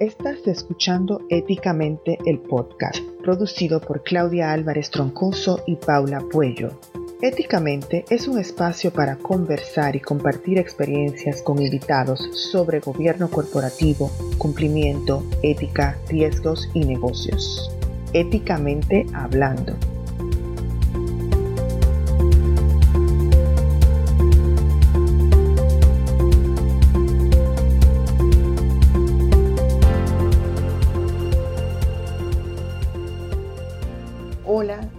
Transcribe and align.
Estás 0.00 0.46
escuchando 0.46 1.22
Éticamente 1.28 2.18
el 2.24 2.38
podcast, 2.38 2.98
producido 3.20 3.80
por 3.80 4.04
Claudia 4.04 4.52
Álvarez 4.52 4.92
Troncoso 4.92 5.64
y 5.66 5.74
Paula 5.74 6.20
Puello. 6.30 6.78
Éticamente 7.20 8.04
es 8.08 8.28
un 8.28 8.38
espacio 8.38 8.92
para 8.92 9.16
conversar 9.16 9.96
y 9.96 10.00
compartir 10.00 10.56
experiencias 10.58 11.42
con 11.42 11.60
invitados 11.60 12.20
sobre 12.52 12.78
gobierno 12.78 13.28
corporativo, 13.28 14.08
cumplimiento, 14.38 15.24
ética, 15.42 15.98
riesgos 16.08 16.70
y 16.74 16.84
negocios. 16.84 17.68
Éticamente 18.12 19.04
hablando. 19.12 19.74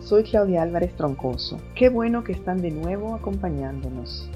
Soy 0.10 0.24
Claudia 0.24 0.64
Álvarez 0.64 0.96
Troncoso. 0.96 1.60
Qué 1.76 1.90
bueno 1.90 2.24
que 2.24 2.32
están 2.32 2.64
de 2.64 2.72
nuevo 2.72 3.14
acompañándonos. 3.14 4.28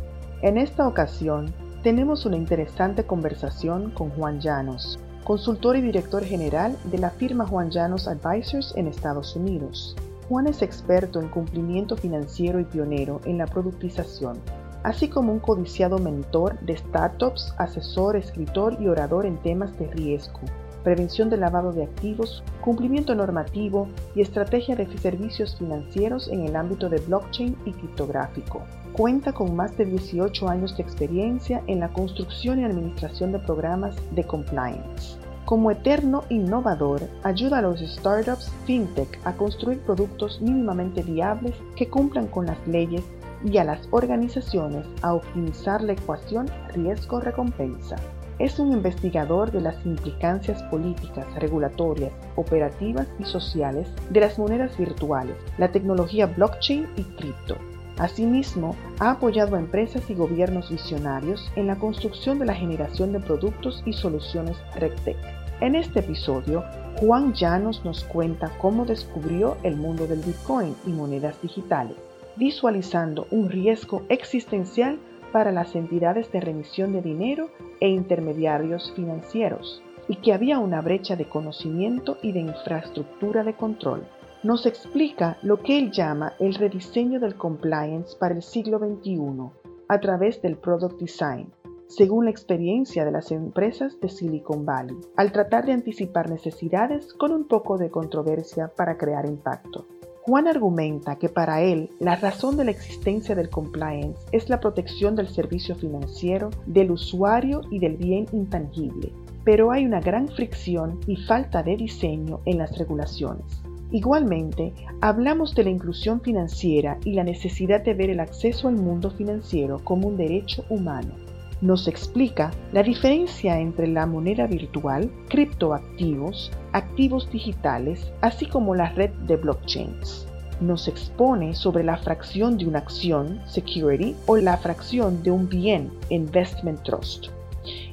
En 0.43 0.59
esta 0.59 0.87
ocasión 0.87 1.51
tenemos 1.81 2.27
una 2.27 2.37
interesante 2.37 3.05
conversación 3.05 3.89
con 3.89 4.11
Juan 4.11 4.39
Llanos, 4.39 4.99
consultor 5.23 5.75
y 5.75 5.81
director 5.81 6.23
general 6.23 6.77
de 6.91 6.99
la 6.99 7.09
firma 7.09 7.47
Juan 7.47 7.71
Llanos 7.71 8.07
Advisors 8.07 8.75
en 8.77 8.85
Estados 8.85 9.35
Unidos. 9.35 9.95
Juan 10.29 10.45
es 10.45 10.61
experto 10.61 11.19
en 11.19 11.29
cumplimiento 11.29 11.97
financiero 11.97 12.59
y 12.59 12.65
pionero 12.65 13.19
en 13.25 13.39
la 13.39 13.47
productización, 13.47 14.37
así 14.83 15.07
como 15.07 15.33
un 15.33 15.39
codiciado 15.39 15.97
mentor 15.97 16.59
de 16.59 16.77
startups, 16.77 17.51
asesor, 17.57 18.15
escritor 18.15 18.77
y 18.79 18.89
orador 18.89 19.25
en 19.25 19.37
temas 19.37 19.75
de 19.79 19.87
riesgo 19.87 20.41
prevención 20.83 21.29
del 21.29 21.41
lavado 21.41 21.71
de 21.71 21.83
activos, 21.83 22.43
cumplimiento 22.61 23.15
normativo 23.15 23.87
y 24.15 24.21
estrategia 24.21 24.75
de 24.75 24.85
servicios 24.97 25.55
financieros 25.57 26.27
en 26.27 26.45
el 26.45 26.55
ámbito 26.55 26.89
de 26.89 26.99
blockchain 26.99 27.55
y 27.65 27.71
criptográfico. 27.71 28.61
Cuenta 28.93 29.33
con 29.33 29.55
más 29.55 29.75
de 29.77 29.85
18 29.85 30.47
años 30.49 30.77
de 30.77 30.83
experiencia 30.83 31.63
en 31.67 31.79
la 31.79 31.89
construcción 31.89 32.59
y 32.59 32.65
administración 32.65 33.31
de 33.31 33.39
programas 33.39 33.95
de 34.11 34.23
compliance. 34.23 35.17
Como 35.45 35.71
eterno 35.71 36.23
innovador, 36.29 37.01
ayuda 37.23 37.57
a 37.57 37.61
los 37.61 37.81
startups 37.81 38.49
fintech 38.65 39.19
a 39.25 39.33
construir 39.33 39.79
productos 39.81 40.41
mínimamente 40.41 41.01
viables 41.01 41.53
que 41.75 41.89
cumplan 41.89 42.27
con 42.27 42.45
las 42.45 42.65
leyes 42.65 43.03
y 43.43 43.57
a 43.57 43.65
las 43.65 43.79
organizaciones 43.91 44.85
a 45.01 45.13
optimizar 45.13 45.81
la 45.81 45.93
ecuación 45.93 46.49
riesgo-recompensa. 46.73 47.97
Es 48.43 48.59
un 48.59 48.73
investigador 48.73 49.53
de 49.53 49.61
las 49.61 49.85
implicancias 49.85 50.61
políticas, 50.63 51.25
regulatorias, 51.35 52.11
operativas 52.35 53.07
y 53.17 53.23
sociales 53.23 53.87
de 54.09 54.19
las 54.19 54.37
monedas 54.37 54.77
virtuales, 54.77 55.37
la 55.57 55.71
tecnología 55.71 56.25
blockchain 56.25 56.85
y 56.97 57.03
cripto. 57.03 57.55
Asimismo, 57.97 58.75
ha 58.99 59.11
apoyado 59.11 59.55
a 59.55 59.59
empresas 59.59 60.09
y 60.09 60.15
gobiernos 60.15 60.69
visionarios 60.69 61.49
en 61.55 61.67
la 61.67 61.77
construcción 61.77 62.37
de 62.37 62.47
la 62.47 62.53
generación 62.53 63.13
de 63.13 63.21
productos 63.21 63.81
y 63.85 63.93
soluciones 63.93 64.57
RegTech. 64.75 65.15
En 65.61 65.75
este 65.75 66.01
episodio, 66.01 66.65
Juan 66.99 67.33
Llanos 67.33 67.85
nos 67.85 68.03
cuenta 68.03 68.51
cómo 68.59 68.83
descubrió 68.83 69.55
el 69.63 69.77
mundo 69.77 70.05
del 70.05 70.19
Bitcoin 70.19 70.75
y 70.85 70.89
monedas 70.89 71.41
digitales, 71.41 71.95
visualizando 72.35 73.25
un 73.31 73.49
riesgo 73.49 74.03
existencial 74.09 74.99
para 75.33 75.51
las 75.51 75.75
entidades 75.75 76.31
de 76.31 76.39
remisión 76.39 76.93
de 76.93 77.01
dinero 77.01 77.49
e 77.81 77.89
intermediarios 77.89 78.93
financieros, 78.95 79.83
y 80.07 80.17
que 80.17 80.31
había 80.31 80.59
una 80.59 80.79
brecha 80.79 81.15
de 81.17 81.27
conocimiento 81.27 82.17
y 82.21 82.31
de 82.31 82.41
infraestructura 82.41 83.43
de 83.43 83.55
control. 83.55 84.07
Nos 84.43 84.65
explica 84.65 85.37
lo 85.41 85.61
que 85.61 85.77
él 85.79 85.91
llama 85.91 86.33
el 86.39 86.53
rediseño 86.53 87.19
del 87.19 87.35
compliance 87.35 88.15
para 88.17 88.35
el 88.35 88.43
siglo 88.43 88.77
XXI 88.77 89.49
a 89.87 89.99
través 89.99 90.41
del 90.41 90.57
product 90.57 90.99
design, 90.99 91.51
según 91.87 92.25
la 92.25 92.31
experiencia 92.31 93.05
de 93.05 93.11
las 93.11 93.31
empresas 93.31 93.99
de 93.99 94.09
Silicon 94.09 94.65
Valley, 94.65 94.97
al 95.15 95.31
tratar 95.31 95.65
de 95.65 95.73
anticipar 95.73 96.29
necesidades 96.29 97.13
con 97.13 97.31
un 97.31 97.47
poco 97.47 97.77
de 97.77 97.89
controversia 97.89 98.71
para 98.75 98.97
crear 98.97 99.25
impacto. 99.25 99.87
Juan 100.25 100.47
argumenta 100.47 101.17
que 101.17 101.27
para 101.27 101.61
él 101.63 101.89
la 101.99 102.15
razón 102.15 102.55
de 102.55 102.63
la 102.63 102.71
existencia 102.71 103.35
del 103.35 103.49
compliance 103.49 104.17
es 104.31 104.47
la 104.47 104.61
protección 104.61 105.17
del 105.17 105.27
servicio 105.27 105.75
financiero, 105.75 106.49
del 106.65 106.91
usuario 106.91 107.59
y 107.69 107.79
del 107.79 107.97
bien 107.97 108.27
intangible, 108.31 109.11
pero 109.43 109.73
hay 109.73 109.85
una 109.85 109.99
gran 109.99 110.29
fricción 110.29 111.01
y 111.07 111.17
falta 111.17 111.61
de 111.61 111.75
diseño 111.75 112.39
en 112.45 112.59
las 112.59 112.77
regulaciones. 112.77 113.43
Igualmente, 113.91 114.73
hablamos 115.01 115.55
de 115.55 115.65
la 115.65 115.71
inclusión 115.71 116.21
financiera 116.21 116.97
y 117.03 117.11
la 117.11 117.25
necesidad 117.25 117.83
de 117.83 117.93
ver 117.93 118.09
el 118.09 118.21
acceso 118.21 118.69
al 118.69 118.75
mundo 118.75 119.11
financiero 119.11 119.79
como 119.83 120.07
un 120.07 120.15
derecho 120.15 120.63
humano 120.69 121.22
nos 121.63 121.87
explica 121.87 122.51
la 122.73 122.83
diferencia 122.83 123.57
entre 123.57 123.87
la 123.87 124.05
moneda 124.05 124.47
virtual, 124.47 125.09
criptoactivos, 125.29 126.51
activos 126.73 127.31
digitales, 127.31 128.11
así 128.19 128.45
como 128.45 128.75
la 128.75 128.89
red 128.89 129.11
de 129.27 129.37
blockchains. 129.37 130.27
Nos 130.59 130.89
expone 130.89 131.55
sobre 131.55 131.85
la 131.85 131.95
fracción 131.95 132.57
de 132.57 132.65
una 132.65 132.79
acción, 132.79 133.41
security, 133.47 134.13
o 134.25 134.35
la 134.35 134.57
fracción 134.57 135.23
de 135.23 135.31
un 135.31 135.47
bien, 135.47 135.89
investment 136.09 136.83
trust. 136.83 137.27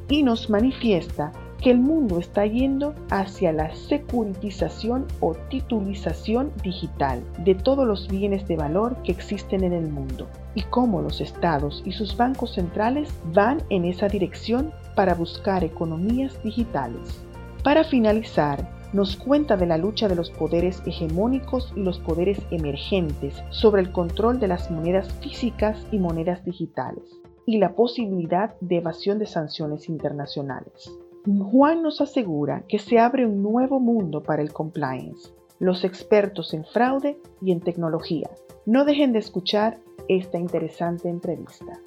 Y 0.08 0.24
nos 0.24 0.50
manifiesta 0.50 1.32
que 1.60 1.70
el 1.70 1.78
mundo 1.78 2.18
está 2.18 2.46
yendo 2.46 2.94
hacia 3.10 3.52
la 3.52 3.74
securitización 3.74 5.06
o 5.20 5.34
titulización 5.50 6.52
digital 6.62 7.22
de 7.44 7.54
todos 7.54 7.86
los 7.86 8.08
bienes 8.08 8.48
de 8.48 8.56
valor 8.56 8.96
que 9.02 9.12
existen 9.12 9.64
en 9.64 9.74
el 9.74 9.88
mundo 9.88 10.26
y 10.54 10.62
cómo 10.62 11.02
los 11.02 11.20
estados 11.20 11.82
y 11.84 11.92
sus 11.92 12.16
bancos 12.16 12.54
centrales 12.54 13.12
van 13.32 13.62
en 13.68 13.84
esa 13.84 14.08
dirección 14.08 14.72
para 14.94 15.14
buscar 15.14 15.62
economías 15.62 16.42
digitales. 16.42 17.22
Para 17.62 17.84
finalizar, 17.84 18.80
nos 18.92 19.16
cuenta 19.16 19.56
de 19.56 19.66
la 19.66 19.76
lucha 19.76 20.08
de 20.08 20.16
los 20.16 20.30
poderes 20.30 20.82
hegemónicos 20.86 21.72
y 21.76 21.80
los 21.80 21.98
poderes 21.98 22.40
emergentes 22.50 23.42
sobre 23.50 23.82
el 23.82 23.92
control 23.92 24.40
de 24.40 24.48
las 24.48 24.70
monedas 24.70 25.12
físicas 25.20 25.86
y 25.92 25.98
monedas 25.98 26.44
digitales 26.44 27.04
y 27.46 27.58
la 27.58 27.74
posibilidad 27.74 28.58
de 28.60 28.78
evasión 28.78 29.18
de 29.18 29.26
sanciones 29.26 29.88
internacionales. 29.88 30.90
Juan 31.26 31.82
nos 31.82 32.00
asegura 32.00 32.62
que 32.66 32.78
se 32.78 32.98
abre 32.98 33.26
un 33.26 33.42
nuevo 33.42 33.78
mundo 33.78 34.22
para 34.22 34.40
el 34.40 34.54
compliance, 34.54 35.30
los 35.58 35.84
expertos 35.84 36.54
en 36.54 36.64
fraude 36.64 37.20
y 37.42 37.52
en 37.52 37.60
tecnología. 37.60 38.30
No 38.64 38.86
dejen 38.86 39.12
de 39.12 39.18
escuchar 39.18 39.78
esta 40.08 40.38
interesante 40.38 41.10
entrevista. 41.10 41.78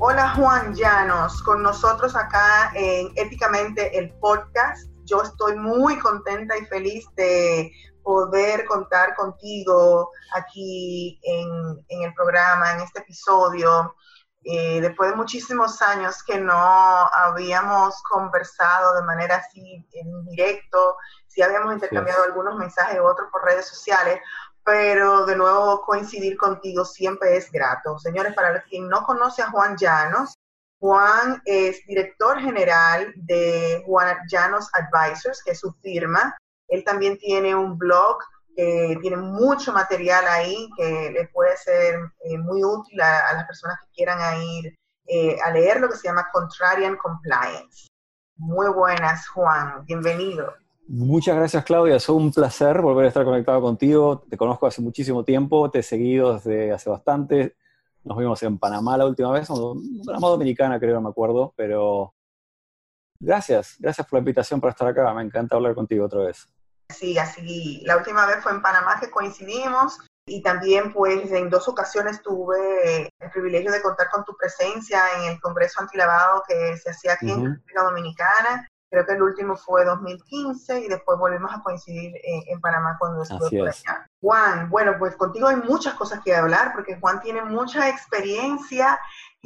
Hola 0.00 0.30
Juan 0.34 0.74
Llanos, 0.74 1.40
con 1.42 1.62
nosotros 1.62 2.16
acá 2.16 2.72
en 2.74 3.08
Éticamente 3.14 3.96
el 3.96 4.10
podcast. 4.14 4.90
Yo 5.04 5.22
estoy 5.22 5.54
muy 5.54 5.96
contenta 6.00 6.58
y 6.58 6.64
feliz 6.64 7.06
de 7.14 7.70
poder 8.06 8.64
contar 8.66 9.16
contigo 9.16 10.12
aquí 10.32 11.18
en, 11.24 11.84
el 11.88 12.14
programa, 12.14 12.74
en 12.74 12.82
este 12.82 13.00
episodio. 13.00 13.96
Eh, 14.44 14.80
después 14.80 15.10
de 15.10 15.16
muchísimos 15.16 15.82
años 15.82 16.22
que 16.22 16.38
no 16.38 16.54
habíamos 16.54 18.00
conversado 18.04 18.94
de 18.94 19.02
manera 19.02 19.38
así 19.38 19.84
en 19.90 20.24
directo, 20.24 20.96
sí 21.26 21.42
habíamos 21.42 21.74
intercambiado 21.74 22.22
algunos 22.22 22.56
mensajes 22.56 23.00
u 23.00 23.04
otros 23.04 23.28
por 23.32 23.44
redes 23.44 23.66
sociales, 23.66 24.20
pero 24.62 25.26
de 25.26 25.34
nuevo 25.34 25.82
coincidir 25.82 26.36
contigo 26.36 26.84
siempre 26.84 27.36
es 27.36 27.50
grato. 27.50 27.98
Señores, 27.98 28.34
para 28.34 28.62
quien 28.62 28.88
no 28.88 29.02
conoce 29.02 29.42
a 29.42 29.50
Juan 29.50 29.76
Llanos, 29.76 30.32
Juan 30.78 31.42
es 31.44 31.84
director 31.88 32.38
general 32.38 33.12
de 33.16 33.82
Juan 33.84 34.16
Llanos 34.30 34.70
Advisors, 34.74 35.42
que 35.42 35.50
es 35.50 35.58
su 35.58 35.72
firma. 35.82 36.36
Él 36.68 36.84
también 36.84 37.18
tiene 37.18 37.54
un 37.54 37.78
blog 37.78 38.18
que 38.56 38.98
tiene 39.02 39.16
mucho 39.18 39.72
material 39.72 40.24
ahí 40.28 40.68
que 40.76 41.10
le 41.10 41.28
puede 41.28 41.56
ser 41.56 41.96
eh, 42.24 42.38
muy 42.38 42.64
útil 42.64 43.00
a, 43.00 43.34
las 43.34 43.46
personas 43.46 43.78
que 43.80 43.90
quieran 43.94 44.18
ir 44.42 44.74
eh, 45.06 45.36
a 45.44 45.50
leer 45.50 45.80
lo 45.80 45.88
que 45.88 45.96
se 45.96 46.08
llama 46.08 46.26
Contrarian 46.32 46.96
Compliance. 46.96 47.86
Muy 48.36 48.68
buenas, 48.68 49.28
Juan. 49.28 49.84
Bienvenido. 49.84 50.52
Muchas 50.88 51.36
gracias, 51.36 51.64
Claudia. 51.64 51.96
Es 51.96 52.08
un 52.08 52.32
placer 52.32 52.80
volver 52.80 53.06
a 53.06 53.08
estar 53.08 53.24
conectado 53.24 53.60
contigo. 53.60 54.22
Te 54.28 54.36
conozco 54.36 54.66
hace 54.66 54.80
muchísimo 54.80 55.24
tiempo, 55.24 55.70
te 55.70 55.80
he 55.80 55.82
seguido 55.82 56.34
desde 56.34 56.72
hace 56.72 56.88
bastante. 56.88 57.56
Nos 58.04 58.16
vimos 58.16 58.40
en 58.44 58.58
Panamá 58.58 58.96
la 58.96 59.06
última 59.06 59.32
vez, 59.32 59.48
Panamá 59.48 60.28
Dominicana, 60.28 60.78
creo, 60.78 60.94
no 60.94 61.00
me 61.00 61.08
acuerdo, 61.08 61.52
pero 61.56 62.14
gracias, 63.18 63.74
gracias 63.80 64.06
por 64.06 64.18
la 64.18 64.20
invitación 64.20 64.60
para 64.60 64.70
estar 64.70 64.86
acá. 64.86 65.12
Me 65.12 65.22
encanta 65.22 65.56
hablar 65.56 65.74
contigo 65.74 66.04
otra 66.04 66.20
vez. 66.20 66.48
Sí, 66.88 67.18
así, 67.18 67.82
la 67.84 67.96
última 67.96 68.26
vez 68.26 68.42
fue 68.42 68.52
en 68.52 68.62
Panamá 68.62 68.98
que 69.00 69.10
coincidimos 69.10 69.98
y 70.28 70.42
también 70.42 70.92
pues 70.92 71.30
en 71.30 71.50
dos 71.50 71.68
ocasiones 71.68 72.20
tuve 72.22 73.08
el 73.18 73.30
privilegio 73.30 73.70
de 73.70 73.82
contar 73.82 74.08
con 74.10 74.24
tu 74.24 74.36
presencia 74.36 75.02
en 75.18 75.32
el 75.32 75.40
Congreso 75.40 75.80
Antilavado 75.80 76.42
que 76.46 76.76
se 76.76 76.90
hacía 76.90 77.14
aquí 77.14 77.30
en 77.30 77.44
República 77.44 77.82
Dominicana. 77.82 78.68
Creo 78.90 79.04
que 79.04 79.12
el 79.12 79.22
último 79.22 79.56
fue 79.56 79.84
2015 79.84 80.80
y 80.80 80.88
después 80.88 81.18
volvimos 81.18 81.52
a 81.52 81.60
coincidir 81.60 82.12
en, 82.22 82.60
Panamá 82.60 82.96
cuando 82.98 83.22
estuve 83.22 83.58
por 83.58 83.68
allá. 83.68 84.06
Juan, 84.20 84.70
bueno, 84.70 84.94
pues 84.98 85.16
contigo 85.16 85.48
hay 85.48 85.56
muchas 85.56 85.94
cosas 85.94 86.20
que 86.24 86.34
hablar 86.34 86.72
porque 86.72 86.98
Juan 87.00 87.20
tiene 87.20 87.42
mucha 87.42 87.88
experiencia 87.88 88.98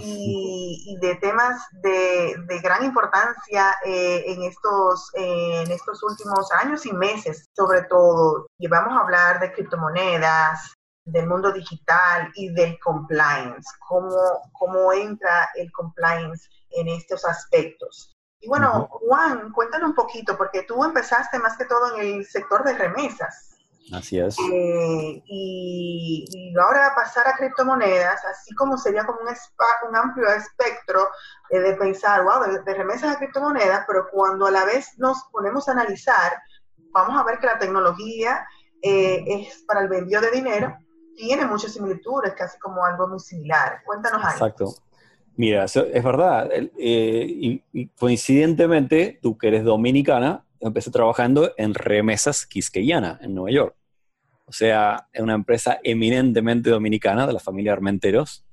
y, 0.02 0.96
de 1.00 1.14
temas 1.16 1.62
de, 1.82 2.36
gran 2.62 2.84
importancia 2.84 3.74
eh, 3.84 4.24
en, 4.26 4.42
estos, 4.42 5.10
eh, 5.14 5.62
en 5.64 5.70
estos 5.70 6.02
últimos 6.02 6.50
años 6.52 6.84
y 6.86 6.92
meses, 6.92 7.48
sobre 7.56 7.82
todo. 7.84 8.46
Y 8.58 8.68
vamos 8.68 8.92
a 8.96 9.02
hablar 9.02 9.40
de 9.40 9.52
criptomonedas, 9.52 10.74
del 11.04 11.26
mundo 11.26 11.52
digital 11.52 12.30
y 12.34 12.52
del 12.52 12.78
compliance, 12.80 13.68
cómo, 13.88 14.42
cómo 14.52 14.92
entra 14.92 15.48
el 15.54 15.70
compliance 15.72 16.48
en 16.70 16.88
estos 16.88 17.24
aspectos. 17.24 18.14
Y 18.40 18.48
bueno, 18.48 18.88
Juan, 18.90 19.52
cuéntanos 19.52 19.90
un 19.90 19.94
poquito, 19.94 20.36
porque 20.36 20.62
tú 20.62 20.82
empezaste 20.84 21.38
más 21.38 21.56
que 21.56 21.66
todo 21.66 21.94
en 21.94 22.00
el 22.00 22.26
sector 22.26 22.64
de 22.64 22.74
remesas. 22.74 23.58
Así 23.92 24.18
es. 24.18 24.36
Eh, 24.38 25.22
y, 25.26 26.54
ahora 26.62 26.92
pasar 26.94 27.26
a 27.26 27.36
criptomonedas, 27.36 28.24
así 28.24 28.54
como 28.54 28.76
sería 28.76 29.04
como 29.04 29.20
un, 29.20 29.28
un 29.88 29.96
amplio 29.96 30.28
espectro 30.28 31.08
eh, 31.50 31.58
de 31.58 31.74
pensar, 31.74 32.22
wow, 32.22 32.62
de, 32.64 32.74
remesas 32.74 33.16
a 33.16 33.18
criptomonedas, 33.18 33.84
pero 33.86 34.06
cuando 34.12 34.46
a 34.46 34.50
la 34.50 34.64
vez 34.64 34.98
nos 34.98 35.24
ponemos 35.32 35.68
a 35.68 35.72
analizar, 35.72 36.32
vamos 36.92 37.18
a 37.18 37.24
ver 37.24 37.38
que 37.38 37.46
la 37.46 37.58
tecnología 37.58 38.46
eh, 38.82 39.24
es 39.26 39.64
para 39.66 39.80
el 39.80 39.92
envío 39.92 40.20
de 40.20 40.30
dinero, 40.30 40.76
tiene 41.16 41.46
muchas 41.46 41.72
similitudes, 41.72 42.32
casi 42.34 42.58
como 42.58 42.84
algo 42.84 43.08
muy 43.08 43.20
similar. 43.20 43.82
Cuéntanos 43.84 44.22
algo. 44.24 44.46
Exacto. 44.46 44.74
Mira, 45.36 45.64
es 45.64 46.04
verdad. 46.04 46.50
y, 46.76 47.64
y, 47.72 47.88
coincidentemente, 47.88 49.18
tú 49.22 49.38
que 49.38 49.48
eres 49.48 49.64
dominicana, 49.64 50.44
empecé 50.60 50.90
trabajando 50.90 51.52
en 51.56 51.74
remesas 51.74 52.46
quisqueyana 52.46 53.18
en 53.22 53.34
Nueva 53.34 53.50
York. 53.50 53.79
O 54.50 54.52
sea, 54.52 55.06
es 55.12 55.22
una 55.22 55.34
empresa 55.34 55.78
eminentemente 55.84 56.70
dominicana 56.70 57.24
de 57.24 57.32
la 57.32 57.38
familia 57.38 57.72
Armenteros. 57.72 58.44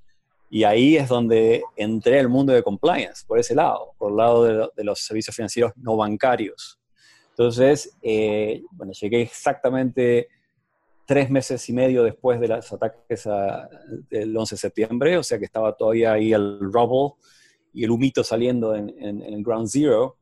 Y 0.47 0.63
ahí 0.63 0.95
es 0.95 1.09
donde 1.09 1.63
entré 1.75 2.19
al 2.19 2.29
mundo 2.29 2.53
de 2.53 2.61
compliance, 2.61 3.25
por 3.25 3.39
ese 3.39 3.55
lado, 3.55 3.93
por 3.97 4.11
el 4.11 4.17
lado 4.17 4.69
de, 4.75 4.83
los 4.83 4.99
servicios 4.99 5.35
financieros 5.35 5.71
no 5.75 5.97
bancarios. 5.97 6.79
Entonces, 7.31 7.97
eh, 8.03 8.61
bueno, 8.69 8.93
llegué 8.93 9.23
exactamente 9.23 10.27
tres 11.07 11.31
meses 11.31 11.67
y 11.67 11.73
medio 11.73 12.03
después 12.03 12.39
de 12.39 12.47
los 12.47 12.71
ataques 12.71 13.27
del 14.11 14.37
11 14.37 14.53
de 14.53 14.59
septiembre, 14.59 15.17
o 15.17 15.23
sea 15.23 15.39
que 15.39 15.45
estaba 15.45 15.75
todavía 15.75 16.13
ahí 16.13 16.31
el 16.31 16.59
rubble 16.61 17.15
y 17.73 17.85
el 17.85 17.89
humito 17.89 18.23
saliendo 18.23 18.75
en, 18.75 18.89
el 18.99 19.43
Ground 19.43 19.67
Zero. 19.67 20.17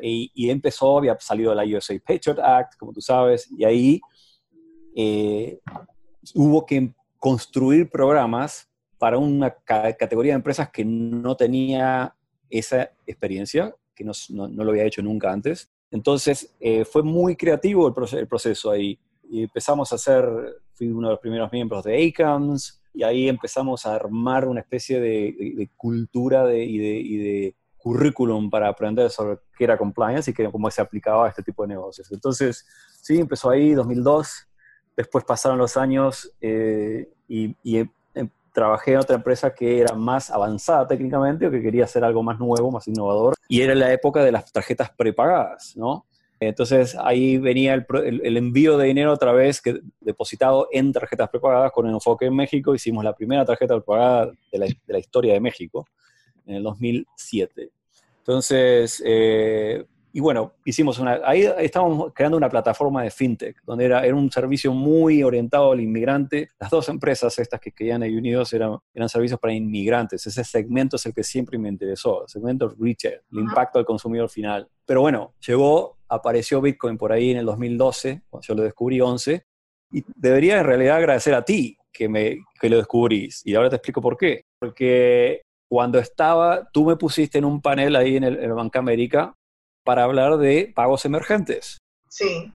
y, 0.00 0.30
y, 0.34 0.48
empezó, 0.48 0.96
había 0.96 1.20
salido 1.20 1.54
la 1.54 1.64
USA 1.64 1.94
Patriot 1.98 2.38
Act, 2.38 2.78
como 2.78 2.94
tú 2.94 3.02
sabes, 3.02 3.46
y 3.56 3.64
ahí 3.64 4.00
eh, 4.94 5.60
hubo 6.34 6.66
que 6.66 6.92
construir 7.18 7.90
programas 7.90 8.68
para 8.98 9.18
una 9.18 9.50
categoría 9.50 10.32
de 10.32 10.36
empresas 10.36 10.70
que 10.70 10.84
no 10.84 11.36
tenía 11.36 12.14
esa 12.50 12.90
experiencia, 13.06 13.74
que 13.94 14.04
no, 14.04 14.12
lo 14.28 14.70
había 14.70 14.84
hecho 14.84 15.02
nunca 15.02 15.32
antes. 15.32 15.70
Entonces, 15.90 16.54
eh, 16.60 16.84
fue 16.84 17.02
muy 17.02 17.36
creativo 17.36 17.86
el, 17.88 18.26
proceso 18.26 18.70
ahí. 18.70 18.98
Y 19.30 19.44
empezamos 19.44 19.92
a 19.92 19.96
hacer, 19.96 20.26
fui 20.74 20.88
uno 20.88 21.08
de 21.08 21.14
los 21.14 21.20
primeros 21.20 21.52
miembros 21.52 21.84
de 21.84 22.08
ACAMS, 22.08 22.80
y 22.94 23.02
ahí 23.04 23.28
empezamos 23.28 23.86
a 23.86 23.94
armar 23.94 24.48
una 24.48 24.60
especie 24.60 24.98
de, 24.98 25.68
cultura 25.76 26.52
y, 26.52 26.78
de, 26.78 27.54
currículum 27.76 28.50
para 28.50 28.68
aprender 28.68 29.08
sobre 29.08 29.38
qué 29.56 29.64
era 29.64 29.78
compliance 29.78 30.30
y 30.30 30.34
cómo 30.50 30.68
se 30.70 30.82
aplicaba 30.82 31.26
a 31.26 31.28
este 31.28 31.42
tipo 31.44 31.62
de 31.62 31.68
negocios. 31.68 32.10
Entonces, 32.10 32.66
sí, 33.00 33.18
empezó 33.18 33.50
ahí 33.50 33.72
2002 33.72 34.47
Después 34.98 35.24
pasaron 35.24 35.58
los 35.58 35.76
años 35.76 36.32
eh, 36.40 37.08
y, 37.28 37.54
eh, 37.64 37.86
trabajé 38.52 38.94
en 38.94 38.98
otra 38.98 39.14
empresa 39.14 39.54
que 39.54 39.78
era 39.78 39.94
más 39.94 40.28
avanzada 40.28 40.88
técnicamente 40.88 41.46
o 41.46 41.52
que 41.52 41.62
quería 41.62 41.84
hacer 41.84 42.02
algo 42.02 42.24
más 42.24 42.40
nuevo, 42.40 42.72
más 42.72 42.88
innovador. 42.88 43.36
Y 43.48 43.60
era 43.60 43.76
la 43.76 43.92
época 43.92 44.24
de 44.24 44.32
las 44.32 44.50
tarjetas 44.50 44.90
prepagadas, 44.90 45.76
¿no? 45.76 46.04
Entonces 46.40 46.96
ahí 46.98 47.38
venía 47.38 47.74
el, 47.74 48.36
envío 48.36 48.76
de 48.76 48.88
dinero 48.88 49.12
otra 49.12 49.30
vez 49.30 49.60
que, 49.60 49.78
depositado 50.00 50.66
en 50.72 50.92
tarjetas 50.92 51.28
prepagadas 51.28 51.70
con 51.70 51.86
el 51.86 51.94
enfoque 51.94 52.26
en 52.26 52.34
México. 52.34 52.74
Hicimos 52.74 53.04
la 53.04 53.14
primera 53.14 53.44
tarjeta 53.44 53.76
prepagada 53.76 54.32
de 54.50 54.74
la, 54.88 54.98
historia 54.98 55.34
de 55.34 55.38
México 55.38 55.86
en 56.44 56.56
el 56.56 56.64
2007. 56.64 57.70
Entonces, 58.18 59.00
eh, 59.06 59.84
y 60.12 60.20
bueno, 60.20 60.54
hicimos 60.64 60.98
una, 60.98 61.20
ahí 61.24 61.48
estábamos 61.58 62.12
creando 62.14 62.36
una 62.36 62.48
plataforma 62.48 63.02
de 63.02 63.10
fintech, 63.10 63.62
donde 63.64 63.84
era, 63.84 64.04
era 64.04 64.14
un 64.14 64.30
servicio 64.30 64.72
muy 64.72 65.22
orientado 65.22 65.72
al 65.72 65.80
inmigrante. 65.80 66.48
Las 66.58 66.70
dos 66.70 66.88
empresas 66.88 67.38
estas 67.38 67.60
que 67.60 67.72
querían 67.72 68.02
ahí 68.02 68.16
unidos 68.16 68.52
eran, 68.52 68.78
eran 68.94 69.08
servicios 69.08 69.38
para 69.38 69.52
inmigrantes. 69.52 70.26
Ese 70.26 70.44
segmento 70.44 70.96
es 70.96 71.06
el 71.06 71.14
que 71.14 71.22
siempre 71.22 71.58
me 71.58 71.68
interesó, 71.68 72.22
el 72.22 72.28
segmento 72.28 72.68
retail, 72.68 73.20
el 73.32 73.38
impacto 73.38 73.78
al 73.78 73.84
consumidor 73.84 74.30
final. 74.30 74.68
Pero 74.86 75.02
bueno, 75.02 75.34
llegó, 75.46 75.98
apareció 76.08 76.60
Bitcoin 76.60 76.96
por 76.96 77.12
ahí 77.12 77.30
en 77.32 77.38
el 77.38 77.46
2012, 77.46 78.22
cuando 78.30 78.46
yo 78.46 78.54
lo 78.54 78.62
descubrí 78.62 79.00
11, 79.00 79.44
y 79.92 80.04
debería 80.16 80.58
en 80.58 80.66
realidad 80.66 80.96
agradecer 80.96 81.34
a 81.34 81.44
ti 81.44 81.76
que, 81.92 82.08
me, 82.08 82.38
que 82.60 82.70
lo 82.70 82.78
descubrís. 82.78 83.42
Y 83.44 83.54
ahora 83.54 83.68
te 83.68 83.76
explico 83.76 84.00
por 84.00 84.16
qué. 84.16 84.46
Porque 84.58 85.42
cuando 85.68 85.98
estaba, 85.98 86.66
tú 86.72 86.86
me 86.86 86.96
pusiste 86.96 87.38
en 87.38 87.44
un 87.44 87.60
panel 87.60 87.94
ahí 87.94 88.16
en 88.16 88.24
el, 88.24 88.38
en 88.38 88.44
el 88.44 88.54
Banca 88.54 88.78
América 88.78 89.34
para 89.88 90.04
hablar 90.04 90.36
de 90.36 90.70
pagos 90.76 91.06
emergentes. 91.06 91.78
Sí. 92.10 92.52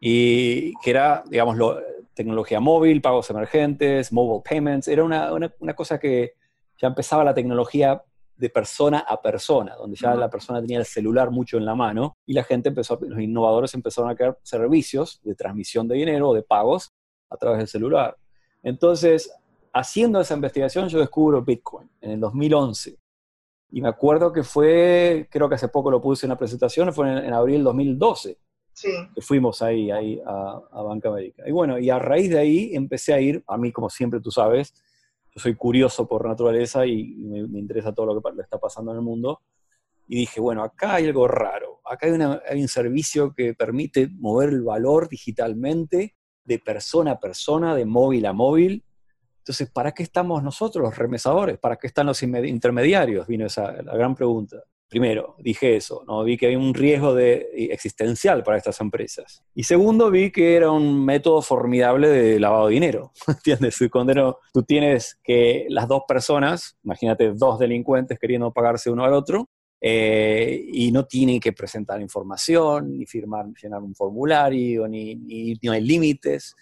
Y 0.00 0.74
que 0.80 0.90
era, 0.90 1.22
digamos, 1.30 1.56
tecnología 2.12 2.58
móvil, 2.58 3.00
pagos 3.00 3.30
emergentes, 3.30 4.12
mobile 4.12 4.42
payments, 4.44 4.88
era 4.88 5.04
una, 5.04 5.32
una, 5.32 5.74
cosa 5.76 6.00
que 6.00 6.32
ya 6.78 6.88
empezaba 6.88 7.22
la 7.22 7.34
tecnología 7.34 8.02
de 8.34 8.50
persona 8.50 8.98
a 8.98 9.22
persona, 9.22 9.76
donde 9.76 9.96
ya 9.96 10.16
la 10.16 10.28
persona 10.28 10.60
tenía 10.60 10.80
el 10.80 10.84
celular 10.84 11.30
mucho 11.30 11.56
en 11.56 11.66
la 11.66 11.76
mano 11.76 12.16
y 12.26 12.32
la 12.32 12.42
gente 12.42 12.70
empezó, 12.70 12.98
los 13.00 13.20
innovadores 13.20 13.74
empezaron 13.74 14.10
a 14.10 14.16
crear 14.16 14.36
servicios 14.42 15.20
de 15.22 15.36
transmisión 15.36 15.86
de 15.86 15.94
dinero 15.94 16.30
o 16.30 16.34
de 16.34 16.42
pagos 16.42 16.90
a 17.30 17.36
través 17.36 17.58
del 17.58 17.68
celular. 17.68 18.16
Entonces, 18.60 19.32
haciendo 19.72 20.20
esa 20.20 20.34
investigación, 20.34 20.88
yo 20.88 20.98
descubro 20.98 21.42
Bitcoin 21.42 21.88
en 22.00 22.10
el 22.10 22.18
2011. 22.18 22.98
Y 23.72 23.80
me 23.80 23.88
acuerdo 23.88 24.32
que 24.32 24.42
fue, 24.42 25.26
creo 25.30 25.48
que 25.48 25.54
hace 25.54 25.68
poco 25.68 25.90
lo 25.90 26.00
puse 26.00 26.26
en 26.26 26.30
la 26.30 26.38
presentación, 26.38 26.92
fue 26.92 27.08
en, 27.08 27.32
abril 27.32 27.56
del 27.56 27.64
2012. 27.64 28.38
Sí. 28.74 28.90
Que 29.14 29.20
fuimos 29.22 29.62
ahí, 29.62 29.90
ahí 29.90 30.20
a, 30.24 30.60
a, 30.70 30.82
Banca 30.82 31.08
América. 31.08 31.42
Y 31.46 31.52
bueno, 31.52 31.78
y 31.78 31.88
a 31.88 31.98
raíz 31.98 32.30
de 32.30 32.38
ahí 32.38 32.70
empecé 32.74 33.14
a 33.14 33.20
ir, 33.20 33.42
a 33.46 33.56
mí 33.56 33.72
como 33.72 33.88
siempre 33.88 34.20
tú 34.20 34.30
sabes, 34.30 34.74
yo 35.34 35.40
soy 35.40 35.54
curioso 35.54 36.06
por 36.06 36.28
naturaleza 36.28 36.84
y, 36.86 37.14
me, 37.14 37.58
interesa 37.58 37.94
todo 37.94 38.06
lo 38.06 38.22
que 38.22 38.36
le 38.36 38.42
está 38.42 38.58
pasando 38.58 38.92
en 38.92 38.98
el 38.98 39.02
mundo. 39.02 39.40
Y 40.06 40.16
dije, 40.16 40.40
bueno, 40.40 40.62
acá 40.62 40.96
hay 40.96 41.06
algo 41.06 41.26
raro. 41.26 41.80
Acá 41.84 42.06
hay, 42.06 42.20
hay 42.48 42.60
un 42.60 42.68
servicio 42.68 43.32
que 43.34 43.54
permite 43.54 44.08
mover 44.08 44.50
el 44.50 44.62
valor 44.62 45.08
digitalmente 45.08 46.14
de 46.44 46.58
persona 46.58 47.12
a 47.12 47.20
persona, 47.20 47.74
de 47.74 47.86
móvil 47.86 48.26
a 48.26 48.34
móvil, 48.34 48.84
entonces, 49.42 49.68
¿para 49.70 49.90
qué 49.90 50.04
estamos 50.04 50.40
nosotros 50.44 50.84
los 50.84 50.96
remesadores? 50.96 51.58
¿Para 51.58 51.74
qué 51.74 51.88
están 51.88 52.06
los 52.06 52.22
intermediarios? 52.22 53.26
Vino 53.26 53.44
esa 53.44 53.82
la 53.82 53.96
gran 53.96 54.14
pregunta. 54.14 54.62
Primero, 54.88 55.34
dije 55.38 55.74
eso, 55.74 56.04
¿no? 56.06 56.22
vi 56.22 56.36
que 56.36 56.46
hay 56.46 56.54
un 56.54 56.72
riesgo 56.72 57.12
de, 57.12 57.48
existencial 57.72 58.44
para 58.44 58.58
estas 58.58 58.80
empresas. 58.80 59.42
Y 59.52 59.64
segundo, 59.64 60.12
vi 60.12 60.30
que 60.30 60.54
era 60.54 60.70
un 60.70 61.04
método 61.04 61.42
formidable 61.42 62.06
de 62.06 62.38
lavado 62.38 62.68
de 62.68 62.74
dinero. 62.74 63.10
¿Entiendes? 63.26 63.78
Cuando 63.90 64.38
tú 64.52 64.62
tienes 64.62 65.18
que 65.24 65.66
las 65.68 65.88
dos 65.88 66.02
personas, 66.06 66.78
imagínate 66.84 67.32
dos 67.32 67.58
delincuentes 67.58 68.20
queriendo 68.20 68.52
pagarse 68.52 68.90
uno 68.90 69.04
al 69.04 69.14
otro, 69.14 69.48
eh, 69.80 70.64
y 70.72 70.92
no 70.92 71.06
tienen 71.06 71.40
que 71.40 71.52
presentar 71.52 72.00
información, 72.00 72.96
ni 72.96 73.06
firmar, 73.06 73.46
llenar 73.60 73.82
un 73.82 73.96
formulario, 73.96 74.86
ni, 74.86 75.16
ni 75.16 75.54
no 75.64 75.72
hay 75.72 75.80
límites 75.80 76.54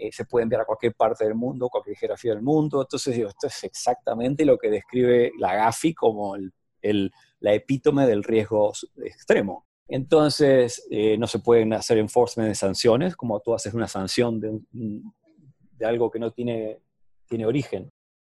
eh, 0.00 0.10
se 0.12 0.24
puede 0.24 0.44
enviar 0.44 0.62
a 0.62 0.64
cualquier 0.64 0.94
parte 0.94 1.24
del 1.24 1.34
mundo, 1.34 1.68
cualquier 1.68 1.96
geografía 1.96 2.32
del 2.32 2.42
mundo. 2.42 2.80
Entonces, 2.80 3.16
esto 3.16 3.46
es 3.46 3.64
exactamente 3.64 4.44
lo 4.44 4.56
que 4.56 4.70
describe 4.70 5.32
la 5.38 5.54
GAFI 5.54 5.94
como 5.94 6.36
el, 6.36 7.12
la 7.40 7.52
epítome 7.52 8.06
del 8.06 8.24
riesgo 8.24 8.72
extremo. 9.04 9.66
Entonces, 9.88 10.86
eh, 10.90 11.18
no 11.18 11.26
se 11.26 11.40
pueden 11.40 11.72
hacer 11.72 11.98
enforcement 11.98 12.48
de 12.48 12.54
sanciones, 12.54 13.16
como 13.16 13.40
tú 13.40 13.54
haces 13.54 13.74
una 13.74 13.88
sanción 13.88 14.40
de, 14.40 14.58
de 14.72 15.86
algo 15.86 16.10
que 16.10 16.18
no 16.18 16.30
tiene, 16.32 16.80
tiene 17.26 17.46
origen. 17.46 17.90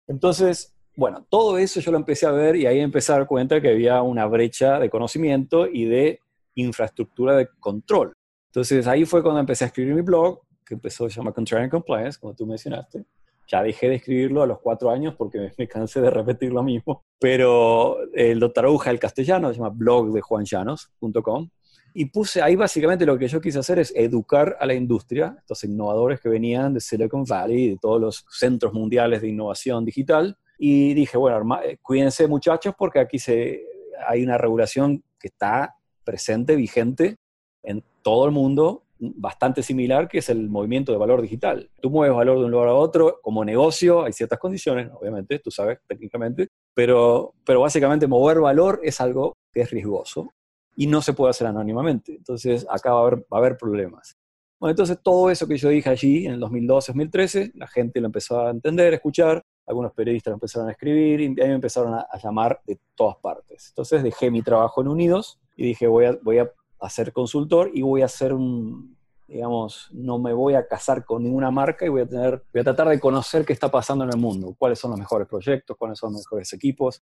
Entonces, 0.09 0.75
bueno, 0.97 1.27
todo 1.31 1.59
eso 1.59 1.81
yo 1.81 1.91
lo 1.91 1.97
empecé 1.97 2.27
a 2.27 2.33
ver 2.33 2.57
y 2.57 2.67
ahí 2.67 2.81
empecé 2.81 3.13
a 3.13 3.19
dar 3.19 3.27
cuenta 3.27 3.61
que 3.61 3.71
había 3.71 4.03
una 4.03 4.27
brecha 4.27 4.79
de 4.79 4.91
conocimiento 4.91 5.67
y 5.67 5.85
de 5.87 6.21
infraestructura 6.55 7.37
de 7.37 7.49
control. 7.61 8.15
Entonces 8.51 8.87
ahí 8.87 9.05
fue 9.07 9.23
cuando 9.23 9.41
empecé 9.41 9.65
a 9.65 9.69
escribir 9.69 9.95
mi 9.95 10.03
blog, 10.03 10.43
que 10.73 10.77
empezó, 10.77 11.09
se 11.11 11.17
llama 11.17 11.33
Contrarian 11.33 11.69
Compliance, 11.69 12.19
como 12.19 12.35
tú 12.35 12.47
mencionaste. 12.47 13.05
Ya 13.47 13.63
dejé 13.63 13.91
de 13.91 13.97
escribirlo 13.97 14.43
a 14.43 14.47
los 14.47 14.59
cuatro 14.61 14.91
años 14.91 15.15
porque 15.19 15.53
me, 15.59 15.69
cansé 15.69 16.01
de 16.01 16.09
repetir 16.09 16.51
lo 16.51 16.63
mismo. 16.63 17.03
Pero 17.19 17.99
el 18.15 18.39
lo 18.39 18.53
tradujo 18.53 18.89
al 18.89 18.99
castellano, 18.99 19.53
se 19.53 19.59
llama 19.59 19.69
blog 19.69 20.13
de 20.13 20.23
juanllanos.com. 20.23 21.51
Y 21.93 22.07
puse 22.07 22.41
ahí 22.41 22.57
básicamente 22.57 23.05
lo 23.05 23.19
que 23.19 23.29
yo 23.29 23.39
quise 23.43 23.59
hacer 23.59 23.81
es 23.81 23.93
educar 23.95 24.57
a 24.59 24.65
la 24.65 24.73
industria, 24.73 25.37
estos 25.39 25.63
innovadores 25.65 26.21
que 26.21 26.31
venían 26.31 26.73
de 26.73 26.81
Silicon 26.81 27.25
Valley, 27.25 27.69
de 27.69 27.77
todos 27.77 28.01
los 28.01 28.25
centros 28.31 28.73
mundiales 28.73 29.21
de 29.21 29.29
innovación 29.29 29.85
digital. 29.85 30.39
Y 30.59 30.95
dije, 30.95 31.19
bueno, 31.19 31.61
eh, 31.63 31.77
cuídense 31.83 32.27
muchachos 32.29 32.75
porque 32.79 33.01
aquí 33.01 33.19
se, 33.19 33.63
hay 34.09 34.23
una 34.23 34.39
regulación 34.39 35.05
que 35.21 35.29
está 35.29 35.77
presente, 36.03 36.57
vigente 36.57 37.17
en 37.63 37.85
todo 38.01 38.25
el 38.25 38.33
mundo, 38.33 38.82
bastante 39.03 39.63
similar, 39.63 40.09
que 40.09 40.19
es 40.19 40.29
el 40.29 40.49
movimiento 40.49 40.93
de 40.93 40.99
valor 40.99 41.21
digital. 41.21 41.69
Tú 41.81 41.91
mueves 41.91 42.17
valor 42.17 42.39
de 42.39 42.45
un 42.45 42.51
lugar 42.51 42.69
a 42.69 42.75
otro, 42.75 43.19
como 43.21 43.45
negocio 43.45 44.05
hay 44.05 44.13
ciertas 44.13 44.39
condiciones, 44.39 44.91
obviamente, 44.99 45.41
tú 45.41 45.51
sabes 45.51 45.79
técnicamente, 45.87 46.49
pero, 46.75 47.35
pero 47.45 47.61
básicamente 47.61 48.07
mover 48.07 48.41
valor 48.41 48.81
es 48.83 49.01
algo 49.01 49.37
que 49.53 49.63
es 49.63 49.71
riesgoso 49.71 50.33
y 50.77 50.87
no 50.87 51.03
se 51.03 51.13
puede 51.13 51.31
hacer 51.31 51.49
anónimamente. 51.49 52.15
Entonces, 52.15 52.67
acá 52.71 52.93
va 52.93 53.01
a 53.01 53.03
haber, 53.03 53.19
va 53.21 53.37
a 53.37 53.39
haber 53.39 53.57
problemas. 53.57 54.17
Bueno, 54.61 54.71
entonces 54.71 54.99
todo 55.03 55.29
eso 55.29 55.49
que 55.49 55.57
yo 55.57 55.69
dije 55.69 55.91
allí 55.91 56.25
en 56.25 56.35
el 56.35 56.41
2012-2013, 56.41 57.55
la 57.57 57.67
gente 57.67 58.01
lo 58.01 58.07
empezó 58.07 58.47
a 58.47 58.51
entender, 58.51 58.93
a 58.93 58.97
escuchar, 58.97 59.43
algunos 59.67 59.93
periodistas 59.93 60.31
lo 60.31 60.37
empezaron 60.37 60.69
a 60.69 60.73
escribir 60.73 61.21
y 61.21 61.27
a 61.27 61.29
mí 61.29 61.35
me 61.35 61.55
empezaron 61.55 61.95
a, 61.95 62.07
llamar 62.23 62.61
de 62.65 62.79
todas 62.95 63.17
partes. 63.17 63.71
Entonces 63.71 64.05
dejé 64.05 64.31
mi 64.31 64.41
trabajo 64.43 64.81
en 64.81 64.87
Unidos 64.87 65.41
y 65.57 65.65
dije 65.65 65.89
voy 65.89 66.05
a, 66.05 66.19
voy 66.23 66.39
a, 66.39 66.51
a 66.83 66.91
ser 66.91 67.13
consultor 67.13 67.71
y 67.73 67.83
voy 67.83 68.03
a 68.03 68.07
hacer 68.07 68.33
un, 68.33 68.97
digamos, 69.29 69.89
no 69.93 70.19
me 70.19 70.33
voy 70.33 70.55
a 70.55 70.67
casar 70.67 71.05
con 71.05 71.23
ninguna 71.23 71.51
marca 71.51 71.87
y 71.87 71.89
voy 71.89 72.03
a, 72.03 72.07
tener, 72.07 72.43
voy 72.53 72.61
a 72.61 72.65
tratar 72.65 72.89
de 72.89 73.01
conocer 73.01 73.45
qué 73.45 73.53
está 73.53 73.71
pasando 73.71 74.05
en 74.05 74.11
el 74.11 74.19
mundo, 74.19 74.55
cuáles 74.59 74.79
son 74.79 74.91
los 74.91 75.01
mejores 75.01 75.29
proyectos, 75.29 75.77
cuáles 75.77 75.99
son 75.99 76.13
los 76.13 76.23
mejores 76.23 76.53
equipos. 76.53 77.03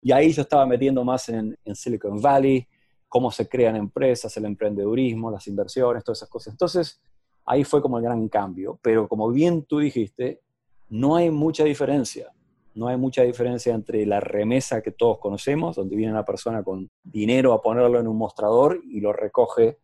Y 0.00 0.12
ahí 0.12 0.32
yo 0.32 0.42
estaba 0.42 0.66
metiendo 0.66 1.04
más 1.04 1.28
en, 1.28 1.56
en 1.64 1.74
Silicon 1.74 2.20
Valley, 2.20 2.66
cómo 3.08 3.30
se 3.30 3.48
crean 3.48 3.76
empresas, 3.76 4.36
el 4.36 4.44
emprendedurismo, 4.44 5.30
las 5.30 5.46
inversiones, 5.46 6.04
todas 6.04 6.18
esas 6.18 6.28
cosas. 6.28 6.54
Entonces, 6.54 7.00
ahí 7.44 7.64
fue 7.64 7.80
como 7.82 7.98
el 7.98 8.04
gran 8.04 8.28
cambio. 8.28 8.78
Pero 8.82 9.08
como 9.08 9.30
bien 9.30 9.64
tú 9.64 9.78
dijiste, 9.78 10.42
no 10.88 11.16
hay 11.16 11.30
mucha 11.30 11.64
diferencia. 11.64 12.30
No 12.78 12.86
hay 12.86 12.96
mucha 12.96 13.22
diferencia 13.22 13.74
entre 13.74 14.06
la 14.06 14.20
remesa 14.20 14.82
que 14.82 14.92
todos 14.92 15.18
conocemos, 15.18 15.74
donde 15.74 15.96
viene 15.96 16.12
una 16.12 16.24
persona 16.24 16.62
con 16.62 16.88
dinero 17.02 17.52
a 17.52 17.60
ponerlo 17.60 17.98
en 17.98 18.06
un 18.06 18.16
mostrador 18.16 18.80
y 18.84 19.00
lo 19.00 19.12
recoge 19.12 19.80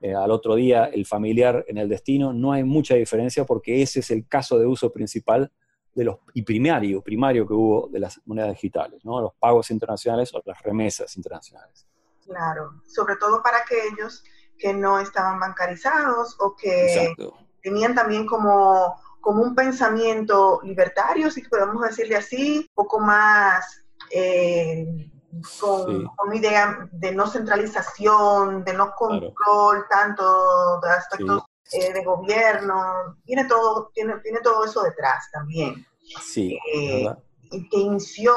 eh, 0.00 0.14
al 0.14 0.30
otro 0.30 0.54
día 0.54 0.84
el 0.84 1.06
familiar 1.06 1.64
en 1.68 1.78
el 1.78 1.88
destino. 1.88 2.34
No 2.34 2.52
hay 2.52 2.62
mucha 2.62 2.96
diferencia 2.96 3.46
porque 3.46 3.80
ese 3.80 4.00
es 4.00 4.10
el 4.10 4.28
caso 4.28 4.58
de 4.58 4.66
uso 4.66 4.92
principal 4.92 5.50
de 5.94 6.04
los, 6.04 6.18
y 6.34 6.42
primario, 6.42 7.00
primario 7.00 7.46
que 7.46 7.54
hubo 7.54 7.88
de 7.88 8.00
las 8.00 8.20
monedas 8.26 8.50
digitales, 8.50 9.02
¿no? 9.06 9.22
los 9.22 9.32
pagos 9.36 9.70
internacionales 9.70 10.34
o 10.34 10.42
las 10.44 10.60
remesas 10.62 11.16
internacionales. 11.16 11.86
Claro, 12.26 12.82
sobre 12.86 13.16
todo 13.16 13.42
para 13.42 13.58
aquellos 13.58 14.22
que 14.58 14.74
no 14.74 14.98
estaban 14.98 15.40
bancarizados 15.40 16.36
o 16.40 16.54
que 16.54 17.14
tenían 17.62 17.94
también 17.94 18.26
como, 18.26 19.00
como 19.24 19.42
un 19.42 19.54
pensamiento 19.54 20.60
libertario, 20.62 21.30
si 21.30 21.40
podemos 21.42 21.82
decirle 21.82 22.16
así, 22.16 22.58
un 22.58 22.74
poco 22.74 23.00
más 23.00 23.82
eh, 24.10 25.10
con, 25.58 26.10
una 26.26 26.36
idea 26.36 26.86
de 26.92 27.12
no 27.12 27.26
centralización, 27.26 28.62
de 28.64 28.74
no 28.74 28.92
control 28.94 29.86
tanto 29.88 30.78
de 30.82 30.90
aspectos 30.90 31.44
eh, 31.72 31.94
de 31.94 32.04
gobierno. 32.04 33.16
Tiene 33.24 33.46
todo, 33.46 33.90
tiene, 33.94 34.18
tiene 34.18 34.40
todo 34.40 34.66
eso 34.66 34.82
detrás 34.82 35.30
también. 35.32 35.86
Sí. 36.20 36.58
Eh, 36.74 37.08
que 37.50 37.78
inició 37.78 38.34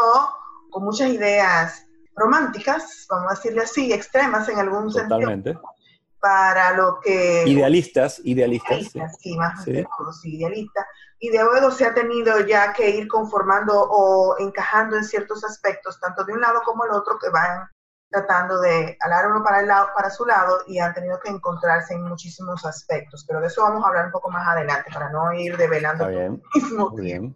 con 0.70 0.86
muchas 0.86 1.10
ideas 1.10 1.86
románticas, 2.16 3.06
vamos 3.10 3.34
a 3.34 3.36
decirle 3.36 3.64
así, 3.64 3.92
extremas 3.92 4.48
en 4.48 4.60
algún 4.60 4.90
Totalmente. 4.90 5.52
sentido, 5.52 5.70
para 6.20 6.74
lo 6.74 7.00
que... 7.00 7.44
Idealistas, 7.48 8.22
idealistas. 8.24 8.92
sí. 9.20 9.36
más 9.36 9.64
sí. 9.64 9.86
idealistas. 10.24 10.86
Y 11.20 11.30
de 11.30 11.44
luego 11.44 11.72
se 11.72 11.86
ha 11.86 11.94
tenido 11.94 12.40
ya 12.42 12.74
que 12.74 12.90
ir 12.90 13.08
conformando 13.08 13.74
o 13.90 14.38
encajando 14.40 14.98
en 14.98 15.04
ciertos 15.04 15.44
aspectos, 15.44 16.00
tanto 16.00 16.24
de 16.24 16.34
un 16.34 16.42
lado 16.42 16.62
como 16.64 16.86
el 16.86 16.92
otro, 16.92 17.18
que 17.18 17.30
van 17.30 17.68
tratando 18.10 18.60
de 18.62 18.98
alar 19.02 19.30
uno 19.30 19.44
para, 19.44 19.60
el 19.60 19.68
lado, 19.68 19.90
para 19.96 20.10
su 20.10 20.26
lado 20.26 20.60
y 20.68 20.80
han 20.80 20.94
tenido 20.94 21.20
que 21.20 21.30
encontrarse 21.30 21.94
en 21.94 22.04
muchísimos 22.04 22.66
aspectos. 22.66 23.26
Pero 23.28 23.42
de 23.42 23.48
eso 23.48 23.64
vamos 23.64 23.84
a 23.84 23.88
hablar 23.88 24.06
un 24.06 24.12
poco 24.12 24.30
más 24.30 24.48
adelante, 24.48 24.92
para 24.94 25.10
no 25.10 25.34
ir 25.34 25.58
develando 25.58 26.08
bien, 26.08 26.42
mismo 26.54 26.90
Muy 26.92 27.02
bien. 27.02 27.36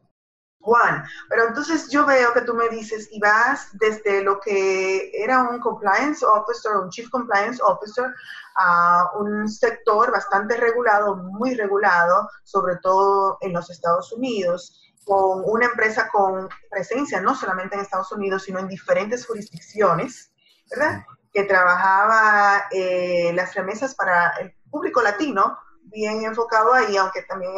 Juan, 0.62 1.04
pero 1.28 1.48
entonces 1.48 1.90
yo 1.90 2.06
veo 2.06 2.34
que 2.34 2.42
tú 2.42 2.54
me 2.54 2.70
dices 2.70 3.10
y 3.12 3.20
vas 3.20 3.70
desde 3.74 4.24
lo 4.24 4.40
que 4.40 5.12
era 5.14 5.44
un 5.50 5.60
compliance 5.60 6.24
officer, 6.24 6.74
un 6.78 6.90
chief 6.90 7.10
compliance 7.10 7.60
officer, 7.64 8.14
a 8.58 9.10
un 9.16 9.50
sector 9.50 10.12
bastante 10.12 10.58
regulado, 10.58 11.16
muy 11.16 11.56
regulado, 11.56 12.30
sobre 12.44 12.76
todo 12.78 13.38
en 13.42 13.54
los 13.54 13.70
Estados 13.70 14.12
Unidos, 14.14 14.82
con 15.04 15.44
una 15.46 15.66
empresa 15.66 16.10
con 16.10 16.48
presencia 16.70 17.22
no 17.22 17.36
solamente 17.36 17.76
en 17.76 17.82
Estados 17.82 18.12
Unidos, 18.12 18.44
sino 18.44 18.60
en 18.60 18.68
diferentes 18.68 19.26
jurisdicciones, 19.26 20.32
¿verdad? 20.70 21.04
Que 21.34 21.44
trabajaba 21.46 22.66
eh, 22.72 23.32
las 23.34 23.56
remesas 23.56 23.96
para 23.96 24.30
el 24.38 24.54
público 24.70 25.02
latino, 25.02 25.58
bien 25.92 26.24
enfocado 26.24 26.74
ahí, 26.74 26.98
aunque 26.98 27.24
también 27.24 27.54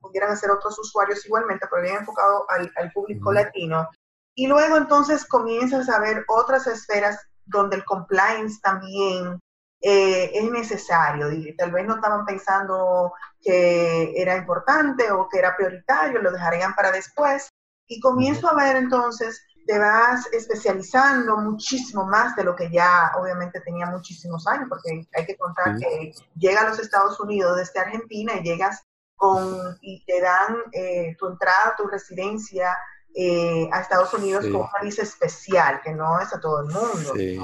pudieran 0.00 0.36
ser 0.36 0.50
otros 0.50 0.78
usuarios 0.78 1.24
igualmente, 1.24 1.66
pero 1.70 1.82
bien 1.82 1.96
enfocado 1.96 2.44
al, 2.50 2.92
público 2.92 3.32
latino. 3.32 3.88
Y 4.34 4.46
luego 4.46 4.76
entonces 4.76 5.26
comienzas 5.26 5.88
a 5.88 6.00
ver 6.00 6.24
otras 6.28 6.66
esferas 6.66 7.18
donde 7.44 7.76
el 7.76 7.84
compliance 7.84 8.60
también 8.62 9.40
eh, 9.80 10.30
es 10.34 10.50
necesario. 10.50 11.30
Y 11.32 11.54
tal 11.56 11.70
vez 11.70 11.86
no 11.86 11.96
estaban 11.96 12.24
pensando 12.24 13.12
que 13.40 14.12
era 14.16 14.36
importante 14.36 15.10
o 15.10 15.28
que 15.28 15.38
era 15.38 15.56
prioritario, 15.56 16.20
lo 16.20 16.32
dejarían 16.32 16.74
para 16.74 16.90
después. 16.90 17.48
Y 17.86 18.00
comienzo 18.00 18.48
a 18.48 18.54
ver 18.54 18.76
entonces 18.76 19.44
te 19.66 19.78
vas 19.78 20.26
especializando 20.32 21.36
muchísimo 21.38 22.04
más 22.04 22.34
de 22.36 22.44
lo 22.44 22.56
que 22.56 22.70
ya 22.70 23.12
obviamente 23.18 23.60
tenía 23.60 23.86
muchísimos 23.86 24.46
años, 24.46 24.66
porque 24.68 25.06
hay 25.14 25.26
que 25.26 25.36
contar 25.36 25.76
que 25.78 26.12
llega 26.36 26.62
a 26.62 26.68
los 26.68 26.78
Estados 26.78 27.18
Unidos 27.20 27.56
desde 27.56 27.80
Argentina 27.80 28.34
y 28.36 28.42
llegas 28.42 28.84
con, 29.16 29.78
y 29.80 30.04
te 30.04 30.20
dan 30.20 30.56
eh, 30.72 31.16
tu 31.18 31.28
entrada, 31.28 31.74
tu 31.76 31.86
residencia 31.86 32.76
eh, 33.14 33.68
a 33.72 33.80
Estados 33.80 34.12
Unidos 34.14 34.44
con 34.46 34.62
una 34.62 34.80
visa 34.82 35.02
especial, 35.02 35.80
que 35.82 35.92
no 35.92 36.18
es 36.20 36.32
a 36.32 36.40
todo 36.40 36.60
el 36.60 36.66
mundo. 36.66 37.12
Sí, 37.14 37.38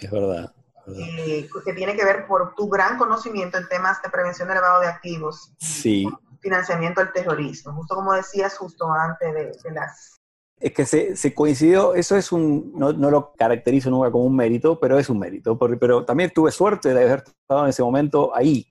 es 0.00 0.10
verdad. 0.10 0.54
Eh, 0.86 1.48
que 1.64 1.72
tiene 1.74 1.96
que 1.96 2.04
ver 2.04 2.26
por 2.26 2.54
tu 2.54 2.68
gran 2.68 2.96
conocimiento 2.96 3.58
en 3.58 3.68
temas 3.68 4.00
de 4.00 4.08
prevención 4.08 4.48
de 4.48 4.54
lavado 4.54 4.80
de 4.80 4.86
activos. 4.86 5.52
Sí. 5.58 6.08
Financiamiento 6.40 7.00
del 7.00 7.12
terrorismo, 7.12 7.74
justo 7.74 7.96
como 7.96 8.12
decías 8.12 8.56
justo 8.56 8.90
antes 8.92 9.34
de, 9.34 9.52
de 9.64 9.70
las 9.72 10.17
es 10.60 10.72
que 10.72 10.84
se, 10.86 11.34
coincidió, 11.34 11.94
eso 11.94 12.16
es 12.16 12.32
un, 12.32 12.72
no, 12.74 12.92
lo 12.92 13.32
caracterizo 13.36 13.90
nunca 13.90 14.10
como 14.10 14.24
un 14.24 14.34
mérito, 14.34 14.78
pero 14.78 14.98
es 14.98 15.08
un 15.08 15.18
mérito. 15.18 15.56
pero 15.56 16.04
también 16.04 16.32
tuve 16.34 16.50
suerte 16.50 16.92
de 16.92 17.04
haber 17.04 17.24
estado 17.26 17.64
en 17.64 17.70
ese 17.70 17.82
momento 17.82 18.34
ahí, 18.34 18.66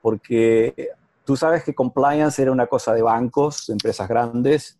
porque 0.00 0.90
tú 1.24 1.36
sabes 1.36 1.64
que 1.64 1.74
compliance 1.74 2.40
era 2.40 2.52
una 2.52 2.66
cosa 2.66 2.94
de 2.94 3.02
bancos, 3.02 3.66
de 3.66 3.72
empresas 3.72 4.08
grandes 4.08 4.78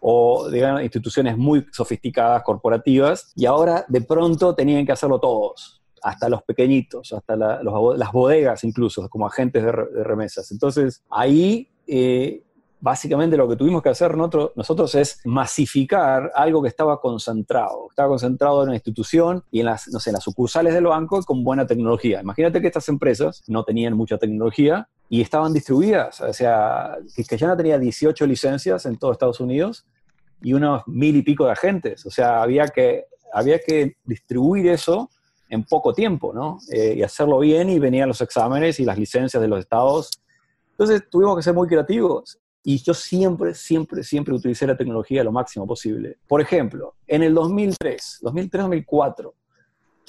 o 0.00 0.50
de 0.50 0.82
instituciones 0.82 1.38
muy 1.38 1.66
sofisticadas, 1.72 2.42
corporativas, 2.42 3.32
y 3.34 3.46
ahora 3.46 3.86
de 3.88 4.02
pronto 4.02 4.54
tenían 4.54 4.84
que 4.84 4.92
hacerlo 4.92 5.18
todos, 5.18 5.80
hasta 6.02 6.28
los 6.28 6.42
pequeñitos, 6.42 7.14
hasta 7.14 7.34
las 7.34 8.12
bodegas 8.12 8.62
incluso, 8.64 9.08
como 9.08 9.26
agentes 9.26 9.64
de, 9.64 9.72
remesas. 9.72 10.50
Entonces 10.52 11.02
ahí... 11.08 11.68
Eh, 11.86 12.42
básicamente 12.84 13.38
lo 13.38 13.48
que 13.48 13.56
tuvimos 13.56 13.82
que 13.82 13.88
hacer 13.88 14.14
nosotros, 14.14 14.94
es 14.94 15.18
masificar 15.24 16.30
algo 16.34 16.60
que 16.60 16.68
estaba 16.68 17.00
concentrado. 17.00 17.86
Estaba 17.88 18.10
concentrado 18.10 18.62
en 18.62 18.68
una 18.68 18.76
institución 18.76 19.42
y 19.50 19.60
en 19.60 19.66
las, 19.66 19.88
no 19.88 19.98
sé, 19.98 20.12
las 20.12 20.22
sucursales 20.22 20.74
del 20.74 20.84
banco 20.84 21.18
con 21.22 21.42
buena 21.42 21.66
tecnología. 21.66 22.20
Imagínate 22.20 22.60
que 22.60 22.66
estas 22.66 22.86
empresas 22.90 23.42
no 23.48 23.64
tenían 23.64 23.94
mucha 23.94 24.18
tecnología 24.18 24.86
y 25.08 25.22
estaban 25.22 25.54
distribuidas. 25.54 26.20
O 26.20 26.32
sea, 26.34 26.98
que 27.16 27.38
ya 27.38 27.46
no 27.46 27.56
tenía 27.56 27.78
18 27.78 28.26
licencias 28.26 28.84
en 28.84 28.98
todo 28.98 29.12
Estados 29.12 29.40
Unidos 29.40 29.86
y 30.42 30.52
unos 30.52 30.86
mil 30.86 31.16
y 31.16 31.22
pico 31.22 31.46
de 31.46 31.52
agentes. 31.52 32.04
O 32.04 32.10
sea, 32.10 32.42
había 32.42 32.68
que, 32.68 33.06
había 33.32 33.60
que 33.60 33.96
distribuir 34.04 34.68
eso 34.68 35.08
en 35.48 35.64
poco 35.64 35.94
tiempo, 35.94 36.34
¿no? 36.34 36.58
Eh, 36.70 36.96
y 36.98 37.02
hacerlo 37.02 37.38
bien 37.38 37.70
y 37.70 37.78
venían 37.78 38.08
los 38.08 38.20
exámenes 38.20 38.78
y 38.78 38.84
las 38.84 38.98
licencias 38.98 39.40
de 39.40 39.48
los 39.48 39.60
estados. 39.60 40.10
Entonces 40.72 41.08
tuvimos 41.08 41.34
que 41.36 41.42
ser 41.42 41.54
muy 41.54 41.66
creativos 41.66 42.38
y 42.66 42.82
yo 42.82 42.94
siempre, 42.94 43.54
siempre, 43.54 44.02
siempre 44.02 44.34
utilicé 44.34 44.66
la 44.66 44.76
tecnología 44.76 45.22
lo 45.22 45.30
máximo 45.30 45.66
posible. 45.66 46.16
Por 46.26 46.40
ejemplo, 46.40 46.94
en 47.06 47.22
el 47.22 47.34
2003, 47.34 48.20
2003-2004, 48.22 49.32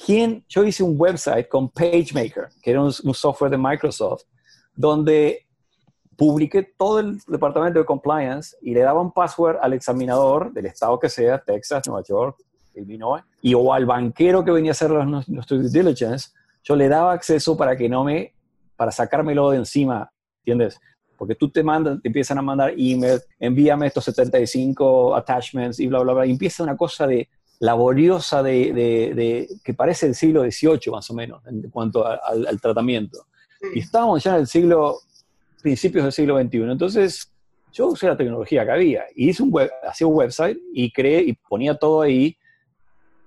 ¿quién? 0.04 0.42
yo 0.48 0.64
hice 0.64 0.82
un 0.82 0.94
website 0.98 1.48
con 1.48 1.68
PageMaker, 1.68 2.48
que 2.62 2.70
era 2.70 2.82
un, 2.82 2.92
software 2.92 3.50
de 3.50 3.58
Microsoft, 3.58 4.22
donde 4.74 5.46
publiqué 6.16 6.62
todo 6.78 7.00
el 7.00 7.20
departamento 7.28 7.78
de 7.78 7.84
compliance 7.84 8.56
y 8.62 8.72
le 8.72 8.80
daba 8.80 9.02
un 9.02 9.12
password 9.12 9.58
al 9.60 9.74
examinador 9.74 10.50
del 10.50 10.64
estado 10.64 10.98
que 10.98 11.10
sea, 11.10 11.38
Texas, 11.38 11.86
Nueva 11.86 12.02
York, 12.08 12.38
Illinois, 12.74 13.22
y 13.42 13.52
o 13.52 13.70
al 13.70 13.84
banquero 13.84 14.42
que 14.42 14.50
venía 14.50 14.70
a 14.70 14.72
hacer 14.72 14.90
nuestro 14.90 15.58
due 15.58 15.68
diligence, 15.68 16.30
yo 16.64 16.74
le 16.74 16.88
daba 16.88 17.12
acceso 17.12 17.54
para 17.54 17.76
que 17.76 17.86
no 17.86 18.02
me, 18.02 18.32
para 18.76 18.90
sacármelo 18.90 19.50
de 19.50 19.58
encima, 19.58 20.10
¿entiendes? 20.38 20.80
Porque 21.16 21.34
tú 21.34 21.50
te 21.50 21.62
mandan, 21.62 22.00
te 22.00 22.08
empiezan 22.08 22.38
a 22.38 22.42
mandar 22.42 22.74
emails, 22.76 23.26
envíame 23.38 23.86
estos 23.86 24.04
75 24.04 25.16
attachments 25.16 25.80
y 25.80 25.86
bla, 25.86 26.00
bla, 26.00 26.12
bla, 26.12 26.26
y 26.26 26.30
empieza 26.30 26.62
una 26.62 26.76
cosa 26.76 27.06
de 27.06 27.28
laboriosa 27.58 28.42
de, 28.42 28.72
de, 28.72 29.48
que 29.64 29.74
parece 29.74 30.06
el 30.06 30.14
siglo 30.14 30.42
XVIII 30.42 30.92
más 30.92 31.10
o 31.10 31.14
menos 31.14 31.46
en 31.46 31.70
cuanto 31.70 32.06
al, 32.06 32.60
tratamiento. 32.60 33.26
Y 33.74 33.80
estábamos 33.80 34.22
ya 34.22 34.34
en 34.34 34.40
el 34.40 34.46
siglo, 34.46 34.98
principios 35.62 36.04
del 36.04 36.12
siglo 36.12 36.40
XXI. 36.40 36.58
Entonces, 36.70 37.32
yo 37.72 37.88
usé 37.88 38.06
la 38.06 38.16
tecnología 38.16 38.64
que 38.64 38.70
había 38.70 39.04
y 39.14 39.30
hice 39.30 39.42
un 39.42 39.50
web, 39.50 39.70
hacía 39.88 40.06
un 40.06 40.14
website 40.14 40.58
y 40.72 40.90
creé 40.92 41.22
y 41.22 41.32
ponía 41.32 41.74
todo 41.74 42.02
ahí. 42.02 42.36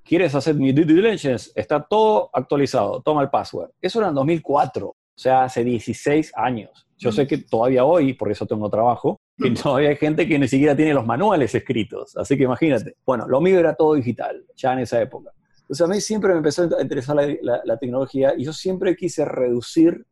¿Quieres 0.04 0.34
hacer 0.34 0.56
mi 0.56 0.72
due 0.72 0.86
diligence? 0.86 1.52
Está 1.54 1.84
todo 1.84 2.30
actualizado, 2.34 3.02
toma 3.02 3.22
el 3.22 3.30
password. 3.30 3.70
Eso 3.82 4.00
era 4.00 4.10
en 4.10 4.16
2004, 4.16 4.96
o 5.20 5.22
sea, 5.22 5.44
hace 5.44 5.66
16 5.66 6.32
años. 6.34 6.88
Yo 6.98 7.12
sé 7.12 7.28
que 7.28 7.40
todavía 7.40 7.84
hoy, 7.84 8.14
por 8.14 8.32
eso 8.32 8.46
tengo 8.46 8.70
trabajo, 8.70 9.20
que 9.38 9.52
todavía 9.52 9.90
hay 9.90 9.98
gente 9.98 10.26
que 10.26 10.40
ni 10.40 10.48
siquiera 10.48 10.74
tiene 10.74 10.94
los 10.94 11.06
manuales 11.06 11.54
escritos. 11.54 12.16
Así 12.16 12.38
que 12.38 12.44
imagínate. 12.44 12.96
Bueno, 13.06 13.28
lo 13.28 13.42
mío 13.42 13.60
era 13.60 13.74
todo 13.74 13.96
digital, 13.96 14.46
ya 14.56 14.72
en 14.72 14.80
esa 14.80 15.02
época. 15.02 15.32
Entonces 15.60 15.86
a 15.86 15.90
mí 15.90 16.00
siempre 16.00 16.32
me 16.32 16.38
empezó 16.38 16.70
a 16.74 16.82
interesar 16.82 17.18
la, 17.42 17.78
tecnología 17.78 18.34
y 18.38 18.46
yo 18.46 18.54
siempre 18.54 18.96
quise 18.96 19.26
reducir, 19.26 20.06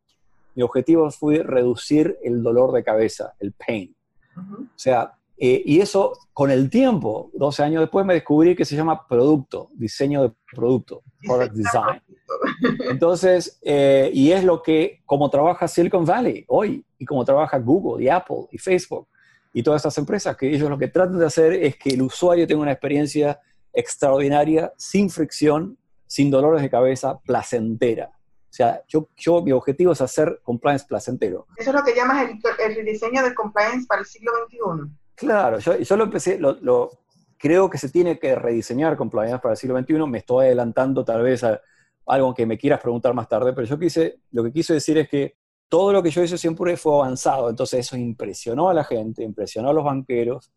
mi 0.54 0.62
objetivo 0.62 1.10
fue 1.10 1.42
reducir 1.42 2.18
el 2.22 2.42
dolor 2.42 2.72
de 2.72 2.84
cabeza, 2.84 3.32
el 3.40 3.54
pain. 3.54 3.96
O 4.36 4.68
sea, 4.76 5.17
eh, 5.40 5.62
y 5.64 5.80
eso 5.80 6.18
con 6.32 6.50
el 6.50 6.68
tiempo, 6.68 7.30
12 7.34 7.62
años 7.62 7.80
después, 7.80 8.04
me 8.04 8.14
descubrí 8.14 8.56
que 8.56 8.64
se 8.64 8.74
llama 8.74 9.06
producto, 9.06 9.70
diseño 9.74 10.22
de 10.22 10.32
producto, 10.52 11.02
product 11.24 11.54
design. 11.54 12.02
Entonces, 12.90 13.58
eh, 13.62 14.10
y 14.12 14.32
es 14.32 14.42
lo 14.42 14.62
que, 14.62 15.00
como 15.06 15.30
trabaja 15.30 15.68
Silicon 15.68 16.04
Valley 16.04 16.44
hoy, 16.48 16.84
y 16.98 17.04
como 17.04 17.24
trabaja 17.24 17.58
Google 17.58 18.04
y 18.04 18.08
Apple 18.08 18.48
y 18.50 18.58
Facebook 18.58 19.06
y 19.52 19.62
todas 19.62 19.80
estas 19.80 19.96
empresas, 19.98 20.36
que 20.36 20.52
ellos 20.52 20.68
lo 20.68 20.78
que 20.78 20.88
tratan 20.88 21.18
de 21.18 21.26
hacer 21.26 21.52
es 21.52 21.76
que 21.76 21.90
el 21.90 22.02
usuario 22.02 22.46
tenga 22.46 22.62
una 22.62 22.72
experiencia 22.72 23.40
extraordinaria, 23.72 24.72
sin 24.76 25.08
fricción, 25.08 25.78
sin 26.06 26.30
dolores 26.30 26.62
de 26.62 26.70
cabeza, 26.70 27.18
placentera. 27.20 28.10
O 28.50 28.52
sea, 28.58 28.82
yo, 28.88 29.08
yo 29.16 29.42
mi 29.42 29.52
objetivo 29.52 29.92
es 29.92 30.00
hacer 30.00 30.40
compliance 30.42 30.84
placentero. 30.84 31.46
Eso 31.56 31.70
es 31.70 31.76
lo 31.76 31.84
que 31.84 31.94
llamas 31.94 32.28
el, 32.28 32.76
el 32.76 32.84
diseño 32.84 33.22
de 33.22 33.34
compliance 33.34 33.86
para 33.86 34.00
el 34.00 34.06
siglo 34.06 34.32
XXI. 34.48 34.97
Claro, 35.18 35.58
yo, 35.58 35.96
lo 35.96 36.04
empecé, 36.04 36.38
lo, 36.38 36.90
creo 37.36 37.68
que 37.68 37.76
se 37.76 37.88
tiene 37.88 38.20
que 38.20 38.36
rediseñar 38.36 38.96
compliance 38.96 39.40
para 39.40 39.54
el 39.54 39.58
siglo 39.58 39.76
XXI. 39.76 40.06
Me 40.06 40.18
estoy 40.18 40.46
adelantando 40.46 41.04
tal 41.04 41.22
vez 41.22 41.42
a 41.42 41.60
algo 42.06 42.32
que 42.32 42.46
me 42.46 42.56
quieras 42.56 42.80
preguntar 42.80 43.14
más 43.14 43.28
tarde, 43.28 43.52
pero 43.52 43.66
yo 43.66 43.76
quise, 43.80 44.20
lo 44.30 44.44
que 44.44 44.52
quise 44.52 44.74
decir 44.74 44.96
es 44.96 45.08
que 45.08 45.34
todo 45.68 45.92
lo 45.92 46.04
que 46.04 46.10
yo 46.10 46.22
hice 46.22 46.38
siempre 46.38 46.76
fue 46.76 46.94
avanzado, 46.94 47.50
entonces 47.50 47.80
eso 47.80 47.96
impresionó 47.96 48.70
a 48.70 48.74
la 48.74 48.84
gente, 48.84 49.24
impresionó 49.24 49.70
a 49.70 49.72
los 49.72 49.84
banqueros, 49.84 50.52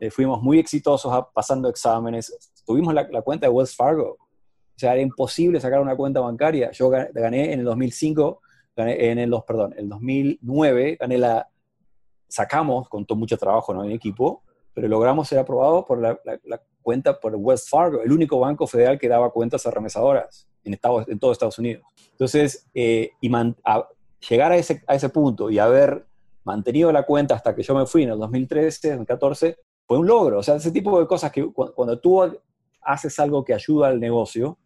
eh, 0.00 0.10
fuimos 0.10 0.42
muy 0.42 0.58
exitosos 0.58 1.26
pasando 1.32 1.68
exámenes, 1.68 2.50
tuvimos 2.66 2.92
la, 2.94 3.06
cuenta 3.22 3.46
de 3.46 3.52
Wells 3.52 3.76
Fargo, 3.76 4.16
o 4.18 4.78
sea, 4.78 4.94
era 4.94 5.02
imposible 5.02 5.60
sacar 5.60 5.80
una 5.80 5.94
cuenta 5.94 6.18
bancaria, 6.18 6.72
yo 6.72 6.90
gané, 6.90 7.52
en 7.52 7.60
el 7.60 7.64
2005, 7.64 8.40
gané 8.74 9.10
en 9.10 9.18
el, 9.18 9.32
perdón, 9.46 9.74
el 9.76 9.88
2009, 9.88 10.96
gané 10.98 11.18
la, 11.18 11.48
sacamos 12.32 12.88
con 12.88 13.04
todo 13.04 13.18
mucho 13.18 13.36
trabajo 13.36 13.74
¿no? 13.74 13.84
en 13.84 13.92
equipo, 13.92 14.42
pero 14.74 14.88
logramos 14.88 15.28
ser 15.28 15.38
aprobados 15.38 15.84
por 15.84 16.00
la, 16.00 16.18
cuenta 16.80 17.20
por 17.20 17.34
Wells 17.36 17.68
Fargo, 17.68 18.02
el 18.02 18.10
único 18.10 18.40
banco 18.40 18.66
federal 18.66 18.98
que 18.98 19.08
daba 19.08 19.30
cuentas 19.30 19.66
a 19.66 19.70
remesadoras 19.70 20.48
en, 20.64 20.74
Estados, 20.74 21.06
en 21.08 21.18
todo 21.18 21.32
Estados 21.32 21.58
Unidos. 21.58 21.84
Entonces, 22.10 22.68
eh, 22.74 23.10
y 23.20 23.30
llegar 24.28 24.52
a 24.52 24.56
ese, 24.56 24.82
a 24.86 24.94
ese 24.94 25.08
punto 25.10 25.50
y 25.50 25.58
haber 25.58 26.06
mantenido 26.44 26.90
la 26.90 27.04
cuenta 27.04 27.34
hasta 27.34 27.54
que 27.54 27.62
yo 27.62 27.74
me 27.74 27.86
fui 27.86 28.04
en 28.04 28.10
el 28.10 28.18
2013, 28.18 28.88
2014, 28.88 29.58
fue 29.86 29.98
un 29.98 30.06
logro. 30.06 30.38
O 30.38 30.42
sea, 30.42 30.56
ese 30.56 30.72
tipo 30.72 30.98
de 30.98 31.06
cosas 31.06 31.30
que 31.30 31.44
cuando 31.52 31.98
tú 31.98 32.22
haces 32.80 33.18
algo 33.20 33.44
que 33.44 33.54
ayuda 33.54 33.88
al 33.88 34.00
negocio, 34.00 34.58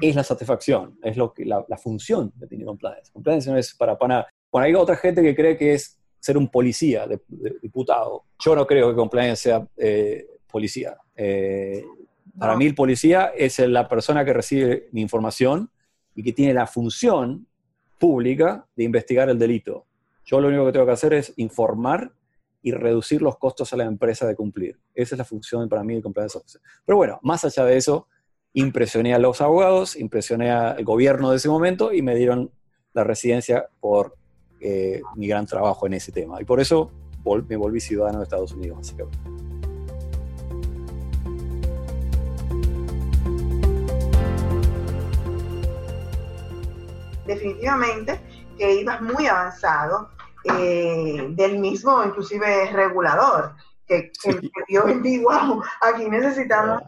es 0.00 0.14
la 0.14 0.24
satisfacción, 0.24 0.98
es 1.02 1.16
lo 1.16 1.32
que, 1.32 1.44
la, 1.44 1.64
función 1.76 2.32
de 2.36 2.46
tener 2.46 2.66
compliance. 2.66 3.12
Compliance 3.12 3.50
no 3.50 3.56
es 3.56 3.74
para 3.74 3.98
pana. 3.98 4.26
Bueno, 4.50 4.66
hay 4.66 4.74
otra 4.74 4.96
gente 4.96 5.22
que 5.22 5.34
cree 5.34 5.56
que 5.56 5.74
es 5.74 5.98
ser 6.24 6.38
un 6.38 6.48
policía, 6.48 7.06
de, 7.06 7.20
diputado. 7.60 8.24
Yo 8.42 8.56
no 8.56 8.66
creo 8.66 8.88
que 8.88 8.96
compliance 8.96 9.42
sea 9.42 9.68
eh, 9.76 10.26
policía. 10.50 10.96
Eh, 11.14 11.84
para 12.38 12.56
mí 12.56 12.64
el 12.64 12.74
policía 12.74 13.32
es 13.36 13.58
la 13.58 13.86
persona 13.86 14.24
que 14.24 14.32
recibe 14.32 14.88
mi 14.92 15.02
información 15.02 15.70
y 16.14 16.22
que 16.22 16.32
tiene 16.32 16.54
la 16.54 16.66
función 16.66 17.46
pública 17.98 18.66
de 18.74 18.84
investigar 18.84 19.28
el 19.28 19.38
delito. 19.38 19.84
Yo 20.24 20.40
lo 20.40 20.48
único 20.48 20.64
que 20.64 20.72
tengo 20.72 20.86
que 20.86 20.92
hacer 20.92 21.12
es 21.12 21.34
informar 21.36 22.10
y 22.62 22.72
reducir 22.72 23.20
los 23.20 23.36
costos 23.36 23.74
a 23.74 23.76
la 23.76 23.84
empresa 23.84 24.26
de 24.26 24.34
cumplir. 24.34 24.78
Esa 24.94 25.16
es 25.16 25.18
la 25.18 25.26
función 25.26 25.68
para 25.68 25.84
mí 25.84 25.94
de 25.94 26.00
compliance 26.00 26.38
officer. 26.38 26.62
Pero 26.86 26.96
bueno, 26.96 27.20
más 27.22 27.44
allá 27.44 27.66
de 27.66 27.76
eso, 27.76 28.08
impresioné 28.54 29.12
a 29.12 29.18
los 29.18 29.42
abogados, 29.42 29.94
impresioné 29.94 30.50
al 30.50 30.82
gobierno 30.84 31.30
de 31.30 31.36
ese 31.36 31.50
momento 31.50 31.92
y 31.92 32.00
me 32.00 32.16
dieron 32.16 32.50
la 32.94 33.04
residencia 33.04 33.66
por 33.78 34.16
eh, 34.64 35.02
mi 35.14 35.28
gran 35.28 35.46
trabajo 35.46 35.86
en 35.86 35.92
ese 35.92 36.10
tema. 36.10 36.40
Y 36.40 36.44
por 36.44 36.58
eso 36.58 36.90
me 37.48 37.56
volví 37.56 37.80
ciudadano 37.80 38.18
de 38.18 38.24
Estados 38.24 38.52
Unidos, 38.52 38.78
básicamente. 38.78 39.18
definitivamente 47.26 48.20
que 48.56 48.74
ibas 48.74 49.00
muy 49.00 49.26
avanzado 49.26 50.10
eh, 50.44 51.26
del 51.30 51.58
mismo, 51.58 52.04
inclusive 52.04 52.70
regulador, 52.72 53.54
que, 53.86 54.12
que, 54.22 54.40
dio 54.68 54.86
en 54.88 55.02
wow, 55.22 55.62
aquí 55.80 56.08
necesitamos 56.08 56.82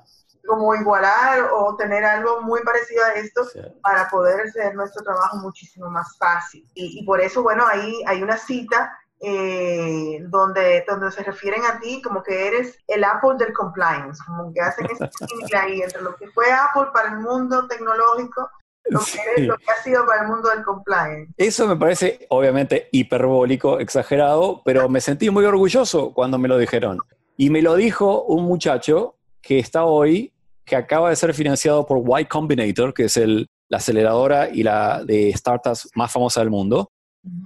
como 0.47 0.75
igualar 0.75 1.51
o 1.53 1.77
tener 1.77 2.05
algo 2.05 2.43
muy 2.43 2.63
parecido 2.63 3.05
a 3.05 3.13
esto 3.13 3.43
para 3.83 4.09
poder 4.09 4.43
hacer 4.43 4.75
nuestro 4.75 5.03
trabajo 5.03 5.39
muchísimo 5.39 5.91
más 5.91 6.17
fácil. 6.19 6.67
Y, 6.75 7.05
por 7.05 7.21
eso, 7.21 7.43
bueno, 7.43 7.67
ahí 7.67 8.03
hay 8.07 8.23
una 8.23 8.37
cita 8.37 8.97
eh, 9.21 10.19
donde, 10.29 10.85
donde 10.87 11.11
se 11.11 11.23
refieren 11.23 11.65
a 11.65 11.81
ti 11.81 12.03
como 12.03 12.23
que 12.23 12.49
eres 12.49 12.79
el 12.87 13.03
Apple 13.05 13.37
del 13.39 13.53
compliance, 13.53 14.23
como 14.27 14.53
que 14.53 14.61
hacen 14.61 14.87
ese 14.91 15.57
ahí 15.57 15.83
entre 15.83 16.03
lo 16.03 16.15
que 16.17 16.29
fue 16.29 16.51
Apple 16.53 16.91
para 16.93 17.09
el 17.09 17.19
mundo 17.21 17.67
tecnológico 17.67 18.49
lo 18.89 19.01
que, 19.01 19.51
ha 19.51 19.83
sido 19.83 20.07
para 20.07 20.23
el 20.23 20.29
mundo 20.29 20.49
del 20.51 20.63
compliance. 20.65 21.33
Eso 21.37 21.67
me 21.67 21.77
parece 21.77 22.27
obviamente 22.29 22.89
hiperbólico, 22.93 23.79
exagerado, 23.81 24.63
pero 24.65 24.89
me 24.89 25.01
sentí 25.01 25.31
muy 25.31 25.45
orgulloso 25.45 26.13
cuando 26.13 26.39
me 26.39 26.49
lo 26.49 26.59
dijeron. 26.59 27.01
Y 27.37 27.51
me 27.51 27.63
lo 27.63 27.75
dijo 27.75 28.23
un 28.25 28.45
muchacho 28.45 29.17
que 29.41 29.59
está 29.59 29.85
hoy, 29.85 30.33
que 30.67 30.77
acaba 30.77 31.11
de 31.11 31.17
ser 31.17 31.33
financiado 31.33 31.87
por 31.87 32.03
Y 32.21 32.25
Combinator, 32.25 32.93
que 32.93 33.05
es 33.05 33.17
el, 33.17 33.49
la 33.69 33.79
aceleradora 33.79 34.51
y 34.51 34.65
la 34.65 35.05
de 35.05 35.33
startups 35.33 35.89
más 35.95 36.13
famosa 36.13 36.41
del 36.41 36.51
mundo, 36.51 36.91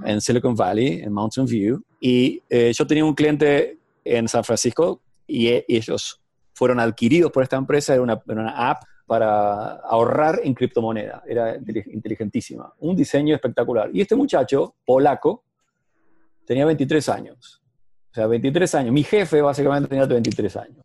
en 0.04 0.20
Silicon 0.20 0.54
Valley, 0.54 1.02
en 1.02 1.12
Mountain 1.12 1.46
View. 1.46 1.82
Y 2.00 2.42
eh, 2.48 2.72
yo 2.74 2.86
tenía 2.86 3.04
un 3.04 3.14
cliente 3.14 3.78
en 4.04 4.26
San 4.26 4.42
Francisco 4.42 5.02
y, 5.26 5.48
e, 5.48 5.66
ellos 5.68 6.18
fueron 6.54 6.80
adquiridos 6.80 7.30
por 7.30 7.42
esta 7.42 7.56
empresa, 7.56 7.92
era 7.92 8.02
una, 8.02 8.20
era 8.26 8.40
una 8.40 8.70
app 8.70 8.82
para 9.06 9.72
ahorrar 9.80 10.40
en 10.42 10.54
criptomoneda. 10.54 11.22
Era 11.26 11.56
inteligentísima. 11.56 12.72
Un 12.78 12.96
diseño 12.96 13.34
espectacular. 13.34 13.90
Y 13.92 14.00
este 14.00 14.16
muchacho, 14.16 14.76
polaco, 14.86 15.44
tenía 16.46 16.64
23 16.64 17.08
años. 17.10 17.60
O 18.12 18.14
sea, 18.14 18.26
23 18.26 18.74
años. 18.76 18.92
Mi 18.92 19.02
jefe 19.02 19.42
básicamente 19.42 19.88
tenía 19.88 20.06
23 20.06 20.56
años. 20.56 20.84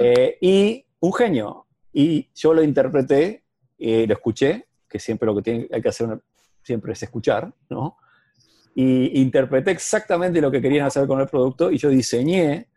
Eh, 0.00 0.36
y 0.40 0.84
un 1.04 1.12
genio. 1.12 1.66
Y 1.92 2.30
yo 2.34 2.54
lo 2.54 2.62
interpreté, 2.62 3.44
eh, 3.78 4.06
lo 4.06 4.14
escuché, 4.14 4.66
que 4.88 4.98
siempre 4.98 5.26
lo 5.26 5.40
que 5.40 5.68
hay 5.70 5.82
que 5.82 5.88
hacer 5.88 6.20
siempre 6.62 6.94
es 6.94 7.02
escuchar, 7.02 7.52
¿no? 7.68 7.98
Y 8.74 9.20
interpreté 9.20 9.70
exactamente 9.70 10.40
lo 10.40 10.50
que 10.50 10.62
querían 10.62 10.86
hacer 10.86 11.06
con 11.06 11.20
el 11.20 11.28
producto 11.28 11.70
y 11.70 11.78
yo 11.78 11.90
diseñé 11.90 12.68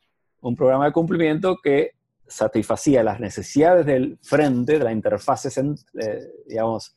un 0.42 0.56
programa 0.56 0.86
de 0.86 0.92
cumplimiento 0.92 1.58
que 1.64 1.94
satisfacía 2.28 3.02
las 3.02 3.20
necesidades 3.20 3.86
del 3.86 4.20
frente, 4.22 4.78
de 4.78 4.84
la 4.84 4.92
interfase, 4.92 5.50
eh, 6.00 6.28
digamos, 6.46 6.96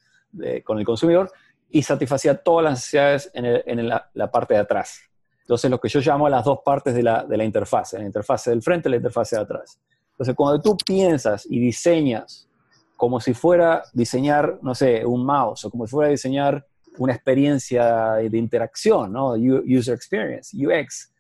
con 0.65 0.79
el 0.79 0.85
consumidor, 0.85 1.31
y 1.71 1.83
satisfacía 1.83 2.37
todas 2.37 2.65
las 2.65 2.73
necesidades 2.73 3.31
en, 3.35 3.89
la, 3.89 4.31
parte 4.31 4.55
de 4.55 4.61
atrás. 4.61 5.01
Entonces, 5.43 5.71
lo 5.71 5.81
que 5.81 5.89
yo 5.89 6.01
llamo 6.01 6.29
las 6.29 6.45
dos 6.45 6.59
partes 6.65 6.93
de 6.93 7.05
la, 7.05 7.25
de 7.25 7.37
la 7.37 7.45
interfase, 7.45 7.99
la 7.99 8.05
interfase 8.05 8.51
del 8.51 8.63
frente 8.63 8.89
y 8.89 8.91
la 8.91 8.97
interfase 8.97 9.37
de 9.37 9.43
atrás. 9.43 9.81
Entonces, 10.21 10.37
cuando 10.37 10.61
tú 10.61 10.77
piensas 10.77 11.47
y 11.49 11.59
diseñas 11.59 12.47
como 12.95 13.21
si 13.21 13.33
fuera 13.33 13.85
diseñar, 13.95 14.59
no 14.61 14.75
sé, 14.75 15.07
un 15.07 15.25
mouse 15.25 15.65
o 15.65 15.71
como 15.71 15.87
si 15.87 15.93
fuera 15.93 16.11
diseñar 16.11 16.67
una 16.99 17.15
experiencia 17.15 18.17
de 18.17 18.37
interacción, 18.37 19.15
¿no? 19.15 19.31
User 19.31 19.95
experience, 19.95 20.55
UX. 20.55 21.11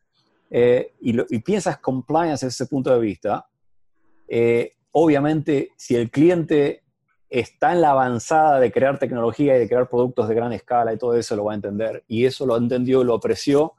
Eh, 0.51 0.93
y, 1.01 1.39
piensas 1.39 1.79
compliance 1.79 2.45
desde 2.45 2.63
ese 2.63 2.67
punto 2.67 2.93
de 2.93 3.01
vista, 3.01 3.47
eh, 4.29 4.73
obviamente 4.93 5.71
si 5.79 5.97
el 5.97 6.11
cliente 6.11 6.83
está 7.31 7.73
en 7.73 7.81
la 7.81 7.93
avanzada 7.93 8.61
de 8.61 8.71
crear 8.71 8.99
tecnología 8.99 9.57
y 9.57 9.61
de 9.61 9.69
crear 9.69 9.89
productos 9.89 10.29
de 10.29 10.35
gran 10.35 10.53
escala 10.53 10.93
y 10.93 10.99
todo 10.99 11.15
eso 11.15 11.35
lo 11.37 11.45
va 11.45 11.53
a 11.53 11.55
entender. 11.55 12.05
Y 12.07 12.27
eso 12.27 12.45
lo 12.45 12.55
entendió, 12.55 13.03
lo 13.03 13.15
apreció 13.15 13.73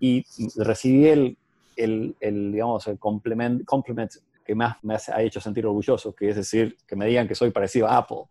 y 0.00 0.24
recibí 0.56 1.06
el, 1.06 1.38
el, 1.76 2.16
el 2.18 2.50
digamos, 2.50 2.88
el 2.88 2.98
complement, 2.98 3.64
complement 3.64 4.10
que 4.44 4.54
más 4.54 4.76
me 4.82 4.94
ha 4.94 5.22
hecho 5.22 5.40
sentir 5.40 5.66
orgulloso, 5.66 6.14
que 6.14 6.28
es 6.28 6.36
decir, 6.36 6.76
que 6.86 6.96
me 6.96 7.06
digan 7.06 7.26
que 7.26 7.34
soy 7.34 7.50
parecido 7.50 7.88
a 7.88 7.96
Apple. 7.96 8.24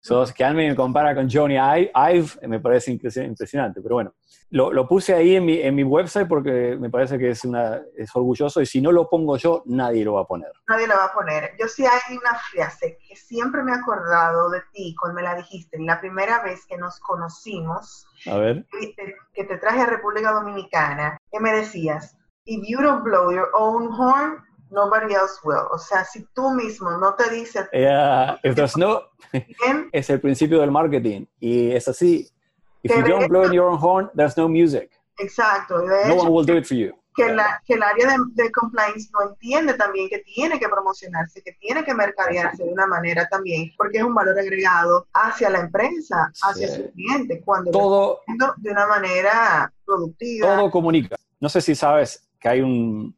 So, 0.00 0.24
que 0.32 0.44
alguien 0.44 0.70
me 0.70 0.76
compara 0.76 1.14
con 1.14 1.28
Johnny 1.28 1.56
Ive, 1.56 2.28
me 2.46 2.60
parece 2.60 2.92
impresionante, 2.92 3.80
pero 3.82 3.96
bueno, 3.96 4.14
lo, 4.50 4.72
lo 4.72 4.86
puse 4.86 5.12
ahí 5.12 5.36
en 5.36 5.44
mi, 5.44 5.60
en 5.60 5.74
mi, 5.74 5.82
website 5.82 6.28
porque 6.28 6.76
me 6.80 6.88
parece 6.88 7.18
que 7.18 7.30
es, 7.30 7.44
una, 7.44 7.82
es 7.96 8.14
orgulloso 8.14 8.62
y 8.62 8.66
si 8.66 8.80
no 8.80 8.92
lo 8.92 9.10
pongo 9.10 9.36
yo, 9.36 9.62
nadie 9.66 10.04
lo 10.04 10.14
va 10.14 10.22
a 10.22 10.26
poner. 10.26 10.52
Nadie 10.68 10.86
lo 10.86 10.94
va 10.94 11.06
a 11.06 11.12
poner. 11.12 11.52
Yo 11.58 11.66
sí 11.66 11.84
hay 11.84 12.16
una 12.16 12.34
frase 12.34 12.98
que 13.06 13.16
siempre 13.16 13.62
me 13.62 13.72
he 13.72 13.74
acordado 13.74 14.48
de 14.50 14.62
ti 14.72 14.94
cuando 14.98 15.16
me 15.16 15.22
la 15.22 15.34
dijiste, 15.34 15.78
la 15.80 16.00
primera 16.00 16.42
vez 16.42 16.64
que 16.66 16.78
nos 16.78 17.00
conocimos, 17.00 18.06
a 18.26 18.36
ver. 18.38 18.66
que 19.34 19.44
te 19.44 19.56
traje 19.58 19.80
a 19.80 19.86
República 19.86 20.32
Dominicana, 20.32 21.18
que 21.30 21.40
me 21.40 21.52
decías, 21.52 22.16
if 22.46 22.62
you 22.66 22.80
don't 22.80 23.04
blow 23.04 23.30
your 23.30 23.50
own 23.52 23.92
horn, 23.92 24.42
nobody 24.70 25.14
else 25.14 25.40
will. 25.44 25.66
O 25.70 25.78
sea, 25.78 26.04
si 26.04 26.24
tú 26.34 26.50
mismo 26.50 26.90
no 26.98 27.14
te 27.14 27.30
dices... 27.30 27.68
Yeah, 27.72 28.38
if 28.42 28.54
there's 28.54 28.76
no... 28.76 29.02
es 29.92 30.10
el 30.10 30.20
principio 30.20 30.60
del 30.60 30.70
marketing 30.70 31.26
y 31.40 31.72
es 31.72 31.88
así. 31.88 32.28
If 32.82 32.96
you 32.96 33.02
don't 33.02 33.28
blow 33.28 33.44
in 33.44 33.52
your 33.52 33.68
own 33.68 33.78
horn, 33.78 34.10
there's 34.14 34.36
no 34.36 34.48
music. 34.48 34.90
Exacto. 35.18 35.82
no 35.82 36.14
one 36.14 36.30
will 36.30 36.44
do 36.44 36.56
it 36.56 36.64
for 36.66 36.76
you. 36.76 36.94
Que, 37.16 37.34
la, 37.34 37.60
que 37.66 37.74
el 37.74 37.82
área 37.82 38.14
de, 38.34 38.52
compliance 38.52 39.10
no 39.12 39.30
entiende 39.30 39.74
también 39.74 40.08
que 40.08 40.20
tiene 40.20 40.56
que 40.60 40.68
promocionarse, 40.68 41.42
que 41.42 41.52
tiene 41.54 41.84
que 41.84 41.92
mercadearse 41.92 42.62
de 42.62 42.72
una 42.72 42.86
manera 42.86 43.26
también, 43.28 43.72
porque 43.76 43.98
es 43.98 44.04
un 44.04 44.14
valor 44.14 44.38
agregado 44.38 45.08
hacia 45.12 45.50
la 45.50 45.58
empresa, 45.58 46.30
hacia 46.44 46.68
su 46.68 46.92
cliente, 46.92 47.42
cuando 47.44 47.72
todo 47.72 48.20
de 48.58 48.70
una 48.70 48.86
manera 48.86 49.72
productiva. 49.84 50.54
Todo 50.54 50.70
comunica. 50.70 51.16
No 51.40 51.48
sé 51.48 51.60
si 51.60 51.74
sabes 51.74 52.28
que 52.38 52.48
hay 52.48 52.60
un, 52.60 53.17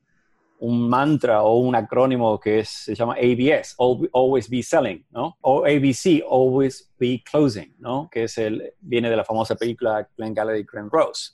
un 0.61 0.89
mantra 0.89 1.43
o 1.43 1.57
un 1.59 1.75
acrónimo 1.75 2.39
que 2.39 2.65
se 2.65 2.95
llama 2.95 3.15
ABS, 3.15 3.77
Always 3.79 4.49
Be 4.49 4.63
Selling, 4.63 5.05
¿no? 5.11 5.37
O 5.41 5.65
ABC, 5.65 6.23
Always 6.29 6.93
Be 6.99 7.23
Closing, 7.25 7.77
¿no? 7.79 8.09
Que 8.11 8.25
es 8.25 8.37
el, 8.39 8.75
viene 8.81 9.09
de 9.09 9.17
la 9.17 9.25
famosa 9.25 9.55
película 9.55 10.07
Glenn 10.17 10.35
Gallagher 10.35 10.61
y 10.61 10.65
Glenn 10.65 10.91
Rose, 10.91 11.33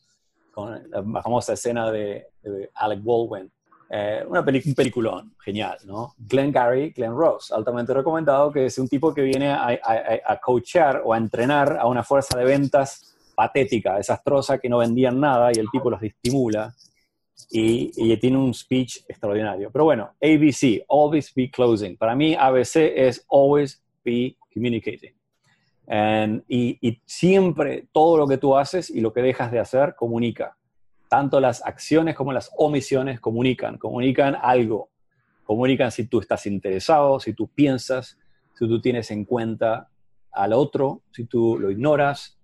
con 0.53 0.81
la 0.91 1.23
famosa 1.23 1.55
escena 1.55 1.91
de, 1.91 2.29
Alec 2.75 3.01
Baldwin. 3.03 3.51
Eh, 3.89 4.25
una 4.29 4.41
un 4.41 4.75
peliculón, 4.75 5.35
genial, 5.45 5.79
¿no? 5.85 6.15
Glenn 6.19 6.53
Gary, 6.53 6.91
Glenn 6.91 7.17
Rose, 7.17 7.53
altamente 7.55 7.95
recomendado, 7.95 8.53
que 8.53 8.67
es 8.67 8.79
un 8.79 8.89
tipo 8.89 9.13
que 9.13 9.23
viene 9.23 9.51
a, 9.51 9.69
a, 9.69 10.33
a 10.33 10.39
coachar 10.39 11.03
o 11.05 11.13
a 11.13 11.19
entrenar 11.19 11.79
a 11.81 11.87
una 11.87 12.03
fuerza 12.03 12.39
de 12.39 12.45
ventas 12.45 13.17
patética, 13.35 13.97
desastrosa, 13.97 14.59
que 14.59 14.69
no 14.69 14.79
vendían 14.79 15.21
nada 15.21 15.51
y 15.53 15.59
el 15.59 15.71
tipo 15.71 15.91
los 15.91 16.03
estimula 16.03 16.75
y, 17.51 18.17
tiene 18.19 18.39
un 18.39 18.55
speech 18.55 19.03
extraordinario. 19.09 19.71
Pero 19.71 19.85
bueno, 19.85 20.11
ABC, 20.23 20.85
Always 20.89 21.33
Be 21.35 21.51
Closing. 21.51 21.97
Para 21.97 22.15
mí, 22.15 22.35
ABC 22.35 22.77
es 22.95 23.27
Always 23.31 23.83
Be 24.05 24.37
Communicating. 24.53 25.15
y, 26.49 26.79
y, 26.81 27.01
siempre 27.05 27.89
todo 27.93 28.17
lo 28.17 28.27
que 28.27 28.39
tú 28.39 28.57
haces 28.57 28.91
y 28.91 29.01
lo 29.01 29.13
que 29.13 29.23
dejas 29.23 29.53
de 29.53 29.59
hacer 29.59 29.95
comunica. 29.97 30.57
Tanto 31.09 31.39
las 31.39 31.65
acciones 31.65 32.17
como 32.17 32.33
las 32.33 32.51
omisiones 32.57 33.21
comunican, 33.21 33.79
comunican 33.79 34.37
algo. 34.41 34.91
Comunican 35.45 35.93
si 35.93 36.07
tú 36.07 36.19
estás 36.19 36.47
interesado, 36.47 37.21
si 37.21 37.33
tú 37.33 37.47
piensas, 37.49 38.19
si 38.55 38.67
tú 38.67 38.81
tienes 38.81 39.11
en 39.13 39.25
cuenta 39.25 39.89
al 40.33 40.53
otro, 40.53 41.03
si 41.13 41.25
tú 41.25 41.59
lo 41.59 41.71
ignoras, 41.71 42.36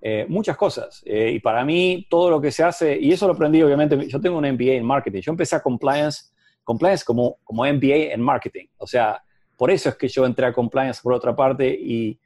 eh, 0.00 0.26
muchas 0.28 0.56
cosas. 0.56 1.02
Eh, 1.04 1.32
y 1.34 1.40
para 1.40 1.64
mí, 1.64 2.06
todo 2.08 2.30
lo 2.30 2.40
que 2.40 2.50
se 2.50 2.62
hace, 2.62 2.98
y 2.98 3.12
eso 3.12 3.26
lo 3.26 3.34
aprendí 3.34 3.62
obviamente, 3.62 4.08
yo 4.08 4.20
tengo 4.20 4.38
un 4.38 4.50
MBA 4.50 4.72
en 4.72 4.84
marketing, 4.84 5.20
yo 5.20 5.32
empecé 5.32 5.56
a 5.56 5.62
compliance, 5.62 6.30
compliance 6.64 7.04
como, 7.04 7.36
como 7.44 7.64
MBA 7.64 8.12
en 8.14 8.20
marketing. 8.20 8.66
O 8.78 8.86
sea, 8.86 9.22
por 9.56 9.70
eso 9.70 9.90
es 9.90 9.96
que 9.96 10.08
yo 10.08 10.24
entré 10.24 10.46
a 10.46 10.52
compliance 10.52 11.00
por 11.02 11.12
otra 11.12 11.36
parte 11.36 11.68
y 11.68 12.18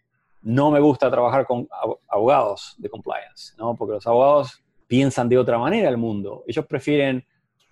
no 0.42 0.70
me 0.70 0.78
gusta 0.78 1.10
trabajar 1.10 1.46
con 1.46 1.66
abogados 2.08 2.74
de 2.78 2.88
compliance, 2.88 3.54
¿no? 3.58 3.74
Porque 3.74 3.94
los 3.94 4.06
abogados 4.06 4.62
piensan 4.86 5.28
de 5.28 5.38
otra 5.38 5.58
manera 5.58 5.88
el 5.88 5.96
mundo. 5.96 6.44
Ellos 6.46 6.66
prefieren 6.66 7.24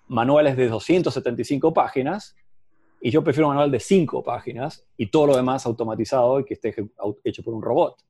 manuales 0.07 0.57
de 0.57 0.67
275 0.67 1.73
páginas 1.73 2.35
y 2.99 3.11
yo 3.11 3.23
prefiero 3.23 3.47
un 3.47 3.55
manual 3.55 3.71
de 3.71 3.79
5 3.79 4.23
páginas 4.23 4.85
y 4.97 5.07
todo 5.07 5.27
lo 5.27 5.35
demás 5.37 5.65
automatizado 5.65 6.39
y 6.39 6.45
que 6.45 6.55
esté 6.55 6.75
hecho 7.23 7.43
por 7.43 7.53
un 7.53 7.61
robot. 7.61 8.03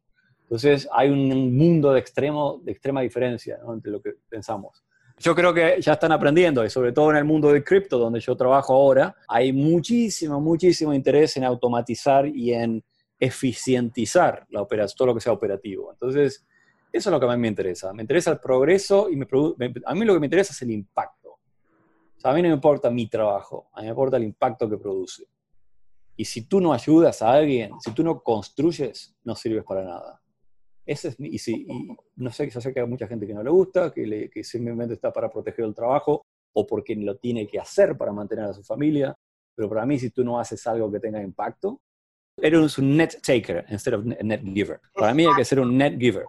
Entonces 0.43 0.87
hay 0.91 1.09
un 1.09 1.55
mundo 1.55 1.91
de, 1.91 1.99
extremo, 1.99 2.61
de 2.63 2.71
extrema 2.71 3.01
diferencia 3.01 3.59
entre 3.67 3.91
lo 3.91 4.01
que 4.01 4.13
pensamos. 4.29 4.83
Yo 5.19 5.35
creo 5.35 5.53
que 5.53 5.79
ya 5.79 5.93
están 5.93 6.11
aprendiendo 6.11 6.65
y 6.65 6.69
sobre 6.69 6.91
todo 6.91 7.11
en 7.11 7.17
el 7.17 7.23
mundo 7.23 7.51
de 7.51 7.63
cripto, 7.63 7.97
donde 7.97 8.19
yo 8.19 8.35
trabajo 8.35 8.73
ahora, 8.73 9.15
hay 9.27 9.53
muchísimo, 9.53 10.41
muchísimo 10.41 10.93
interés 10.93 11.37
en 11.37 11.43
automatizar 11.43 12.27
y 12.27 12.53
en 12.53 12.83
eficientizar 13.19 14.45
la 14.49 14.61
operación, 14.61 14.97
todo 14.97 15.07
lo 15.07 15.15
que 15.15 15.21
sea 15.21 15.31
operativo. 15.31 15.91
Entonces, 15.91 16.45
eso 16.91 17.09
es 17.09 17.11
lo 17.11 17.19
que 17.19 17.25
a 17.25 17.29
mí 17.29 17.37
me 17.37 17.47
interesa. 17.47 17.93
Me 17.93 18.03
interesa 18.03 18.31
el 18.31 18.39
progreso 18.39 19.09
y 19.09 19.15
me, 19.15 19.25
a 19.85 19.95
mí 19.95 20.05
lo 20.05 20.13
que 20.13 20.19
me 20.19 20.25
interesa 20.25 20.51
es 20.51 20.61
el 20.61 20.71
impacto. 20.71 21.29
O 22.17 22.19
sea, 22.19 22.31
a 22.31 22.33
mí 22.33 22.41
no 22.41 22.49
me 22.49 22.55
importa 22.55 22.89
mi 22.89 23.07
trabajo, 23.07 23.69
a 23.73 23.79
mí 23.79 23.85
me 23.85 23.91
importa 23.91 24.17
el 24.17 24.23
impacto 24.23 24.69
que 24.69 24.77
produce. 24.77 25.25
Y 26.15 26.25
si 26.25 26.47
tú 26.47 26.59
no 26.59 26.73
ayudas 26.73 27.21
a 27.21 27.31
alguien, 27.31 27.71
si 27.79 27.91
tú 27.91 28.03
no 28.03 28.21
construyes, 28.21 29.15
no 29.23 29.35
sirves 29.35 29.63
para 29.63 29.83
nada. 29.83 30.21
Ese 30.85 31.09
es, 31.09 31.15
y, 31.19 31.37
si, 31.37 31.65
no 32.15 32.29
sé, 32.31 32.49
yo 32.49 32.59
sé 32.59 32.73
que 32.73 32.81
hay 32.81 32.87
mucha 32.87 33.07
gente 33.07 33.25
que 33.25 33.33
no 33.33 33.43
le 33.43 33.49
gusta, 33.49 33.91
que, 33.91 34.29
que 34.31 34.43
simplemente 34.43 34.95
está 34.95 35.11
para 35.13 35.29
proteger 35.29 35.65
el 35.65 35.73
trabajo 35.73 36.25
o 36.53 36.67
porque 36.67 36.95
lo 36.95 37.17
tiene 37.17 37.47
que 37.47 37.59
hacer 37.59 37.97
para 37.97 38.11
mantener 38.11 38.45
a 38.45 38.53
su 38.53 38.63
familia. 38.63 39.15
Pero 39.55 39.69
para 39.69 39.85
mí, 39.85 39.99
si 39.99 40.09
tú 40.09 40.23
no 40.23 40.39
haces 40.39 40.65
algo 40.67 40.91
que 40.91 40.99
tenga 40.99 41.21
impacto, 41.21 41.79
eres 42.37 42.77
un 42.77 42.97
net 42.97 43.21
taker 43.21 43.65
instead 43.69 43.93
of 43.93 44.05
net 44.05 44.41
giver. 44.43 44.81
Para 44.93 45.13
mí 45.13 45.25
hay 45.25 45.35
que 45.35 45.45
ser 45.45 45.59
un 45.59 45.77
net 45.77 45.97
giver 45.99 46.25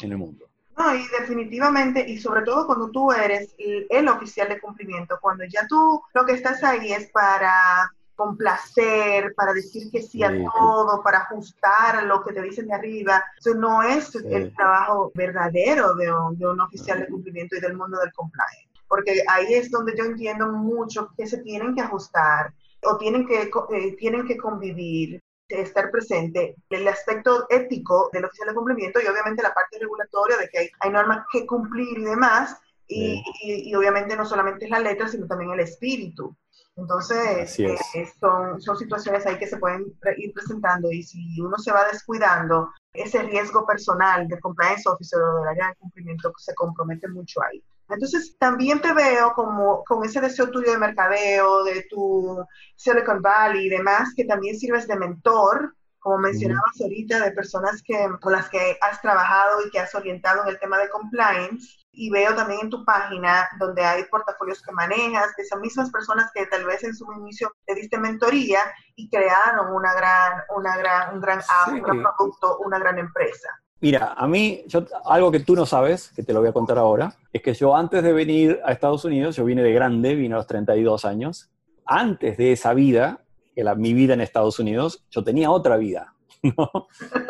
en 0.00 0.12
el 0.12 0.18
mundo. 0.18 0.46
No, 0.76 0.94
y 0.94 1.02
definitivamente, 1.18 2.06
y 2.06 2.18
sobre 2.18 2.42
todo 2.42 2.66
cuando 2.66 2.90
tú 2.90 3.10
eres 3.10 3.54
el 3.58 4.08
oficial 4.08 4.48
de 4.48 4.60
cumplimiento, 4.60 5.18
cuando 5.22 5.44
ya 5.44 5.66
tú 5.66 6.02
lo 6.12 6.26
que 6.26 6.32
estás 6.32 6.62
ahí 6.62 6.92
es 6.92 7.10
para 7.10 7.90
complacer, 8.16 9.34
para 9.34 9.52
decir 9.52 9.90
que 9.92 10.02
sí 10.02 10.24
a 10.24 10.30
todo, 10.52 11.02
para 11.02 11.18
ajustar 11.18 11.96
a 11.96 12.02
lo 12.02 12.24
que 12.24 12.32
te 12.32 12.42
dicen 12.42 12.66
de 12.66 12.74
arriba. 12.74 13.22
Eso 13.38 13.54
no 13.54 13.82
es 13.82 14.14
el 14.14 14.52
trabajo 14.54 15.12
verdadero 15.14 15.94
de 15.94 16.10
un, 16.12 16.60
oficial 16.60 17.00
de 17.00 17.06
cumplimiento 17.06 17.56
y 17.56 17.60
del 17.60 17.76
mundo 17.76 17.98
del 18.00 18.12
compliance. 18.12 18.68
Porque 18.88 19.22
ahí 19.28 19.54
es 19.54 19.70
donde 19.70 19.94
yo 19.96 20.04
entiendo 20.04 20.48
mucho 20.48 21.10
que 21.16 21.26
se 21.26 21.38
tienen 21.38 21.74
que 21.74 21.82
ajustar 21.82 22.52
o 22.82 22.96
tienen 22.96 23.26
que, 23.26 23.42
eh, 23.42 23.96
tienen 23.98 24.26
que 24.26 24.36
convivir, 24.36 25.20
estar 25.48 25.90
presente 25.90 26.56
el 26.70 26.88
aspecto 26.88 27.46
ético 27.50 28.10
del 28.12 28.24
oficial 28.24 28.48
de 28.48 28.54
cumplimiento 28.54 29.00
y 29.00 29.06
obviamente 29.06 29.42
la 29.42 29.54
parte 29.54 29.78
regulatoria 29.78 30.36
de 30.38 30.48
que 30.48 30.58
hay, 30.58 30.70
hay 30.80 30.90
normas 30.90 31.26
que 31.30 31.46
cumplir 31.46 31.98
y 31.98 32.04
demás. 32.04 32.56
Y, 32.88 33.20
y, 33.42 33.68
y, 33.68 33.74
obviamente 33.74 34.16
no 34.16 34.24
solamente 34.24 34.64
es 34.64 34.70
la 34.70 34.78
letra, 34.78 35.08
sino 35.08 35.26
también 35.26 35.50
el 35.50 35.58
espíritu. 35.58 36.36
Entonces, 36.76 37.58
eh, 37.58 38.12
son, 38.20 38.60
son 38.60 38.76
situaciones 38.76 39.24
ahí 39.24 39.38
que 39.38 39.46
se 39.46 39.56
pueden 39.56 39.86
ir 40.18 40.32
presentando 40.34 40.90
y 40.92 41.02
si 41.02 41.40
uno 41.40 41.56
se 41.56 41.72
va 41.72 41.88
descuidando, 41.90 42.70
ese 42.92 43.22
riesgo 43.22 43.66
personal 43.66 44.28
de 44.28 44.38
compliance 44.40 44.88
officer 44.88 45.18
o 45.20 45.40
del 45.40 45.48
área 45.48 45.68
de 45.68 45.76
cumplimiento 45.76 46.32
se 46.36 46.54
compromete 46.54 47.08
mucho 47.08 47.42
ahí. 47.42 47.62
Entonces, 47.88 48.36
también 48.38 48.80
te 48.80 48.92
veo 48.92 49.32
como 49.34 49.84
con 49.84 50.04
ese 50.04 50.20
deseo 50.20 50.50
tuyo 50.50 50.72
de 50.72 50.78
mercadeo, 50.78 51.64
de 51.64 51.86
tu 51.88 52.44
Silicon 52.74 53.22
Valley 53.22 53.66
y 53.66 53.70
demás, 53.70 54.12
que 54.14 54.24
también 54.24 54.58
sirves 54.58 54.88
de 54.88 54.96
mentor, 54.96 55.74
como 55.98 56.18
mencionabas 56.18 56.80
ahorita, 56.80 57.24
de 57.24 57.32
personas 57.32 57.82
que, 57.82 57.96
con 58.20 58.32
las 58.32 58.48
que 58.48 58.76
has 58.80 59.00
trabajado 59.00 59.64
y 59.66 59.70
que 59.70 59.78
has 59.78 59.94
orientado 59.94 60.42
en 60.42 60.48
el 60.50 60.58
tema 60.58 60.78
de 60.78 60.88
compliance 60.88 61.85
y 61.96 62.10
veo 62.10 62.34
también 62.34 62.60
en 62.62 62.70
tu 62.70 62.84
página 62.84 63.48
donde 63.58 63.82
hay 63.82 64.04
portafolios 64.04 64.62
que 64.62 64.70
manejas 64.72 65.34
de 65.36 65.42
esas 65.42 65.58
mismas 65.60 65.90
personas 65.90 66.30
que 66.32 66.46
tal 66.46 66.64
vez 66.66 66.84
en 66.84 66.94
su 66.94 67.10
inicio 67.14 67.50
te 67.64 67.74
diste 67.74 67.98
mentoría 67.98 68.60
y 68.94 69.08
crearon 69.08 69.74
una 69.74 69.94
gran, 69.94 70.42
una 70.54 70.76
gran, 70.76 71.14
un 71.14 71.20
gran 71.20 71.40
app, 71.40 71.72
un 71.72 71.82
gran 71.82 72.02
producto, 72.02 72.58
una 72.58 72.78
gran 72.78 72.98
empresa. 72.98 73.48
Mira, 73.80 74.14
a 74.16 74.26
mí, 74.26 74.62
yo, 74.66 74.84
algo 75.06 75.30
que 75.30 75.40
tú 75.40 75.54
no 75.54 75.64
sabes, 75.64 76.10
que 76.14 76.22
te 76.22 76.32
lo 76.32 76.40
voy 76.40 76.48
a 76.48 76.52
contar 76.52 76.78
ahora, 76.78 77.14
es 77.32 77.42
que 77.42 77.54
yo 77.54 77.74
antes 77.74 78.02
de 78.02 78.12
venir 78.12 78.60
a 78.64 78.72
Estados 78.72 79.04
Unidos, 79.04 79.36
yo 79.36 79.44
vine 79.44 79.62
de 79.62 79.72
grande, 79.72 80.14
vine 80.14 80.34
a 80.34 80.38
los 80.38 80.46
32 80.46 81.04
años. 81.04 81.50
Antes 81.86 82.36
de 82.36 82.52
esa 82.52 82.74
vida, 82.74 83.20
que 83.54 83.64
la, 83.64 83.74
mi 83.74 83.94
vida 83.94 84.14
en 84.14 84.20
Estados 84.20 84.58
Unidos, 84.58 85.04
yo 85.10 85.24
tenía 85.24 85.50
otra 85.50 85.76
vida. 85.76 86.14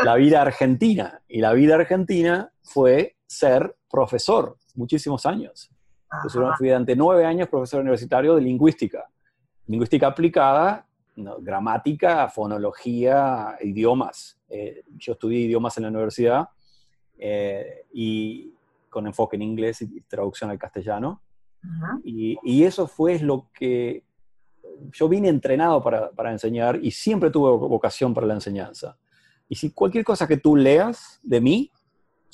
la 0.05 0.15
vida 0.17 0.43
argentina. 0.43 1.21
Y 1.29 1.41
la 1.41 1.53
vida 1.53 1.77
argentina 1.77 2.51
fue 2.63 3.17
ser 3.27 3.76
profesor 3.91 4.57
muchísimos 4.75 5.27
años. 5.27 5.71
fui 6.59 6.69
durante 6.69 6.95
nueve 6.95 7.25
años 7.25 7.49
profesor 7.49 7.81
universitario 7.81 8.35
de 8.35 8.43
lingüística. 8.43 9.09
Lingüística 9.67 10.07
aplicada, 10.07 10.87
gramática, 11.17 12.29
fonología, 12.29 13.57
idiomas. 13.61 14.39
Eh, 14.49 14.85
yo 14.97 15.15
estudié 15.15 15.41
idiomas 15.41 15.77
en 15.77 15.85
la 15.85 15.89
universidad 15.89 16.49
eh, 17.19 17.87
y 17.93 18.53
con 18.89 19.07
enfoque 19.07 19.37
en 19.37 19.43
inglés 19.43 19.83
y 19.83 20.01
traducción 20.03 20.51
al 20.51 20.59
castellano. 20.59 21.23
y, 22.05 22.39
y, 22.45 22.63
eso 22.63 22.87
fue 22.87 23.19
lo 23.19 23.49
que 23.53 24.05
yo 24.93 25.09
vine 25.09 25.29
entrenado 25.29 25.83
para, 25.83 26.11
para, 26.11 26.31
enseñar 26.31 26.79
y 26.81 26.93
siempre 26.93 27.31
tuve 27.31 27.51
vocación 27.51 28.15
para 28.15 28.27
la 28.27 28.35
enseñanza. 28.35 28.97
Y 29.49 29.57
si 29.57 29.73
cualquier 29.73 30.05
cosa 30.05 30.29
que 30.29 30.37
tú 30.37 30.55
leas 30.55 31.19
de 31.23 31.41
mí, 31.41 31.73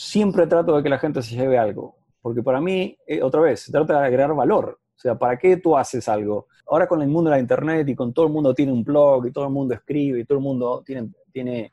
siempre 0.03 0.47
trato 0.47 0.77
de 0.77 0.83
que 0.83 0.89
la 0.89 0.99
gente 0.99 1.23
se 1.23 1.37
lleve 1.37 1.59
algo. 1.59 1.97
Porque 2.21 2.43
para 2.43 2.61
mí, 2.61 2.97
eh, 3.07 3.23
otra 3.23 3.41
vez, 3.41 3.61
se 3.61 3.73
trata 3.73 4.01
de 4.01 4.07
agregar 4.07 4.35
valor. 4.35 4.79
O 4.97 4.99
sea, 4.99 5.17
¿para 5.17 5.39
qué 5.39 5.57
tú 5.57 5.77
haces 5.77 6.09
algo? 6.09 6.49
Ahora 6.69 6.87
con 6.87 7.03
el 7.03 7.09
mundo 7.09 7.31
de 7.31 7.37
la 7.37 7.41
Internet 7.41 7.89
y 7.89 7.95
con 7.95 8.13
todo 8.13 8.27
el 8.27 8.33
mundo 8.33 8.55
tiene 8.55 8.73
un 8.73 8.85
blog 8.85 9.27
y 9.27 9.33
todo 9.33 9.45
el 9.45 9.53
mundo 9.53 9.75
escribe 9.75 10.21
y 10.21 10.25
todo 10.25 10.39
el 10.39 10.45
mundo 10.45 10.83
tiene, 10.85 11.11
tiene 11.33 11.73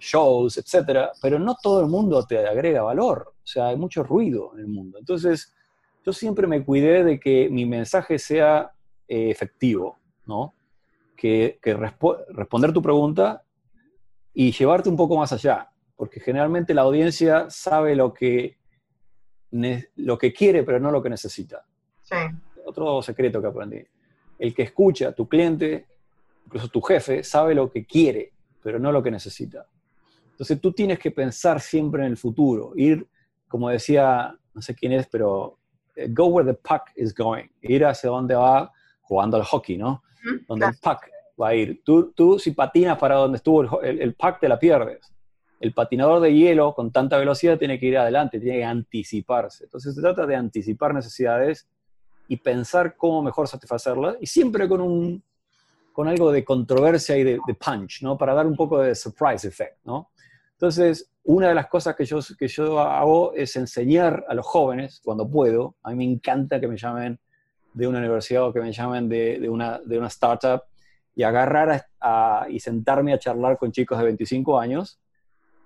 shows, 0.00 0.56
etcétera, 0.56 1.12
pero 1.20 1.38
no 1.38 1.56
todo 1.62 1.80
el 1.80 1.86
mundo 1.86 2.24
te 2.24 2.46
agrega 2.46 2.82
valor. 2.82 3.34
O 3.42 3.46
sea, 3.46 3.68
hay 3.68 3.76
mucho 3.76 4.02
ruido 4.02 4.52
en 4.54 4.60
el 4.60 4.68
mundo. 4.68 4.98
Entonces, 4.98 5.54
yo 6.04 6.12
siempre 6.12 6.46
me 6.46 6.64
cuidé 6.64 7.04
de 7.04 7.20
que 7.20 7.48
mi 7.50 7.66
mensaje 7.66 8.18
sea 8.18 8.72
eh, 9.08 9.30
efectivo, 9.30 9.98
¿no? 10.26 10.54
Que, 11.16 11.58
que 11.62 11.74
responder 11.74 12.72
tu 12.72 12.82
pregunta 12.82 13.42
y 14.32 14.52
llevarte 14.52 14.88
un 14.88 14.96
poco 14.96 15.16
más 15.16 15.32
allá, 15.32 15.70
porque 15.96 16.20
generalmente 16.20 16.74
la 16.74 16.82
audiencia 16.82 17.48
sabe 17.48 17.96
lo 17.96 18.12
que, 18.12 18.58
lo 19.50 20.18
que 20.18 20.32
quiere, 20.32 20.62
pero 20.62 20.78
no 20.78 20.90
lo 20.90 21.02
que 21.02 21.10
necesita. 21.10 21.64
Sí. 22.02 22.16
Otro 22.64 23.02
secreto 23.02 23.40
que 23.40 23.48
aprendí. 23.48 23.82
El 24.38 24.54
que 24.54 24.62
escucha, 24.62 25.12
tu 25.12 25.26
cliente, 25.26 25.86
incluso 26.44 26.68
tu 26.68 26.80
jefe, 26.82 27.24
sabe 27.24 27.54
lo 27.54 27.70
que 27.70 27.86
quiere, 27.86 28.32
pero 28.62 28.78
no 28.78 28.92
lo 28.92 29.02
que 29.02 29.10
necesita. 29.10 29.66
Entonces 30.32 30.60
tú 30.60 30.72
tienes 30.72 30.98
que 30.98 31.10
pensar 31.10 31.60
siempre 31.60 32.02
en 32.04 32.10
el 32.10 32.16
futuro, 32.18 32.72
ir, 32.76 33.06
como 33.48 33.70
decía, 33.70 34.36
no 34.52 34.60
sé 34.60 34.74
quién 34.74 34.92
es, 34.92 35.06
pero 35.06 35.58
eh, 35.94 36.08
go 36.10 36.26
where 36.26 36.46
the 36.46 36.58
puck 36.58 36.90
is 36.94 37.14
going, 37.14 37.46
ir 37.62 37.86
hacia 37.86 38.10
donde 38.10 38.34
va 38.34 38.70
jugando 39.00 39.38
al 39.38 39.44
hockey, 39.44 39.78
¿no? 39.78 40.02
Donde 40.46 40.66
el 40.66 40.74
puck 40.74 41.06
va 41.40 41.48
a 41.48 41.54
ir. 41.54 41.82
Tú, 41.84 42.12
tú 42.12 42.38
si 42.38 42.50
patinas 42.50 42.98
para 42.98 43.14
donde 43.14 43.36
estuvo 43.36 43.80
el, 43.80 44.00
el, 44.00 44.14
puck, 44.14 44.40
te 44.40 44.48
la 44.48 44.58
pierdes. 44.58 45.00
El 45.60 45.72
patinador 45.72 46.20
de 46.20 46.34
hielo 46.34 46.74
con 46.74 46.90
tanta 46.92 47.16
velocidad 47.16 47.58
tiene 47.58 47.78
que 47.78 47.86
ir 47.86 47.98
adelante, 47.98 48.38
tiene 48.38 48.58
que 48.58 48.64
anticiparse. 48.64 49.64
Entonces 49.64 49.94
se 49.94 50.00
trata 50.00 50.26
de 50.26 50.36
anticipar 50.36 50.94
necesidades 50.94 51.66
y 52.28 52.36
pensar 52.36 52.96
cómo 52.96 53.22
mejor 53.22 53.48
satisfacerlas 53.48 54.16
y 54.20 54.26
siempre 54.26 54.68
con, 54.68 54.80
un, 54.80 55.22
con 55.92 56.08
algo 56.08 56.30
de 56.30 56.44
controversia 56.44 57.16
y 57.16 57.24
de, 57.24 57.40
punch, 57.58 58.02
¿no? 58.02 58.18
Para 58.18 58.34
dar 58.34 58.46
un 58.46 58.56
poco 58.56 58.80
de 58.80 58.94
surprise 58.94 59.48
effect, 59.48 59.78
¿no? 59.84 60.10
Entonces, 60.52 61.10
una 61.24 61.48
de 61.48 61.54
las 61.54 61.66
cosas 61.68 61.94
que 61.96 62.04
yo, 62.04 62.18
que 62.38 62.48
yo 62.48 62.80
hago 62.80 63.34
es 63.34 63.56
enseñar 63.56 64.24
a 64.28 64.34
los 64.34 64.46
jóvenes, 64.46 65.00
cuando 65.04 65.28
puedo, 65.28 65.76
a 65.82 65.90
mí 65.90 65.96
me 65.96 66.04
encanta 66.04 66.60
que 66.60 66.68
me 66.68 66.76
llamen 66.76 67.18
de 67.74 67.86
una 67.86 67.98
universidad 67.98 68.44
o 68.44 68.52
que 68.52 68.60
me 68.60 68.72
llamen 68.72 69.08
de, 69.08 69.38
de, 69.38 69.48
una, 69.48 69.80
de 69.84 69.98
una 69.98 70.06
startup 70.06 70.62
y 71.14 71.22
agarrar 71.22 71.86
y 72.48 72.60
sentarme 72.60 73.12
a 73.12 73.18
charlar 73.18 73.58
con 73.58 73.72
chicos 73.72 73.98
de 73.98 74.04
25 74.04 74.58
años 74.58 74.98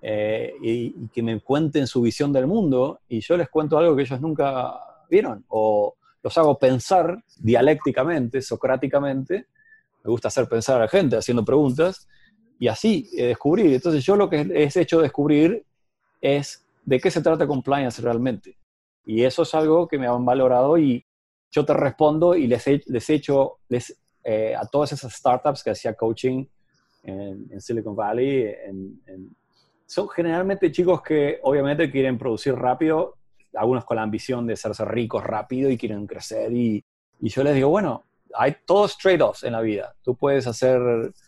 eh, 0.01 0.53
y, 0.61 1.07
que 1.09 1.21
me 1.21 1.39
cuenten 1.39 1.87
su 1.87 2.01
visión 2.01 2.33
del 2.33 2.47
mundo 2.47 3.01
y 3.07 3.19
yo 3.21 3.37
les 3.37 3.49
cuento 3.49 3.77
algo 3.77 3.95
que 3.95 4.01
ellos 4.01 4.19
nunca 4.19 4.73
vieron 5.09 5.45
o 5.49 5.95
los 6.23 6.37
hago 6.37 6.57
pensar 6.57 7.23
dialécticamente, 7.37 8.41
socráticamente. 8.41 9.47
Me 10.03 10.11
gusta 10.11 10.29
hacer 10.29 10.47
pensar 10.47 10.77
a 10.77 10.85
la 10.85 10.87
gente 10.87 11.17
haciendo 11.17 11.45
preguntas 11.45 12.07
y 12.59 12.67
así 12.67 13.09
eh, 13.15 13.27
descubrir. 13.27 13.73
Entonces 13.73 14.03
yo 14.03 14.15
lo 14.15 14.29
que 14.29 14.41
he 14.41 14.79
hecho 14.79 15.01
descubrir 15.01 15.63
es 16.19 16.65
de 16.85 16.99
qué 16.99 17.11
se 17.11 17.21
trata 17.21 17.47
compliance 17.47 18.01
realmente. 18.01 18.57
Y 19.05 19.23
eso 19.23 19.43
es 19.43 19.53
algo 19.55 19.87
que 19.87 19.97
me 19.97 20.07
han 20.07 20.25
valorado 20.25 20.77
y, 20.77 21.05
yo 21.51 21.65
te 21.65 21.73
respondo 21.73 22.35
y 22.35 22.47
les 22.47 22.65
he, 22.67 22.81
les 22.87 23.09
hecho 23.09 23.59
les, 23.67 23.99
eh, 24.23 24.55
a 24.55 24.65
todas 24.65 24.93
esas 24.93 25.13
startups 25.13 25.63
que 25.63 25.71
hacía 25.71 25.93
coaching 25.93 26.45
en, 27.03 27.59
Silicon 27.59 27.95
Valley. 27.95 28.55
Son 29.91 30.07
generalmente 30.07 30.71
chicos 30.71 31.01
que 31.01 31.41
obviamente 31.43 31.91
quieren 31.91 32.17
producir 32.17 32.55
rápido, 32.55 33.17
algunos 33.53 33.83
con 33.83 33.97
la 33.97 34.03
ambición 34.03 34.47
de 34.47 34.53
hacerse 34.53 34.85
ricos 34.85 35.21
rápido 35.21 35.69
y 35.69 35.77
quieren 35.77 36.07
crecer. 36.07 36.53
Y, 36.53 36.81
y 37.19 37.27
yo 37.27 37.43
les 37.43 37.55
digo, 37.55 37.67
bueno, 37.67 38.05
hay 38.33 38.55
todos 38.65 38.97
trade-offs 38.97 39.43
en 39.43 39.51
la 39.51 39.59
vida. 39.59 39.93
Tú 40.01 40.15
puedes 40.15 40.47
hacer 40.47 40.79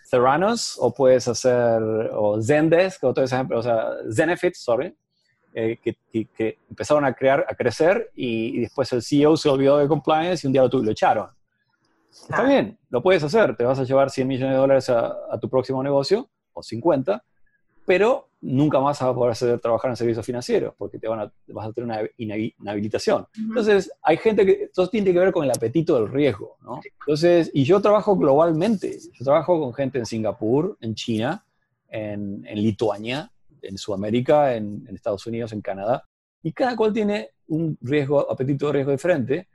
Theranos 0.10 0.78
o 0.80 0.93
puedes 0.93 1.28
hacer 1.28 1.82
o 2.13 2.41
Zendesk 2.41 3.04
o 3.04 3.12
ese 3.12 3.36
ejemplo, 3.36 3.60
o 3.60 3.63
sea, 3.63 3.86
Zenefit, 4.10 4.54
sorry, 4.56 4.95
eh, 5.54 5.78
que, 5.84 6.58
empezaron 6.69 7.04
a, 7.04 7.13
crear, 7.13 7.45
a 7.49 7.56
crecer 7.56 8.12
y, 8.15 8.62
después 8.62 8.93
el 8.93 9.02
CEO 9.02 9.36
se 9.36 9.49
olvidó 9.49 9.78
de 9.78 9.89
compliance 9.89 10.45
y 10.45 10.47
un 10.47 10.54
día 10.54 10.63
lo, 10.63 10.69
lo 10.82 10.91
echaron. 10.91 11.30
Está 12.10 12.43
bien, 12.43 12.80
lo 12.89 13.04
puedes 13.04 13.26
hacer, 13.26 13.58
te 13.58 13.65
vas 13.65 13.78
a 13.80 13.84
llevar 13.84 14.10
100 14.10 14.26
millones 14.26 14.54
de 14.54 14.58
dólares 14.58 14.89
a, 14.89 15.38
tu 15.41 15.49
próximo 15.49 15.84
negocio, 15.84 16.30
o 16.54 16.63
50, 16.63 17.21
pero 17.86 18.30
nunca 18.41 18.80
más 18.80 19.00
vas 19.00 19.10
a 19.10 19.13
poder 19.13 19.32
hacer, 19.32 19.60
trabajar 19.60 19.91
en 19.91 19.98
servicios 19.98 20.26
financieros 20.26 20.74
porque 20.78 21.00
te 21.00 21.08
van 21.08 21.22
a, 21.22 21.34
vas 21.48 21.67
a 21.67 21.72
tener 21.72 22.12
una 22.17 22.38
inhabilitación. 22.58 23.26
Entonces, 23.38 23.91
hay 24.02 24.17
gente 24.17 24.46
que, 24.46 24.69
todo 24.74 24.89
tiene 24.89 25.13
que 25.13 25.19
ver 25.19 25.32
con 25.32 25.46
el 25.46 25.52
apetito 25.52 25.96
del 25.96 26.12
riesgo, 26.12 26.58
¿no? 26.62 26.82
Entonces, 27.00 27.52
y 27.54 27.63
yo 27.63 27.82
trabajo 27.82 28.15
globalmente, 28.15 29.00
yo 29.13 29.24
trabajo 29.24 29.60
con 29.60 29.74
gente 29.74 30.00
en 30.00 30.06
Singapur, 30.06 30.78
en 30.82 30.93
China, 30.96 31.46
en, 31.89 32.46
en 32.46 32.62
Lituania, 32.62 33.32
en 33.63 33.78
Sudamérica, 33.78 34.56
en, 34.56 34.88
Estados 34.93 35.26
Unidos, 35.26 35.52
en 35.54 35.62
Canadá, 35.62 36.04
y 36.43 36.52
cada 36.52 36.76
cual 36.76 36.93
tiene 36.93 37.30
un 37.48 37.78
riesgo, 37.82 38.30
apetito 38.32 38.67
de 38.67 38.74
riesgo 38.74 38.91
diferente, 38.91 39.48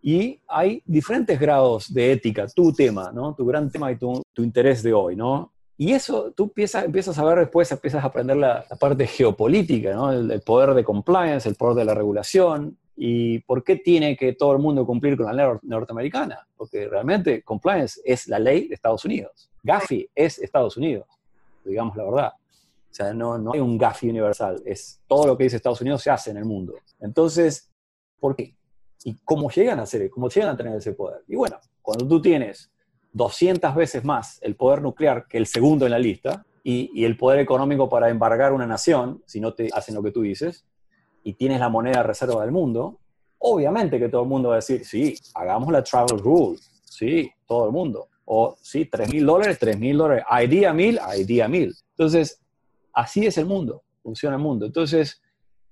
y 0.00 0.40
hay 0.48 0.82
diferentes 0.84 1.38
grados 1.38 1.92
de 1.92 2.12
ética, 2.12 2.46
tu 2.48 2.72
tema, 2.72 3.12
¿no? 3.12 3.34
Tu 3.34 3.46
gran 3.46 3.70
tema 3.70 3.92
y 3.92 3.96
tu, 3.96 4.20
interés 4.38 4.82
de 4.82 4.92
hoy, 4.92 5.14
¿no? 5.14 5.52
Y 5.82 5.94
eso 5.94 6.32
tú 6.36 6.44
empiezas, 6.44 6.84
empiezas 6.84 7.18
a 7.18 7.24
ver 7.24 7.40
después, 7.40 7.72
empiezas 7.72 8.04
a 8.04 8.06
aprender 8.06 8.36
la, 8.36 8.64
parte 8.78 9.04
geopolítica, 9.04 9.92
¿no? 9.92 10.12
El, 10.12 10.40
poder 10.42 10.74
de 10.74 10.84
compliance, 10.84 11.48
el 11.48 11.56
poder 11.56 11.74
de 11.78 11.84
la 11.84 11.92
regulación, 11.92 12.78
y 12.94 13.40
por 13.40 13.64
qué 13.64 13.74
tiene 13.74 14.16
que 14.16 14.32
todo 14.34 14.52
el 14.52 14.60
mundo 14.60 14.86
cumplir 14.86 15.16
con 15.16 15.26
la 15.26 15.32
ley 15.32 15.58
norteamericana. 15.62 16.46
Porque 16.56 16.86
realmente 16.86 17.42
compliance 17.42 18.00
es 18.04 18.28
la 18.28 18.38
ley 18.38 18.68
de 18.68 18.76
Estados 18.76 19.04
Unidos. 19.04 19.50
Gafi 19.60 20.08
es 20.14 20.38
Estados 20.38 20.76
Unidos, 20.76 21.04
digamos 21.64 21.96
la 21.96 22.04
verdad. 22.04 22.32
O 22.36 22.94
sea, 22.94 23.12
no, 23.12 23.36
no 23.36 23.52
hay 23.52 23.58
un 23.58 23.76
GAFI 23.76 24.10
universal, 24.10 24.62
es 24.64 25.00
todo 25.08 25.26
lo 25.26 25.36
que 25.36 25.42
dice 25.42 25.56
Estados 25.56 25.80
Unidos 25.80 26.00
se 26.00 26.10
hace 26.10 26.30
en 26.30 26.36
el 26.36 26.44
mundo. 26.44 26.74
Entonces, 27.00 27.72
¿por 28.20 28.36
qué? 28.36 28.54
¿Y 29.02 29.16
cómo 29.24 29.50
llegan 29.50 29.80
a 29.80 29.82
hacer, 29.82 30.08
cómo 30.10 30.28
llegan 30.28 30.50
a 30.50 30.56
tener 30.56 30.76
ese 30.76 30.92
poder? 30.92 31.22
Y 31.26 31.34
bueno, 31.34 31.58
cuando 31.82 32.06
tú 32.06 32.22
tienes 32.22 32.70
200 33.12 33.74
veces 33.74 34.04
más 34.04 34.38
el 34.42 34.56
poder 34.56 34.82
nuclear 34.82 35.26
que 35.26 35.38
el 35.38 35.46
segundo 35.46 35.84
en 35.84 35.92
la 35.92 35.98
lista 35.98 36.44
y, 36.64 37.04
el 37.04 37.16
poder 37.16 37.40
económico 37.40 37.88
para 37.88 38.08
embargar 38.08 38.52
una 38.52 38.66
nación, 38.66 39.22
si 39.26 39.40
no 39.40 39.54
te 39.54 39.68
hacen 39.72 39.94
lo 39.94 40.02
que 40.02 40.12
tú 40.12 40.22
dices, 40.22 40.64
y 41.24 41.34
tienes 41.34 41.60
la 41.60 41.68
moneda 41.68 42.02
reserva 42.02 42.42
del 42.42 42.52
mundo, 42.52 43.00
obviamente 43.38 43.98
que 43.98 44.08
todo 44.08 44.22
el 44.22 44.28
mundo 44.28 44.50
va 44.50 44.54
a 44.54 44.56
decir, 44.56 44.84
sí, 44.84 45.14
hagamos 45.34 45.72
la 45.72 45.82
travel 45.82 46.18
rule, 46.18 46.58
sí, 46.84 47.30
todo 47.46 47.66
el 47.66 47.72
mundo. 47.72 48.08
O 48.24 48.56
sí, 48.60 48.86
3 48.86 49.12
mil 49.12 49.26
dólares, 49.26 49.58
3 49.58 49.78
mil 49.78 49.98
dólares, 49.98 50.24
ID 50.30 50.64
a 50.64 50.72
mil, 50.72 50.98
ID 51.18 51.40
a 51.40 51.48
mil. 51.48 51.74
Entonces, 51.90 52.40
así 52.92 53.26
es 53.26 53.36
el 53.38 53.46
mundo, 53.46 53.82
funciona 54.02 54.36
el 54.36 54.42
mundo. 54.42 54.66
Entonces, 54.66 55.20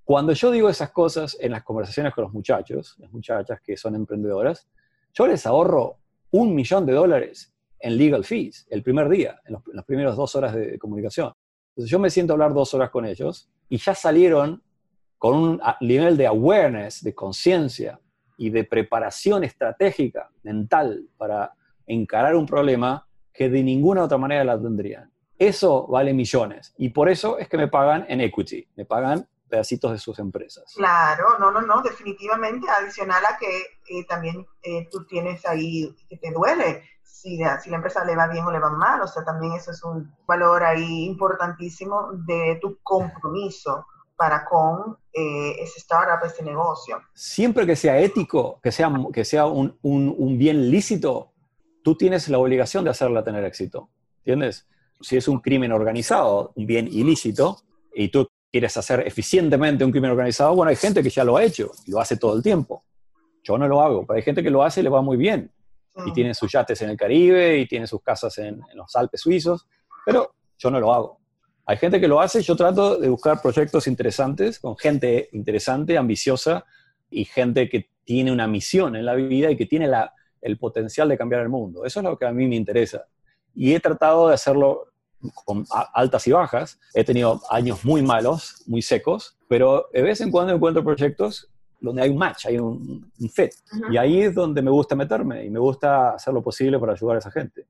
cuando 0.05 0.33
yo 0.33 0.51
digo 0.51 0.69
esas 0.69 0.91
cosas 0.91 1.37
en 1.41 1.53
las 1.53 1.63
conversaciones 1.63 2.13
con 2.13 2.25
los 2.25 2.33
muchachos, 2.33 2.97
las 2.99 3.13
muchachas 3.13 3.61
que 3.61 3.77
son 3.77 3.95
emprendedoras, 3.95 4.69
yo 5.15 5.27
les 5.27 5.47
ahorro 5.47 5.99
un 6.31 6.55
millón 6.55 6.87
de 6.87 6.93
dólares 6.93 7.53
en 7.79 7.97
legal 7.97 8.25
fees 8.25 8.67
el 8.71 8.83
primer 8.83 9.09
día, 9.09 9.41
en, 9.47 9.57
las 9.73 9.85
primeras 9.85 10.17
dos 10.17 10.35
horas 10.37 10.55
de, 10.55 10.79
comunicación. 10.79 11.33
Entonces 11.71 11.91
yo 11.91 11.99
me 11.99 12.11
siento 12.11 12.33
a 12.33 12.35
hablar 12.35 12.55
dos 12.55 12.75
horas 12.75 12.91
con 12.91 13.07
ellos 13.07 13.51
y 13.69 13.79
ya 13.79 13.95
salieron 13.95 14.63
con 15.19 15.35
un 15.35 15.61
nivel 15.81 16.17
de 16.17 16.27
awareness, 16.27 17.03
de 17.03 17.15
conciencia 17.15 18.01
y 18.37 18.51
de 18.51 18.65
preparación 18.65 19.45
estratégica, 19.45 20.31
mental, 20.43 21.07
para 21.17 21.53
encarar 21.87 22.35
un 22.35 22.47
problema 22.47 23.07
que 23.33 23.49
de 23.49 23.63
ninguna 23.63 24.05
otra 24.05 24.19
manera 24.19 24.45
la 24.45 24.61
tendrían. 24.61 25.11
Eso 25.39 25.87
vale 25.87 26.13
millones. 26.13 26.75
Y 26.79 26.91
por 26.91 27.09
eso 27.09 27.39
es 27.39 27.49
que 27.49 27.57
me 27.57 27.69
pagan 27.69 28.05
en 28.09 28.21
equity, 28.21 28.67
me 28.77 28.85
pagan 28.85 29.27
pedacitos 29.51 29.93
de 29.93 29.99
sus 29.99 30.19
empresas. 30.19 30.73
Claro, 30.77 31.39
no, 31.39 31.51
no, 31.51 31.61
no, 31.61 31.83
definitivamente, 31.83 32.67
adicional 32.71 33.23
a 33.27 33.37
que 33.37 33.59
eh, 33.89 34.07
también 34.09 34.47
eh, 34.63 34.89
tú 34.91 35.05
tienes 35.05 35.45
ahí, 35.45 35.95
que 36.09 36.17
te 36.17 36.31
duele 36.31 36.83
si, 37.21 37.37
la 37.37 37.61
empresa 37.77 38.05
le 38.05 38.17
va 38.17 38.29
bien 38.29 38.45
o 38.45 38.51
le 38.51 38.59
va 38.59 38.71
mal, 38.71 39.03
o 39.03 39.07
sea, 39.07 39.25
también 39.25 39.53
eso 39.53 39.71
es 39.71 39.83
un 39.85 40.11
valor 40.27 40.63
ahí 40.63 41.05
importantísimo 41.05 42.11
de 42.13 42.59
tu 42.61 42.79
compromiso 42.83 43.87
para 44.17 44.45
con 44.45 44.97
eh, 45.13 45.57
ese 45.61 45.79
startup, 45.79 46.25
ese 46.27 46.43
negocio. 46.43 47.01
Siempre 47.15 47.67
que 47.67 47.77
sea 47.77 47.99
ético, 47.99 48.61
que 48.63 48.73
sea, 48.73 48.91
que 49.13 49.25
sea 49.25 49.47
un, 49.47 49.79
un, 49.83 50.39
bien 50.39 50.71
lícito, 50.71 51.33
tú 51.83 51.97
tienes 51.97 52.29
la 52.29 52.39
obligación 52.39 52.85
de 52.85 52.91
hacerla 52.91 53.25
tener 53.25 53.45
éxito. 53.45 53.89
¿Entiendes? 54.19 54.67
Si 55.01 55.17
es 55.17 55.27
un 55.29 55.41
crimen 55.41 55.73
organizado, 55.73 56.53
un 56.55 56.67
bien 56.67 56.87
ilícito, 56.87 57.63
y 57.95 58.09
tú 58.09 58.29
quieres 58.51 58.77
hacer 58.77 59.07
eficientemente 59.07 59.85
un 59.85 59.93
crimen 59.93 60.11
organizado, 60.11 60.55
bueno, 60.55 60.71
hay 60.71 60.77
gente 60.77 61.03
que 61.03 61.11
ya 61.11 61.25
lo 61.25 61.37
ha 61.37 61.45
hecho 61.45 61.71
y 61.87 61.91
lo 61.91 62.01
hace 62.01 62.17
todo 62.17 62.37
el 62.37 62.43
tiempo. 62.43 62.85
Yo 63.43 63.57
no 63.57 63.69
lo 63.69 63.81
hago, 63.81 64.07
pero 64.07 64.17
hay 64.17 64.23
gente 64.23 64.43
que 64.43 64.51
lo 64.51 64.63
hace 64.63 64.81
y 64.81 64.83
le 64.83 64.91
va 64.91 65.03
muy 65.03 65.17
bien. 65.17 65.51
Y 66.07 66.13
tiene 66.13 66.35
sus 66.35 66.51
yates 66.51 66.81
en 66.83 66.91
el 66.91 66.97
Caribe 66.97 67.59
y 67.59 67.67
tiene 67.67 67.87
sus 67.87 68.03
casas 68.03 68.37
en, 68.39 68.61
en 68.71 68.77
los 68.77 68.95
Alpes 68.97 69.21
suizos, 69.21 69.67
pero 70.05 70.35
yo 70.59 70.71
no 70.71 70.81
lo 70.81 70.93
hago. 70.93 71.21
Hay 71.67 71.77
gente 71.77 72.01
que 72.01 72.09
lo 72.09 72.21
hace, 72.21 72.43
yo 72.43 72.57
trato 72.57 72.97
de 72.97 73.09
buscar 73.09 73.41
proyectos 73.41 73.87
interesantes, 73.87 74.59
con 74.59 74.77
gente 74.77 75.29
interesante, 75.33 75.97
ambiciosa 75.97 76.65
y 77.11 77.25
gente 77.25 77.69
que 77.69 77.91
tiene 78.05 78.33
una 78.33 78.47
misión 78.47 78.97
en 78.97 79.05
la 79.05 79.15
vida 79.15 79.51
y 79.51 79.57
que 79.57 79.67
tiene 79.67 79.87
la, 79.87 80.15
el 80.41 80.59
potencial 80.59 81.09
de 81.09 81.19
cambiar 81.19 81.43
el 81.43 81.49
mundo. 81.49 81.85
Eso 81.85 82.01
es 82.01 82.05
lo 82.05 82.19
que 82.19 82.27
a 82.27 82.33
mí 82.33 82.47
me 82.47 82.57
interesa. 82.57 83.07
Y 83.55 83.75
he 83.75 83.81
tratado 83.81 84.29
de 84.29 84.35
hacerlo 84.35 84.90
con 85.45 85.65
altas 85.95 86.27
y 86.27 86.33
bajas. 86.33 86.79
He 86.95 87.05
tenido 87.05 87.41
años 87.51 87.85
muy 87.85 88.03
malos, 88.03 88.63
muy 88.67 88.83
secos, 88.83 89.37
pero 89.49 89.87
de 89.93 90.03
vez 90.03 90.21
en 90.21 90.31
cuando 90.31 90.55
encuentro 90.55 90.85
proyectos 90.85 91.49
donde 91.81 92.03
hay 92.03 92.11
un 92.11 92.19
match, 92.19 92.47
hay 92.47 92.59
un, 92.59 93.11
fit. 93.33 93.53
Y 93.91 93.97
ahí 93.97 94.23
es 94.23 94.35
donde 94.35 94.63
me 94.63 94.71
gusta 94.71 94.95
meterme 94.95 95.45
y 95.45 95.51
me 95.51 95.59
gusta 95.59 96.11
hacer 96.11 96.35
lo 96.35 96.43
posible 96.43 96.79
para 96.79 96.93
ayudar 96.93 97.17
a 97.17 97.19
esa 97.21 97.31
gente. 97.31 97.67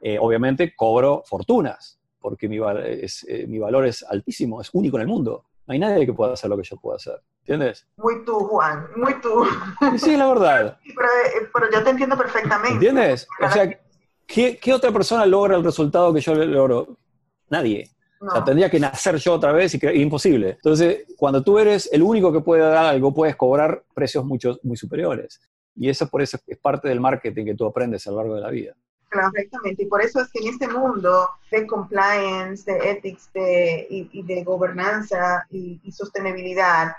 Eh, 0.00 0.18
obviamente 0.20 0.74
cobro 0.76 1.22
fortunas, 1.26 1.98
porque 2.20 2.48
mi, 2.48 2.58
es, 2.84 3.24
eh, 3.28 3.46
mi 3.46 3.58
valor 3.58 3.86
es 3.86 4.04
altísimo, 4.04 4.60
es 4.60 4.70
único 4.72 4.96
en 4.98 5.02
el 5.02 5.08
mundo. 5.08 5.44
No 5.66 5.72
hay 5.72 5.78
nadie 5.78 6.06
que 6.06 6.12
pueda 6.12 6.32
hacer 6.32 6.48
lo 6.48 6.56
que 6.56 6.62
yo 6.62 6.76
puedo 6.76 6.96
hacer. 6.96 7.20
¿Entiendes? 7.40 7.86
Muy 7.96 8.24
tú, 8.24 8.38
Juan, 8.40 8.86
muy 8.96 9.20
tú. 9.20 9.44
Sí, 9.96 10.16
la 10.16 10.28
verdad. 10.28 10.78
Pero, 10.84 11.08
eh, 11.08 11.48
pero 11.52 11.70
yo 11.70 11.82
te 11.82 11.90
entiendo 11.90 12.16
perfectamente. 12.16 12.74
¿Entiendes? 12.74 13.26
O 13.42 13.50
sea, 13.50 13.78
¿qué, 14.28 14.58
¿qué, 14.58 14.72
otra 14.72 14.92
persona 14.92 15.26
logra 15.26 15.56
el 15.56 15.64
resultado 15.64 16.14
que 16.14 16.20
yo 16.20 16.34
logro? 16.34 16.96
Nadie. 17.50 17.90
O 18.20 18.30
sea, 18.30 18.44
tendría 18.44 18.68
que 18.68 18.80
nacer 18.80 19.16
yo 19.16 19.34
otra 19.34 19.52
vez 19.52 19.74
y 19.74 19.78
que, 19.78 19.94
imposible. 19.94 20.50
Entonces, 20.50 21.04
cuando 21.16 21.42
tú 21.42 21.58
eres 21.58 21.88
el 21.92 22.02
único 22.02 22.32
que 22.32 22.40
puede 22.40 22.62
dar 22.62 22.86
algo, 22.86 23.14
puedes 23.14 23.36
cobrar 23.36 23.84
precios 23.94 24.24
mucho, 24.24 24.58
muy 24.62 24.76
superiores. 24.76 25.40
Y 25.76 25.88
eso 25.88 26.08
por 26.08 26.22
eso 26.22 26.38
es 26.46 26.58
parte 26.58 26.88
del 26.88 27.00
marketing 27.00 27.44
que 27.44 27.54
tú 27.54 27.64
aprendes 27.64 28.06
a 28.06 28.10
lo 28.10 28.16
largo 28.18 28.34
de 28.34 28.40
la 28.40 28.50
vida. 28.50 28.74
Correctamente, 29.10 29.84
y 29.84 29.86
por 29.86 30.02
eso 30.02 30.20
es 30.20 30.28
que 30.30 30.40
en 30.40 30.48
este 30.48 30.68
mundo 30.68 31.30
de 31.50 31.66
compliance, 31.66 32.70
de 32.70 32.90
ethics 32.90 33.32
de, 33.32 33.86
y, 33.88 34.22
de 34.22 34.44
gobernanza 34.44 35.46
y, 35.50 35.80
sostenibilidad, 35.92 36.92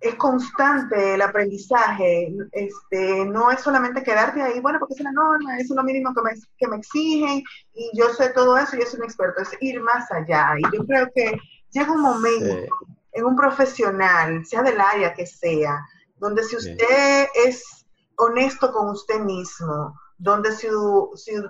es 0.00 0.14
constante 0.16 1.14
el 1.14 1.22
aprendizaje, 1.22 2.32
este, 2.52 3.24
no 3.24 3.50
es 3.50 3.60
solamente 3.60 4.02
quedarte 4.02 4.42
ahí, 4.42 4.60
bueno, 4.60 4.78
porque 4.78 4.94
es 4.94 5.00
la 5.00 5.12
norma, 5.12 5.58
es 5.58 5.70
lo 5.70 5.82
mínimo 5.82 6.12
que 6.14 6.22
me, 6.22 6.30
que 6.58 6.68
me 6.68 6.76
exigen 6.76 7.42
y 7.74 7.90
yo 7.94 8.10
sé 8.10 8.30
todo 8.30 8.58
eso 8.58 8.76
y 8.76 8.80
yo 8.80 8.86
soy 8.86 9.00
un 9.00 9.06
experto, 9.06 9.42
es 9.42 9.50
ir 9.60 9.80
más 9.80 10.10
allá. 10.12 10.54
Y 10.58 10.76
yo 10.76 10.84
creo 10.86 11.08
que 11.14 11.38
llega 11.70 11.92
un 11.92 12.02
momento 12.02 12.74
en 13.12 13.24
un 13.24 13.36
profesional, 13.36 14.44
sea 14.44 14.62
del 14.62 14.80
área 14.80 15.14
que 15.14 15.26
sea, 15.26 15.80
donde 16.18 16.42
si 16.44 16.56
usted 16.56 17.26
es 17.46 17.86
honesto 18.16 18.72
con 18.72 18.90
usted 18.90 19.20
mismo, 19.20 19.98
donde 20.18 20.52
si, 20.52 20.68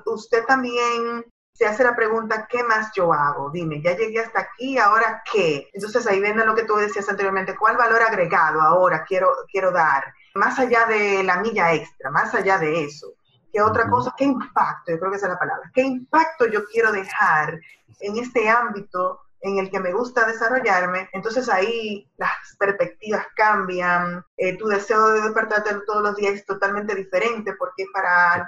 usted 0.07 0.45
también 0.47 1.25
se 1.57 1.65
hace 1.65 1.85
la 1.85 1.97
pregunta, 1.97 2.47
¿qué 2.51 2.63
más 2.63 2.93
yo 2.95 3.13
hago? 3.13 3.51
Dime, 3.51 3.81
ya 3.81 3.97
llegué 3.97 4.21
hasta 4.21 4.41
aquí, 4.41 4.77
¿ahora 4.77 5.23
qué? 5.31 5.71
Entonces 5.73 6.07
ahí 6.07 6.21
viene 6.21 6.45
lo 6.45 6.55
que 6.55 6.65
tú 6.65 6.77
decías 6.77 7.09
anteriormente, 7.09 7.57
¿cuál 7.57 7.79
valor 7.79 8.03
agregado 8.03 8.61
ahora 8.61 9.05
quiero, 9.05 9.33
quiero 9.51 9.73
dar? 9.73 10.05
Más 10.35 10.59
allá 10.59 10.85
de 10.85 11.23
la 11.23 11.41
milla 11.41 11.73
extra, 11.73 12.11
más 12.11 12.35
allá 12.35 12.59
de 12.59 12.85
eso. 12.85 13.15
¿Qué 13.51 13.63
otra 13.63 13.89
cosa? 13.89 14.13
¿Qué 14.19 14.25
impacto? 14.25 14.93
Yo 14.93 14.99
creo 14.99 15.11
que 15.11 15.17
esa 15.17 15.29
es 15.29 15.33
la 15.33 15.39
palabra. 15.39 15.71
¿Qué 15.73 15.81
impacto 15.81 16.47
yo 16.47 16.63
quiero 16.67 16.93
dejar 16.93 17.59
en 18.01 18.19
este 18.19 18.51
ámbito 18.51 19.21
en 19.41 19.59
el 19.59 19.71
que 19.71 19.81
me 19.81 19.93
gusta 19.93 20.27
desarrollarme, 20.27 21.09
entonces 21.13 21.49
ahí 21.49 22.11
las 22.17 22.31
perspectivas 22.59 23.27
cambian, 23.37 24.25
eh, 24.37 24.57
tu 24.57 24.67
deseo 24.67 25.09
de 25.09 25.23
despertarte 25.23 25.75
todos 25.87 26.03
los 26.03 26.17
días 26.17 26.35
es 26.35 26.47
totalmente 26.47 26.95
diferente 26.95 27.55
porque 27.59 27.85
es 27.85 27.89
para, 27.93 28.47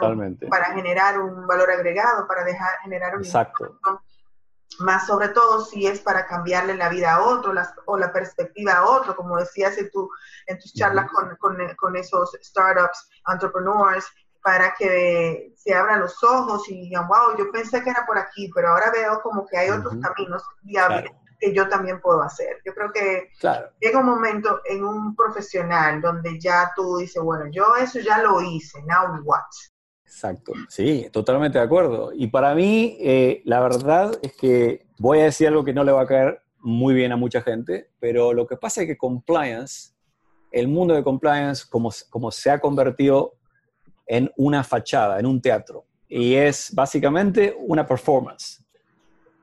para 0.49 0.75
generar 0.75 1.21
un 1.21 1.47
valor 1.47 1.71
agregado, 1.71 2.27
para 2.27 2.45
dejar, 2.45 2.79
generar 2.83 3.17
un 3.17 3.25
Exacto. 3.25 3.79
más 4.81 5.07
sobre 5.07 5.29
todo 5.29 5.65
si 5.65 5.87
es 5.87 6.01
para 6.01 6.27
cambiarle 6.27 6.75
la 6.75 6.89
vida 6.89 7.15
a 7.15 7.23
otro 7.23 7.53
o 7.87 7.99
la 7.99 8.13
perspectiva 8.13 8.73
a 8.73 8.87
otro, 8.87 9.15
como 9.15 9.37
decías 9.37 9.77
en, 9.79 9.91
tu, 9.91 10.11
en 10.47 10.59
tus 10.59 10.73
charlas 10.73 11.11
con, 11.11 11.37
con, 11.37 11.57
con 11.77 11.97
esos 11.97 12.37
startups, 12.43 13.11
entrepreneurs, 13.27 14.07
para 14.43 14.75
que 14.79 15.53
se 15.57 15.75
abran 15.75 16.01
los 16.01 16.23
ojos 16.23 16.69
y 16.69 16.81
digan, 16.81 17.09
wow, 17.09 17.37
yo 17.37 17.51
pensé 17.51 17.83
que 17.83 17.91
era 17.91 18.07
por 18.07 18.19
aquí, 18.19 18.51
pero 18.55 18.69
ahora 18.69 18.91
veo 18.91 19.21
como 19.23 19.47
que 19.47 19.59
hay 19.59 19.71
otros 19.71 19.95
caminos 20.01 20.43
viables 20.63 21.11
que 21.39 21.55
yo 21.55 21.69
también 21.69 22.01
puedo 22.01 22.23
hacer. 22.23 22.57
Yo 22.65 22.75
creo 22.75 22.93
que 22.93 23.31
llega 23.81 24.01
un 24.01 24.07
momento 24.07 24.61
en 24.65 24.85
un 24.85 25.15
profesional 25.15 26.01
donde 26.01 26.39
ya 26.41 26.73
tú 26.75 26.99
dices, 26.99 27.23
bueno, 27.23 27.47
yo 27.51 27.77
eso 27.81 28.01
ya 28.01 28.23
lo 28.23 28.41
hice, 28.41 28.83
now 28.83 29.21
what? 29.25 29.43
Exacto, 30.05 30.53
sí, 30.69 31.09
totalmente 31.13 31.59
de 31.59 31.65
acuerdo. 31.65 32.13
Y 32.15 32.29
para 32.29 32.55
mí, 32.55 32.97
eh, 33.01 33.43
la 33.45 33.61
verdad 33.61 34.19
es 34.23 34.33
que 34.35 34.87
voy 34.99 35.21
a 35.21 35.25
decir 35.25 35.49
algo 35.49 35.65
que 35.65 35.75
no 35.75 35.85
le 35.85 35.93
va 35.93 36.03
a 36.03 36.07
caer 36.07 36.43
muy 36.61 36.95
bien 36.95 37.13
a 37.13 37.17
mucha 37.17 37.43
gente, 37.43 37.91
pero 38.01 38.33
lo 38.33 38.47
que 38.47 38.57
pasa 38.57 38.83
es 38.83 38.87
que 38.89 38.97
compliance, 38.97 39.93
el 40.51 40.67
mundo 40.67 40.95
de 40.95 41.05
compliance, 41.05 41.65
como, 41.69 41.91
como 42.11 42.31
se 42.31 42.51
ha 42.51 42.59
convertido 42.59 43.35
en 44.09 44.33
una 44.37 44.65
fachada, 44.65 45.21
en 45.21 45.27
un 45.27 45.41
teatro. 45.41 45.85
Y 46.09 46.35
es 46.35 46.75
básicamente 46.75 47.55
una 47.59 47.87
performance. 47.87 48.65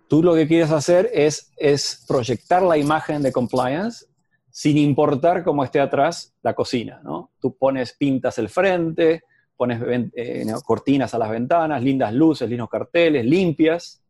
Tú 0.08 0.21
lo 0.21 0.34
que 0.36 0.47
quieres 0.47 0.71
hacer 0.71 1.10
es, 1.13 1.51
es 1.56 2.04
proyectar 2.08 2.62
la 2.63 2.78
imagen 2.78 3.21
de 3.21 3.32
compliance 3.32 4.06
sin 4.49 4.78
importar 4.78 5.43
cómo 5.43 5.63
esté 5.63 5.80
atrás 5.80 6.34
la 6.41 6.54
cocina, 6.54 7.01
¿no? 7.04 7.32
Tú 7.39 7.56
pones 7.58 7.93
pintas 7.93 8.38
el 8.38 8.49
frente, 8.49 9.23
pones 9.56 9.82
eh, 10.15 10.45
cortinas 10.63 11.13
a 11.13 11.17
las 11.17 11.30
ventanas, 11.30 11.84
lindas 11.84 12.13
luces, 12.13 12.49
lindos 12.49 12.69
carteles, 12.69 13.25
limpias, 13.25 14.01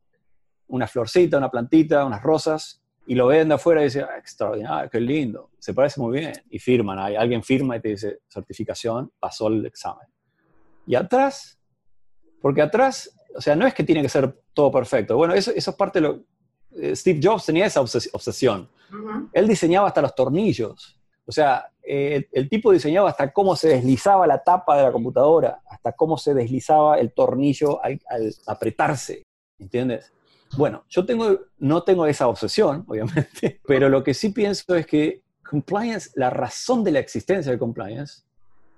una 0.68 0.88
florcita, 0.88 1.38
una 1.38 1.50
plantita, 1.50 2.06
unas 2.06 2.22
rosas, 2.22 2.82
y 3.08 3.16
lo 3.16 3.28
ven 3.28 3.48
de 3.48 3.56
afuera 3.56 3.82
y 3.82 3.86
dicen, 3.86 4.06
ah, 4.10 4.18
extraordinario, 4.18 4.90
qué 4.90 5.00
lindo, 5.00 5.52
se 5.60 5.74
parece 5.74 6.02
muy 6.02 6.20
bien, 6.20 6.34
y 6.50 6.60
firman, 6.60 6.98
alguien 7.00 7.44
firma 7.44 7.78
y 7.78 7.82
te 7.82 7.90
dice, 7.90 8.20
certificación, 8.28 9.12
pasó 9.20 9.48
el 9.48 9.66
examen. 9.66 10.08
Y 10.86 10.96
atrás, 10.96 11.60
porque 12.42 12.62
atrás, 12.62 13.10
o 13.36 13.42
sea, 13.42 13.56
no 13.56 13.66
es 13.66 13.74
que 13.74 13.84
tiene 13.84 14.02
que 14.02 14.10
ser 14.10 14.42
todo 14.54 14.72
perfecto. 14.72 15.18
Bueno, 15.18 15.34
eso, 15.34 15.52
eso 15.56 15.72
es 15.72 15.78
parte 15.78 16.00
de 16.00 16.08
lo... 16.08 16.24
Eh, 16.72 16.96
Steve 16.96 17.20
Jobs 17.22 17.46
tenía 17.46 17.66
esa 17.66 17.82
obsesión. 17.82 18.70
Él 19.34 19.48
diseñaba 19.48 19.88
hasta 19.88 20.02
los 20.02 20.14
tornillos. 20.14 21.00
O 21.26 21.32
sea, 21.32 21.72
el, 21.82 22.50
tipo 22.50 22.72
diseñaba 22.72 23.10
hasta 23.10 23.32
cómo 23.32 23.56
se 23.56 23.70
deslizaba 23.70 24.28
la 24.28 24.44
tapa 24.44 24.78
de 24.78 24.84
la 24.84 24.92
computadora, 24.92 25.62
hasta 25.70 25.94
cómo 25.94 26.18
se 26.18 26.34
deslizaba 26.34 27.00
el 27.00 27.14
tornillo 27.14 27.84
al, 27.84 28.00
apretarse. 28.48 29.24
¿Entiendes? 29.60 30.12
Bueno, 30.58 30.84
yo 30.90 31.06
tengo, 31.06 31.40
no 31.58 31.84
tengo 31.84 32.06
esa 32.06 32.28
obsesión, 32.28 32.86
obviamente, 32.88 33.60
pero 33.66 33.90
lo 33.90 34.04
que 34.04 34.14
sí 34.14 34.30
pienso 34.30 34.76
es 34.76 34.86
que 34.86 35.24
compliance, 35.48 36.12
la 36.16 36.30
razón 36.30 36.84
de 36.84 36.92
la 36.92 37.00
existencia 37.00 37.52
de 37.52 37.60
compliance 37.60 38.24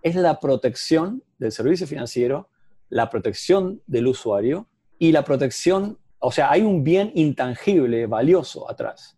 es 0.07 0.15
la 0.15 0.39
protección 0.39 1.23
del 1.37 1.51
servicio 1.51 1.87
financiero, 1.87 2.49
la 2.89 3.09
protección 3.09 3.81
del 3.87 4.07
usuario 4.07 4.67
y 4.99 5.11
la 5.11 5.23
protección, 5.23 5.99
o 6.19 6.31
sea, 6.31 6.51
hay 6.51 6.61
un 6.61 6.83
bien 6.83 7.11
intangible, 7.15 8.07
valioso 8.07 8.69
atrás. 8.69 9.17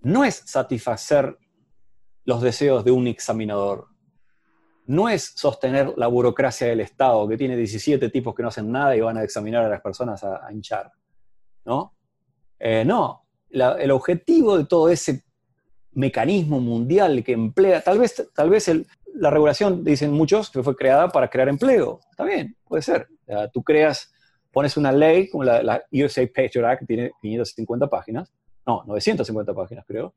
No 0.00 0.24
es 0.24 0.42
satisfacer 0.46 1.38
los 2.24 2.42
deseos 2.42 2.84
de 2.84 2.90
un 2.90 3.06
examinador. 3.06 3.88
No 4.86 5.08
es 5.08 5.32
sostener 5.36 5.94
la 5.96 6.08
burocracia 6.08 6.66
del 6.66 6.80
Estado, 6.80 7.28
que 7.28 7.36
tiene 7.36 7.56
17 7.56 8.08
tipos 8.08 8.34
que 8.34 8.42
no 8.42 8.48
hacen 8.48 8.70
nada 8.70 8.96
y 8.96 9.00
van 9.00 9.16
a 9.16 9.22
examinar 9.22 9.64
a 9.64 9.68
las 9.68 9.80
personas 9.80 10.24
a, 10.24 10.50
hinchar. 10.50 10.92
¿No? 11.64 11.94
Eh, 12.58 12.84
no. 12.84 13.24
el 13.50 13.90
objetivo 13.90 14.58
de 14.58 14.64
todo 14.64 14.88
ese 14.88 15.24
mecanismo 15.92 16.60
mundial 16.60 17.22
que 17.22 17.32
emplea, 17.32 17.82
tal 17.82 17.98
vez, 17.98 18.30
tal 18.34 18.50
vez 18.50 18.68
el, 18.68 18.86
la 19.14 19.30
regulación, 19.30 19.84
dicen 19.84 20.12
muchos, 20.12 20.50
que 20.50 20.62
fue 20.62 20.76
creada 20.76 21.08
para 21.08 21.28
crear 21.28 21.48
empleo. 21.48 22.00
Está 22.10 22.24
bien, 22.24 22.56
puede 22.64 22.82
ser. 22.82 23.08
tú 23.52 23.62
creas, 23.62 24.12
pones 24.50 24.76
una 24.76 24.92
ley 24.92 25.28
como 25.28 25.44
la, 25.44 25.62
la 25.62 25.82
USA 25.92 26.26
Patriot 26.26 26.64
Act, 26.64 26.80
que 26.80 26.86
tiene 26.86 27.10
550 27.20 27.88
páginas, 27.88 28.32
no, 28.66 28.82
950 28.86 29.54
páginas 29.54 29.84
creo, 29.86 30.14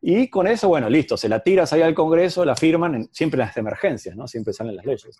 y 0.00 0.28
con 0.28 0.46
eso, 0.46 0.68
bueno, 0.68 0.88
listo, 0.88 1.16
se 1.16 1.28
la 1.28 1.40
tiras 1.40 1.72
ahí 1.72 1.82
al 1.82 1.94
Congreso, 1.94 2.44
la 2.44 2.54
firman, 2.54 3.08
siempre 3.10 3.40
en 3.40 3.46
las 3.46 3.56
emergencias, 3.56 4.14
¿no? 4.14 4.28
Siempre 4.28 4.52
salen 4.52 4.76
las 4.76 4.86
leyes, 4.86 5.18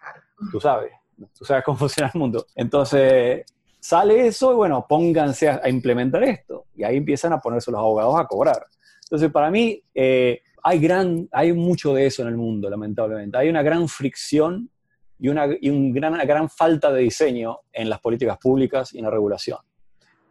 tú 0.52 0.60
sabes. 0.60 0.92
tú 1.36 1.44
sabes 1.44 1.64
cómo 1.64 1.78
funciona 1.78 2.10
el 2.14 2.18
mundo. 2.18 2.46
Entonces, 2.54 3.44
sale 3.80 4.26
eso 4.26 4.52
y 4.52 4.56
bueno, 4.56 4.86
pónganse 4.88 5.48
a, 5.48 5.68
implementar 5.68 6.22
esto. 6.22 6.66
Y 6.76 6.84
ahí 6.84 6.96
empiezan 6.96 7.32
a 7.32 7.40
ponerse 7.40 7.72
los 7.72 7.80
abogados 7.80 8.20
a 8.20 8.26
cobrar. 8.26 8.66
Entonces, 9.04 9.32
para 9.32 9.50
mí, 9.50 9.82
eh, 9.94 10.42
hay, 10.62 10.78
gran, 10.78 11.28
hay 11.32 11.52
mucho 11.52 11.94
de 11.94 12.06
eso 12.06 12.22
en 12.22 12.28
el 12.28 12.36
mundo, 12.36 12.68
lamentablemente. 12.68 13.36
Hay 13.38 13.48
una 13.48 13.62
gran 13.62 13.88
fricción 13.88 14.70
y 15.18 15.28
una, 15.28 15.46
y 15.60 15.92
gran, 15.92 16.14
una 16.14 16.24
gran 16.24 16.48
falta 16.48 16.92
de 16.92 17.02
diseño 17.02 17.60
en 17.72 17.88
las 17.88 18.00
políticas 18.00 18.38
públicas 18.38 18.94
y 18.94 18.98
en 18.98 19.04
la 19.04 19.10
regulación. 19.10 19.58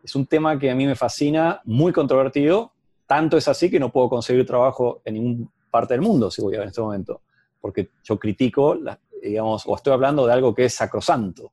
Es 0.04 0.16
un 0.16 0.26
tema 0.26 0.58
que 0.58 0.72
a 0.72 0.76
mí 0.76 0.86
me 0.86 0.96
fascina, 0.96 1.62
muy 1.66 1.92
controvertido, 1.92 2.72
tanto 3.06 3.38
es 3.38 3.48
así 3.48 3.70
que 3.70 3.80
no 3.80 3.92
puedo 3.92 4.10
conseguir 4.10 4.46
trabajo 4.46 5.02
en 5.06 5.16
ninguna 5.16 5.50
parte 5.70 5.94
del 5.94 6.02
mundo, 6.02 6.32
si 6.32 6.42
voy 6.42 6.56
a 6.56 6.60
ver 6.60 6.64
en 6.64 6.70
este 6.70 6.82
momento, 6.82 7.22
porque 7.60 7.90
yo 8.04 8.18
critico, 8.18 8.78
digamos, 9.22 9.64
o 9.66 9.76
estoy 9.76 9.94
hablando 9.94 10.26
de 10.26 10.34
algo 10.34 10.54
que 10.56 10.66
es 10.66 10.74
sacrosanto, 10.74 11.52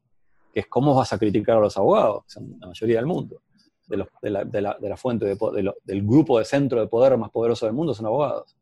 que 0.53 0.61
es 0.61 0.67
cómo 0.67 0.95
vas 0.95 1.13
a 1.13 1.19
criticar 1.19 1.57
a 1.57 1.61
los 1.61 1.77
abogados, 1.77 2.25
en 2.37 2.59
la 2.61 2.69
mayoría 2.69 2.97
del 2.97 3.07
mundo, 3.07 3.43
la, 3.89 4.09
la, 4.23 4.45
de 4.45 4.89
la, 4.89 4.97
fuente, 4.97 5.27
del 5.27 6.03
grupo 6.07 6.39
de 6.39 6.45
centro 6.45 6.81
de 6.81 6.87
poder 6.87 7.17
más 7.19 7.31
poderoso 7.31 7.67
del 7.67 7.75
mundo 7.75 7.95
son 7.95 8.07
abogados. 8.07 8.57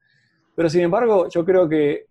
Pero 0.54 0.68
sin 0.68 0.82
embargo, 0.82 1.28
yo 1.28 1.44
creo 1.44 1.68
que 1.68 2.06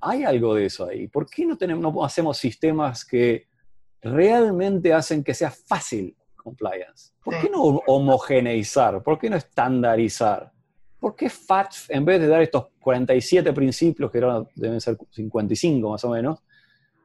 hay 0.00 0.24
algo 0.24 0.54
de 0.54 0.66
eso 0.66 0.86
ahí. 0.86 1.08
¿Por 1.08 1.28
qué 1.28 1.44
no, 1.44 1.56
tenemos, 1.56 1.94
no 1.94 2.04
hacemos 2.04 2.36
sistemas 2.38 3.04
que 3.04 3.46
realmente 4.00 4.92
hacen 4.92 5.24
que 5.24 5.34
sea 5.34 5.50
fácil 5.50 6.16
compliance? 6.36 7.12
¿Por 7.22 7.40
qué 7.40 7.50
no 7.50 7.62
homogeneizar? 7.86 9.02
¿Por 9.02 9.18
qué 9.18 9.30
no 9.30 9.36
estandarizar? 9.36 10.52
¿Por 11.00 11.14
qué 11.14 11.30
FATF, 11.30 11.90
en 11.90 12.04
vez 12.04 12.20
de 12.20 12.26
dar 12.26 12.42
estos 12.42 12.66
47 12.80 13.52
principios, 13.52 14.10
que 14.10 14.20
deben 14.54 14.80
ser 14.80 14.98
55 15.10 15.90
más 15.90 16.04
o 16.04 16.10
menos, 16.10 16.40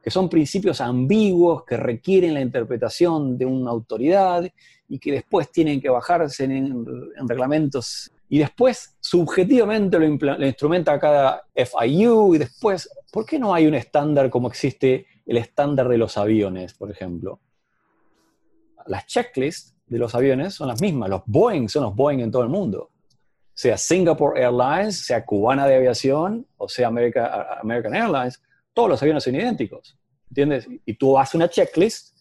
que 0.04 0.10
son 0.10 0.28
principios 0.28 0.82
ambiguos 0.82 1.64
que 1.64 1.78
requieren 1.78 2.34
la 2.34 2.42
interpretación 2.42 3.38
de 3.38 3.46
una 3.46 3.70
autoridad 3.70 4.46
y 4.86 4.98
que 4.98 5.12
después 5.12 5.50
tienen 5.50 5.80
que 5.80 5.88
bajarse 5.88 6.44
en, 6.44 6.84
reglamentos 7.26 8.12
y 8.34 8.38
después 8.38 8.96
subjetivamente 8.98 9.96
lo, 9.96 10.44
instrumenta 10.44 10.98
cada 10.98 11.44
FIU 11.54 12.34
y 12.34 12.38
después, 12.38 12.90
¿por 13.12 13.24
qué 13.24 13.38
no 13.38 13.54
hay 13.54 13.68
un 13.68 13.76
estándar 13.76 14.28
como 14.28 14.48
existe 14.48 15.06
el 15.24 15.36
estándar 15.36 15.88
de 15.88 15.98
los 15.98 16.18
aviones, 16.18 16.74
por 16.74 16.90
ejemplo? 16.90 17.38
Las 18.86 19.06
checklists 19.06 19.76
de 19.86 19.98
los 19.98 20.16
aviones 20.16 20.54
son 20.54 20.66
las 20.66 20.80
mismas, 20.82 21.10
los 21.10 21.22
Boeing 21.26 21.68
son 21.68 21.84
los 21.84 21.94
Boeing 21.94 22.18
en 22.18 22.32
todo 22.32 22.42
el 22.42 22.48
mundo 22.48 22.90
sea 23.54 23.78
Singapore 23.78 24.42
Airlines, 24.42 25.06
sea 25.06 25.24
Cubana 25.24 25.64
de 25.68 25.76
Aviación 25.76 26.44
o 26.56 26.68
sea 26.68 26.88
American 26.88 27.94
Airlines, 27.94 28.42
todos 28.72 28.88
los 28.88 29.00
aviones 29.00 29.22
son 29.22 29.36
idénticos, 29.36 29.96
¿entiendes? 30.28 30.66
Y 30.84 30.94
tú 30.94 31.16
haces 31.16 31.36
una 31.36 31.48
checklist, 31.48 32.18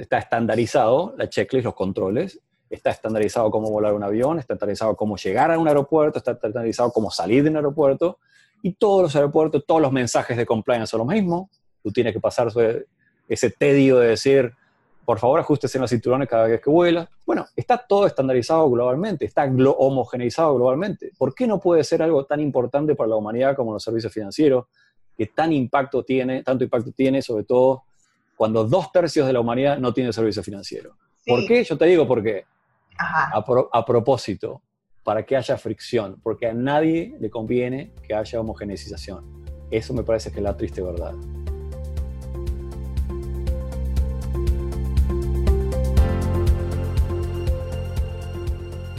está 0.00 0.18
estandarizado 0.18 1.14
la 1.16 1.28
checklist, 1.28 1.66
los 1.66 1.76
controles, 1.76 2.40
está 2.70 2.90
estandarizado 2.90 3.50
cómo 3.50 3.70
volar 3.70 3.94
un 3.94 4.02
avión, 4.02 4.38
está 4.38 4.54
estandarizado 4.54 4.96
cómo 4.96 5.16
llegar 5.16 5.50
a 5.50 5.58
un 5.58 5.68
aeropuerto, 5.68 6.18
está 6.18 6.32
estandarizado 6.32 6.90
cómo 6.92 7.10
salir 7.10 7.42
de 7.44 7.50
un 7.50 7.56
aeropuerto, 7.56 8.18
y 8.62 8.72
todos 8.72 9.02
los 9.02 9.16
aeropuertos, 9.16 9.64
todos 9.66 9.82
los 9.82 9.92
mensajes 9.92 10.36
de 10.36 10.46
compliance 10.46 10.90
son 10.90 10.98
los 10.98 11.08
mismos, 11.08 11.50
tú 11.82 11.92
tienes 11.92 12.12
que 12.12 12.20
pasar 12.20 12.48
ese 13.28 13.50
tedio 13.50 13.98
de 13.98 14.08
decir, 14.08 14.54
por 15.04 15.18
favor 15.18 15.38
ajustes 15.40 15.74
en 15.74 15.82
los 15.82 15.90
cinturones 15.90 16.28
cada 16.28 16.46
vez 16.46 16.60
que 16.62 16.70
vuela. 16.70 17.08
Bueno, 17.26 17.46
está 17.54 17.76
todo 17.76 18.06
estandarizado 18.06 18.70
globalmente, 18.70 19.26
está 19.26 19.44
homogeneizado 19.44 20.54
globalmente. 20.54 21.12
¿Por 21.18 21.34
qué 21.34 21.46
no 21.46 21.60
puede 21.60 21.84
ser 21.84 22.02
algo 22.02 22.24
tan 22.24 22.40
importante 22.40 22.94
para 22.94 23.10
la 23.10 23.16
humanidad 23.16 23.54
como 23.54 23.72
los 23.72 23.82
servicios 23.82 24.12
financieros, 24.12 24.64
que 25.16 25.26
tan 25.26 25.52
impacto 25.52 26.02
tiene, 26.02 26.42
tanto 26.42 26.64
impacto 26.64 26.90
tiene, 26.92 27.20
sobre 27.20 27.44
todo 27.44 27.84
cuando 28.36 28.64
dos 28.64 28.90
tercios 28.90 29.26
de 29.26 29.32
la 29.32 29.40
humanidad 29.40 29.78
no 29.78 29.92
tiene 29.92 30.12
servicio 30.12 30.42
financiero? 30.42 30.96
¿Por 31.26 31.46
qué? 31.46 31.64
Yo 31.64 31.76
te 31.76 31.84
digo 31.86 32.06
por 32.06 32.22
qué. 32.22 32.44
A, 32.98 33.84
propósito, 33.84 34.62
para 35.02 35.24
que 35.24 35.36
haya 35.36 35.56
fricción, 35.58 36.20
porque 36.22 36.46
a 36.46 36.54
nadie 36.54 37.16
le 37.20 37.30
conviene 37.30 37.92
que 38.06 38.14
haya 38.14 38.40
homogeneización. 38.40 39.44
Eso 39.70 39.92
me 39.94 40.02
parece 40.02 40.30
que 40.30 40.38
es 40.38 40.44
la 40.44 40.56
triste 40.56 40.82
verdad. 40.82 41.14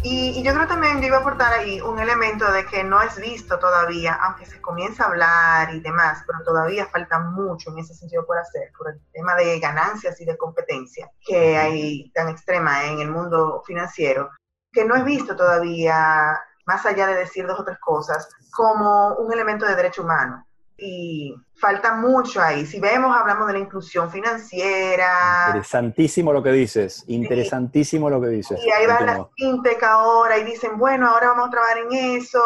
Y, 0.07 0.43
yo 0.43 0.53
creo 0.53 0.67
también, 0.67 1.01
yo 1.01 1.07
iba 1.07 1.17
a 1.17 1.21
aportar 1.21 1.51
ahí 1.51 1.81
un 1.81 1.97
elemento 1.97 2.51
de 2.51 2.63
que 2.67 2.83
no 2.83 3.01
es 3.01 3.19
visto 3.19 3.57
todavía, 3.57 4.13
aunque 4.13 4.45
se 4.45 4.61
comienza 4.61 5.03
a 5.03 5.07
hablar 5.07 5.73
y 5.73 5.79
demás, 5.79 6.23
pero 6.27 6.43
todavía 6.43 6.85
falta 6.85 7.17
mucho 7.17 7.71
en 7.71 7.79
ese 7.79 7.95
sentido 7.95 8.23
por 8.23 8.37
hacer, 8.37 8.71
por 8.77 8.91
el 8.91 9.01
tema 9.11 9.33
de 9.33 9.59
ganancias 9.59 10.21
y 10.21 10.25
de 10.25 10.37
competencia 10.37 11.09
que 11.25 11.57
hay 11.57 12.11
tan 12.11 12.29
extrema 12.29 12.85
en 12.85 12.99
el 12.99 13.09
mundo 13.09 13.63
financiero, 13.65 14.29
que 14.71 14.85
no 14.85 14.95
es 14.95 15.03
visto 15.03 15.35
todavía, 15.35 16.39
más 16.67 16.85
allá 16.85 17.07
de 17.07 17.15
decir 17.15 17.47
dos 17.47 17.59
o 17.59 17.65
tres 17.65 17.79
cosas, 17.79 18.29
como 18.51 19.15
un 19.15 19.33
elemento 19.33 19.65
de 19.65 19.75
derecho 19.75 20.03
humano 20.03 20.45
y 20.77 21.33
falta 21.55 21.95
mucho 21.95 22.41
ahí. 22.41 22.65
Si 22.65 22.79
vemos, 22.79 23.15
hablamos 23.15 23.47
de 23.47 23.53
la 23.53 23.59
inclusión 23.59 24.11
financiera. 24.11 25.45
Interesantísimo 25.47 26.33
lo 26.33 26.43
que 26.43 26.51
dices, 26.51 27.03
interesantísimo 27.07 28.09
lo 28.09 28.21
que 28.21 28.27
dices. 28.27 28.59
Y 28.63 28.71
ahí 28.71 28.85
van 28.85 29.05
las 29.05 29.19
fintech 29.35 29.81
ahora 29.83 30.37
y 30.37 30.43
dicen, 30.43 30.77
bueno, 30.77 31.09
ahora 31.09 31.29
vamos 31.29 31.47
a 31.47 31.51
trabajar 31.51 31.77
en 31.79 32.17
eso 32.17 32.43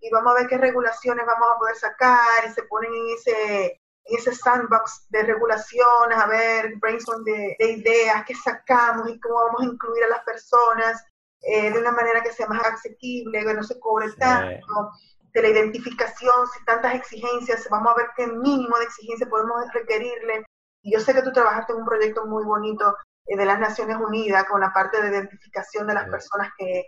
y 0.00 0.10
vamos 0.10 0.32
a 0.32 0.40
ver 0.40 0.48
qué 0.48 0.58
regulaciones 0.58 1.24
vamos 1.26 1.48
a 1.54 1.58
poder 1.58 1.76
sacar 1.76 2.44
y 2.46 2.52
se 2.52 2.62
ponen 2.64 2.92
en 2.92 3.06
ese, 3.16 3.80
ese 4.04 4.34
sandbox 4.34 5.06
de 5.08 5.22
regulaciones, 5.22 6.18
a 6.18 6.26
ver, 6.26 6.74
brainstorm 6.78 7.24
de, 7.24 7.56
ideas, 7.58 8.24
qué 8.26 8.34
sacamos 8.34 9.08
y 9.08 9.18
cómo 9.20 9.36
vamos 9.36 9.62
a 9.62 9.64
incluir 9.66 10.04
a 10.04 10.08
las 10.08 10.24
personas 10.24 11.04
eh, 11.40 11.70
de 11.70 11.78
una 11.78 11.92
manera 11.92 12.22
que 12.22 12.32
sea 12.32 12.46
más 12.46 12.64
asequible, 12.64 13.44
que 13.44 13.54
no 13.54 13.62
se 13.62 13.78
cobre 13.80 14.12
tanto 14.12 14.90
de 15.34 15.42
la 15.42 15.48
identificación, 15.48 16.34
si 16.52 16.64
tantas 16.64 16.94
exigencias, 16.94 17.66
vamos 17.70 17.92
a 17.92 17.96
ver 17.96 18.06
qué 18.16 18.26
mínimo 18.26 18.76
de 18.78 18.84
exigencia 18.84 19.28
podemos 19.28 19.64
requerirle. 19.72 20.44
Y 20.82 20.92
yo 20.92 21.00
sé 21.00 21.14
que 21.14 21.22
tú 21.22 21.32
trabajaste 21.32 21.72
en 21.72 21.80
un 21.80 21.86
proyecto 21.86 22.26
muy 22.26 22.44
bonito 22.44 22.96
eh, 23.26 23.36
de 23.36 23.44
las 23.44 23.58
Naciones 23.58 23.96
Unidas 23.96 24.44
con 24.44 24.60
la 24.60 24.72
parte 24.72 25.00
de 25.00 25.08
identificación 25.08 25.86
de 25.86 25.94
las 25.94 26.08
personas 26.08 26.50
que, 26.58 26.86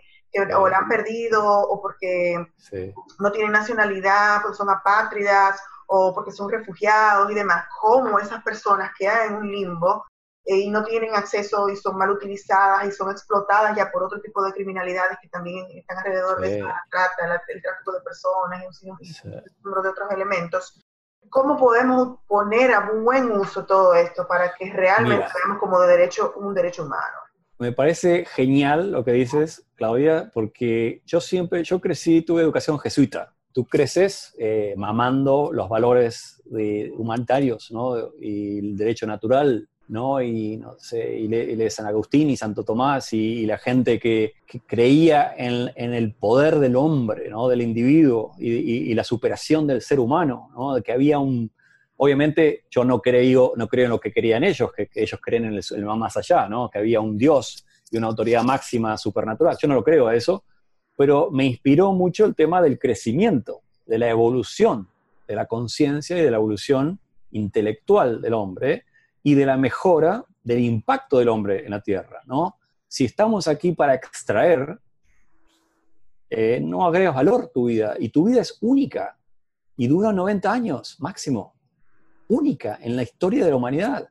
o 0.55 0.67
la 0.67 0.79
han 0.79 0.89
perdido 0.89 1.43
o 1.47 1.81
porque 1.81 2.35
no 3.19 3.31
tienen 3.31 3.53
nacionalidad, 3.53 4.41
porque 4.41 4.57
son 4.57 4.69
apátridas 4.69 5.61
o 5.87 6.13
porque 6.13 6.31
son 6.31 6.49
refugiados 6.49 7.31
y 7.31 7.35
demás. 7.35 7.65
Cómo 7.79 8.19
esas 8.19 8.43
personas 8.43 8.91
quedan 8.97 9.27
en 9.27 9.35
un 9.35 9.51
limbo 9.51 10.05
eh, 10.45 10.57
y 10.57 10.69
no 10.69 10.83
tienen 10.83 11.15
acceso 11.15 11.69
y 11.69 11.75
son 11.75 11.97
mal 11.97 12.11
utilizadas 12.11 12.87
y 12.87 12.91
son 12.91 13.09
explotadas 13.09 13.75
ya 13.75 13.91
por 13.91 14.03
otro 14.03 14.21
tipo 14.21 14.43
de 14.43 14.53
criminalidades 14.53 15.17
que 15.19 15.27
también 15.29 15.65
están 15.73 15.97
alrededor 15.97 16.39
de 16.39 16.61
la 16.61 16.83
trata, 16.91 17.41
el 17.47 17.61
tráfico 17.63 17.93
de 17.93 18.01
personas 18.01 18.63
y 18.81 18.89
un 18.89 18.97
número 19.63 19.81
de 19.81 19.89
otros 19.89 20.11
elementos. 20.11 20.79
¿Cómo 21.29 21.57
podemos 21.57 22.19
poner 22.27 22.71
a 22.73 22.91
buen 22.91 23.31
uso 23.31 23.65
todo 23.65 23.95
esto 23.95 24.27
para 24.27 24.53
que 24.53 24.71
realmente 24.71 25.25
veamos 25.35 25.59
como 25.59 25.81
de 25.81 25.87
derecho, 25.87 26.33
un 26.37 26.53
derecho 26.53 26.83
humano? 26.83 27.17
Me 27.57 27.71
parece 27.71 28.25
genial 28.25 28.91
lo 28.91 29.03
que 29.03 29.13
dices, 29.13 29.65
Claudia, 29.75 30.29
porque 30.31 31.01
yo 31.05 31.21
siempre, 31.21 31.63
yo 31.63 31.81
crecí, 31.81 32.21
tuve 32.21 32.43
educación 32.43 32.77
jesuita. 32.77 33.33
Tú 33.51 33.65
creces 33.65 34.35
eh, 34.37 34.75
mamando 34.77 35.51
los 35.51 35.69
valores 35.69 36.41
de, 36.45 36.93
humanitarios 36.95 37.71
¿no? 37.71 38.11
y 38.19 38.59
el 38.59 38.77
derecho 38.77 39.07
natural 39.07 39.67
¿no? 39.87 40.21
Y, 40.21 40.57
no 40.57 40.75
sé, 40.79 41.19
y, 41.19 41.69
San 41.69 41.85
Agustín 41.85 42.29
y 42.29 42.37
Santo 42.37 42.63
Tomás 42.63 43.13
y, 43.13 43.45
la 43.45 43.57
gente 43.57 43.99
que, 43.99 44.33
creía 44.65 45.33
en, 45.37 45.93
el 45.93 46.13
poder 46.13 46.59
del 46.59 46.75
hombre, 46.75 47.29
¿no? 47.29 47.47
Del 47.47 47.61
individuo 47.61 48.33
y, 48.39 48.93
la 48.93 49.03
superación 49.03 49.67
del 49.67 49.81
ser 49.81 49.99
humano, 49.99 50.49
¿no? 50.55 50.81
Que 50.81 50.91
había 50.91 51.19
un... 51.19 51.51
Obviamente 51.97 52.65
yo 52.69 52.83
no 52.83 53.01
creo, 53.01 53.53
no 53.55 53.67
creo 53.67 53.85
en 53.85 53.91
lo 53.91 53.99
que 53.99 54.11
querían 54.11 54.43
ellos, 54.43 54.71
que, 54.73 54.89
ellos 54.93 55.19
creen 55.21 55.45
en 55.45 55.53
el, 55.53 55.85
más 55.85 56.17
allá, 56.17 56.49
¿no? 56.49 56.69
Que 56.69 56.79
había 56.79 56.99
un 56.99 57.17
Dios 57.17 57.65
y 57.89 57.97
una 57.97 58.07
autoridad 58.07 58.43
máxima 58.43 58.97
supernatural. 58.97 59.57
Yo 59.61 59.67
no 59.67 59.75
lo 59.75 59.83
creo 59.83 60.07
a 60.07 60.15
eso, 60.15 60.43
pero 60.97 61.29
me 61.31 61.45
inspiró 61.45 61.93
mucho 61.93 62.25
el 62.25 62.35
tema 62.35 62.61
del 62.61 62.79
crecimiento, 62.79 63.61
de 63.85 63.97
la 63.99 64.09
evolución, 64.09 64.89
de 65.27 65.35
la 65.35 65.45
conciencia 65.45 66.17
y 66.17 66.21
de 66.21 66.31
la 66.31 66.37
evolución 66.37 66.99
intelectual 67.31 68.21
del 68.21 68.33
hombre, 68.33 68.85
y 69.25 69.33
de 69.33 69.47
la 69.47 69.57
mejora 69.57 70.23
del 70.43 70.59
impacto 70.59 71.17
del 71.17 71.29
hombre 71.29 71.65
en 71.65 71.71
la 71.71 71.81
Tierra, 71.81 72.21
¿no? 72.27 72.59
Si 72.87 73.05
estamos 73.05 73.47
aquí 73.47 73.71
para 73.71 73.95
extraer, 73.95 74.77
eh, 76.29 76.59
no 76.61 76.85
agregas 76.85 77.15
valor 77.15 77.49
tu 77.51 77.65
vida, 77.65 77.95
y 77.99 78.09
tu 78.09 78.25
vida 78.25 78.41
es 78.41 78.55
única, 78.61 79.17
y 79.77 79.87
dura 79.87 80.13
90 80.13 80.51
años 80.51 80.97
máximo, 80.99 81.55
única 82.27 82.77
en 82.79 82.95
la 82.95 83.01
historia 83.01 83.43
de 83.43 83.49
la 83.49 83.55
humanidad. 83.55 84.07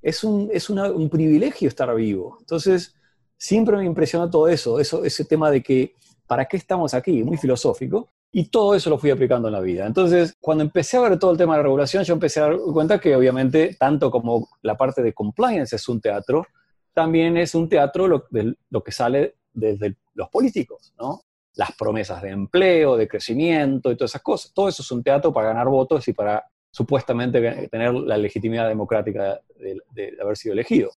Es 0.00 0.22
un, 0.22 0.48
es 0.52 0.70
un 0.70 1.10
privilegio 1.10 1.66
estar 1.66 1.92
vivo. 1.92 2.36
Entonces, 2.38 2.94
siempre 3.36 3.76
me 3.76 3.84
impresionó 3.84 4.30
todo 4.30 4.46
eso, 4.46 4.78
eso, 4.78 5.04
ese 5.04 5.24
tema 5.24 5.50
de 5.50 5.64
que, 5.64 5.96
¿para 6.28 6.44
qué 6.44 6.58
estamos 6.58 6.94
aquí? 6.94 7.24
Muy 7.24 7.38
filosófico. 7.38 8.12
Y 8.36 8.46
todo 8.46 8.74
eso 8.74 8.90
lo 8.90 8.98
fui 8.98 9.10
aplicando 9.10 9.46
en 9.46 9.52
la 9.52 9.60
vida. 9.60 9.86
Entonces, 9.86 10.36
cuando 10.40 10.64
empecé 10.64 10.96
a 10.96 11.02
ver 11.02 11.20
todo 11.20 11.30
el 11.30 11.38
tema 11.38 11.56
de 11.56 11.62
regulación, 11.62 12.02
yo 12.02 12.14
empecé 12.14 12.40
a 12.40 12.46
dar 12.46 12.56
cuenta 12.58 12.98
que 12.98 13.14
obviamente, 13.14 13.76
tanto 13.78 14.10
como 14.10 14.48
la 14.62 14.76
parte 14.76 15.04
de 15.04 15.12
compliance 15.12 15.76
es 15.76 15.88
un 15.88 16.00
teatro, 16.00 16.44
también 16.92 17.36
es 17.36 17.54
un 17.54 17.68
teatro 17.68 18.08
lo, 18.08 18.26
de, 18.30 18.56
lo 18.70 18.82
que 18.82 18.90
sale 18.90 19.36
desde 19.52 19.94
los 20.14 20.28
políticos, 20.30 20.92
¿no? 20.98 21.20
Las 21.54 21.76
promesas 21.76 22.22
de 22.22 22.30
empleo, 22.30 22.96
de 22.96 23.06
crecimiento 23.06 23.92
y 23.92 23.96
todas 23.96 24.10
esas 24.10 24.22
cosas. 24.22 24.52
Todo 24.52 24.68
eso 24.68 24.82
es 24.82 24.90
un 24.90 25.04
teatro 25.04 25.32
para 25.32 25.50
ganar 25.50 25.68
votos 25.68 26.08
y 26.08 26.12
para 26.12 26.44
supuestamente 26.72 27.68
tener 27.68 27.94
la 27.94 28.16
legitimidad 28.16 28.66
democrática 28.66 29.40
de, 29.60 29.78
de 29.92 30.16
haber 30.20 30.36
sido 30.36 30.54
elegido. 30.54 30.90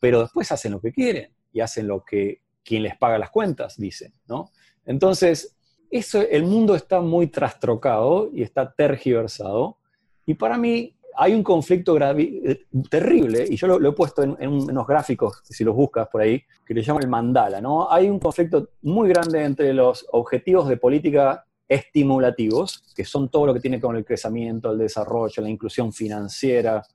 Pero 0.00 0.22
después 0.22 0.50
hacen 0.52 0.72
lo 0.72 0.80
que 0.80 0.92
quieren 0.92 1.34
y 1.52 1.60
hacen 1.60 1.86
lo 1.86 2.02
que 2.02 2.40
quien 2.64 2.82
les 2.82 2.96
paga 2.96 3.18
las 3.18 3.28
cuentas 3.28 3.76
dice, 3.76 4.14
¿no? 4.26 4.52
Entonces, 4.86 5.57
eso, 5.90 6.20
el 6.20 6.44
mundo 6.44 6.74
está 6.74 7.00
muy 7.00 7.28
trastrocado 7.28 8.30
y 8.32 8.42
está 8.42 8.72
tergiversado. 8.72 9.78
Y 10.26 10.34
para 10.34 10.58
mí 10.58 10.94
hay 11.20 11.34
un 11.34 11.42
conflicto 11.42 11.98
eh, 11.98 12.66
terrible, 12.88 13.44
y 13.48 13.56
yo 13.56 13.66
lo, 13.66 13.88
he 13.88 13.92
puesto 13.92 14.22
en, 14.22 14.48
unos 14.48 14.86
gráficos, 14.86 15.40
si 15.42 15.64
los 15.64 15.74
buscas 15.74 16.06
por 16.08 16.20
ahí, 16.20 16.40
que 16.64 16.74
le 16.74 16.82
llaman 16.82 17.02
el 17.02 17.08
mandala, 17.08 17.60
¿no? 17.60 17.90
Hay 17.90 18.08
un 18.08 18.20
conflicto 18.20 18.70
muy 18.82 19.08
grande 19.08 19.42
entre 19.42 19.72
los 19.72 20.06
objetivos 20.12 20.68
de 20.68 20.76
política 20.76 21.44
estimulativos, 21.66 22.84
que 22.94 23.04
son 23.04 23.30
todo 23.30 23.46
lo 23.46 23.54
que 23.54 23.60
tiene 23.60 23.80
con 23.80 23.96
el 23.96 24.04
crecimiento, 24.04 24.70
el 24.70 24.78
desarrollo, 24.78 25.42
la 25.42 25.50
inclusión 25.50 25.92
financiera, 25.92 26.86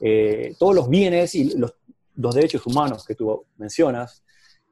eh, 0.00 0.54
todos 0.58 0.74
los 0.74 0.88
bienes 0.88 1.34
y 1.34 1.58
los, 1.58 1.74
los 2.14 2.34
derechos 2.34 2.66
humanos 2.66 3.04
que 3.04 3.14
tú 3.14 3.44
mencionas, 3.58 4.24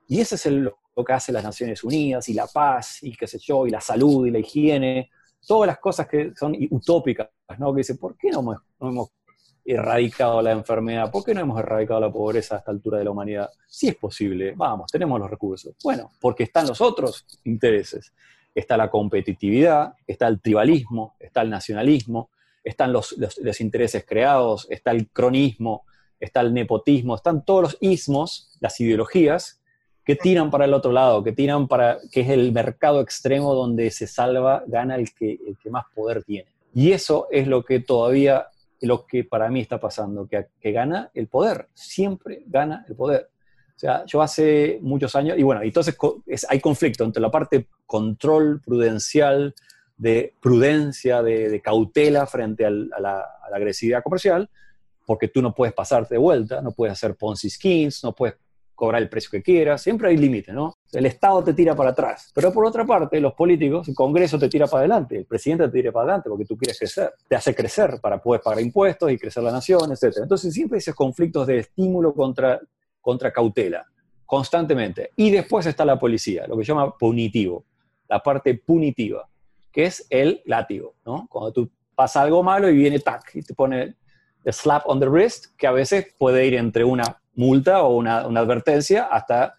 y 0.08 0.20
ese 0.20 0.36
es 0.36 0.46
el, 0.46 0.72
que 1.02 1.12
hace 1.12 1.32
las 1.32 1.42
Naciones 1.42 1.82
Unidas, 1.82 2.28
y 2.28 2.34
la 2.34 2.46
paz, 2.46 3.02
y 3.02 3.16
qué 3.16 3.26
sé 3.26 3.38
yo, 3.38 3.66
y 3.66 3.70
la 3.70 3.80
salud, 3.80 4.26
y 4.26 4.30
la 4.30 4.38
higiene, 4.38 5.10
todas 5.46 5.66
las 5.66 5.78
cosas 5.78 6.06
que 6.06 6.32
son 6.36 6.56
utópicas, 6.70 7.30
¿no? 7.58 7.72
Que 7.72 7.78
dice, 7.78 7.94
¿por 7.96 8.16
qué 8.16 8.30
no 8.30 8.40
hemos, 8.80 9.08
erradicado 9.66 10.42
la 10.42 10.52
enfermedad? 10.52 11.10
¿Por 11.10 11.24
qué 11.24 11.32
no 11.32 11.40
hemos 11.40 11.58
erradicado 11.58 11.98
la 11.98 12.12
pobreza 12.12 12.56
a 12.56 12.58
esta 12.58 12.70
altura 12.70 12.98
de 12.98 13.04
la 13.04 13.10
humanidad? 13.10 13.50
Si 13.66 13.88
es 13.88 13.96
posible, 13.96 14.52
vamos, 14.54 14.90
tenemos 14.92 15.18
los 15.18 15.30
recursos. 15.30 15.74
Bueno, 15.82 16.12
porque 16.20 16.42
están 16.44 16.66
los 16.66 16.82
otros 16.82 17.24
intereses. 17.44 18.12
Está 18.54 18.76
la 18.76 18.90
competitividad, 18.90 19.94
está 20.06 20.28
el 20.28 20.40
tribalismo, 20.40 21.16
está 21.18 21.40
el 21.40 21.50
nacionalismo, 21.50 22.30
están 22.62 22.92
los, 22.92 23.16
los 23.16 23.60
intereses 23.60 24.04
creados, 24.06 24.66
está 24.70 24.90
el 24.90 25.08
cronismo, 25.08 25.84
está 26.20 26.40
el 26.40 26.52
nepotismo, 26.52 27.14
están 27.14 27.44
todos 27.44 27.62
los 27.62 27.78
ismos, 27.80 28.56
las 28.60 28.78
ideologías, 28.80 29.60
que 30.04 30.16
tiran 30.16 30.50
para 30.50 30.66
el 30.66 30.74
otro 30.74 30.92
lado, 30.92 31.24
que 31.24 31.32
tiran 31.32 31.66
para, 31.66 31.98
que 32.12 32.20
es 32.20 32.28
el 32.28 32.52
mercado 32.52 33.00
extremo 33.00 33.54
donde 33.54 33.90
se 33.90 34.06
salva, 34.06 34.62
gana 34.66 34.96
el 34.96 35.12
que, 35.14 35.38
el 35.46 35.56
que 35.56 35.70
más 35.70 35.86
poder 35.94 36.22
tiene. 36.22 36.48
Y 36.74 36.92
eso 36.92 37.28
es 37.30 37.46
lo 37.46 37.64
que 37.64 37.80
todavía, 37.80 38.48
lo 38.80 39.06
que 39.06 39.24
para 39.24 39.48
mí 39.48 39.60
está 39.60 39.80
pasando, 39.80 40.26
que, 40.26 40.46
que 40.60 40.72
gana 40.72 41.10
el 41.14 41.28
poder, 41.28 41.68
siempre 41.72 42.42
gana 42.46 42.84
el 42.88 42.94
poder. 42.94 43.30
O 43.74 43.78
sea, 43.78 44.04
yo 44.04 44.22
hace 44.22 44.78
muchos 44.82 45.16
años, 45.16 45.38
y 45.38 45.42
bueno, 45.42 45.62
entonces 45.62 45.96
hay 46.48 46.60
conflicto 46.60 47.04
entre 47.04 47.20
la 47.20 47.30
parte 47.30 47.66
control 47.86 48.60
prudencial, 48.64 49.54
de 49.96 50.34
prudencia, 50.40 51.22
de, 51.22 51.60
cautela 51.62 52.26
frente 52.26 52.66
a, 52.66 52.70
la, 52.70 52.88
a, 52.96 53.00
la, 53.00 53.56
agresividad 53.56 54.02
comercial, 54.02 54.50
porque 55.06 55.28
tú 55.28 55.40
no 55.40 55.54
puedes 55.54 55.74
pasarte 55.74 56.14
de 56.14 56.18
vuelta, 56.18 56.60
no 56.60 56.72
puedes 56.72 56.92
hacer 56.92 57.14
Ponzi 57.14 57.50
schemes, 57.50 58.02
no 58.02 58.12
puedes 58.14 58.36
cobrar 58.74 59.02
el 59.02 59.08
precio 59.08 59.30
que 59.30 59.42
quieras, 59.42 59.82
siempre 59.82 60.08
hay 60.08 60.16
límites, 60.16 60.54
¿no? 60.54 60.76
El 60.92 61.06
Estado 61.06 61.42
te 61.44 61.54
tira 61.54 61.74
para 61.74 61.90
atrás, 61.90 62.30
pero 62.34 62.52
por 62.52 62.66
otra 62.66 62.84
parte, 62.84 63.20
los 63.20 63.34
políticos, 63.34 63.88
el 63.88 63.94
Congreso 63.94 64.38
te 64.38 64.48
tira 64.48 64.66
para 64.66 64.80
adelante, 64.80 65.18
el 65.18 65.26
presidente 65.26 65.66
te 65.68 65.72
tira 65.72 65.92
para 65.92 66.04
adelante 66.04 66.28
porque 66.28 66.44
tú 66.44 66.56
quieres 66.56 66.78
crecer, 66.78 67.12
te 67.28 67.36
hace 67.36 67.54
crecer 67.54 68.00
para 68.00 68.20
poder 68.20 68.40
pagar 68.42 68.60
impuestos 68.60 69.10
y 69.10 69.18
crecer 69.18 69.42
la 69.42 69.52
nación, 69.52 69.92
etc. 69.92 70.18
Entonces 70.22 70.52
siempre 70.52 70.76
hay 70.76 70.78
esos 70.78 70.94
conflictos 70.94 71.46
de 71.46 71.58
estímulo 71.58 72.12
contra, 72.14 72.60
contra 73.00 73.32
cautela, 73.32 73.86
constantemente. 74.26 75.10
Y 75.16 75.30
después 75.30 75.66
está 75.66 75.84
la 75.84 75.98
policía, 75.98 76.46
lo 76.46 76.56
que 76.56 76.64
se 76.64 76.72
llama 76.72 76.96
punitivo, 76.96 77.64
la 78.08 78.20
parte 78.22 78.54
punitiva, 78.54 79.28
que 79.70 79.84
es 79.84 80.06
el 80.10 80.42
látigo, 80.46 80.94
¿no? 81.04 81.26
Cuando 81.28 81.52
tú 81.52 81.70
pasa 81.94 82.22
algo 82.22 82.42
malo 82.42 82.68
y 82.68 82.76
viene 82.76 82.98
tac 82.98 83.34
y 83.34 83.42
te 83.42 83.54
pone 83.54 83.94
el 84.44 84.52
slap 84.52 84.82
on 84.86 85.00
the 85.00 85.08
wrist, 85.08 85.56
que 85.56 85.66
a 85.66 85.72
veces 85.72 86.14
puede 86.18 86.46
ir 86.46 86.54
entre 86.54 86.84
una 86.84 87.20
multa 87.36 87.82
o 87.82 87.96
una, 87.96 88.20
advertencia 88.20 89.04
hasta 89.04 89.54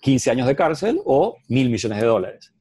15 0.00 0.30
años 0.30 0.46
de 0.46 0.56
cárcel 0.56 1.00
o 1.04 1.36
mil 1.48 1.70
millones 1.70 2.00
de 2.00 2.06
dólares. 2.06 2.52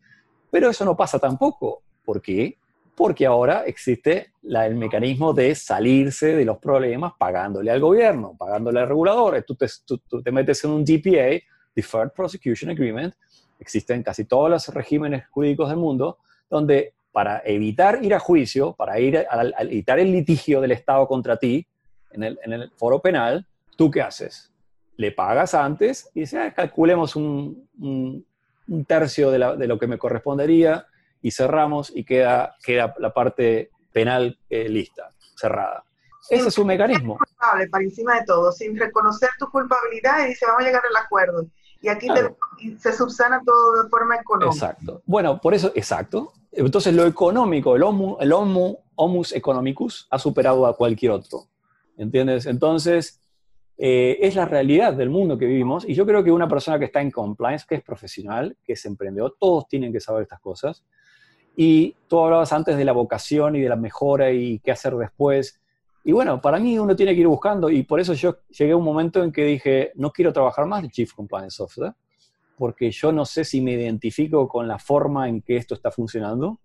Pero 0.51 0.70
eso 0.70 0.84
no 0.86 0.95
pasa 0.95 1.20
tampoco. 1.20 1.84
¿Por 2.03 2.22
qué? 2.22 2.57
Porque 2.95 3.26
ahora 3.26 3.64
existe 3.66 4.34
el 4.43 4.76
mecanismo 4.76 5.34
de 5.34 5.55
salirse 5.55 6.36
de 6.36 6.43
los 6.43 6.57
problemas 6.57 7.14
pagándole 7.18 7.72
al 7.72 7.80
gobierno, 7.80 8.36
pagándole 8.38 8.80
al 8.82 8.88
regulador. 8.88 9.41
Tú 9.43 9.55
te, 9.55 9.68
tú 9.86 10.22
te 10.22 10.32
metes 10.32 10.64
en 10.64 10.72
un 10.72 10.84
DPA, 10.84 11.39
Deferred 11.76 12.12
Prosecution 12.12 12.72
Agreement, 12.72 13.14
existen 13.60 13.97
en 13.97 14.03
casi 14.03 14.26
todos 14.26 14.49
los 14.49 14.68
regímenes 14.70 15.28
jurídicos 15.30 15.70
del 15.70 15.78
mundo, 15.78 16.18
donde 16.49 16.93
para 17.12 17.41
evitar 17.45 18.03
ir 18.03 18.14
a 18.14 18.20
juicio, 18.20 18.74
para 18.74 18.99
ir 18.99 19.18
a, 19.18 19.43
evitar 19.60 19.99
el 19.99 20.12
litigio 20.12 20.62
del 20.62 20.72
Estado 20.72 21.07
contra 21.07 21.38
ti 21.38 21.66
en 22.12 22.24
el, 22.24 22.39
en 22.43 22.53
el 22.53 22.72
foro 22.72 22.99
penal, 22.99 23.45
¿tú 23.76 23.89
qué 23.91 24.01
haces? 24.01 24.49
Le 25.00 25.14
pagas 25.14 25.54
antes 25.54 26.12
y 26.14 26.22
dices, 26.22 26.41
ah, 26.43 26.54
calculemos 26.54 27.16
un, 27.16 27.70
un, 27.80 28.86
tercio 28.86 29.32
de, 29.32 29.39
la, 29.39 29.56
de, 29.56 29.66
lo 29.66 29.80
que 29.80 29.88
me 29.88 29.97
correspondería 29.97 30.88
y 31.22 31.32
cerramos 31.32 31.89
y 31.95 32.04
queda, 32.04 32.58
queda 32.62 32.93
la 33.00 33.14
parte 33.14 33.72
penal 33.93 34.38
eh, 34.50 34.68
lista, 34.68 35.10
cerrada. 35.38 35.86
Ese 36.30 36.50
es 36.50 36.58
un 36.58 36.68
mecanismo. 36.68 37.18
Culpable 37.18 37.70
para 37.70 37.84
encima 37.86 38.16
de 38.20 38.26
todo, 38.26 38.52
sin 38.52 38.78
reconocer 38.78 39.30
tu 39.39 39.50
culpabilidad 39.50 40.26
y 40.26 40.30
dice, 40.32 40.45
vamos 40.45 40.64
a 40.64 40.66
llegar 40.66 40.84
al 40.86 40.95
acuerdo. 40.97 41.45
Y 41.82 41.88
aquí 41.88 42.08
se 42.78 42.91
subsana 42.91 43.41
todo 43.45 43.84
de 43.84 43.89
forma 43.89 44.18
económica. 44.18 44.54
Exacto. 44.54 45.02
Bueno, 45.06 45.39
por 45.39 45.54
eso, 45.54 45.72
exacto. 45.76 46.34
Entonces 46.52 46.93
lo 46.93 47.06
económico, 47.06 47.78
el, 47.78 47.84
homo, 47.84 48.18
el 48.20 48.34
homo, 48.34 48.80
homus 48.95 49.32
economicus 49.32 50.10
ha 50.12 50.20
superado 50.20 50.68
a 50.68 50.76
cualquier 50.76 51.14
otro. 51.14 51.45
¿Entiendes? 51.95 52.45
Entonces, 52.47 53.22
eh, 53.82 54.27
es 54.27 54.36
la 54.36 54.43
realidad 54.43 54.93
del 54.93 55.09
mundo 55.09 55.38
que 55.38 55.45
vivimos 55.45 55.88
y 55.88 55.93
yo 55.93 56.05
creo 56.05 56.21
que 56.21 56.34
una 56.34 56.49
persona 56.49 56.77
que 56.77 56.84
está 56.84 56.99
en 56.99 57.11
compliance, 57.11 57.65
que 57.65 57.75
es 57.75 57.82
profesional, 57.82 58.57
que 58.61 58.73
es 58.73 58.86
emprendedor, 58.86 59.38
todos 59.39 59.69
tienen 59.69 59.93
que 59.93 60.01
saber 60.01 60.23
estas 60.23 60.41
cosas. 60.41 60.84
Y 61.55 61.95
tú 62.09 62.19
hablabas 62.19 62.51
antes 62.51 62.75
de 62.75 62.84
la 62.84 62.91
vocación 62.91 63.55
y 63.55 63.61
de 63.61 63.69
la 63.69 63.77
mejora 63.77 64.32
y 64.32 64.59
qué 64.59 64.71
hacer 64.71 64.95
después. 64.95 65.61
Y 66.03 66.11
bueno, 66.11 66.41
para 66.41 66.59
mí 66.59 66.77
uno 66.77 66.93
tiene 66.93 67.13
que 67.13 67.21
ir 67.21 67.27
buscando 67.27 67.69
y 67.69 67.84
por 67.84 68.01
eso 68.01 68.13
yo 68.13 68.39
llegué 68.49 68.73
a 68.73 68.75
un 68.75 68.84
momento 68.84 69.23
en 69.23 69.32
que 69.32 69.45
dije, 69.45 69.93
no 69.95 70.11
quiero 70.11 70.34
trabajar 70.34 70.65
más 70.65 70.82
de 70.82 70.89
Chief 70.89 71.13
Compliance 71.13 71.63
Officer, 71.63 71.93
porque 72.57 72.91
yo 72.91 73.13
no 73.13 73.23
sé 73.23 73.45
si 73.45 73.61
me 73.61 73.71
identifico 73.71 74.49
con 74.49 74.67
la 74.67 74.77
forma 74.77 75.30
en 75.30 75.41
que 75.41 75.55
esto 75.55 75.73
está 75.73 75.89
funcionando. 75.89 76.59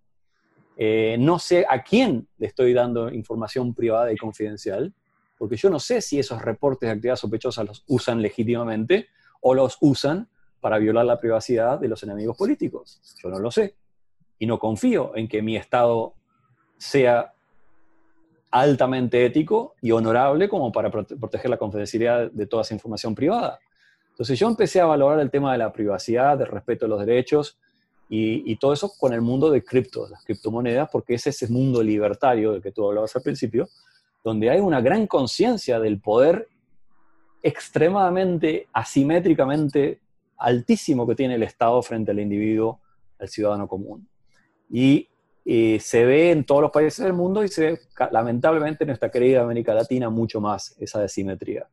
Eh, 0.77 1.17
no 1.21 1.39
sé 1.39 1.65
a 1.69 1.81
quién 1.85 2.27
le 2.39 2.49
estoy 2.49 2.73
dando 2.73 3.09
información 3.09 3.73
privada 3.73 4.13
y 4.13 4.17
confidencial 4.17 4.93
porque 5.45 5.59
yo 5.59 5.69
no 5.69 5.79
sé 5.79 6.01
si 6.01 6.19
esos 6.19 6.41
reportes 6.41 6.87
de 6.87 6.95
actividad 6.95 7.17
sospechosa 7.17 7.65
los 7.65 7.85
usan 7.87 8.23
legítimamente 8.23 9.09
o 9.43 9.53
los 9.53 9.77
usan 9.83 10.27
para 10.59 10.79
violar 10.79 11.05
la 11.05 11.21
privacidad 11.21 11.79
de 11.79 11.87
los 11.87 12.03
enemigos 12.03 12.35
políticos. 12.35 12.99
Yo 13.23 13.29
no 13.29 13.39
lo 13.39 13.51
sé. 13.51 13.77
Y 14.39 14.47
no 14.47 14.59
confío 14.59 15.15
en 15.15 15.29
que 15.29 15.43
mi 15.43 15.55
Estado 15.59 16.15
sea 16.79 17.35
altamente 18.53 19.27
ético 19.27 19.75
y 19.83 19.91
honorable 19.91 20.49
como 20.49 20.73
para 20.73 20.91
proteger 20.91 21.51
la 21.51 21.59
confidencialidad 21.59 22.31
de 22.31 22.47
toda 22.47 22.63
esa 22.63 22.73
información 22.73 23.15
privada. 23.15 23.59
Entonces 24.09 24.39
yo 24.39 24.49
empecé 24.49 24.81
a 24.81 24.87
valorar 24.87 25.21
el 25.21 25.31
tema 25.31 25.53
de 25.53 25.59
la 25.59 25.75
privacidad, 25.75 26.39
del 26.39 26.47
respeto 26.47 26.87
a 26.87 26.89
los 26.89 27.05
derechos 27.05 27.59
y, 28.09 28.51
y 28.51 28.57
todo 28.57 28.73
eso 28.73 28.91
con 28.99 29.13
el 29.13 29.21
mundo 29.21 29.51
de 29.51 29.63
criptos, 29.63 30.11
las 30.11 30.25
criptomonedas, 30.25 30.89
porque 30.91 31.13
es 31.13 31.27
ese 31.27 31.49
mundo 31.49 31.83
libertario 31.83 32.53
del 32.53 32.63
que 32.63 32.73
tú 32.73 32.89
hablabas 32.89 33.15
al 33.15 33.21
principio, 33.21 33.69
donde 34.25 34.51
hay 34.51 34.59
una 34.59 34.81
gran 34.81 35.07
conciencia 35.07 35.79
del 35.79 36.01
poder 36.01 36.49
extremadamente, 37.43 38.69
asimétricamente 38.73 40.01
altísimo 40.39 41.07
que 41.07 41.15
tiene 41.15 41.35
el 41.35 41.43
Estado 41.43 41.81
frente 41.83 42.11
al 42.11 42.19
individuo, 42.19 42.81
al 43.19 43.29
ciudadano 43.29 43.69
común. 43.69 44.09
Y 44.71 45.09
eh, 45.45 45.79
se 45.79 46.07
ve 46.07 46.31
en 46.31 46.45
todos 46.45 46.63
los 46.63 46.71
países 46.71 47.05
del 47.05 47.13
mundo 47.13 47.45
y 47.45 47.49
se 47.49 47.73
ve 47.73 47.81
lamentablemente 48.11 48.85
en 48.85 48.89
nuestra 48.89 49.11
querida 49.11 49.43
América 49.43 49.75
Latina 49.75 50.09
mucho 50.09 50.41
más 50.41 50.75
esa 50.81 51.01
desimetría, 51.01 51.69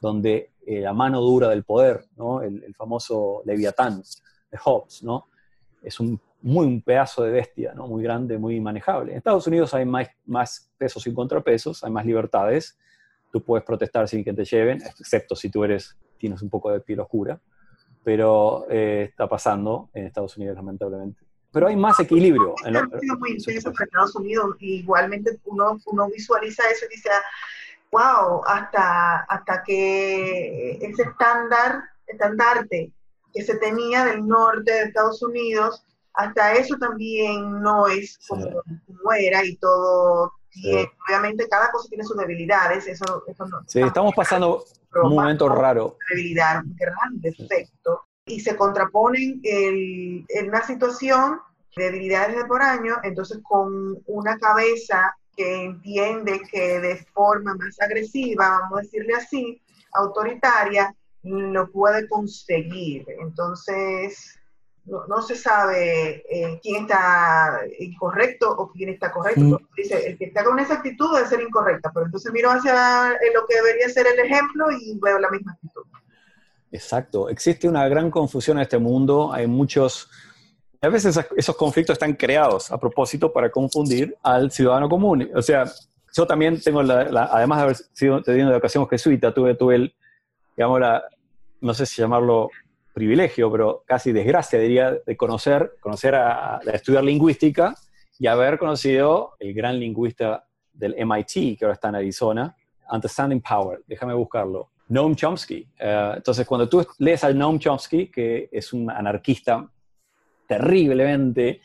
donde 0.00 0.52
eh, 0.64 0.80
la 0.80 0.92
mano 0.92 1.20
dura 1.20 1.48
del 1.48 1.64
poder, 1.64 2.04
el, 2.44 2.62
el, 2.62 2.74
famoso 2.74 3.42
Leviatán 3.44 4.00
de 4.50 4.58
Hobbes, 4.58 5.02
¿no? 5.02 5.26
es 5.82 6.00
un 6.00 6.20
muy 6.42 6.66
un 6.66 6.82
pedazo 6.82 7.22
de 7.22 7.30
bestia, 7.30 7.74
¿no? 7.74 7.86
Muy 7.86 8.02
grande, 8.02 8.38
muy 8.38 8.60
manejable. 8.60 9.12
En 9.12 9.18
Estados 9.18 9.46
Unidos 9.46 9.74
hay 9.74 9.84
más, 9.84 10.08
más 10.26 10.70
pesos 10.78 11.06
y 11.06 11.14
contrapesos, 11.14 11.82
hay 11.82 11.90
más 11.90 12.06
libertades. 12.06 12.78
Tú 13.32 13.42
puedes 13.42 13.64
protestar 13.64 14.08
sin 14.08 14.22
que 14.22 14.32
te 14.32 14.44
lleven, 14.44 14.80
excepto 14.82 15.34
si 15.34 15.50
tú 15.50 15.64
eres, 15.64 15.96
tienes 16.18 16.42
un 16.42 16.50
poco 16.50 16.70
de 16.70 16.80
piel 16.80 17.00
oscura. 17.00 17.40
Pero 18.04 18.66
eh, 18.70 19.08
está 19.10 19.28
pasando 19.28 19.90
en 19.92 20.06
Estados 20.06 20.36
Unidos, 20.36 20.56
lamentablemente. 20.56 21.20
pero 21.50 21.66
hay 21.66 21.76
más 21.76 21.98
equilibrio. 21.98 22.54
En 22.64 22.76
ha 22.76 22.88
sido 23.00 23.16
muy 23.18 23.32
intenso 23.32 23.72
para 23.72 23.84
Estados 23.84 24.14
Unidos. 24.14 24.56
igualmente 24.60 25.40
uno, 25.46 25.78
uno 25.86 26.08
visualiza 26.08 26.62
eso 26.70 26.86
y 26.86 26.94
dice, 26.94 27.10
wow, 27.90 28.42
hasta, 28.46 29.22
hasta 29.22 29.62
que 29.64 30.78
ese 30.80 31.02
estándar, 31.02 31.82
estandarte 32.06 32.92
que 33.34 33.42
se 33.42 33.56
tenía 33.58 34.04
del 34.04 34.26
norte 34.26 34.72
de 34.72 34.82
Estados 34.84 35.22
Unidos, 35.22 35.84
hasta 36.16 36.54
eso 36.54 36.76
también 36.78 37.60
no 37.60 37.86
es 37.86 38.18
como, 38.26 38.62
era 39.18 39.44
y 39.44 39.56
todo 39.56 40.32
obviamente 41.06 41.46
cada 41.48 41.70
cosa 41.70 41.88
tiene 41.88 42.02
sus 42.04 42.16
debilidades, 42.16 42.86
eso, 42.86 43.22
eso 43.26 43.46
no. 43.46 43.58
Sí, 43.66 43.80
estamos 43.82 44.14
pasando 44.14 44.64
un 45.02 45.14
momento 45.14 45.48
raro. 45.50 45.98
Debilidad, 46.08 46.64
un 46.64 46.74
gran 46.74 47.20
defecto, 47.20 48.06
y 48.24 48.40
se 48.40 48.56
contraponen 48.56 49.40
en 49.44 50.48
una 50.48 50.66
situación 50.66 51.40
de 51.76 51.84
debilidades 51.84 52.36
de 52.36 52.44
por 52.46 52.62
año, 52.62 52.96
entonces 53.02 53.38
con 53.42 54.02
una 54.06 54.38
cabeza 54.38 55.14
que 55.36 55.64
entiende 55.64 56.40
que 56.50 56.80
de 56.80 56.96
forma 57.12 57.54
más 57.54 57.78
agresiva, 57.80 58.60
vamos 58.62 58.78
a 58.78 58.82
decirle 58.82 59.14
así, 59.14 59.62
autoritaria, 59.92 60.94
lo 61.22 61.70
puede 61.70 62.08
conseguir. 62.08 63.04
Entonces, 63.20 64.38
no, 64.86 65.22
se 65.22 65.34
sabe 65.34 66.24
eh, 66.30 66.60
quién 66.62 66.82
está 66.82 67.60
incorrecto 67.78 68.50
o 68.50 68.70
quién 68.70 68.90
está 68.90 69.10
correcto. 69.12 69.40
Mm. 69.40 69.58
Dice, 69.76 70.06
el 70.06 70.18
que 70.18 70.26
está 70.26 70.44
con 70.44 70.58
esa 70.58 70.74
actitud 70.74 71.14
debe 71.14 71.26
ser 71.26 71.40
incorrecta, 71.40 71.90
pero 71.92 72.06
entonces 72.06 72.32
miro 72.32 72.50
hacia 72.50 73.12
eh, 73.12 73.32
lo 73.34 73.46
que 73.46 73.56
debería 73.56 73.88
ser 73.88 74.06
el 74.06 74.18
ejemplo 74.18 74.70
y 74.70 74.98
veo 75.00 75.18
la 75.18 75.30
misma 75.30 75.52
actitud. 75.52 75.82
Exacto. 76.70 77.28
Existe 77.28 77.68
una 77.68 77.88
gran 77.88 78.10
confusión 78.10 78.58
en 78.58 78.62
este 78.62 78.78
mundo. 78.78 79.32
Hay 79.32 79.46
muchos... 79.46 80.08
A 80.80 80.88
veces 80.88 81.18
esos 81.36 81.56
conflictos 81.56 81.94
están 81.94 82.14
creados 82.14 82.70
a 82.70 82.78
propósito 82.78 83.32
para 83.32 83.50
confundir 83.50 84.16
al 84.22 84.52
ciudadano 84.52 84.88
común. 84.88 85.28
O 85.34 85.42
sea, 85.42 85.64
yo 86.14 86.26
también 86.26 86.60
tengo, 86.60 86.82
la, 86.82 87.24
además 87.32 87.58
de 87.58 87.64
haber 87.64 87.76
sido 87.76 88.22
teniendo 88.22 88.52
educación 88.52 88.86
jesuita, 88.86 89.34
tuve, 89.34 89.54
tuve 89.54 89.74
el, 89.76 89.94
digamos, 90.56 90.80
la, 90.80 91.02
no 91.60 91.74
sé 91.74 91.86
si 91.86 92.02
llamarlo 92.02 92.50
privilegio, 92.96 93.52
pero 93.52 93.84
casi 93.86 94.10
desgracia, 94.10 94.58
diría, 94.58 94.96
de 95.04 95.16
conocer, 95.18 95.72
conocer 95.80 96.14
a, 96.14 96.60
estudiar 96.72 97.04
lingüística 97.04 97.74
y 98.18 98.26
haber 98.26 98.58
conocido 98.58 99.34
el 99.38 99.52
gran 99.52 99.78
lingüista 99.78 100.46
del 100.72 100.96
MIT, 101.06 101.58
que 101.58 101.66
ahora 101.66 101.74
está 101.74 101.90
en 101.90 101.96
Arizona, 101.96 102.56
Understanding 102.90 103.42
Power, 103.42 103.82
déjame 103.86 104.14
buscarlo, 104.14 104.70
Noam 104.88 105.14
Chomsky. 105.14 105.68
Eh, 105.78 106.12
entonces, 106.16 106.46
cuando 106.46 106.70
tú 106.70 106.86
lees 106.98 107.22
al 107.22 107.36
Noam 107.36 107.58
Chomsky, 107.58 108.06
que 108.06 108.48
es 108.50 108.72
un 108.72 108.90
anarquista 108.90 109.68
terriblemente 110.48 111.60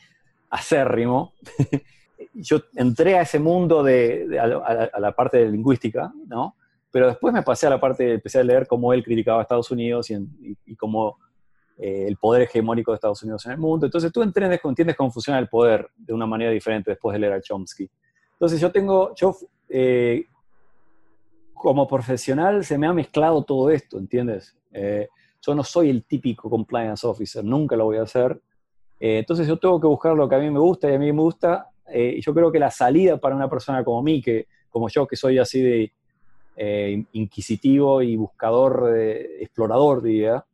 acérrimo, 0.50 1.32
yo 2.34 2.60
entré 2.76 3.16
a 3.16 3.22
ese 3.22 3.38
mundo 3.38 3.82
de, 3.82 4.38
a, 4.38 5.00
la, 5.00 5.12
parte 5.12 5.38
de 5.38 5.50
lingüística, 5.50 6.12
¿no? 6.26 6.56
Pero 6.92 7.06
después 7.06 7.32
me 7.32 7.42
pasé 7.42 7.66
a 7.66 7.70
la 7.70 7.80
parte, 7.80 8.14
empecé 8.14 8.38
a 8.38 8.44
leer 8.44 8.66
cómo 8.66 8.92
él 8.92 9.02
criticaba 9.02 9.40
a 9.40 9.42
Estados 9.42 9.70
Unidos 9.70 10.10
y, 10.10 10.76
cómo 10.76 11.18
eh, 11.78 12.04
el 12.06 12.18
poder 12.18 12.42
hegemónico 12.42 12.92
de 12.92 12.96
Estados 12.96 13.22
Unidos 13.22 13.46
en 13.46 13.52
el 13.52 13.58
mundo. 13.58 13.86
Entonces 13.86 14.12
tú 14.12 14.22
entiendes, 14.22 14.60
entiendes 14.62 14.94
cómo 14.94 15.10
funciona 15.10 15.38
el 15.38 15.48
poder 15.48 15.88
de 15.96 16.12
una 16.12 16.26
manera 16.26 16.50
diferente 16.50 16.90
después 16.90 17.14
de 17.14 17.20
leer 17.20 17.32
a 17.32 17.40
Chomsky. 17.40 17.90
Entonces 18.32 18.60
yo 18.60 18.70
tengo, 18.70 19.14
yo 19.14 19.34
eh, 19.70 20.26
como 21.54 21.88
profesional 21.88 22.62
se 22.62 22.76
me 22.76 22.86
ha 22.86 22.92
mezclado 22.92 23.42
todo 23.42 23.70
esto, 23.70 23.96
¿entiendes? 23.96 24.54
Eh, 24.70 25.08
yo 25.40 25.54
no 25.54 25.64
soy 25.64 25.88
el 25.88 26.04
típico 26.04 26.50
compliance 26.50 27.06
officer, 27.06 27.42
nunca 27.42 27.74
lo 27.74 27.86
voy 27.86 27.96
a 27.96 28.02
hacer. 28.02 28.38
entonces 29.00 29.48
yo 29.48 29.56
tengo 29.56 29.80
que 29.80 29.86
buscar 29.86 30.14
lo 30.14 30.28
que 30.28 30.34
a 30.34 30.38
mí 30.38 30.50
me 30.50 30.60
gusta 30.60 30.90
y 30.90 30.94
a 30.94 30.98
mí 30.98 31.10
me 31.10 31.22
gusta. 31.22 31.70
y 31.92 32.20
yo 32.20 32.34
creo 32.34 32.52
que 32.52 32.58
la 32.58 32.70
salida 32.70 33.16
para 33.16 33.34
una 33.34 33.48
persona 33.48 33.82
como 33.82 34.02
mí, 34.02 34.20
que, 34.20 34.46
como 34.68 34.88
yo, 34.88 35.06
que 35.06 35.16
soy 35.16 35.38
así 35.38 35.62
de 35.62 35.92
eh, 36.56 37.04
inquisitivo 37.12 38.02
y 38.02 38.16
buscador, 38.16 38.94
explorador, 38.96 40.02
diría, 40.02 40.44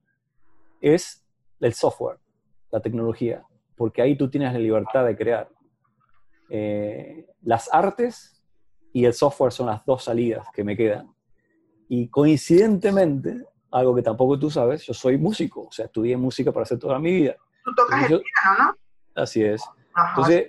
es 0.80 1.24
el 1.60 1.74
software, 1.74 2.18
la 2.70 2.80
tecnología, 2.80 3.44
porque 3.76 4.02
ahí 4.02 4.16
tú 4.16 4.30
tienes 4.30 4.52
la 4.52 4.58
libertad 4.58 5.04
de 5.04 5.16
crear. 5.16 5.48
Eh, 6.50 7.26
las 7.42 7.72
artes 7.72 8.42
y 8.92 9.04
el 9.04 9.12
software 9.12 9.52
son 9.52 9.66
las 9.66 9.84
dos 9.84 10.04
salidas 10.04 10.46
que 10.52 10.64
me 10.64 10.76
quedan. 10.76 11.12
Y 11.88 12.08
coincidentemente, 12.08 13.44
algo 13.70 13.94
que 13.94 14.02
tampoco 14.02 14.38
tú 14.38 14.50
sabes, 14.50 14.84
yo 14.84 14.94
soy 14.94 15.18
músico, 15.18 15.62
o 15.62 15.72
sea, 15.72 15.86
estudié 15.86 16.16
música 16.16 16.52
para 16.52 16.62
hacer 16.62 16.78
toda 16.78 16.98
mi 16.98 17.12
vida. 17.12 17.36
Tú 17.64 17.74
tocas 17.74 18.02
el 18.02 18.06
piano, 18.08 18.58
¿no? 18.58 19.22
Así 19.22 19.42
es. 19.42 19.62
Entonces, 20.10 20.48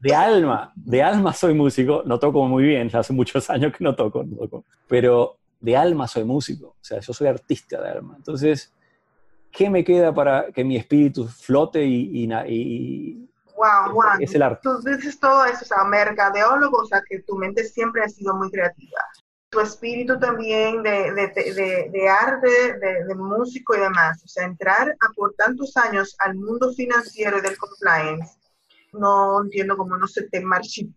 de, 0.00 0.14
alma, 0.14 0.72
de 0.74 1.02
alma 1.02 1.32
soy 1.32 1.54
músico, 1.54 2.02
no 2.04 2.18
toco 2.18 2.44
muy 2.46 2.64
bien, 2.64 2.88
ya 2.88 3.00
hace 3.00 3.12
muchos 3.12 3.48
años 3.50 3.72
que 3.76 3.84
no 3.84 3.94
toco, 3.94 4.24
pero 4.88 5.36
de 5.60 5.76
alma 5.76 6.08
soy 6.08 6.24
músico, 6.24 6.68
o 6.68 6.84
sea, 6.84 7.00
yo 7.00 7.12
soy 7.12 7.28
artista 7.28 7.80
de 7.80 7.90
alma. 7.90 8.14
Entonces, 8.16 8.72
¿qué 9.50 9.68
me 9.68 9.84
queda 9.84 10.14
para 10.14 10.50
que 10.52 10.64
mi 10.64 10.76
espíritu 10.76 11.26
flote 11.26 11.84
y... 11.84 12.26
y, 12.48 13.28
wow, 13.56 13.92
Juan, 13.92 14.22
es 14.22 14.34
el 14.34 14.42
arte. 14.42 14.60
Tú 14.62 14.80
dices 14.82 15.18
todo 15.20 15.44
eso, 15.44 15.60
o 15.62 15.66
sea, 15.66 15.84
mercadeólogo, 15.84 16.78
o 16.78 16.86
sea, 16.86 17.02
que 17.06 17.20
tu 17.20 17.36
mente 17.36 17.64
siempre 17.64 18.02
ha 18.02 18.08
sido 18.08 18.34
muy 18.34 18.50
creativa. 18.50 19.00
Tu 19.50 19.58
espíritu 19.58 20.18
también 20.18 20.82
de, 20.82 21.12
de, 21.12 21.90
de 21.92 22.08
arte, 22.08 22.78
de, 22.78 23.14
músico 23.16 23.74
y 23.74 23.80
demás. 23.80 24.22
O 24.24 24.28
sea, 24.28 24.44
entrar 24.44 24.88
a 24.88 25.12
por 25.16 25.34
tantos 25.34 25.76
años 25.76 26.14
al 26.20 26.36
mundo 26.36 26.72
financiero 26.72 27.38
y 27.38 27.40
del 27.40 27.58
compliance 27.58 28.39
no 28.92 29.42
entiendo 29.42 29.76
cómo 29.76 29.96
no 29.96 30.06
se 30.06 30.28
te 30.28 30.40
marchitó. 30.40 30.92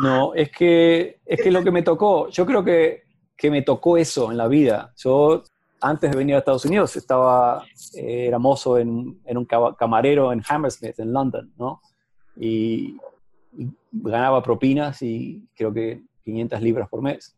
No, 0.00 0.34
es 0.34 0.50
que, 0.50 1.20
es 1.24 1.42
que 1.42 1.50
lo 1.50 1.62
que 1.62 1.70
me 1.70 1.82
tocó, 1.82 2.28
yo 2.28 2.46
creo 2.46 2.64
que, 2.64 3.02
que 3.36 3.50
me 3.50 3.62
tocó 3.62 3.96
eso 3.96 4.30
en 4.30 4.36
la 4.36 4.48
vida. 4.48 4.92
Yo, 4.96 5.42
antes 5.80 6.10
de 6.10 6.16
venir 6.16 6.34
a 6.34 6.38
Estados 6.38 6.64
Unidos, 6.64 6.96
estaba, 6.96 7.64
eh, 7.94 8.26
era 8.26 8.38
mozo 8.38 8.78
en, 8.78 9.20
en, 9.24 9.38
un 9.38 9.46
camarero 9.46 10.32
en 10.32 10.42
Hammersmith, 10.46 10.98
en 10.98 11.12
London, 11.12 11.52
¿no? 11.58 11.80
Y, 12.36 12.96
ganaba 13.92 14.40
propinas 14.40 15.02
y 15.02 15.48
creo 15.56 15.72
que 15.72 16.02
500 16.24 16.62
libras 16.62 16.88
por 16.88 17.02
mes. 17.02 17.36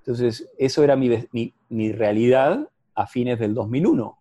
Entonces, 0.00 0.46
eso 0.58 0.84
era 0.84 0.96
mi, 0.96 1.26
mi, 1.32 1.54
mi 1.70 1.92
realidad 1.92 2.68
a 2.94 3.06
fines 3.06 3.38
del 3.38 3.54
2001. 3.54 4.18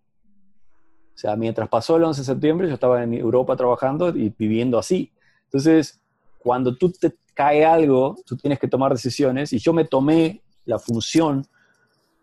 O 1.16 1.18
sea, 1.18 1.36
mientras 1.36 1.70
pasó 1.70 1.97
el 1.97 2.03
11 2.03 2.22
de 2.22 2.26
septiembre, 2.26 2.68
yo 2.68 2.74
estaba 2.74 3.03
en 3.03 3.14
Europa 3.14 3.55
trabajando 3.55 4.09
y 4.09 4.34
viviendo 4.38 4.80
así. 4.80 5.11
Entonces, 5.45 6.01
cuando 6.39 6.76
tú 6.76 6.91
te 6.91 7.14
cae 7.34 7.66
algo, 7.66 8.16
tú 8.26 8.36
tienes 8.36 8.59
que 8.59 8.68
tomar 8.68 8.91
decisiones 8.91 9.53
y 9.53 9.59
yo 9.59 9.74
me 9.74 9.86
tomé 9.86 10.41
la 10.66 10.80
función 10.80 11.45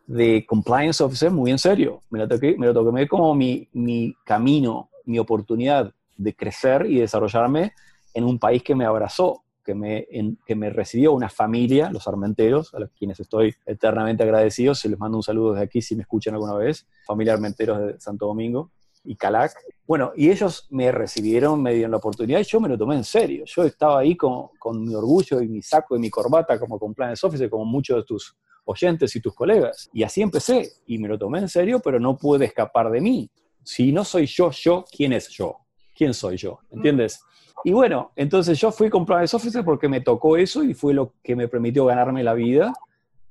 de 0.06 0.44
compliance 0.46 1.02
officer 1.02 1.30
muy 1.30 1.52
en 1.52 1.58
serio. 1.58 2.02
Me 2.10 2.18
lo 2.18 2.28
toqué, 2.28 2.56
me 2.58 2.66
lo 2.66 2.74
tomé 2.74 3.06
como 3.06 3.34
mi, 3.34 3.68
mi 3.72 4.14
camino, 4.24 4.90
mi 5.04 5.18
oportunidad 5.18 5.92
de 6.16 6.34
crecer 6.34 6.86
y 6.86 6.98
desarrollarme 6.98 7.72
en 8.12 8.24
un 8.24 8.38
país 8.40 8.62
que 8.62 8.74
me 8.74 8.84
abrazó, 8.84 9.44
que 9.64 9.74
me, 9.74 10.06
que 10.44 10.56
me 10.56 10.70
recibió 10.70 11.12
una 11.12 11.28
familia, 11.28 11.90
los 11.92 12.08
armenteros, 12.08 12.74
a 12.74 12.80
los 12.80 12.90
quienes 12.90 13.20
estoy 13.20 13.54
eternamente 13.64 14.24
agradecido. 14.24 14.74
Se 14.74 14.88
les 14.88 14.98
mando 14.98 15.16
un 15.16 15.22
saludo 15.22 15.52
desde 15.52 15.64
aquí 15.64 15.80
si 15.80 15.94
me 15.94 16.02
escuchan 16.02 16.34
alguna 16.34 16.54
vez, 16.54 16.88
familia 17.06 17.34
armenteros 17.34 17.78
de 17.78 18.00
Santo 18.00 18.26
Domingo 18.26 18.72
y 19.04 19.16
Calac. 19.16 19.52
Bueno, 19.86 20.12
y 20.14 20.30
ellos 20.30 20.66
me 20.70 20.92
recibieron, 20.92 21.62
me 21.62 21.74
dieron 21.74 21.90
la 21.90 21.96
oportunidad 21.96 22.40
y 22.40 22.44
yo 22.44 22.60
me 22.60 22.68
lo 22.68 22.78
tomé 22.78 22.96
en 22.96 23.04
serio. 23.04 23.44
Yo 23.46 23.64
estaba 23.64 24.00
ahí 24.00 24.16
con, 24.16 24.48
con 24.58 24.82
mi 24.84 24.94
orgullo 24.94 25.40
y 25.40 25.48
mi 25.48 25.62
saco 25.62 25.96
y 25.96 25.98
mi 25.98 26.10
corbata 26.10 26.58
como 26.58 26.78
compliance 26.78 27.26
officer, 27.26 27.48
como 27.50 27.64
muchos 27.64 27.96
de 27.96 28.04
tus 28.04 28.36
oyentes 28.64 29.14
y 29.16 29.20
tus 29.20 29.34
colegas. 29.34 29.88
Y 29.92 30.02
así 30.02 30.22
empecé 30.22 30.70
y 30.86 30.98
me 30.98 31.08
lo 31.08 31.18
tomé 31.18 31.40
en 31.40 31.48
serio, 31.48 31.80
pero 31.80 31.98
no 31.98 32.16
pude 32.16 32.44
escapar 32.44 32.90
de 32.90 33.00
mí. 33.00 33.30
Si 33.64 33.92
no 33.92 34.04
soy 34.04 34.26
yo, 34.26 34.50
yo, 34.50 34.84
¿quién 34.90 35.12
es 35.12 35.28
yo? 35.28 35.56
¿Quién 35.94 36.14
soy 36.14 36.36
yo? 36.36 36.60
¿Entiendes? 36.70 37.20
Y 37.64 37.72
bueno, 37.72 38.12
entonces 38.16 38.58
yo 38.58 38.72
fui 38.72 38.88
compliance 38.88 39.36
officer 39.36 39.64
porque 39.64 39.88
me 39.88 40.00
tocó 40.00 40.36
eso 40.36 40.64
y 40.64 40.72
fue 40.72 40.94
lo 40.94 41.14
que 41.22 41.36
me 41.36 41.48
permitió 41.48 41.84
ganarme 41.84 42.24
la 42.24 42.32
vida. 42.32 42.72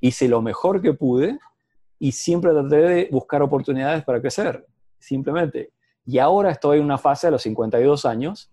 Hice 0.01 0.27
lo 0.27 0.41
mejor 0.41 0.81
que 0.81 0.93
pude 0.93 1.39
y 1.97 2.11
siempre 2.11 2.51
traté 2.51 2.77
de 2.77 3.09
buscar 3.11 3.41
oportunidades 3.41 4.03
para 4.03 4.21
crecer 4.21 4.65
simplemente. 4.99 5.71
Y 6.05 6.19
ahora 6.19 6.51
estoy 6.51 6.79
en 6.79 6.85
una 6.85 6.97
fase 6.97 7.27
a 7.27 7.31
los 7.31 7.41
52 7.43 8.05
años 8.05 8.51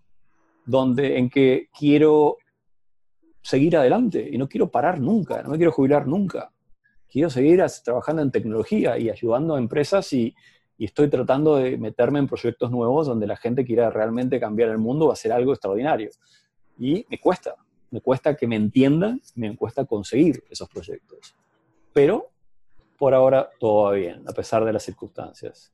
donde 0.65 1.17
en 1.17 1.29
que 1.29 1.69
quiero 1.77 2.37
seguir 3.41 3.77
adelante 3.77 4.27
y 4.29 4.37
no 4.37 4.47
quiero 4.47 4.69
parar 4.69 4.99
nunca, 4.99 5.41
no 5.41 5.49
me 5.49 5.57
quiero 5.57 5.71
jubilar 5.71 6.05
nunca. 6.05 6.51
Quiero 7.09 7.29
seguir 7.29 7.63
trabajando 7.83 8.21
en 8.21 8.31
tecnología 8.31 8.97
y 8.99 9.09
ayudando 9.09 9.55
a 9.55 9.59
empresas 9.59 10.11
y, 10.13 10.35
estoy 10.77 11.09
tratando 11.09 11.55
de 11.55 11.75
meterme 11.75 12.19
en 12.19 12.27
proyectos 12.27 12.69
nuevos 12.69 13.07
donde 13.07 13.25
la 13.25 13.35
gente 13.35 13.65
quiera 13.65 13.89
realmente 13.89 14.39
cambiar 14.39 14.69
el 14.69 14.77
mundo 14.77 15.07
o 15.07 15.11
hacer 15.11 15.31
algo 15.31 15.51
extraordinario. 15.51 16.11
Y 16.77 17.03
me 17.09 17.17
cuesta, 17.19 17.55
me 17.89 17.99
cuesta 17.99 18.35
que 18.35 18.45
me 18.45 18.57
entiendan, 18.57 19.19
me 19.33 19.55
cuesta 19.55 19.85
conseguir 19.85 20.43
esos 20.51 20.69
proyectos. 20.69 21.35
Pero 21.93 22.29
por 22.95 23.15
ahora 23.15 23.49
todo 23.59 23.85
va 23.85 23.93
bien, 23.93 24.21
a 24.29 24.33
pesar 24.33 24.63
de 24.65 24.73
las 24.73 24.83
circunstancias 24.83 25.73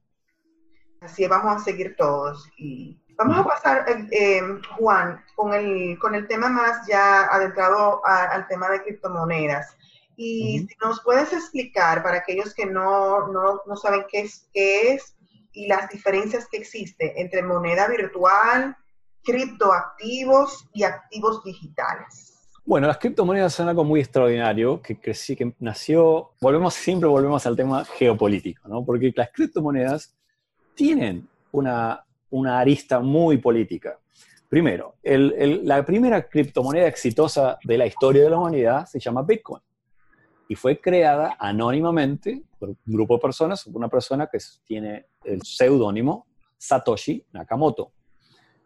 así 1.04 1.28
vamos 1.28 1.56
a 1.56 1.64
seguir 1.64 1.96
todos 1.98 2.50
y 2.58 3.00
Vamos 3.18 3.38
a 3.38 3.44
pasar, 3.44 3.86
eh, 4.12 4.42
Juan, 4.78 5.24
con 5.36 5.54
el, 5.54 5.98
con 6.00 6.16
el 6.16 6.28
tema 6.28 6.50
más 6.50 6.88
ya 6.88 7.24
adentrado 7.26 8.02
al 8.06 8.48
tema 8.48 8.70
de 8.70 8.82
criptomonedas. 8.82 9.78
Y 10.16 10.60
si 10.68 10.76
nos 10.82 11.02
puedes 11.02 11.34
explicar 11.34 12.04
para 12.04 12.18
aquellos 12.18 12.54
que 12.54 12.66
no, 12.66 13.28
no, 13.28 13.62
no 13.66 13.76
saben 13.76 14.06
qué 14.10 14.22
es, 14.22 14.48
qué 14.54 14.94
es 14.94 15.16
y 15.52 15.68
las 15.68 15.90
diferencias 15.90 16.48
que 16.48 16.58
existen 16.58 17.12
entre 17.16 17.44
moneda 17.44 17.88
virtual, 17.88 18.76
criptoactivos 19.24 20.68
y 20.74 20.84
activos 20.84 21.44
digitales. 21.44 22.34
Bueno, 22.66 22.88
las 22.88 22.98
criptomonedas 22.98 23.54
son 23.54 23.68
algo 23.68 23.84
muy 23.84 24.00
extraordinario 24.00 24.82
que, 24.82 25.00
crecí, 25.00 25.36
que 25.36 25.54
nació, 25.60 26.32
volvemos, 26.40 26.74
siempre 26.74 27.10
volvemos 27.10 27.46
al 27.46 27.56
tema 27.56 27.84
geopolítico, 27.86 28.68
¿no? 28.68 28.86
Porque 28.86 29.14
las 29.16 29.30
criptomonedas 29.32 30.16
tienen 30.76 31.28
una, 31.52 32.04
una 32.30 32.60
arista 32.60 33.00
muy 33.00 33.38
política. 33.38 34.00
Primero, 34.50 34.96
la 35.04 35.84
primera 35.84 36.28
criptomoneda 36.28 36.88
exitosa 36.88 37.58
de 37.64 37.78
la 37.78 37.88
historia 37.88 38.24
de 38.24 38.30
la 38.30 38.38
humanidad 38.38 38.86
se 38.86 39.00
llama 39.00 39.24
Bitcoin 39.24 39.62
y 40.48 40.56
fue 40.56 40.80
creada 40.80 41.36
anónimamente 41.40 42.44
por 42.60 42.70
un 42.70 42.78
grupo 42.86 43.16
de 43.16 43.22
personas, 43.22 43.66
una 43.68 43.90
persona 43.90 44.28
que 44.32 44.38
tiene 44.64 45.08
el 45.24 45.42
seudónimo 45.42 46.28
Satoshi 46.58 47.26
Nakamoto. 47.32 47.92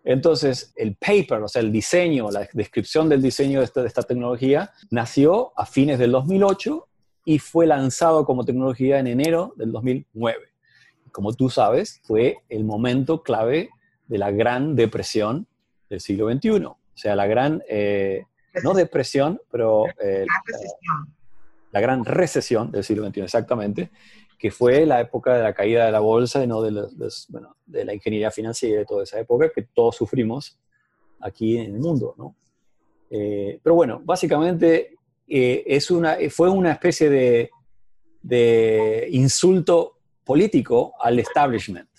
Entonces, 0.03 0.73
el 0.75 0.95
paper, 0.95 1.43
o 1.43 1.47
sea, 1.47 1.61
el 1.61 1.71
diseño, 1.71 2.31
la 2.31 2.47
descripción 2.53 3.09
del 3.09 3.21
diseño 3.21 3.59
de 3.59 3.65
esta, 3.65 4.03
tecnología, 4.03 4.71
nació 4.89 5.51
a 5.55 5.65
fines 5.65 5.99
del 5.99 6.11
2008 6.11 6.87
y 7.25 7.39
fue 7.39 7.67
lanzado 7.67 8.25
como 8.25 8.45
tecnología 8.45 8.99
en 8.99 9.07
enero 9.07 9.53
del 9.57 9.71
2009. 9.71 10.37
Como 11.17 11.33
tú 11.33 11.49
sabes, 11.49 11.99
fue 12.03 12.43
el 12.47 12.63
momento 12.63 13.23
clave 13.23 13.71
de 14.05 14.19
la 14.19 14.29
gran 14.29 14.75
depresión 14.75 15.47
del 15.89 15.99
siglo 15.99 16.31
XXI. 16.31 16.65
O 16.65 16.77
sea, 16.93 17.15
la 17.15 17.25
gran, 17.25 17.63
eh, 17.67 18.25
no 18.63 18.75
depresión, 18.75 19.41
pero 19.49 19.85
eh, 19.99 20.27
la, 21.71 21.81
gran 21.81 22.05
recesión 22.05 22.69
del 22.69 22.83
siglo 22.83 23.03
XXI, 23.07 23.21
exactamente, 23.21 23.89
que 24.37 24.51
fue 24.51 24.85
la 24.85 25.01
época 25.01 25.35
de 25.35 25.41
la 25.41 25.55
caída 25.55 25.87
de 25.87 25.91
la 25.91 26.01
bolsa 26.01 26.43
y 26.43 26.45
no 26.45 26.61
de, 26.61 26.87
de 27.65 27.83
la 27.83 27.95
ingeniería 27.95 28.29
financiera 28.29 28.81
de 28.81 28.85
toda 28.85 29.01
esa 29.01 29.19
época 29.19 29.49
que 29.49 29.63
todos 29.63 29.95
sufrimos 29.95 30.59
aquí 31.19 31.57
en 31.57 31.73
el 31.73 31.79
mundo. 31.79 32.13
¿no? 32.15 32.35
Eh, 33.09 33.59
pero 33.63 33.73
bueno, 33.73 34.03
básicamente 34.05 34.97
eh, 35.27 35.63
es 35.65 35.89
una, 35.89 36.15
fue 36.29 36.47
una 36.51 36.73
especie 36.73 37.09
de, 37.09 37.49
de, 38.21 39.07
insulto 39.09 39.96
político 40.27 40.93
al 40.99 41.17
establishment, 41.19 41.89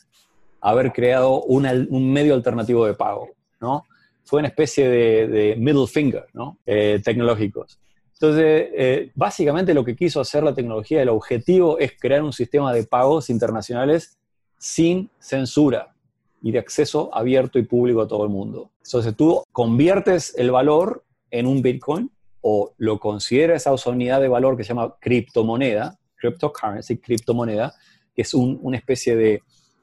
haber 0.61 0.93
creado 0.93 1.43
un 1.43 2.13
medio 2.13 2.35
alternativo 2.35 2.85
de 2.85 2.95
pago. 2.95 3.31
¿no? 3.61 3.87
Fue 4.25 4.41
una 4.41 4.49
especie 4.49 4.89
de, 4.89 5.57
middle 5.57 5.87
finger 5.87 6.27
¿no? 6.35 6.59
Eh, 6.67 7.01
tecnológicos. 7.03 7.81
Entonces, 8.13 8.69
eh, 8.75 9.11
básicamente 9.15 9.73
lo 9.73 9.85
que 9.85 9.97
quiso 9.97 10.21
hacer 10.21 10.43
la 10.43 10.55
tecnología, 10.55 11.01
el 11.01 11.09
objetivo 11.09 11.79
es 11.79 11.93
crear 11.99 12.23
un 12.23 12.33
sistema 12.33 12.73
de 12.73 12.85
pagos 12.85 13.31
internacionales 13.31 14.19
sin 14.59 15.09
censura 15.19 15.95
y 16.43 16.53
de 16.53 16.59
acceso 16.59 17.11
abierto 17.15 17.59
y 17.59 17.63
público 17.63 18.03
a 18.03 18.09
todo 18.09 18.25
el 18.25 18.31
mundo. 18.31 18.71
Entonces, 18.85 19.17
tú 19.17 19.43
conviertes 19.53 20.35
el 20.37 20.51
valor 20.51 21.05
en 21.31 21.47
un 21.47 21.63
Bitcoin 21.63 22.11
o 22.41 22.73
lo 22.77 22.99
consideras 22.99 23.67
esa 23.67 23.91
unidad 23.91 24.21
de 24.21 24.29
valor 24.29 24.57
que 24.57 24.65
se 24.65 24.69
llama 24.69 24.97
criptomoneda, 25.01 25.97
cryptocurrency, 26.17 26.99
criptomoneda, 26.99 27.75
que 28.19 28.23
es 28.23 28.35
una 28.35 28.77
especie 28.77 29.15
de 29.15 29.43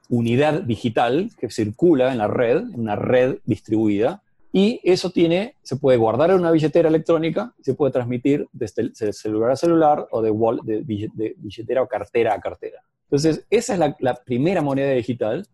unidad 0.09 0.63
digital 0.63 1.29
que 1.39 1.49
circula 1.49 2.11
en 2.11 2.17
la 2.17 2.27
red, 2.27 2.57
en 2.57 2.81
una 2.81 2.97
red 2.97 3.37
distribuida, 3.45 4.23
y 4.51 4.81
eso 4.83 5.09
tiene, 5.09 5.55
se 5.63 5.77
puede 5.77 5.97
guardar 5.97 6.31
en 6.31 6.39
una 6.39 6.51
billetera 6.51 6.89
electrónica, 6.89 7.53
se 7.61 7.75
puede 7.75 7.93
transmitir 7.93 8.45
desde 8.51 8.81
el 8.81 9.13
celular 9.13 9.51
a 9.51 9.55
celular 9.55 10.05
o 10.11 10.21
de, 10.21 10.33
de 10.83 11.35
billetera 11.37 11.81
o 11.81 11.87
cartera 11.87 12.33
a 12.33 12.41
cartera. 12.41 12.83
Entonces, 13.03 13.45
esa 13.49 13.71
es 13.71 13.79
la, 13.79 13.95
la 13.99 14.15
primera 14.15 14.61
moneda 14.61 14.91
digital. 14.91 15.47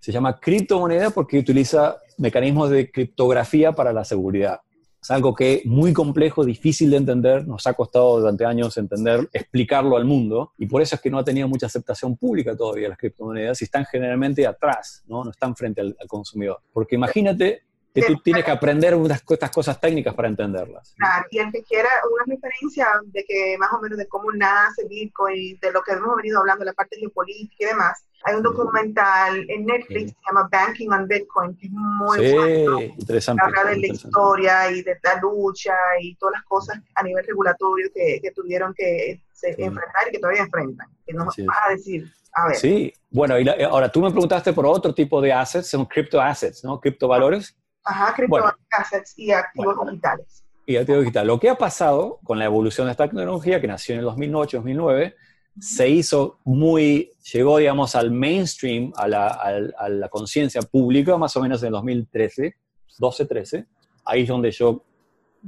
Se 0.00 0.10
llama 0.10 0.40
criptomoneda 0.40 1.10
porque 1.10 1.38
utiliza 1.38 1.98
mecanismos 2.18 2.70
de 2.70 2.90
criptografía 2.90 3.70
para 3.70 3.92
la 3.92 4.04
seguridad. 4.04 4.58
Es 5.06 5.12
algo 5.12 5.36
que 5.36 5.54
es 5.54 5.66
muy 5.66 5.92
complejo, 5.92 6.44
difícil 6.44 6.90
de 6.90 6.96
entender, 6.96 7.46
nos 7.46 7.64
ha 7.68 7.74
costado 7.74 8.18
durante 8.18 8.44
años 8.44 8.76
entender, 8.76 9.28
explicarlo 9.32 9.96
al 9.96 10.04
mundo, 10.04 10.52
y 10.58 10.66
por 10.66 10.82
eso 10.82 10.96
es 10.96 11.00
que 11.00 11.10
no 11.10 11.18
ha 11.20 11.22
tenido 11.22 11.46
mucha 11.46 11.66
aceptación 11.66 12.16
pública 12.16 12.56
todavía 12.56 12.88
las 12.88 12.98
criptomonedas 12.98 13.62
y 13.62 13.66
están 13.66 13.84
generalmente 13.84 14.44
atrás, 14.44 15.04
no, 15.06 15.22
no 15.22 15.30
están 15.30 15.54
frente 15.54 15.80
al 15.80 15.94
consumidor. 16.08 16.60
Porque 16.72 16.96
imagínate 16.96 17.65
tú 18.02 18.16
tienes 18.22 18.44
que 18.44 18.50
aprender 18.50 18.94
unas, 18.94 19.22
estas 19.28 19.50
cosas 19.50 19.80
técnicas 19.80 20.14
para 20.14 20.28
entenderlas. 20.28 20.94
Claro, 20.96 21.26
y 21.30 21.38
el 21.38 21.52
que 21.52 21.62
quiera 21.62 21.88
una 22.12 22.34
referencia 22.34 22.88
de 23.06 23.24
que 23.24 23.56
más 23.58 23.72
o 23.72 23.80
menos 23.80 23.98
de 23.98 24.06
cómo 24.06 24.32
nace 24.32 24.86
Bitcoin, 24.88 25.58
de 25.60 25.72
lo 25.72 25.82
que 25.82 25.92
hemos 25.92 26.16
venido 26.16 26.40
hablando, 26.40 26.64
la 26.64 26.72
parte 26.72 26.96
geopolítica 26.98 27.56
y 27.58 27.66
demás, 27.66 28.04
hay 28.24 28.34
un 28.34 28.42
documental 28.42 29.44
en 29.48 29.66
Netflix 29.66 30.12
que 30.12 30.18
se 30.18 30.26
llama 30.28 30.48
Banking 30.50 30.88
on 30.90 31.06
Bitcoin, 31.06 31.56
que 31.56 31.66
es 31.66 31.72
muy 31.72 32.18
sí, 32.18 32.32
bueno. 32.32 32.80
interesante. 32.80 33.42
Habla 33.44 33.70
de 33.70 33.78
la 33.78 33.86
historia 33.86 34.70
y 34.72 34.82
de 34.82 34.98
la 35.02 35.20
lucha 35.20 35.74
y 36.00 36.16
todas 36.16 36.32
las 36.34 36.44
cosas 36.44 36.78
a 36.94 37.02
nivel 37.02 37.24
regulatorio 37.24 37.88
que, 37.94 38.18
que 38.20 38.30
tuvieron 38.32 38.74
que 38.74 39.22
enfrentar 39.42 40.08
y 40.08 40.10
que 40.12 40.18
todavía 40.18 40.42
enfrentan. 40.42 40.88
Que 41.06 41.12
nos 41.12 41.36
vas 41.36 41.58
a 41.66 41.70
decir, 41.70 42.10
a 42.32 42.48
ver. 42.48 42.56
Sí, 42.56 42.92
bueno, 43.10 43.38
y 43.38 43.48
ahora 43.48 43.90
tú 43.90 44.00
me 44.00 44.10
preguntaste 44.10 44.52
por 44.52 44.66
otro 44.66 44.92
tipo 44.92 45.20
de 45.20 45.32
assets, 45.32 45.68
son 45.68 45.84
crypto 45.84 46.20
assets, 46.20 46.64
¿no? 46.64 46.80
Criptovalores. 46.80 47.56
Ajá, 47.86 48.14
criptoassets 48.14 49.16
y 49.16 49.30
activos 49.30 49.76
digitales. 49.86 50.44
Y 50.66 50.76
activos 50.76 51.02
digitales. 51.02 51.26
Lo 51.28 51.38
que 51.38 51.48
ha 51.48 51.56
pasado 51.56 52.18
con 52.24 52.38
la 52.38 52.44
evolución 52.44 52.88
de 52.88 52.90
esta 52.90 53.04
tecnología, 53.04 53.60
que 53.60 53.68
nació 53.68 53.94
en 53.94 54.00
el 54.00 54.06
2008-2009, 54.06 55.14
se 55.58 55.88
hizo 55.88 56.40
muy, 56.44 57.12
llegó, 57.32 57.58
digamos, 57.58 57.94
al 57.94 58.10
mainstream, 58.10 58.92
a 58.96 59.08
la, 59.08 59.28
a 59.28 59.88
la 59.88 60.08
conciencia 60.08 60.60
pública, 60.62 61.16
más 61.16 61.36
o 61.36 61.40
menos 61.40 61.62
en 61.62 61.68
el 61.68 61.72
2013, 61.72 62.56
12-13. 62.98 63.66
Ahí 64.04 64.22
es 64.22 64.28
donde 64.28 64.50
yo 64.50 64.84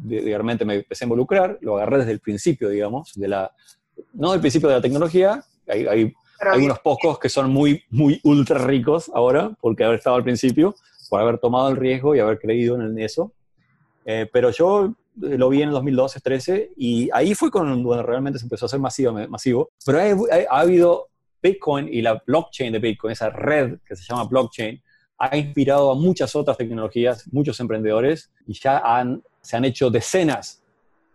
realmente 0.05 0.64
me 0.64 0.76
empecé 0.76 1.05
a 1.05 1.07
involucrar, 1.07 1.59
lo 1.61 1.76
agarré 1.76 1.99
desde 1.99 2.12
el 2.12 2.20
principio, 2.20 2.68
digamos, 2.68 3.12
de 3.14 3.28
la, 3.28 3.53
no 4.12 4.32
del 4.32 4.41
principio 4.41 4.68
de 4.68 4.76
la 4.76 4.80
tecnología, 4.80 5.43
hay, 5.66 5.86
hay, 5.86 6.14
hay 6.41 6.64
unos 6.64 6.78
pocos 6.78 7.18
que 7.18 7.28
son 7.28 7.51
muy, 7.51 7.82
muy 7.91 8.20
ultra 8.22 8.59
ricos 8.59 9.11
ahora, 9.12 9.51
porque 9.61 9.84
haber 9.84 9.99
estado 9.99 10.16
al 10.16 10.24
principio, 10.24 10.74
por 11.09 11.21
haber 11.21 11.39
tomado 11.39 11.69
el 11.69 11.77
riesgo 11.77 12.15
y 12.15 12.21
haber 12.21 12.39
creído 12.39 12.81
en 12.81 12.99
eso. 12.99 13.33
Eh, 14.05 14.29
pero 14.33 14.51
yo 14.51 14.95
eh, 15.23 15.37
lo 15.37 15.49
vi 15.49 15.63
en 15.63 15.71
el 15.71 15.75
2012-13 15.75 16.71
y 16.77 17.11
ahí 17.13 17.35
fue 17.35 17.51
cuando 17.51 18.03
realmente 18.03 18.39
se 18.39 18.45
empezó 18.45 18.65
a 18.65 18.69
hacer 18.69 18.81
masivo. 18.81 19.13
masivo. 19.29 19.71
Pero 19.85 19.99
ha, 20.51 20.61
habido 20.61 21.09
Bitcoin 21.43 21.89
y 21.93 22.03
la 22.03 22.23
blockchain 22.27 22.73
de 22.73 22.79
Bitcoin, 22.79 23.13
esa 23.13 23.31
red 23.31 23.79
que 23.87 23.97
se 23.97 24.05
llama 24.05 24.25
blockchain, 24.25 24.83
ha 25.19 25.37
inspirado 25.37 25.91
a 25.91 25.95
muchas 25.95 26.35
otras 26.37 26.57
tecnologías, 26.57 27.27
muchos 27.33 27.59
emprendedores, 27.61 28.31
y 28.47 28.55
ya 28.55 28.79
han, 28.79 29.23
se 29.41 29.57
han 29.57 29.65
hecho 29.65 29.91
decenas, 29.91 30.63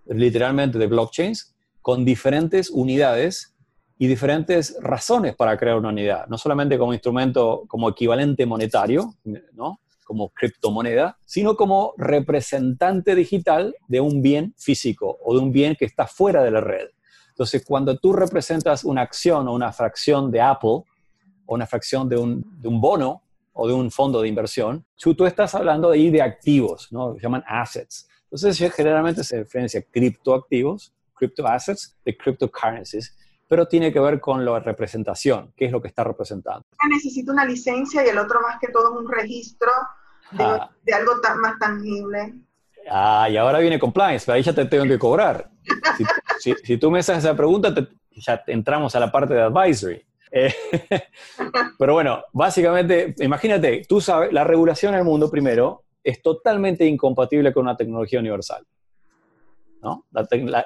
literalmente, 0.06 0.78
de 0.78 0.88
blockchains 0.88 1.56
con 1.82 2.04
diferentes 2.04 2.70
unidades 2.70 3.54
y 3.98 4.08
diferentes 4.08 4.78
razones 4.82 5.36
para 5.36 5.58
crear 5.58 5.78
una 5.78 5.90
unidad, 5.90 6.28
no 6.28 6.38
solamente 6.38 6.78
como 6.78 6.94
instrumento, 6.94 7.64
como 7.68 7.90
equivalente 7.90 8.46
monetario, 8.46 9.14
¿no? 9.54 9.80
Como 10.14 10.30
criptomoneda, 10.30 11.18
sino 11.26 11.56
como 11.58 11.96
representante 11.98 13.16
digital 13.16 13.76
de 13.88 14.00
un 14.00 14.22
bien 14.22 14.54
físico 14.60 15.18
o 15.26 15.34
de 15.34 15.40
un 15.40 15.52
bien 15.52 15.76
que 15.76 15.86
está 15.86 16.06
fuera 16.06 16.44
de 16.44 16.52
la 16.52 16.62
red. 16.62 16.90
Entonces, 17.30 17.66
cuando 17.66 17.98
tú 17.98 18.14
representas 18.14 18.84
una 18.84 19.02
acción 19.02 19.48
o 19.48 19.54
una 19.56 19.74
fracción 19.74 20.30
de 20.30 20.40
Apple 20.40 20.84
o 21.48 21.56
una 21.56 21.66
fracción 21.66 22.08
de 22.08 22.18
un, 22.18 22.44
de 22.62 22.68
un 22.68 22.80
bono 22.80 23.24
o 23.54 23.68
de 23.68 23.74
un 23.74 23.90
fondo 23.90 24.22
de 24.22 24.28
inversión, 24.28 24.86
tú, 24.98 25.16
tú 25.16 25.26
estás 25.26 25.56
hablando 25.56 25.90
ahí 25.90 26.12
de 26.12 26.22
activos, 26.22 26.90
¿no? 26.92 27.16
Se 27.16 27.22
llaman 27.22 27.44
assets. 27.48 28.08
Entonces, 28.26 28.72
generalmente 28.72 29.24
se 29.24 29.40
diferencia 29.40 29.82
criptoactivos, 29.82 30.94
crypto 31.16 31.48
assets, 31.48 31.98
de 32.06 32.16
cryptocurrencies, 32.16 33.16
pero 33.48 33.68
tiene 33.68 33.92
que 33.92 34.00
ver 34.00 34.20
con 34.20 34.46
la 34.46 34.60
representación, 34.60 35.54
qué 35.56 35.66
es 35.66 35.72
lo 35.72 35.82
que 35.82 35.88
está 35.88 36.04
representando. 36.04 36.66
Necesita 36.88 37.32
una 37.32 37.46
licencia 37.46 38.06
y 38.06 38.10
el 38.10 38.18
otro 38.18 38.42
más 38.42 38.60
que 38.60 38.70
todo 38.70 38.94
es 38.94 39.00
un 39.00 39.12
registro 39.12 39.70
de, 40.38 40.44
ah. 40.44 40.70
algo 40.96 41.22
tan, 41.22 41.40
más 41.40 41.58
tangible. 41.60 42.34
Ah, 42.90 43.30
y 43.30 43.38
ahora 43.38 43.60
viene 43.60 43.80
compliance, 43.80 44.26
pero 44.26 44.36
ahí 44.36 44.44
ya 44.44 44.54
te 44.54 44.66
tengo 44.66 44.86
que 44.86 45.00
cobrar. 45.00 45.50
Si, 46.40 46.78
tú 46.78 46.92
me 46.92 47.00
haces 47.00 47.20
esa 47.20 47.36
pregunta, 47.36 47.74
ya 48.12 48.44
entramos 48.48 48.96
a 48.96 49.00
la 49.00 49.12
parte 49.12 49.34
de 49.34 49.42
advisory. 49.42 50.06
Eh, 50.32 50.54
pero 51.80 51.94
bueno, 51.94 52.24
básicamente, 52.34 53.16
imagínate, 53.20 53.84
tú 53.88 54.02
sabes, 54.02 54.34
la 54.34 54.44
regulación 54.44 54.94
en 54.94 55.00
el 55.00 55.06
mundo, 55.06 55.30
primero, 55.30 55.84
es 56.04 56.22
totalmente 56.22 56.86
incompatible 56.86 57.54
con 57.54 57.64
una 57.64 57.78
tecnología 57.78 58.20
universal. 58.20 58.66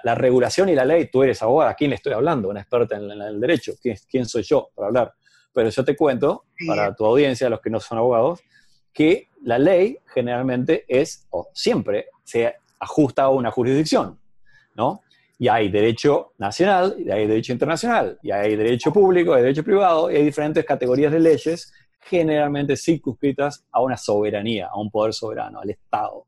La, 0.03 0.15
regulación 0.15 0.69
y 0.69 0.75
la 0.75 0.85
ley, 0.85 1.09
tú 1.11 1.23
eres 1.23 1.41
abogada, 1.41 1.71
¿a 1.71 1.73
quién 1.73 1.89
le 1.89 1.95
estoy 1.95 2.13
hablando? 2.13 2.49
Una 2.49 2.61
experta 2.61 2.97
en, 2.97 3.09
el 3.09 3.39
derecho, 3.39 3.73
¿Quién, 3.81 3.97
¿quién, 4.07 4.25
soy 4.25 4.43
yo 4.43 4.69
para 4.75 4.87
hablar? 4.89 5.13
Pero 5.51 5.69
yo 5.69 5.83
te 5.83 5.95
cuento, 5.95 6.45
para 6.67 6.93
tu 6.93 7.03
audiencia, 7.03 7.49
los 7.49 7.59
que 7.59 7.71
no 7.71 7.79
son 7.79 7.97
abogados, 7.97 8.41
que 8.97 9.29
la 9.43 9.59
ley 9.59 9.99
generalmente 10.11 10.83
es, 10.87 11.27
o 11.29 11.49
siempre, 11.53 12.07
se 12.23 12.55
ajusta 12.79 13.25
a 13.25 13.29
una 13.29 13.51
jurisdicción, 13.51 14.19
¿no? 14.73 15.03
Y 15.37 15.49
hay 15.49 15.69
derecho 15.69 16.33
nacional, 16.39 16.95
y 16.97 17.11
hay 17.11 17.27
derecho 17.27 17.53
internacional, 17.53 18.17
y 18.23 18.31
hay 18.31 18.55
derecho 18.55 18.91
público, 18.91 19.35
hay 19.35 19.43
derecho 19.43 19.63
privado, 19.63 20.09
y 20.09 20.15
hay 20.15 20.23
diferentes 20.25 20.65
categorías 20.65 21.11
de 21.11 21.19
leyes 21.19 21.71
generalmente 22.01 22.75
circunscritas 22.75 23.63
a 23.71 23.83
una 23.83 23.97
soberanía, 23.97 24.69
a 24.73 24.79
un 24.79 24.89
poder 24.89 25.13
soberano, 25.13 25.59
al 25.59 25.69
Estado, 25.69 26.25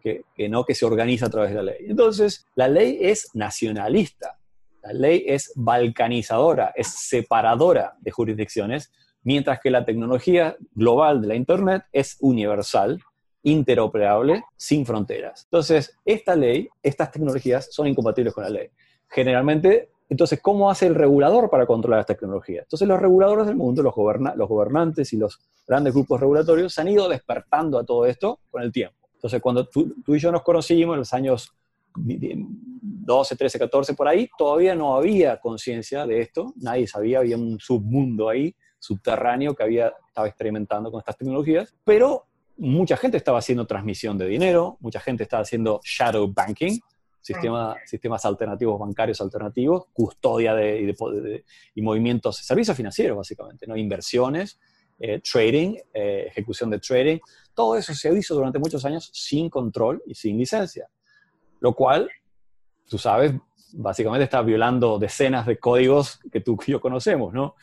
que, 0.00 0.24
no 0.48 0.64
que 0.64 0.74
se 0.74 0.86
organiza 0.86 1.26
a 1.26 1.30
través 1.30 1.50
de 1.50 1.56
la 1.56 1.62
ley. 1.64 1.84
Entonces, 1.86 2.46
la 2.54 2.66
ley 2.66 2.96
es 2.98 3.28
nacionalista, 3.34 4.38
la 4.82 4.94
ley 4.94 5.22
es 5.26 5.52
balcanizadora, 5.54 6.72
es 6.74 6.86
separadora 6.86 7.94
de 8.00 8.10
jurisdicciones, 8.10 8.90
mientras 9.26 9.58
que 9.58 9.70
la 9.70 9.84
tecnología 9.84 10.56
global 10.72 11.20
de 11.20 11.26
la 11.26 11.34
Internet 11.34 11.82
es 11.90 12.16
universal, 12.20 13.02
interoperable, 13.42 14.44
sin 14.56 14.86
fronteras. 14.86 15.48
Entonces, 15.50 15.98
esta 16.04 16.36
ley, 16.36 16.68
estas 16.80 17.10
tecnologías 17.10 17.68
son 17.72 17.88
incompatibles 17.88 18.32
con 18.32 18.44
la 18.44 18.50
ley. 18.50 18.68
Generalmente, 19.08 19.88
entonces, 20.08 20.40
¿cómo 20.40 20.70
hace 20.70 20.86
el 20.86 20.94
regulador 20.94 21.50
para 21.50 21.66
controlar 21.66 21.98
esta 21.98 22.14
tecnología? 22.14 22.62
Entonces, 22.62 22.86
los 22.86 23.00
reguladores 23.00 23.46
del 23.48 23.56
mundo, 23.56 23.82
los, 23.82 23.94
los 24.36 24.48
gobernantes 24.48 25.12
y 25.12 25.16
los 25.16 25.40
grandes 25.66 25.92
grupos 25.92 26.20
regulatorios 26.20 26.72
se 26.72 26.82
han 26.82 26.88
ido 26.88 27.08
despertando 27.08 27.80
a 27.80 27.84
todo 27.84 28.06
esto 28.06 28.38
con 28.48 28.62
el 28.62 28.70
tiempo. 28.70 29.08
Entonces, 29.14 29.42
cuando 29.42 29.66
tú, 29.66 29.92
tú 30.04 30.14
y 30.14 30.20
yo 30.20 30.30
nos 30.30 30.44
conocimos 30.44 30.94
en 30.94 30.98
los 31.00 31.12
años 31.12 31.52
12, 31.96 33.34
13, 33.34 33.58
14, 33.58 33.94
por 33.94 34.06
ahí, 34.06 34.30
todavía 34.38 34.76
no 34.76 34.94
había 34.94 35.40
conciencia 35.40 36.06
de 36.06 36.20
esto, 36.20 36.54
nadie 36.54 36.86
sabía, 36.86 37.18
había 37.18 37.36
un 37.36 37.58
submundo 37.58 38.28
ahí 38.28 38.54
subterráneo 38.78 39.54
que 39.54 39.62
había, 39.62 39.94
estaba 40.06 40.28
experimentando 40.28 40.90
con 40.90 41.00
estas 41.00 41.16
tecnologías, 41.16 41.74
pero 41.84 42.26
mucha 42.58 42.96
gente 42.96 43.16
estaba 43.16 43.38
haciendo 43.38 43.66
transmisión 43.66 44.16
de 44.18 44.26
dinero, 44.26 44.76
mucha 44.80 45.00
gente 45.00 45.22
estaba 45.22 45.42
haciendo 45.42 45.80
shadow 45.84 46.32
banking, 46.32 46.78
sistema, 47.20 47.76
sistemas 47.84 48.24
alternativos 48.24 48.78
bancarios 48.78 49.20
alternativos, 49.20 49.86
custodia 49.92 50.54
de, 50.54 51.44
y 51.74 51.82
movimientos, 51.82 52.36
servicios 52.36 52.76
financieros 52.76 53.16
básicamente, 53.16 53.66
¿no? 53.66 53.76
inversiones, 53.76 54.58
eh, 54.98 55.20
trading, 55.20 55.76
eh, 55.92 56.26
ejecución 56.28 56.70
de 56.70 56.78
trading, 56.78 57.18
todo 57.54 57.76
eso 57.76 57.92
se 57.94 58.16
hizo 58.16 58.34
durante 58.34 58.58
muchos 58.58 58.84
años 58.84 59.10
sin 59.12 59.50
control 59.50 60.02
y 60.06 60.14
sin 60.14 60.38
licencia, 60.38 60.88
lo 61.60 61.74
cual, 61.74 62.08
tú 62.88 62.96
sabes, 62.96 63.34
básicamente 63.72 64.24
está 64.24 64.40
violando 64.42 64.98
decenas 64.98 65.46
de 65.46 65.58
códigos 65.58 66.20
que 66.32 66.40
tú 66.40 66.56
y 66.66 66.72
yo 66.72 66.80
conocemos, 66.80 67.34
¿no? 67.34 67.56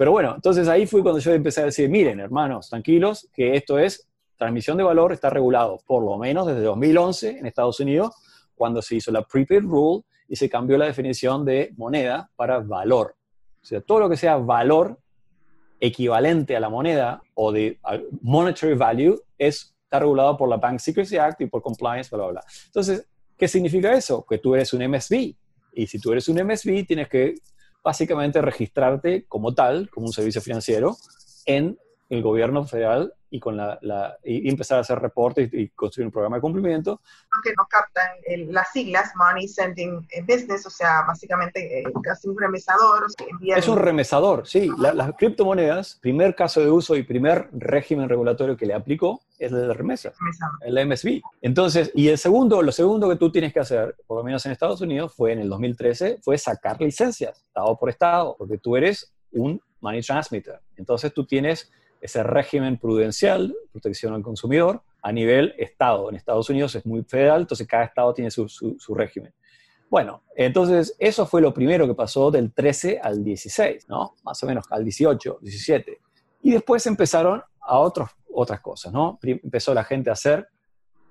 Pero 0.00 0.12
bueno, 0.12 0.32
entonces 0.34 0.66
ahí 0.66 0.86
fue 0.86 1.02
cuando 1.02 1.20
yo 1.20 1.30
empecé 1.34 1.60
a 1.60 1.66
decir, 1.66 1.90
miren, 1.90 2.20
hermanos, 2.20 2.70
tranquilos, 2.70 3.28
que 3.34 3.54
esto 3.54 3.78
es 3.78 4.08
transmisión 4.38 4.78
de 4.78 4.82
valor, 4.82 5.12
está 5.12 5.28
regulado 5.28 5.78
por 5.86 6.02
lo 6.02 6.16
menos 6.16 6.46
desde 6.46 6.62
2011 6.62 7.36
en 7.36 7.44
Estados 7.44 7.80
Unidos, 7.80 8.14
cuando 8.54 8.80
se 8.80 8.96
hizo 8.96 9.12
la 9.12 9.20
prepaid 9.20 9.60
rule 9.60 10.02
y 10.26 10.36
se 10.36 10.48
cambió 10.48 10.78
la 10.78 10.86
definición 10.86 11.44
de 11.44 11.74
moneda 11.76 12.30
para 12.34 12.60
valor. 12.60 13.14
O 13.60 13.66
sea, 13.66 13.82
todo 13.82 14.00
lo 14.00 14.08
que 14.08 14.16
sea 14.16 14.38
valor 14.38 14.98
equivalente 15.78 16.56
a 16.56 16.60
la 16.60 16.70
moneda 16.70 17.20
o 17.34 17.52
de 17.52 17.78
monetary 18.22 18.72
value 18.72 19.20
es, 19.36 19.76
está 19.82 19.98
regulado 19.98 20.34
por 20.38 20.48
la 20.48 20.56
Bank 20.56 20.78
Secrecy 20.78 21.18
Act 21.18 21.42
y 21.42 21.46
por 21.46 21.60
compliance, 21.60 22.08
bla, 22.08 22.24
bla, 22.24 22.32
bla. 22.32 22.44
Entonces, 22.64 23.06
¿qué 23.36 23.46
significa 23.46 23.92
eso? 23.92 24.24
Que 24.26 24.38
tú 24.38 24.54
eres 24.54 24.72
un 24.72 24.80
MSB. 24.82 25.34
Y 25.74 25.86
si 25.86 26.00
tú 26.00 26.12
eres 26.12 26.26
un 26.30 26.42
MSB, 26.42 26.86
tienes 26.86 27.06
que 27.06 27.34
básicamente 27.82 28.42
registrarte 28.42 29.24
como 29.26 29.54
tal, 29.54 29.88
como 29.90 30.06
un 30.06 30.12
servicio 30.12 30.40
financiero, 30.40 30.96
en 31.46 31.78
el 32.08 32.22
gobierno 32.22 32.64
federal 32.64 33.14
y, 33.30 33.38
con 33.38 33.56
la, 33.56 33.78
y 34.24 34.48
empezar 34.48 34.78
a 34.78 34.80
hacer 34.80 34.98
reportes 34.98 35.48
y, 35.52 35.68
construir 35.70 36.06
un 36.06 36.12
programa 36.12 36.36
de 36.36 36.40
cumplimiento. 36.42 37.00
Que 37.42 37.52
no 37.56 37.66
captan 37.68 38.08
las 38.52 38.70
siglas 38.72 39.12
Money 39.16 39.48
Sending 39.48 40.06
Business, 40.26 40.66
o 40.66 40.70
sea, 40.70 41.02
básicamente 41.06 41.80
eh, 41.80 41.84
casi 42.02 42.28
un 42.28 42.38
remesador. 42.38 43.06
es 43.56 43.68
un 43.68 43.78
remesador, 43.78 44.46
sí. 44.46 44.70
las 44.78 45.12
criptomonedas, 45.16 45.98
primer 46.00 46.34
caso 46.34 46.60
de 46.60 46.70
uso 46.70 46.96
y 46.96 47.02
primer 47.02 47.48
régimen 47.52 48.08
regulatorio 48.08 48.56
que 48.56 48.66
le 48.66 48.74
aplicó 48.74 49.20
es 49.38 49.52
el 49.52 49.68
de 49.68 49.74
remesa, 49.74 50.12
el 50.60 50.86
MSB. 50.86 51.22
Entonces, 51.40 51.90
y 51.94 52.08
el 52.08 52.18
segundo, 52.18 52.60
lo 52.62 52.72
segundo 52.72 53.08
que 53.08 53.16
tú 53.16 53.32
tienes 53.32 53.52
que 53.52 53.60
hacer, 53.60 53.96
por 54.06 54.18
lo 54.18 54.24
menos 54.24 54.44
en 54.44 54.52
Estados 54.52 54.80
Unidos, 54.82 55.14
fue 55.14 55.32
en 55.32 55.40
el 55.40 55.48
2013, 55.48 56.18
fue 56.22 56.36
sacar 56.36 56.78
licencias, 56.80 57.42
estado 57.46 57.76
por 57.78 57.88
estado, 57.88 58.36
porque 58.36 58.58
tú 58.58 58.76
eres 58.76 59.14
un 59.32 59.60
money 59.80 60.02
transmitter. 60.02 60.60
Entonces 60.76 61.12
tú 61.14 61.24
tienes 61.24 61.70
ese 62.00 62.22
régimen 62.22 62.78
prudencial, 62.78 63.54
protección 63.72 64.14
al 64.14 64.22
consumidor, 64.22 64.82
a 65.02 65.12
nivel 65.12 65.54
Estado. 65.58 66.08
En 66.10 66.16
Estados 66.16 66.48
Unidos 66.50 66.74
es 66.74 66.86
muy 66.86 67.02
federal, 67.04 67.42
entonces 67.42 67.66
cada 67.66 67.84
Estado 67.84 68.12
tiene 68.14 68.30
su, 68.30 68.48
su, 68.48 68.94
régimen. 68.94 69.32
Bueno, 69.88 70.22
entonces 70.36 70.94
eso 70.98 71.26
fue 71.26 71.40
lo 71.40 71.52
primero 71.52 71.86
que 71.86 71.94
pasó 71.94 72.30
del 72.30 72.52
13 72.52 73.00
al 73.02 73.24
16, 73.24 73.88
¿no? 73.88 74.14
Más 74.22 74.42
o 74.42 74.46
menos 74.46 74.64
al 74.70 74.84
18, 74.84 75.38
17. 75.42 76.00
Y 76.42 76.52
después 76.52 76.86
empezaron 76.86 77.42
a 77.60 77.78
otros, 77.78 78.10
otras 78.32 78.60
cosas, 78.60 78.92
¿no? 78.92 79.18
Empezó 79.22 79.74
la 79.74 79.84
gente 79.84 80.10
a 80.10 80.14
hacer 80.14 80.48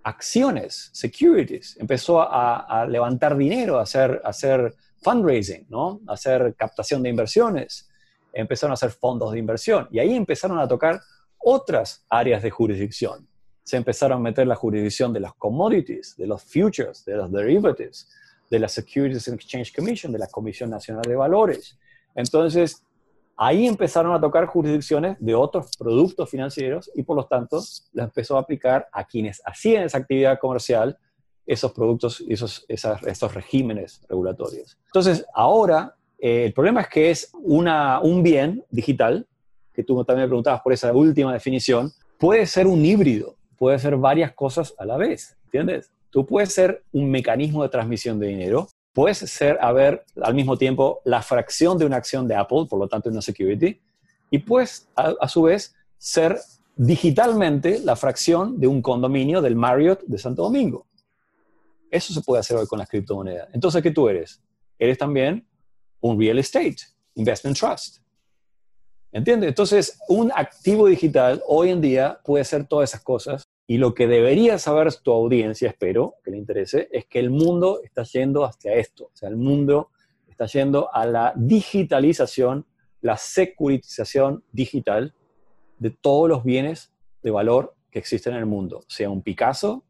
acciones, 0.04 0.90
securities, 0.94 1.78
empezó 1.80 2.22
a, 2.22 2.86
levantar 2.88 3.36
dinero, 3.38 3.80
a 3.80 3.84
hacer, 3.84 4.22
a 4.24 4.30
hacer 4.30 4.74
fundraising, 5.02 5.68
¿no? 5.70 6.02
A 6.08 6.14
hacer 6.14 6.56
captación 6.56 7.04
de 7.04 7.10
inversiones, 7.10 7.90
empezaron 8.34 8.72
a 8.72 8.74
hacer 8.76 8.92
fondos 8.92 9.32
de 9.32 9.40
inversión 9.40 9.88
y 9.92 10.00
ahí 10.00 10.16
empezaron 10.16 10.60
a 10.60 10.68
tocar 10.68 11.00
otras 11.38 12.06
áreas 12.10 12.44
de 12.44 12.50
jurisdicción. 12.50 13.28
Se 13.64 13.78
empezaron 13.78 14.20
a 14.20 14.22
meter 14.22 14.48
la 14.48 14.56
jurisdicción 14.56 15.14
de 15.14 15.20
las 15.20 15.34
commodities, 15.36 16.16
de 16.18 16.28
los 16.28 16.44
futures, 16.44 17.06
de 17.06 17.16
los 17.16 17.32
derivatives, 17.32 18.10
de 18.50 18.60
la 18.60 18.68
Securities 18.68 19.28
and 19.28 19.36
Exchange 19.40 19.74
Commission, 19.74 20.12
de 20.12 20.20
la 20.20 20.28
Comisión 20.28 20.70
Nacional 20.70 21.04
de 21.04 21.16
Valores. 21.16 21.78
Entonces, 22.16 22.84
ahí 23.38 23.68
empezaron 23.68 24.14
a 24.14 24.20
tocar 24.20 24.48
jurisdicciones 24.48 25.18
de 25.20 25.36
otros 25.36 25.70
productos 25.78 26.30
financieros 26.30 26.92
y 26.96 27.04
por 27.04 27.16
lo 27.16 27.26
tanto 27.26 27.58
las 27.94 28.06
empezó 28.06 28.38
a 28.38 28.42
aplicar 28.42 28.90
a 28.92 29.06
quienes 29.06 29.42
hacían 29.46 29.84
esa 29.84 30.00
actividad 30.00 30.40
comercial 30.40 30.98
esos 31.50 31.72
productos, 31.72 32.24
esos, 32.30 32.64
esos 32.68 33.34
regímenes 33.34 34.02
regulatorios. 34.08 34.78
Entonces, 34.86 35.26
ahora 35.34 35.96
eh, 36.22 36.46
el 36.46 36.54
problema 36.54 36.82
es 36.82 36.88
que 36.88 37.12
es 37.12 37.32
un 37.34 38.24
bien 38.24 38.64
digital, 38.70 39.28
que 39.74 39.84
tú 39.84 40.04
también 40.04 40.26
me 40.26 40.30
preguntabas 40.30 40.62
por 40.62 40.74
esa 40.74 40.92
última 40.94 41.32
definición, 41.34 41.92
puede 42.18 42.46
ser 42.46 42.68
un 42.68 42.84
híbrido, 42.84 43.36
puede 43.58 43.80
ser 43.80 43.96
varias 43.96 44.34
cosas 44.34 44.74
a 44.78 44.86
la 44.86 44.98
vez, 44.98 45.38
¿entiendes? 45.46 45.92
Tú 46.10 46.26
puedes 46.26 46.54
ser 46.54 46.84
un 46.92 47.10
mecanismo 47.10 47.64
de 47.64 47.70
transmisión 47.70 48.20
de 48.20 48.28
dinero, 48.28 48.68
puedes 48.94 49.20
ser, 49.20 49.58
a 49.62 49.72
ver, 49.72 50.04
al 50.22 50.34
mismo 50.34 50.58
tiempo, 50.58 51.02
la 51.06 51.22
fracción 51.22 51.78
de 51.78 51.86
una 51.86 51.98
acción 51.98 52.28
de 52.28 52.36
Apple, 52.36 52.66
por 52.70 52.80
lo 52.80 52.88
tanto, 52.88 53.10
una 53.10 53.22
security, 53.22 53.80
y 54.32 54.40
puedes, 54.40 54.90
a, 54.96 55.14
a 55.20 55.28
su 55.30 55.44
vez, 55.44 55.76
ser 55.98 56.38
digitalmente 56.76 57.80
la 57.80 57.96
fracción 57.96 58.60
de 58.60 58.68
un 58.68 58.82
condominio 58.82 59.42
del 59.42 59.56
Marriott 59.56 60.02
de 60.04 60.18
Santo 60.18 60.44
Domingo. 60.44 60.88
Eso 61.92 62.14
se 62.14 62.22
puede 62.22 62.40
hacer 62.40 62.58
hoy 62.58 62.68
con 62.68 62.80
las 62.80 62.88
criptomonedas. 62.88 63.50
Entonces, 63.54 63.82
¿qué 63.82 63.92
tú 63.92 64.08
eres? 64.08 64.42
Eres 64.78 64.98
también 64.98 65.46
un 66.02 66.20
real 66.20 66.40
estate, 66.40 66.78
investment 67.16 67.58
trust. 67.58 67.98
¿Entiendes? 69.12 69.50
Entonces, 69.50 70.00
un 70.08 70.32
activo 70.36 70.88
digital 70.88 71.42
hoy 71.48 71.72
en 71.72 71.82
día 71.82 72.20
puede 72.24 72.44
ser 72.44 72.68
todas 72.68 72.92
esas 72.92 73.02
cosas 73.02 73.50
y 73.66 73.78
lo 73.78 73.94
que 73.94 74.08
debería 74.08 74.60
saber 74.60 74.94
tu 74.96 75.12
audiencia, 75.12 75.70
espero 75.70 76.16
que 76.24 76.32
le 76.32 76.38
interese, 76.38 76.90
es 76.92 77.06
que 77.06 77.20
el 77.20 77.30
mundo 77.30 77.82
está 77.84 78.04
yendo 78.04 78.44
hacia 78.44 78.74
esto. 78.74 79.06
O 79.06 79.12
sea, 79.14 79.30
el 79.30 79.38
mundo 79.38 79.90
está 80.28 80.46
yendo 80.46 80.94
a 80.94 81.06
la 81.06 81.34
digitalización, 81.36 82.66
la 83.02 83.18
securitización 83.18 84.44
digital 84.52 85.14
de 85.80 85.90
todos 85.92 86.30
los 86.30 86.44
bienes 86.44 86.92
de 87.24 87.32
valor 87.32 87.76
que 87.92 88.00
existen 88.00 88.34
en 88.34 88.40
el 88.40 88.46
mundo, 88.46 88.84
sea 88.88 89.10
un 89.10 89.22
Picasso, 89.22 89.84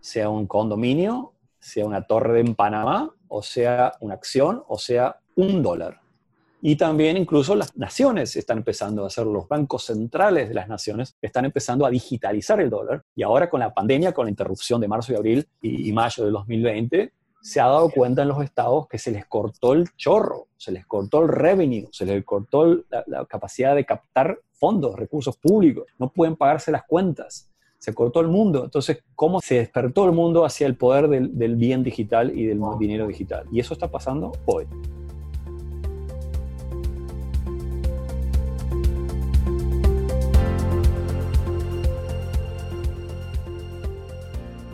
sea 0.00 0.28
un 0.28 0.46
condominio, 0.46 1.32
sea 1.58 1.84
una 1.84 2.06
torre 2.06 2.40
en 2.40 2.54
Panamá, 2.54 3.14
o 3.28 3.42
sea 3.42 3.92
una 4.00 4.14
acción, 4.14 4.62
o 4.68 4.78
sea 4.78 5.20
un 5.36 5.62
dólar. 5.62 6.00
Y 6.62 6.76
también 6.76 7.16
incluso 7.16 7.54
las 7.54 7.76
naciones 7.76 8.34
están 8.34 8.58
empezando 8.58 9.04
a 9.04 9.06
hacer, 9.06 9.26
los 9.26 9.46
bancos 9.46 9.84
centrales 9.84 10.48
de 10.48 10.54
las 10.54 10.68
naciones 10.68 11.16
están 11.22 11.44
empezando 11.44 11.86
a 11.86 11.90
digitalizar 11.90 12.60
el 12.60 12.70
dólar. 12.70 13.04
Y 13.14 13.22
ahora 13.22 13.48
con 13.48 13.60
la 13.60 13.72
pandemia, 13.72 14.12
con 14.12 14.26
la 14.26 14.30
interrupción 14.30 14.80
de 14.80 14.88
marzo 14.88 15.12
y 15.12 15.16
abril 15.16 15.46
y, 15.60 15.92
mayo 15.92 16.24
de 16.24 16.30
2020, 16.30 17.12
se 17.40 17.60
ha 17.60 17.66
dado 17.66 17.88
cuenta 17.90 18.22
en 18.22 18.28
los 18.28 18.42
estados 18.42 18.88
que 18.88 18.98
se 18.98 19.12
les 19.12 19.26
cortó 19.26 19.74
el 19.74 19.88
chorro, 19.96 20.48
se 20.56 20.72
les 20.72 20.84
cortó 20.86 21.22
el 21.22 21.28
revenue, 21.28 21.86
se 21.92 22.04
les 22.04 22.24
cortó 22.24 22.82
la, 22.88 23.04
la 23.06 23.24
capacidad 23.26 23.76
de 23.76 23.84
captar 23.84 24.40
fondos, 24.50 24.96
recursos 24.96 25.36
públicos, 25.36 25.84
no 25.98 26.10
pueden 26.10 26.34
pagarse 26.34 26.72
las 26.72 26.84
cuentas 26.84 27.48
se 27.78 27.94
cortó 27.94 28.20
el 28.20 28.28
mundo. 28.28 28.64
Entonces, 28.64 29.04
¿cómo 29.14 29.40
se 29.40 29.56
despertó 29.56 30.06
el 30.06 30.12
mundo 30.12 30.44
hacia 30.44 30.66
el 30.66 30.76
poder 30.76 31.08
del, 31.08 31.38
del, 31.38 31.54
bien 31.54 31.84
digital 31.84 32.36
y 32.36 32.46
del 32.46 32.60
dinero 32.80 33.06
digital? 33.06 33.46
Y 33.52 33.60
eso 33.60 33.74
está 33.74 33.88
pasando 33.88 34.32
hoy. 34.46 34.66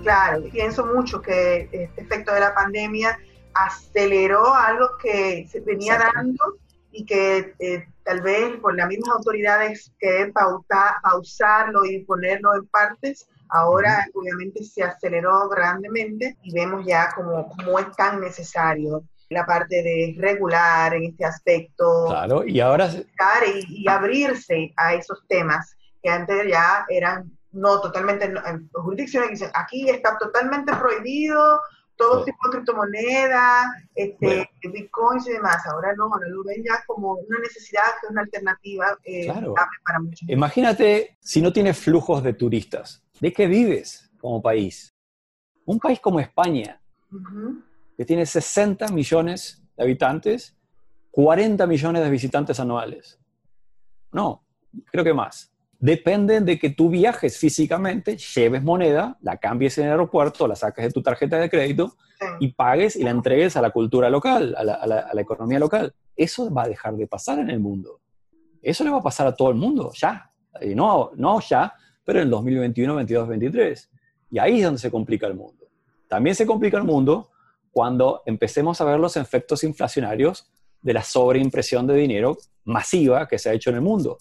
Claro, 0.02 0.42
pienso 0.50 0.84
mucho 0.86 1.20
que 1.20 1.68
este 1.72 2.02
efecto 2.02 2.32
de 2.34 2.40
la 2.40 2.54
pandemia 2.54 3.18
aceleró 3.54 4.54
algo 4.54 4.90
que 5.00 5.46
se 5.50 5.60
venía 5.60 5.98
dando 5.98 6.58
y 6.90 7.04
que 7.04 7.54
eh, 7.58 7.86
tal 8.04 8.20
vez 8.20 8.56
por 8.60 8.74
las 8.74 8.88
mismas 8.88 9.16
autoridades 9.16 9.92
que 9.98 10.30
pauta, 10.32 10.98
pausarlo 11.02 11.84
y 11.84 12.04
ponerlo 12.04 12.54
en 12.54 12.66
partes, 12.66 13.28
ahora 13.48 14.06
obviamente 14.14 14.64
se 14.64 14.82
aceleró 14.82 15.48
grandemente 15.48 16.36
y 16.42 16.52
vemos 16.52 16.84
ya 16.86 17.10
como, 17.14 17.48
como 17.48 17.78
es 17.78 17.90
tan 17.96 18.20
necesario 18.20 19.04
la 19.30 19.46
parte 19.46 19.82
de 19.82 20.14
regular 20.18 20.94
en 20.94 21.04
este 21.04 21.24
aspecto. 21.24 22.06
Claro, 22.08 22.44
y 22.46 22.60
ahora... 22.60 22.90
Y, 22.90 23.82
y 23.84 23.88
abrirse 23.88 24.72
a 24.76 24.94
esos 24.94 25.26
temas 25.26 25.74
que 26.02 26.10
antes 26.10 26.46
ya 26.48 26.84
eran 26.88 27.30
no 27.52 27.80
totalmente, 27.80 28.24
en 28.24 28.68
jurisdicciones 28.72 29.28
que 29.28 29.34
dicen, 29.34 29.50
aquí 29.54 29.88
está 29.88 30.16
totalmente 30.18 30.74
prohibido 30.74 31.60
todo 31.96 32.24
tipo 32.24 32.38
de 32.44 32.56
criptomonedas, 32.56 33.66
este, 33.94 34.50
bitcoins 34.62 35.28
y 35.28 35.32
demás. 35.32 35.64
Ahora 35.66 35.94
no, 35.94 36.04
ahora 36.04 36.26
lo 36.28 36.42
ven 36.42 36.62
ya 36.64 36.82
como 36.86 37.14
una 37.14 37.38
necesidad, 37.38 37.82
que 38.00 38.06
es 38.06 38.10
una 38.10 38.22
alternativa 38.22 38.98
eh, 39.04 39.26
para 39.84 40.00
muchos. 40.00 40.28
Imagínate 40.28 41.16
si 41.20 41.40
no 41.40 41.52
tienes 41.52 41.78
flujos 41.78 42.22
de 42.22 42.32
turistas, 42.32 43.04
¿de 43.20 43.32
qué 43.32 43.46
vives 43.46 44.10
como 44.20 44.42
país? 44.42 44.94
Un 45.64 45.78
país 45.78 46.00
como 46.00 46.18
España, 46.18 46.80
que 47.96 48.04
tiene 48.04 48.26
60 48.26 48.88
millones 48.88 49.62
de 49.76 49.84
habitantes, 49.84 50.56
40 51.12 51.66
millones 51.66 52.02
de 52.02 52.10
visitantes 52.10 52.58
anuales. 52.58 53.20
No, 54.10 54.44
creo 54.90 55.04
que 55.04 55.14
más 55.14 55.51
dependen 55.82 56.44
de 56.44 56.60
que 56.60 56.70
tú 56.70 56.90
viajes 56.90 57.36
físicamente, 57.36 58.16
lleves 58.16 58.62
moneda, 58.62 59.18
la 59.20 59.36
cambies 59.38 59.76
en 59.78 59.86
el 59.86 59.90
aeropuerto, 59.90 60.46
la 60.46 60.54
saques 60.54 60.84
de 60.84 60.92
tu 60.92 61.02
tarjeta 61.02 61.38
de 61.38 61.50
crédito 61.50 61.96
y 62.38 62.52
pagues 62.52 62.94
y 62.94 63.02
la 63.02 63.10
entregues 63.10 63.56
a 63.56 63.60
la 63.60 63.70
cultura 63.70 64.08
local, 64.08 64.54
a 64.56 64.62
la, 64.62 65.20
economía 65.20 65.58
local. 65.58 65.92
Eso 66.14 66.48
va 66.54 66.62
a 66.62 66.68
dejar 66.68 66.94
de 66.94 67.08
pasar 67.08 67.40
en 67.40 67.50
el 67.50 67.58
mundo. 67.58 68.00
Eso 68.62 68.84
le 68.84 68.90
va 68.90 68.98
a 68.98 69.02
pasar 69.02 69.26
a 69.26 69.34
todo 69.34 69.50
el 69.50 69.56
mundo, 69.56 69.90
ya. 69.92 70.30
Y 70.60 70.76
no, 70.76 71.10
no 71.16 71.40
ya, 71.40 71.74
pero 72.04 72.22
en 72.22 72.30
2021, 72.30 72.94
22, 72.94 73.28
23. 73.28 73.90
Y 74.30 74.38
ahí 74.38 74.58
es 74.58 74.64
donde 74.64 74.78
se 74.78 74.88
complica 74.88 75.26
el 75.26 75.34
mundo. 75.34 75.66
También 76.06 76.36
se 76.36 76.46
complica 76.46 76.78
el 76.78 76.84
mundo 76.84 77.32
cuando 77.72 78.22
empecemos 78.24 78.80
a 78.80 78.84
ver 78.84 79.00
los 79.00 79.16
efectos 79.16 79.64
inflacionarios 79.64 80.48
de 80.80 80.92
la 80.92 81.02
sobreimpresión 81.02 81.88
de 81.88 81.94
dinero 81.94 82.38
masiva 82.64 83.26
que 83.26 83.36
se 83.36 83.50
ha 83.50 83.52
hecho 83.52 83.70
en 83.70 83.76
el 83.76 83.82
mundo 83.82 84.16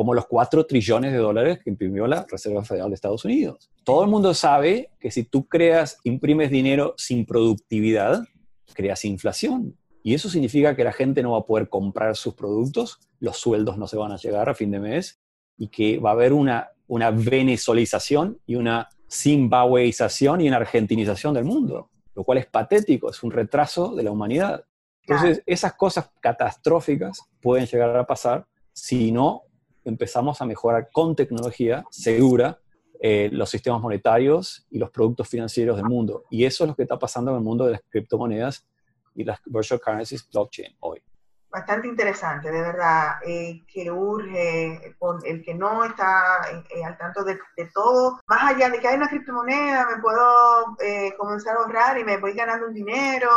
como 0.00 0.14
los 0.14 0.28
4 0.28 0.64
trillones 0.64 1.12
de 1.12 1.18
dólares 1.18 1.58
que 1.62 1.68
imprimió 1.68 2.06
la 2.06 2.24
Reserva 2.26 2.64
Federal 2.64 2.88
de 2.88 2.94
Estados 2.94 3.22
Unidos. 3.26 3.70
Todo 3.84 4.02
el 4.02 4.08
mundo 4.08 4.32
sabe 4.32 4.88
que 4.98 5.10
si 5.10 5.24
tú 5.24 5.46
creas, 5.46 5.98
imprimes 6.04 6.50
dinero 6.50 6.94
sin 6.96 7.26
productividad, 7.26 8.24
creas 8.72 9.04
inflación. 9.04 9.76
Y 10.02 10.14
eso 10.14 10.30
significa 10.30 10.74
que 10.74 10.84
la 10.84 10.94
gente 10.94 11.22
no 11.22 11.32
va 11.32 11.40
a 11.40 11.44
poder 11.44 11.68
comprar 11.68 12.16
sus 12.16 12.32
productos, 12.32 12.98
los 13.18 13.36
sueldos 13.36 13.76
no 13.76 13.86
se 13.86 13.98
van 13.98 14.10
a 14.10 14.16
llegar 14.16 14.48
a 14.48 14.54
fin 14.54 14.70
de 14.70 14.80
mes 14.80 15.20
y 15.58 15.68
que 15.68 15.98
va 15.98 16.08
a 16.08 16.12
haber 16.14 16.32
una, 16.32 16.70
una 16.86 17.10
venezolización 17.10 18.38
y 18.46 18.54
una 18.54 18.88
zimbabueización 19.12 20.40
y 20.40 20.48
una 20.48 20.56
argentinización 20.56 21.34
del 21.34 21.44
mundo, 21.44 21.90
lo 22.14 22.24
cual 22.24 22.38
es 22.38 22.46
patético, 22.46 23.10
es 23.10 23.22
un 23.22 23.32
retraso 23.32 23.94
de 23.94 24.04
la 24.04 24.12
humanidad. 24.12 24.64
Entonces, 25.02 25.42
esas 25.44 25.74
cosas 25.74 26.10
catastróficas 26.20 27.20
pueden 27.42 27.66
llegar 27.66 27.94
a 27.94 28.06
pasar 28.06 28.46
si 28.72 29.12
no 29.12 29.42
empezamos 29.84 30.40
a 30.40 30.46
mejorar 30.46 30.88
con 30.92 31.16
tecnología 31.16 31.84
segura 31.90 32.58
eh, 33.02 33.30
los 33.32 33.48
sistemas 33.48 33.80
monetarios 33.80 34.66
y 34.70 34.78
los 34.78 34.90
productos 34.90 35.26
financieros 35.26 35.76
del 35.76 35.86
mundo. 35.86 36.24
Y 36.28 36.44
eso 36.44 36.64
es 36.64 36.68
lo 36.68 36.76
que 36.76 36.82
está 36.82 36.98
pasando 36.98 37.30
en 37.30 37.38
el 37.38 37.42
mundo 37.42 37.64
de 37.64 37.72
las 37.72 37.80
criptomonedas 37.88 38.66
y 39.14 39.24
las 39.24 39.40
virtual 39.46 39.80
currencies 39.80 40.28
blockchain 40.30 40.76
hoy. 40.80 41.02
Bastante 41.50 41.88
interesante, 41.88 42.50
de 42.50 42.60
verdad, 42.60 43.14
eh, 43.26 43.64
que 43.66 43.90
urge 43.90 44.94
con 44.98 45.18
el 45.24 45.42
que 45.42 45.54
no 45.54 45.82
está 45.84 46.42
eh, 46.52 46.84
al 46.84 46.96
tanto 46.96 47.24
de, 47.24 47.38
todo, 47.74 48.20
más 48.28 48.54
allá 48.54 48.68
de 48.68 48.78
que 48.78 48.86
hay 48.86 48.96
una 48.96 49.08
criptomoneda, 49.08 49.88
me 49.96 50.02
puedo 50.02 50.76
comenzar 51.18 51.56
a 51.56 51.60
ahorrar 51.60 51.98
y 51.98 52.04
me 52.04 52.18
voy 52.18 52.34
ganando 52.34 52.68
un 52.68 52.74
dinero, 52.74 53.30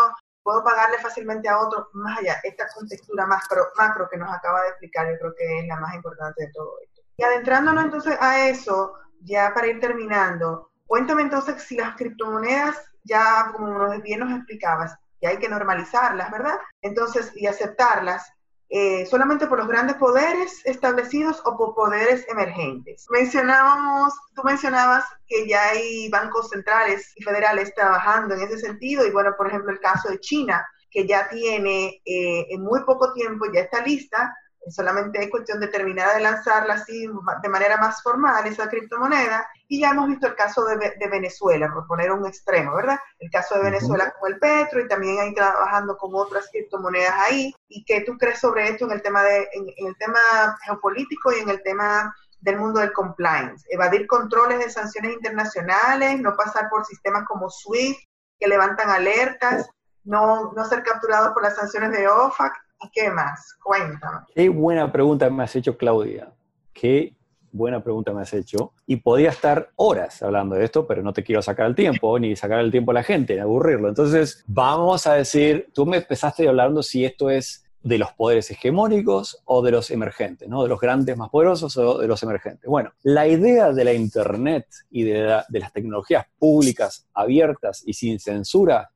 puedo 0.44 0.64
pagarle 0.64 0.98
fácilmente 1.00 1.48
a 1.50 1.60
otro, 1.60 1.90
más 1.94 2.20
allá, 2.20 2.36
esta 2.44 2.68
contextura 2.76 3.26
macro, 3.26 3.68
macro 3.78 4.10
que 4.10 4.18
nos 4.18 4.34
acaba 4.34 4.62
de 4.62 4.70
explicar, 4.70 5.10
yo 5.10 5.18
creo 5.20 5.36
que 5.36 5.60
es 5.60 5.68
la 5.68 5.80
más 5.80 5.96
importante 5.96 6.46
de 6.46 6.52
todo 6.52 6.78
esto. 6.84 7.02
Y 7.18 7.24
adentrándonos 7.24 7.86
entonces 7.86 8.18
a 8.20 8.48
eso, 8.48 8.94
ya 9.22 9.54
para 9.54 9.68
ir 9.68 9.80
terminando, 9.80 10.72
cuéntame 10.86 11.24
entonces 11.24 11.62
si 11.64 11.78
las 11.78 11.96
criptomonedas, 11.96 12.76
ya 13.04 13.52
como 13.56 13.90
bien 14.02 14.20
nos 14.20 14.32
explicabas, 14.38 14.98
ya 15.22 15.30
hay 15.30 15.38
que 15.38 15.48
normalizarlas, 15.48 16.30
¿verdad? 16.32 16.60
Entonces, 16.82 17.32
y 17.36 17.48
aceptarlas, 17.48 18.33
eh, 18.76 19.06
solamente 19.06 19.46
por 19.46 19.60
los 19.60 19.68
grandes 19.68 19.98
poderes 19.98 20.66
establecidos 20.66 21.40
o 21.46 21.56
por 21.56 21.76
poderes 21.76 22.28
emergentes. 22.28 23.06
Mencionábamos, 23.12 24.16
tú 24.34 24.42
mencionabas 24.44 25.06
que 25.28 25.48
ya 25.48 25.70
hay 25.70 26.10
bancos 26.10 26.50
centrales 26.50 27.14
y 27.16 27.24
federales 27.24 27.72
trabajando 27.76 28.34
en 28.34 28.42
ese 28.42 28.58
sentido 28.58 29.06
y 29.06 29.12
bueno, 29.12 29.36
por 29.38 29.48
ejemplo, 29.48 29.72
el 29.72 29.80
caso 29.80 30.10
de 30.10 30.20
China, 30.20 30.66
que 30.90 31.06
ya 31.06 31.30
tiene 31.30 32.02
eh, 32.04 32.48
en 32.50 32.64
muy 32.64 32.84
poco 32.84 33.14
tiempo, 33.14 33.46
ya 33.54 33.62
está 33.62 33.84
lista 33.84 34.36
solamente 34.70 35.22
es 35.22 35.30
cuestión 35.30 35.60
de 35.60 35.68
terminar 35.68 36.16
de 36.16 36.22
lanzarla 36.22 36.76
así 36.76 37.08
de 37.42 37.50
manera 37.50 37.78
más 37.78 38.02
formal, 38.02 38.46
esa 38.48 38.70
criptomoneda, 38.70 39.48
y 39.74 39.80
ya 39.80 39.90
hemos 39.90 40.08
visto 40.08 40.28
el 40.28 40.36
caso 40.36 40.64
de, 40.66 41.10
Venezuela, 41.10 41.68
por 41.74 41.88
poner 41.88 42.12
un 42.12 42.28
extremo, 42.28 42.76
¿verdad? 42.76 43.00
El 43.18 43.32
caso 43.32 43.56
de 43.56 43.64
Venezuela 43.64 44.14
con 44.20 44.32
el 44.32 44.38
Petro 44.38 44.80
y 44.80 44.88
también 44.88 45.20
ahí 45.20 45.34
trabajando 45.34 45.98
con 45.98 46.12
otras 46.14 46.48
criptomonedas 46.52 47.16
ahí. 47.28 47.52
¿Y 47.70 47.84
qué 47.84 48.02
tú 48.02 48.16
crees 48.20 48.40
sobre 48.40 48.70
esto 48.70 48.86
en 48.86 48.92
el 48.92 49.02
tema, 49.02 49.24
de, 49.24 49.48
en, 49.52 49.88
el 49.88 49.98
tema 49.98 50.20
geopolítico 50.64 51.32
y 51.34 51.40
en 51.40 51.50
el 51.50 51.64
tema 51.64 52.16
del 52.42 52.60
mundo 52.60 52.82
del 52.82 52.94
compliance? 52.94 53.66
Evadir 53.68 54.06
controles 54.06 54.60
de 54.60 54.70
sanciones 54.70 55.14
internacionales, 55.14 56.22
no 56.22 56.36
pasar 56.36 56.70
por 56.70 56.86
sistemas 56.86 57.24
como 57.28 57.50
SWIFT 57.50 58.00
que 58.40 58.48
levantan 58.48 58.92
alertas, 58.92 59.68
no, 60.04 60.52
no 60.54 60.66
ser 60.66 60.84
capturados 60.84 61.34
por 61.34 61.42
las 61.42 61.56
sanciones 61.56 61.92
de 61.94 62.08
OFAC 62.08 62.54
qué 62.92 63.10
más? 63.10 63.56
Cuéntame. 63.64 64.20
Qué 64.36 64.50
buena 64.50 64.92
pregunta 64.92 65.30
me 65.32 65.44
has 65.44 65.56
hecho, 65.56 65.78
Claudia. 65.78 66.32
Qué 66.74 67.16
buena 67.54 67.82
pregunta 67.82 68.12
me 68.12 68.22
has 68.22 68.34
hecho. 68.34 68.74
Y 68.86 68.98
podía 68.98 69.30
estar 69.30 69.70
horas 69.78 70.22
hablando 70.22 70.56
de 70.56 70.66
esto, 70.66 70.86
pero 70.86 71.02
no 71.02 71.14
te 71.14 71.24
quiero 71.24 71.42
sacar 71.42 71.68
el 71.68 71.76
tiempo, 71.76 72.20
ni 72.20 72.36
sacar 72.36 72.60
el 72.60 72.72
tiempo 72.72 72.92
a 72.92 72.96
la 72.96 73.04
gente, 73.04 73.36
ni 73.36 73.40
aburrirlo. 73.40 73.88
Entonces, 73.88 74.44
vamos 74.48 75.08
a 75.08 75.14
decir, 75.14 75.70
tú 75.74 75.86
me 75.86 75.98
empezaste 75.98 76.48
hablando 76.48 76.84
si 76.84 77.06
esto 77.06 77.30
es 77.30 77.66
de 77.82 77.98
los 77.98 78.12
poderes 78.14 78.50
hegemónicos 78.50 79.42
o 79.46 79.62
de 79.62 79.72
los 79.72 79.92
emergentes, 79.92 80.48
¿no? 80.48 80.64
De 80.64 80.70
los 80.70 80.80
grandes 80.80 81.18
más 81.18 81.30
poderosos 81.30 81.76
o 81.78 82.00
de 82.00 82.08
los 82.08 82.24
emergentes. 82.24 82.70
Bueno, 82.70 82.94
la 83.04 83.28
idea 83.28 83.72
de 83.72 83.84
la 83.84 83.94
Internet 83.94 84.68
y 84.90 85.04
de, 85.04 85.42
de 85.48 85.60
las 85.60 85.74
tecnologías 85.74 86.26
públicas 86.40 87.08
abiertas 87.14 87.84
y 87.86 87.94
sin 87.94 88.20
censura 88.20 88.90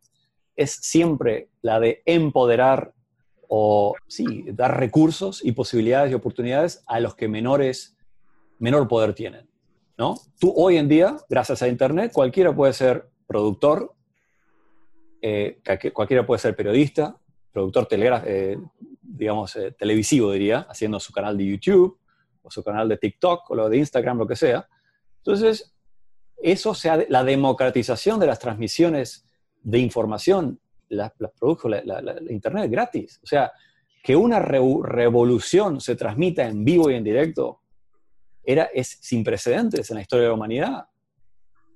es 0.55 0.72
siempre 0.72 1.49
la 1.62 1.80
de 1.80 2.01
empoderar 2.05 2.93
o 3.49 3.95
sí, 4.08 4.45
dar 4.53 4.80
recursos 4.80 5.43
y 5.43 5.51
posibilidades 5.53 6.12
y 6.12 6.16
oportunidades 6.16 6.84
a 6.88 6.99
los 6.99 7.16
que 7.16 7.28
menores, 7.28 7.96
menor 8.60 8.88
poder 8.88 9.14
tienen. 9.14 9.47
¿no? 9.97 10.16
Tú 10.39 10.53
hoy 10.55 10.78
en 10.78 10.88
día, 10.88 11.18
gracias 11.30 11.62
a 11.62 11.68
Internet, 11.68 12.12
cualquiera 12.14 12.55
puede 12.55 12.74
ser 12.74 13.10
productor, 13.26 13.93
eh, 15.22 15.60
cualquiera 15.93 16.26
puede 16.26 16.39
ser 16.39 16.55
periodista, 16.55 17.18
productor 17.51 17.88
eh, 17.91 18.58
digamos, 19.01 19.55
eh, 19.55 19.72
televisivo, 19.72 20.32
diría, 20.32 20.68
haciendo 20.70 20.99
su 20.99 21.12
canal 21.12 21.38
de 21.38 21.45
YouTube 21.45 21.99
o 22.43 22.51
su 22.51 22.64
canal 22.64 22.88
de 22.88 22.97
TikTok 22.97 23.49
o 23.49 23.55
lo 23.55 23.70
de 23.70 23.78
Instagram, 23.78 24.20
lo 24.20 24.28
que 24.28 24.36
sea. 24.36 24.68
Entonces, 25.18 25.74
eso 26.41 26.76
sea 26.76 27.03
la 27.10 27.24
democratización 27.24 28.20
de 28.20 28.28
las 28.28 28.39
transmisiones 28.39 29.28
de 29.64 29.80
información 29.80 30.60
la, 30.89 31.14
produjo 31.39 31.68
la, 31.68 31.82
Internet 32.30 32.70
gratis. 32.72 33.20
O 33.24 33.28
sea, 33.28 33.51
que 34.03 34.16
una 34.16 34.39
revolución 34.39 35.82
se 35.82 35.95
transmita 35.95 36.47
en 36.47 36.64
vivo 36.64 36.89
y 36.89 36.95
en 36.95 37.03
directo 37.03 37.62
era, 38.47 38.63
es 38.73 38.97
sin 39.01 39.23
precedentes 39.23 39.89
en 39.91 39.95
la 39.95 40.01
historia 40.01 40.23
de 40.23 40.29
la 40.29 40.35
humanidad. 40.35 40.85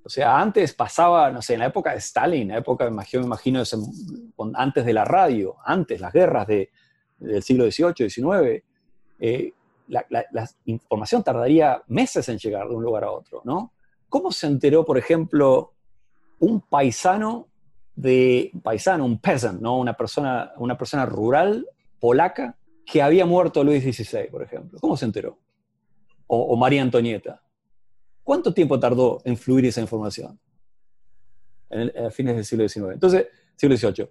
O 0.04 0.08
sea, 0.08 0.40
antes 0.40 0.72
pasaba, 0.72 1.30
no 1.30 1.42
sé, 1.42 1.52
en 1.54 1.60
la 1.60 1.66
época 1.66 1.92
de 1.92 1.98
Stalin, 1.98 2.48
la 2.48 2.58
época, 2.58 2.86
yo 2.86 3.20
me 3.20 3.26
imagino, 3.26 3.62
antes 4.54 4.84
de 4.84 4.92
la 4.92 5.04
radio, 5.04 5.56
antes, 5.64 6.00
las 6.00 6.12
guerras 6.12 6.46
de, 6.48 6.70
del 7.18 7.42
siglo 7.42 7.70
XVIII, 7.70 8.10
XIX, 8.10 8.64
eh, 9.20 9.52
la, 9.88 10.04
la, 10.08 10.48
información 10.64 11.22
tardaría 11.22 11.80
meses 11.88 12.28
en 12.28 12.38
llegar 12.38 12.68
de 12.68 12.74
un 12.74 12.82
lugar 12.82 13.04
a 13.04 13.10
otro, 13.12 13.42
¿no? 13.44 13.72
¿Cómo 14.08 14.32
se 14.32 14.46
enteró, 14.46 14.84
por 14.84 14.98
ejemplo, 14.98 15.74
un 16.40 16.62
paisano 16.62 17.52
de 17.94 18.50
un 18.54 18.60
paisano, 18.60 19.04
un 19.04 19.18
peasant, 19.18 19.60
¿no? 19.60 19.78
una, 19.78 19.94
persona, 19.94 20.52
una 20.56 20.76
persona 20.76 21.06
rural 21.06 21.66
polaca 22.00 22.56
que 22.84 23.02
había 23.02 23.26
muerto 23.26 23.62
Luis 23.62 23.82
XVI, 23.82 24.28
por 24.30 24.42
ejemplo. 24.42 24.78
¿Cómo 24.80 24.96
se 24.96 25.04
enteró? 25.04 25.38
O, 26.34 26.56
María 26.56 26.80
Antonieta. 26.80 27.42
¿Cuánto 28.22 28.54
tiempo 28.54 28.80
tardó 28.80 29.20
en 29.26 29.36
fluir 29.36 29.66
esa 29.66 29.82
información? 29.82 30.40
a 31.70 32.10
fines 32.10 32.36
del 32.36 32.44
siglo 32.44 32.68
XIX. 32.68 32.94
Entonces, 32.94 33.26
siglo 33.56 33.76
XVIII. 33.76 34.08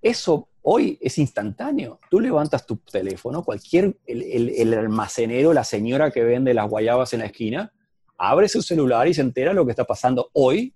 Eso 0.00 0.48
hoy 0.62 0.98
es 1.00 1.18
instantáneo. 1.18 2.00
Tú 2.10 2.18
levantas 2.18 2.66
tu 2.66 2.76
teléfono, 2.76 3.44
cualquier, 3.44 3.96
el, 4.06 4.74
almacenero, 4.74 5.52
la 5.52 5.62
señora 5.62 6.10
que 6.10 6.24
vende 6.24 6.54
las 6.54 6.68
guayabas 6.68 7.12
en 7.12 7.20
la 7.20 7.26
esquina, 7.26 7.72
abre 8.18 8.48
su 8.48 8.62
celular 8.62 9.06
y 9.06 9.14
se 9.14 9.20
entera 9.20 9.52
lo 9.52 9.64
que 9.64 9.70
está 9.70 9.84
pasando 9.84 10.30
hoy 10.32 10.74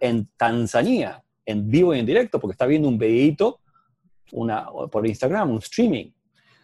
en 0.00 0.28
Tanzania, 0.36 1.22
en 1.44 1.68
vivo 1.68 1.94
y 1.94 1.98
en 2.00 2.06
directo, 2.06 2.40
porque 2.40 2.52
está 2.52 2.66
viendo 2.66 2.88
un 2.88 2.98
videito 2.98 3.60
una, 4.32 4.66
por 4.90 5.06
Instagram, 5.06 5.50
un 5.50 5.58
streaming. 5.58 6.10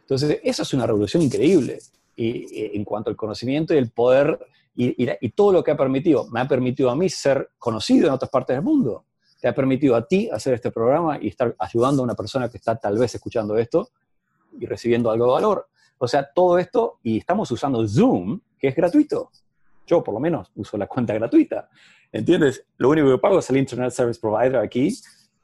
Entonces, 0.00 0.40
eso 0.42 0.62
es 0.62 0.74
una 0.74 0.86
revolución 0.86 1.22
increíble 1.22 1.78
y, 2.16 2.76
en 2.76 2.84
cuanto 2.84 3.10
al 3.10 3.16
conocimiento 3.16 3.74
y 3.74 3.78
el 3.78 3.90
poder 3.90 4.38
y, 4.74 4.94
y, 5.20 5.28
todo 5.30 5.52
lo 5.52 5.62
que 5.62 5.70
ha 5.70 5.76
permitido. 5.76 6.26
Me 6.30 6.40
ha 6.40 6.48
permitido 6.48 6.90
a 6.90 6.96
mí 6.96 7.08
ser 7.08 7.50
conocido 7.58 8.08
en 8.08 8.14
otras 8.14 8.30
partes 8.30 8.56
del 8.56 8.64
mundo 8.64 9.04
te 9.44 9.48
ha 9.48 9.54
permitido 9.54 9.94
a 9.94 10.08
ti 10.08 10.30
hacer 10.32 10.54
este 10.54 10.70
programa 10.70 11.18
y 11.20 11.28
estar 11.28 11.54
ayudando 11.58 12.00
a 12.00 12.04
una 12.04 12.14
persona 12.14 12.48
que 12.48 12.56
está 12.56 12.76
tal 12.76 12.96
vez 12.96 13.14
escuchando 13.14 13.58
esto 13.58 13.90
y 14.58 14.64
recibiendo 14.64 15.10
algo 15.10 15.26
de 15.26 15.32
valor. 15.32 15.68
O 15.98 16.08
sea, 16.08 16.26
todo 16.34 16.58
esto, 16.58 16.98
y 17.02 17.18
estamos 17.18 17.50
usando 17.50 17.86
Zoom, 17.86 18.40
que 18.58 18.68
es 18.68 18.74
gratuito. 18.74 19.30
Yo, 19.86 20.02
por 20.02 20.14
lo 20.14 20.20
menos, 20.20 20.50
uso 20.54 20.78
la 20.78 20.86
cuenta 20.86 21.12
gratuita. 21.12 21.68
¿Entiendes? 22.10 22.64
Lo 22.78 22.88
único 22.88 23.10
que 23.10 23.18
pago 23.18 23.38
es 23.38 23.50
el 23.50 23.58
Internet 23.58 23.90
Service 23.90 24.18
Provider 24.18 24.56
aquí 24.56 24.96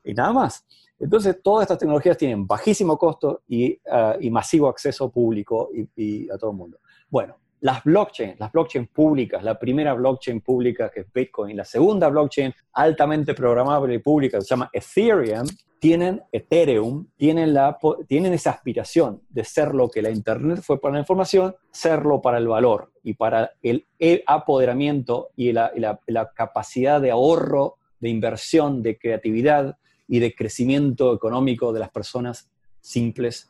y 0.03 0.15
nada 0.15 0.33
más. 0.33 0.65
Entonces, 1.01 1.41
todas 1.43 1.63
estas 1.63 1.79
tecnologías 1.79 2.17
tienen 2.17 2.47
bajísimo 2.47 2.97
costo 2.99 3.43
y, 3.49 3.81
ah, 3.91 4.17
masivo 4.31 4.69
acceso 4.69 5.11
público 5.11 5.71
y, 5.75 5.89
y 5.97 6.31
a 6.31 6.37
todo 6.37 6.51
el 6.51 6.57
mundo. 6.57 6.79
Bueno, 7.09 7.37
las 7.61 7.85
blockchains, 7.85 8.39
las 8.41 8.53
blockchains 8.53 8.89
públicas, 8.89 9.43
la 9.43 9.59
primera 9.59 9.95
blockchain 9.95 10.41
pública 10.41 10.91
que 10.91 11.01
es 11.01 11.13
Bitcoin, 11.13 11.57
la 11.57 11.65
segunda 11.65 12.09
blockchain 12.09 12.55
altamente 12.73 13.35
programable 13.35 13.95
y 13.95 13.99
pública 13.99 14.39
que 14.39 14.45
se 14.45 14.49
llama 14.51 14.71
Ethereum, 14.73 15.47
tienen 15.79 16.23
Ethereum, 16.31 17.07
tienen, 17.17 17.55
la, 17.55 17.79
tienen 18.07 18.35
esa 18.35 18.51
aspiración 18.51 19.23
de 19.31 19.45
ser 19.45 19.75
lo 19.75 19.89
que 19.91 20.03
la 20.03 20.11
Internet 20.11 20.61
fue 20.63 20.81
para 20.81 20.95
la 20.95 21.01
información, 21.01 21.55
serlo 21.71 22.21
para 22.21 22.39
el 22.39 22.49
valor 22.49 22.93
y 23.03 23.15
para 23.15 23.53
el 23.63 23.87
apoderamiento 24.27 25.31
y 25.37 25.53
la, 25.53 25.73
la 26.07 26.31
capacidad 26.35 27.01
de 27.01 27.11
ahorro, 27.11 27.77
de 27.99 28.09
inversión, 28.09 28.83
de 28.83 28.99
creatividad 28.99 29.77
y 30.11 30.19
de 30.19 30.35
crecimiento 30.35 31.15
económico 31.15 31.73
de 31.73 31.79
las 31.79 31.91
personas 31.91 32.51
simples 32.81 33.49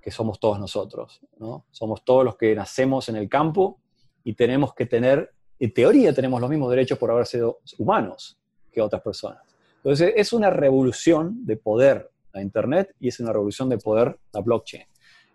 que 0.00 0.12
somos 0.12 0.38
todos 0.38 0.60
nosotros, 0.60 1.20
¿no? 1.38 1.66
Somos 1.72 2.04
todos 2.04 2.24
los 2.24 2.36
que 2.36 2.54
nacemos 2.54 3.08
en 3.08 3.16
el 3.16 3.28
campo 3.28 3.80
y 4.22 4.34
tenemos 4.34 4.74
que 4.74 4.86
tener, 4.86 5.34
en 5.58 5.74
teoría 5.74 6.14
tenemos 6.14 6.40
los 6.40 6.48
mismos 6.48 6.70
derechos 6.70 6.98
por 6.98 7.10
haber 7.10 7.26
sido 7.26 7.58
humanos 7.78 8.38
que 8.70 8.80
otras 8.80 9.02
personas. 9.02 9.42
Entonces 9.78 10.12
es 10.14 10.32
una 10.32 10.50
revolución 10.50 11.44
de 11.44 11.56
poder 11.56 12.08
la 12.32 12.42
Internet 12.42 12.94
y 13.00 13.08
es 13.08 13.18
una 13.18 13.32
revolución 13.32 13.68
de 13.68 13.78
poder 13.78 14.16
la 14.32 14.40
blockchain. 14.40 14.84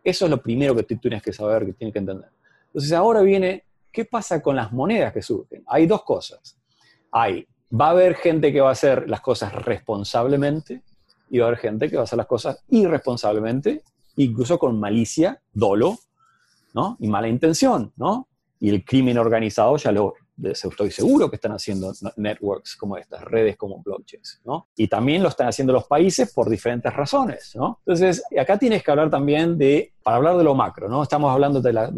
Eso 0.01 0.25
es 0.25 0.31
lo 0.31 0.41
primero 0.41 0.73
que 0.73 0.83
tú 0.83 0.95
tienes 0.95 1.21
que 1.21 1.33
saber, 1.33 1.65
que 1.65 1.73
tienes 1.73 1.91
que 1.91 1.99
entender. 1.99 2.29
Entonces 2.67 2.93
ahora 2.93 3.21
viene, 3.21 3.65
¿qué 3.91 4.05
pasa 4.05 4.41
con 4.41 4.55
las 4.55 4.71
monedas 4.71 5.11
que 5.11 5.21
surgen? 5.21 5.61
Hay 5.67 5.87
dos 5.87 6.03
cosas. 6.03 6.57
Hay, 7.11 7.45
va 7.73 7.87
a 7.87 7.91
haber 7.91 8.15
gente 8.15 8.51
que 8.53 8.61
va 8.61 8.69
a 8.69 8.73
hacer 8.73 9.09
las 9.09 9.21
cosas 9.21 9.53
responsablemente 9.53 10.81
y 11.29 11.39
va 11.39 11.45
a 11.45 11.47
haber 11.49 11.59
gente 11.59 11.89
que 11.89 11.95
va 11.95 12.01
a 12.01 12.03
hacer 12.03 12.17
las 12.17 12.27
cosas 12.27 12.63
irresponsablemente 12.69 13.83
incluso 14.15 14.59
con 14.59 14.79
malicia, 14.79 15.41
dolo, 15.51 15.97
¿no? 16.73 16.97
Y 16.99 17.07
mala 17.07 17.27
intención, 17.27 17.91
¿no? 17.95 18.27
Y 18.59 18.69
el 18.69 18.85
crimen 18.85 19.17
organizado 19.17 19.75
ya 19.77 19.91
lo, 19.91 20.13
estoy 20.41 20.91
seguro 20.91 21.29
que 21.29 21.35
están 21.35 21.51
haciendo 21.51 21.93
networks 22.15 22.75
como 22.75 22.97
estas, 22.97 23.21
redes 23.23 23.57
como 23.57 23.81
blockchains, 23.81 24.41
¿no? 24.45 24.67
Y 24.75 24.87
también 24.87 25.21
lo 25.21 25.29
están 25.29 25.47
haciendo 25.47 25.73
los 25.73 25.85
países 25.85 26.31
por 26.31 26.49
diferentes 26.49 26.93
razones, 26.93 27.53
¿no? 27.55 27.79
Entonces, 27.85 28.23
acá 28.39 28.57
tienes 28.57 28.83
que 28.83 28.91
hablar 28.91 29.09
también 29.09 29.57
de, 29.57 29.93
para 30.01 30.17
hablar 30.17 30.37
de 30.37 30.43
lo 30.43 30.55
macro, 30.55 30.87
¿no? 30.87 31.03
Estamos 31.03 31.31
hablando 31.31 31.61
de 31.61 31.73
la, 31.73 31.91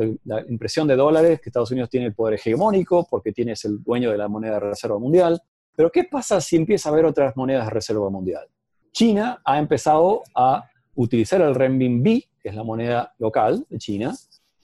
impresión 0.49 0.87
de 0.87 0.95
dólares, 0.95 1.39
que 1.41 1.49
Estados 1.49 1.71
Unidos 1.71 1.89
tiene 1.89 2.07
el 2.07 2.13
poder 2.13 2.35
hegemónico 2.35 3.07
porque 3.09 3.31
tienes 3.31 3.63
el 3.65 3.83
dueño 3.83 4.11
de 4.11 4.17
la 4.17 4.27
moneda 4.27 4.55
de 4.55 4.61
reserva 4.61 4.97
mundial, 4.97 5.41
pero 5.75 5.91
¿qué 5.91 6.05
pasa 6.05 6.39
si 6.41 6.55
empieza 6.55 6.89
a 6.89 6.91
haber 6.91 7.05
otras 7.05 7.35
monedas 7.35 7.65
de 7.65 7.71
reserva 7.71 8.09
mundial? 8.09 8.47
China 8.91 9.41
ha 9.43 9.59
empezado 9.59 10.23
a 10.33 10.63
utilizar 10.95 11.41
el 11.41 11.53
renminbi, 11.53 12.25
que 12.41 12.49
es 12.49 12.55
la 12.55 12.63
moneda 12.63 13.13
local 13.19 13.65
de 13.69 13.77
China, 13.77 14.15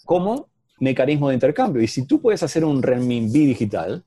como 0.05 0.49
mecanismo 0.79 1.29
de 1.29 1.35
intercambio. 1.35 1.81
Y 1.81 1.87
si 1.87 2.05
tú 2.05 2.21
puedes 2.21 2.41
hacer 2.43 2.65
un 2.65 2.81
renminbi 2.81 3.45
digital, 3.45 4.03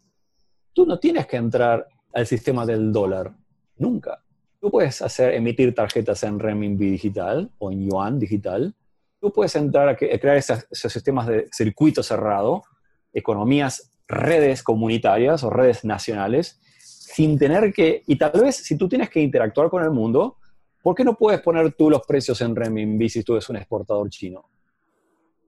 tú 0.73 0.87
no 0.87 0.99
tienes 0.99 1.27
que 1.27 1.37
entrar 1.37 1.87
al 2.13 2.27
sistema 2.27 2.65
del 2.67 2.93
dólar, 2.93 3.33
nunca. 3.77 4.23
Tú 4.61 4.71
puedes 4.71 5.03
hacer, 5.03 5.35
emitir 5.35 5.75
tarjetas 5.75 6.23
en 6.23 6.39
renminbi 6.39 6.91
digital 6.91 7.51
o 7.59 7.71
en 7.71 7.89
yuan 7.89 8.19
digital. 8.19 8.75
Tú 9.21 9.33
puedes 9.33 9.55
entrar 9.57 9.89
a, 9.89 9.97
crear 9.97 10.37
esos, 10.37 10.67
sistemas 10.71 11.27
de 11.27 11.49
circuito 11.53 12.03
cerrado, 12.03 12.63
economías, 13.13 13.93
redes 14.09 14.63
comunitarias 14.63 15.45
o 15.45 15.51
redes 15.51 15.85
nacionales, 15.85 16.61
sin 17.15 17.39
tener 17.39 17.73
que, 17.73 18.03
y 18.07 18.17
tal 18.17 18.41
vez 18.41 18.57
si 18.57 18.77
tú 18.77 18.89
tienes 18.89 19.09
que 19.11 19.21
interactuar 19.21 19.71
con 19.71 19.83
el 19.83 19.91
mundo, 19.91 20.39
¿Por 20.85 20.95
qué 20.95 21.03
no 21.03 21.17
puedes 21.17 21.41
poner 21.41 21.73
tú 21.73 21.89
los 21.89 22.03
precios 22.03 22.43
en 22.43 22.55
renminbi 22.55 23.09
si 23.09 23.23
tú 23.23 23.33
eres 23.33 23.49
un 23.49 23.57
exportador 23.57 24.11
chino? 24.11 24.51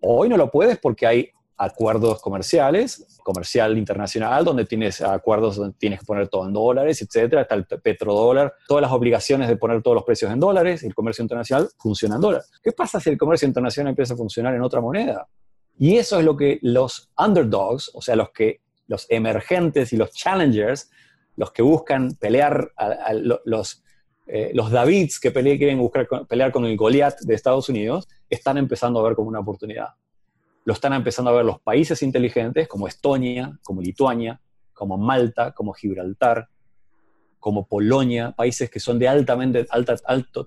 Hoy 0.01 0.31
no 0.31 0.39
lo 0.39 0.51
puedes 0.51 0.79
porque 0.79 1.07
hay 1.07 1.29
acuerdos 1.59 2.23
comerciales, 2.23 3.21
comercial 3.23 3.77
internacional, 3.77 4.47
donde 4.47 4.65
tienes 4.65 5.03
acuerdos 5.03 5.57
donde 5.57 5.77
tienes 5.79 6.01
que 6.01 6.07
poner 6.07 6.29
todo 6.29 6.47
en 6.47 6.55
dólares, 6.55 7.03
etcétera, 7.03 7.43
está 7.43 7.55
el 7.55 7.67
petrodólar, 7.67 8.55
todas 8.67 8.81
las 8.81 8.93
obligaciones 8.93 9.47
de 9.49 9.59
poner 9.59 9.83
todos 9.83 9.97
los 9.97 10.05
precios 10.05 10.33
en 10.33 10.41
dólares, 10.41 10.83
el 10.85 10.95
comercio 10.95 11.21
internacional 11.21 11.69
funciona 11.77 12.15
en 12.15 12.23
dólares. 12.23 12.51
¿Qué 12.63 12.73
pasa 12.73 12.99
si 12.99 13.11
el 13.11 13.19
comercio 13.19 13.47
internacional 13.47 13.91
empieza 13.91 14.15
a 14.15 14.17
funcionar 14.17 14.55
en 14.55 14.63
otra 14.63 14.81
moneda? 14.81 15.29
Y 15.79 15.97
eso 15.97 16.19
es 16.19 16.25
lo 16.25 16.35
que 16.35 16.59
los 16.63 17.11
underdogs, 17.19 17.91
o 17.93 18.01
sea, 18.01 18.17
los 18.17 18.31
que 18.31 18.63
los 18.87 19.05
emergentes 19.11 19.93
y 19.93 19.99
los 19.99 20.13
challengers, 20.13 20.91
los 21.37 21.53
que 21.53 21.63
buscan 21.63 22.15
pelear 22.15 22.73
eh, 24.27 24.51
los 24.55 24.71
Davids 24.71 25.21
que 25.21 25.33
quieren 25.33 25.79
buscar, 25.79 26.09
pelear 26.29 26.51
con 26.51 26.65
el 26.65 26.77
Goliath 26.77 27.21
de 27.21 27.35
Estados 27.35 27.69
Unidos, 27.69 28.09
están 28.29 28.59
empezando 28.59 29.01
a 29.01 29.03
ver 29.05 29.15
como 29.15 29.29
una 29.29 29.41
oportunidad. 29.41 29.91
Lo 30.65 30.73
están 30.73 30.95
empezando 30.95 31.31
a 31.31 31.35
ver 31.35 31.45
los 31.45 31.61
países 31.61 32.03
inteligentes 32.03 32.67
como 32.67 32.89
Estonia, 32.89 33.57
como 33.63 33.81
Lituania, 33.81 34.41
como 34.73 34.99
Malta, 34.99 35.53
como 35.53 35.73
Gibraltar, 35.73 36.49
como 37.39 37.69
Polonia, 37.69 38.33
países 38.33 38.69
que 38.69 38.81
son 38.81 38.99
de 38.99 39.07
altamente 39.07 39.67
alta 39.71 39.97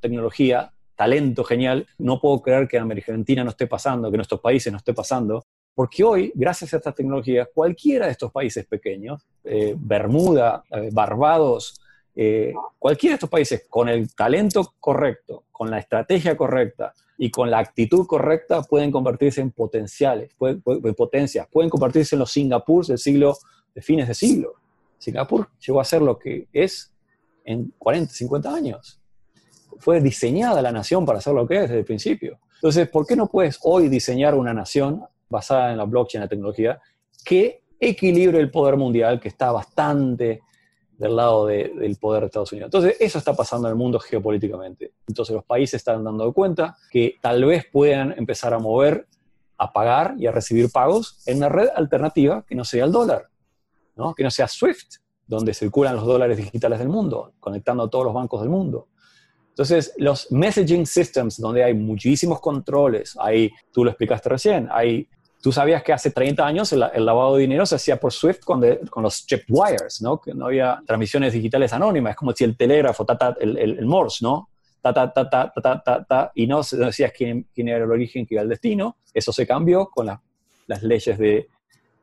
tecnología, 0.01 0.73
talento 0.95 1.45
genial. 1.45 1.87
No 1.97 2.19
puedo 2.19 2.41
creer 2.41 2.67
que 2.67 2.75
en 2.75 2.91
Argentina 2.91 3.43
no 3.45 3.51
esté 3.51 3.67
pasando, 3.67 4.09
que 4.09 4.15
en 4.15 4.19
nuestros 4.19 4.41
países 4.41 4.73
no 4.73 4.77
esté 4.77 4.93
pasando, 4.93 5.45
porque 5.79 6.03
hoy, 6.03 6.33
gracias 6.35 6.73
a 6.73 6.77
estas 6.77 6.93
tecnologías, 6.93 7.47
cualquiera 7.53 8.07
de 8.07 8.11
estos 8.11 8.33
países 8.33 8.65
pequeños, 8.65 9.25
eh, 9.45 9.73
Bermuda, 9.77 10.61
eh, 10.71 10.89
Barbados, 10.91 11.79
eh, 12.13 12.53
cualquiera 12.77 13.13
de 13.13 13.15
estos 13.15 13.29
países 13.29 13.65
con 13.69 13.87
el 13.87 14.13
talento 14.13 14.73
correcto, 14.77 15.45
con 15.53 15.71
la 15.71 15.79
estrategia 15.79 16.35
correcta 16.35 16.93
y 17.17 17.31
con 17.31 17.49
la 17.49 17.59
actitud 17.59 18.05
correcta 18.07 18.61
pueden 18.61 18.91
convertirse 18.91 19.39
en 19.39 19.51
potenciales, 19.51 20.33
pueden, 20.37 20.61
en 20.65 20.95
potencias, 20.95 21.47
pueden 21.49 21.69
convertirse 21.69 22.15
en 22.15 22.19
los 22.19 22.31
Singapur 22.33 22.85
del 22.85 22.97
siglo, 22.97 23.37
de 23.73 23.81
fines 23.81 24.09
de 24.09 24.15
siglo. 24.15 24.55
Singapur 24.97 25.47
llegó 25.65 25.79
a 25.79 25.85
ser 25.85 26.01
lo 26.01 26.19
que 26.19 26.49
es 26.51 26.91
en 27.45 27.73
40, 27.77 28.11
50 28.11 28.53
años. 28.53 28.99
Fue 29.77 30.01
diseñada 30.01 30.61
la 30.61 30.73
nación 30.73 31.05
para 31.05 31.21
ser 31.21 31.35
lo 31.35 31.47
que 31.47 31.55
es 31.55 31.61
desde 31.61 31.77
el 31.77 31.85
principio. 31.85 32.37
Entonces, 32.55 32.89
¿por 32.89 33.07
qué 33.07 33.15
no 33.15 33.27
puedes 33.27 33.59
hoy 33.63 33.87
diseñar 33.87 34.35
una 34.35 34.53
nación 34.53 35.05
basada 35.29 35.71
en 35.71 35.77
la 35.77 35.85
blockchain, 35.85 36.21
la 36.21 36.27
tecnología, 36.27 36.81
que 37.23 37.63
equilibre 37.79 38.39
el 38.39 38.51
poder 38.51 38.75
mundial, 38.75 39.19
que 39.19 39.29
está 39.29 39.51
bastante 39.51 40.41
del 40.97 41.15
lado 41.15 41.45
del 41.45 41.95
poder 41.95 42.21
de 42.21 42.25
Estados 42.25 42.51
Unidos. 42.51 42.67
Entonces, 42.67 42.97
eso 42.99 43.17
está 43.19 43.33
pasando 43.33 43.67
en 43.67 43.71
el 43.71 43.77
mundo 43.77 43.99
geopolíticamente. 43.99 44.91
Entonces, 45.07 45.33
los 45.33 45.45
países 45.45 45.75
están 45.75 46.03
dando 46.03 46.33
cuenta 46.33 46.75
que 46.91 47.15
tal 47.21 47.45
vez 47.45 47.65
puedan 47.71 48.13
empezar 48.17 48.53
a 48.53 48.59
mover, 48.59 49.07
a 49.57 49.71
pagar 49.71 50.15
y 50.17 50.27
a 50.27 50.31
recibir 50.31 50.69
pagos 50.69 51.21
en 51.25 51.37
una 51.37 51.47
red 51.47 51.69
alternativa 51.73 52.43
que 52.45 52.53
no 52.53 52.65
sea 52.65 52.83
el 52.83 52.91
dólar, 52.91 53.29
¿no? 53.95 54.13
que 54.13 54.23
no 54.23 54.31
sea 54.31 54.47
SWIFT, 54.49 54.95
donde 55.25 55.53
circulan 55.53 55.95
los 55.95 56.05
dólares 56.05 56.35
digitales 56.35 56.79
del 56.79 56.89
mundo, 56.89 57.33
conectando 57.39 57.83
a 57.83 57.89
todos 57.89 58.03
los 58.03 58.13
bancos 58.13 58.41
del 58.41 58.49
mundo. 58.49 58.89
Entonces, 59.49 59.93
los 59.97 60.31
messaging 60.31 60.85
systems, 60.85 61.39
donde 61.39 61.63
hay 61.63 61.73
muchísimos 61.73 62.41
controles, 62.41 63.15
hay, 63.19 63.51
tú 63.71 63.85
lo 63.85 63.91
explicaste 63.91 64.27
recién, 64.27 64.67
hay 64.71 65.07
Tú 65.41 65.51
sabías 65.51 65.83
que 65.83 65.93
hace 65.93 66.11
30 66.11 66.45
años 66.45 66.73
el, 66.73 66.79
lavado 66.79 67.35
de 67.35 67.41
dinero 67.41 67.65
se 67.65 67.75
hacía 67.75 67.99
por 67.99 68.11
SWIFT 68.11 68.43
con, 68.43 68.61
con 68.89 69.03
los 69.03 69.25
chip 69.25 69.43
wires, 69.47 70.01
¿no? 70.01 70.19
Que 70.19 70.33
no 70.33 70.47
había 70.47 70.81
transmisiones 70.85 71.33
digitales 71.33 71.71
anónimas. 71.71 72.11
Es 72.11 72.17
como 72.17 72.33
si 72.33 72.43
el 72.43 72.57
telégrafo, 72.57 73.05
el, 73.39 73.57
el, 73.57 73.85
Morse, 73.85 74.23
¿no? 74.23 74.49
Ta, 74.81 74.93
ta, 74.93 75.11
ta, 75.13 75.29
ta, 75.29 75.51
ta, 75.53 75.81
ta, 75.83 76.03
ta, 76.03 76.31
y 76.35 76.47
no 76.47 76.61
decías 76.61 77.11
quién, 77.15 77.47
quién 77.53 77.67
era 77.69 77.83
el 77.83 77.91
origen, 77.91 78.25
quién 78.25 78.39
era 78.39 78.43
el 78.43 78.49
destino. 78.49 78.97
Eso 79.13 79.31
se 79.31 79.47
cambió 79.47 79.87
con 79.89 80.07
las 80.67 80.83
leyes 80.83 81.17
de, 81.17 81.47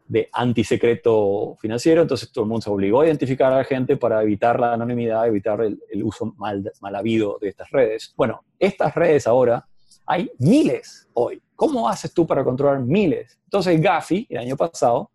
de 0.09 0.29
antisecreto 0.33 1.57
financiero, 1.61 2.03
entonces 2.03 2.31
todo 2.31 2.45
el 2.45 2.49
mundo 2.49 2.63
se 2.63 2.71
obligó 2.71 3.01
a 3.01 3.07
identificar 3.07 3.53
a 3.53 3.59
la 3.59 3.65
gente 3.65 3.97
para 3.97 4.23
evitar 4.23 4.61
la 4.61 4.73
anonimidad, 4.73 5.27
evitar 5.27 5.61
el, 5.61 5.79
uso 6.03 6.35
mal, 6.37 6.73
mal 6.81 6.95
habido 6.95 7.39
de 7.41 7.49
estas 7.49 7.71
redes. 7.71 8.13
Bueno, 8.17 8.45
estas 8.59 8.95
redes 8.95 9.27
ahora 9.27 9.67
hay 10.07 10.31
miles 10.39 11.09
hoy. 11.15 11.43
¿Cómo 11.57 11.89
haces 11.89 12.13
tú 12.13 12.27
para 12.27 12.45
controlar 12.45 12.81
miles? 12.81 13.39
Entonces 13.45 13.81
Gafi, 13.81 14.27
el 14.31 14.39
año 14.39 14.57
pasado, 14.57 15.11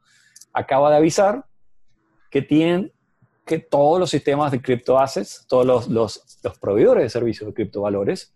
acaba 0.51 0.89
de 0.89 0.97
avisar 0.97 1.45
que 2.30 2.41
tienen 2.41 2.91
que 3.45 3.59
todos 3.59 3.99
los 3.99 4.09
sistemas 4.09 4.51
de 4.51 4.61
criptoassets, 4.61 5.45
todos 5.47 5.65
los, 5.65 5.88
los, 5.88 6.39
los 6.43 6.57
proveedores 6.57 7.03
de 7.03 7.09
servicios 7.09 7.47
de 7.47 7.53
criptovalores, 7.53 8.34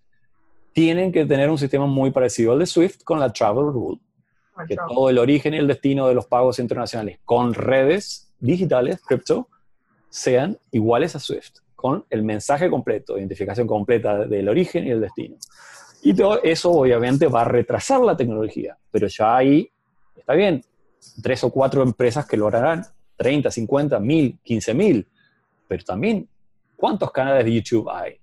tienen 0.74 1.12
que 1.12 1.26
tener 1.26 1.50
un 1.50 1.58
sistema 1.58 1.86
muy 1.86 2.12
parecido 2.12 2.52
al 2.52 2.60
de 2.60 2.66
SWIFT 2.66 3.04
con 3.04 3.20
la 3.20 3.32
Travel 3.32 3.72
Rule 3.72 4.00
que 4.68 4.76
todo 4.76 5.10
el 5.10 5.18
origen 5.18 5.54
y 5.54 5.58
el 5.58 5.68
destino 5.68 6.08
de 6.08 6.14
los 6.14 6.28
pagos 6.28 6.60
internacionales 6.60 7.20
con 7.26 7.54
redes 7.54 8.34
digitales, 8.40 9.02
cripto, 9.02 9.50
sean 10.10 10.58
iguales 10.72 11.16
a 11.16 11.20
SWIFT, 11.20 11.58
con 11.76 12.06
el 12.10 12.24
mensaje 12.24 12.70
completo, 12.70 13.18
identificación 13.18 13.68
completa 13.68 14.26
del 14.26 14.48
origen 14.48 14.88
y 14.88 14.92
el 14.92 15.02
destino. 15.02 15.36
Y 16.06 16.14
todo 16.14 16.40
eso 16.44 16.72
obviamente 16.72 17.26
va 17.26 17.42
a 17.42 17.46
retrasar 17.46 18.00
la 18.02 18.16
tecnología, 18.16 18.78
pero 18.92 19.08
ya 19.08 19.38
ahí 19.38 19.68
está 20.16 20.36
bien, 20.36 20.64
tres 21.24 21.44
o 21.44 21.50
cuatro 21.50 21.82
empresas 21.82 22.28
que 22.28 22.38
lo 22.38 22.46
harán, 22.46 22.86
30, 23.18 23.50
50, 23.50 24.00
1000, 24.00 24.38
15 24.44 24.74
mil, 24.76 25.08
pero 25.68 25.84
también, 25.84 26.30
¿cuántos 26.76 27.12
canales 27.12 27.44
de 27.44 27.54
YouTube 27.54 27.90
hay? 27.90 28.20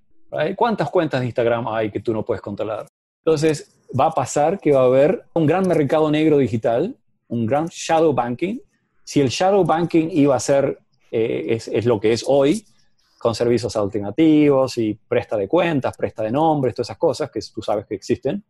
¿Cuántas 0.54 0.90
cuentas 0.90 1.22
de 1.22 1.26
Instagram 1.26 1.66
hay 1.66 1.90
que 1.90 1.98
tú 1.98 2.12
no 2.12 2.24
puedes 2.24 2.40
controlar? 2.40 2.86
Entonces, 3.18 3.76
va 3.98 4.06
a 4.06 4.10
pasar 4.12 4.60
que 4.60 4.70
va 4.70 4.82
a 4.82 4.84
haber 4.84 5.24
un 5.34 5.44
gran 5.44 5.66
mercado 5.66 6.08
negro 6.08 6.38
digital, 6.38 6.96
un 7.26 7.46
gran 7.46 7.66
shadow 7.66 8.12
banking. 8.12 8.60
Si 9.02 9.20
el 9.20 9.28
shadow 9.28 9.64
banking 9.64 10.08
iba 10.12 10.36
a 10.36 10.40
ser, 10.40 10.78
eh, 11.10 11.58
es, 11.70 11.84
lo 11.84 11.98
que 11.98 12.12
es 12.12 12.24
hoy, 12.28 12.64
con 13.22 13.36
servicios 13.36 13.76
alternativos 13.76 14.78
y 14.78 14.94
presta 14.94 15.36
de 15.36 15.46
cuentas, 15.46 15.96
presta 15.96 16.24
de 16.24 16.32
nombres, 16.32 16.74
todas 16.74 16.88
esas 16.88 16.98
cosas 16.98 17.30
que 17.30 17.38
tú 17.54 17.62
sabes 17.62 17.86
que 17.86 17.94
existen, 17.94 18.42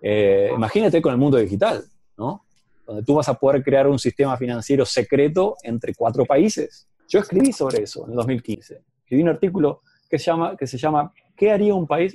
eh, 0.00 0.52
imagínate 0.54 1.02
con 1.02 1.10
el 1.10 1.18
mundo 1.18 1.36
digital, 1.36 1.82
¿no? 2.16 2.44
Donde 2.86 3.02
tú 3.02 3.16
vas 3.16 3.28
a 3.28 3.34
poder 3.34 3.64
crear 3.64 3.88
un 3.88 3.98
sistema 3.98 4.36
financiero 4.36 4.86
secreto 4.86 5.56
entre 5.64 5.96
cuatro 5.96 6.24
países. 6.24 6.86
Yo 7.08 7.18
escribí 7.18 7.52
sobre 7.52 7.82
eso 7.82 8.04
en 8.04 8.10
el 8.10 8.16
2015. 8.18 8.82
Escribí 9.00 9.20
un 9.20 9.30
artículo 9.30 9.80
que 10.08 10.16
se 10.16 10.26
llama, 10.26 10.56
que 10.56 10.68
se 10.68 10.78
llama 10.78 11.12
¿Qué 11.36 11.50
haría 11.50 11.74
un 11.74 11.88
país? 11.88 12.14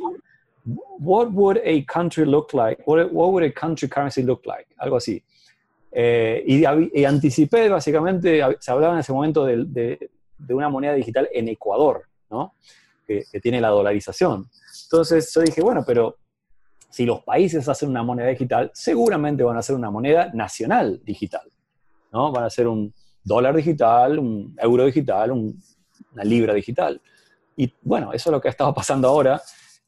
what 1.00 1.34
would 1.34 1.58
a 1.66 1.84
country 1.84 2.26
look 2.26 2.54
like? 2.54 2.82
What, 2.86 3.12
what 3.12 3.34
would 3.34 3.44
a 3.44 3.52
country 3.52 3.90
currency 3.90 4.24
look 4.24 4.46
like? 4.46 4.68
Algo 4.78 4.96
así. 4.96 5.22
Eh, 5.92 6.46
y, 6.48 7.04
anticipé, 7.04 7.68
básicamente, 7.68 8.42
se 8.60 8.72
hablaba 8.72 8.94
en 8.94 9.00
ese 9.00 9.12
momento 9.12 9.44
de, 9.44 9.66
de, 9.66 10.10
una 10.50 10.70
moneda 10.70 10.94
digital 10.94 11.30
en 11.34 11.48
Ecuador, 11.50 12.04
¿no? 12.30 12.54
Que, 13.06 13.24
que, 13.32 13.40
tiene 13.40 13.60
la 13.60 13.70
dolarización. 13.70 14.50
Entonces 14.84 15.32
yo 15.34 15.42
dije, 15.42 15.62
bueno, 15.62 15.84
pero 15.86 16.18
si 16.90 17.06
los 17.06 17.24
países 17.24 17.68
hacen 17.68 17.90
una 17.90 18.04
moneda 18.04 18.28
digital, 18.28 18.72
seguramente 18.74 19.44
van 19.44 19.58
a 19.58 19.60
hacer 19.60 19.76
una 19.76 19.92
moneda 19.92 20.32
nacional 20.34 21.02
digital, 21.04 21.50
¿no? 22.12 22.32
Van 22.32 22.44
a 22.44 22.48
hacer 22.48 22.68
un 22.68 22.94
dólar 23.24 23.56
digital, 23.56 24.20
un 24.20 24.56
euro 24.58 24.86
digital, 24.86 25.32
una 25.32 26.24
libra 26.24 26.54
digital. 26.54 27.02
Y 27.56 27.74
bueno, 27.82 28.14
eso 28.14 28.30
es 28.30 28.32
lo 28.32 28.42
que 28.42 28.48
ha 28.48 28.52
estado 28.52 28.74
pasando 28.74 29.08
ahora 29.08 29.42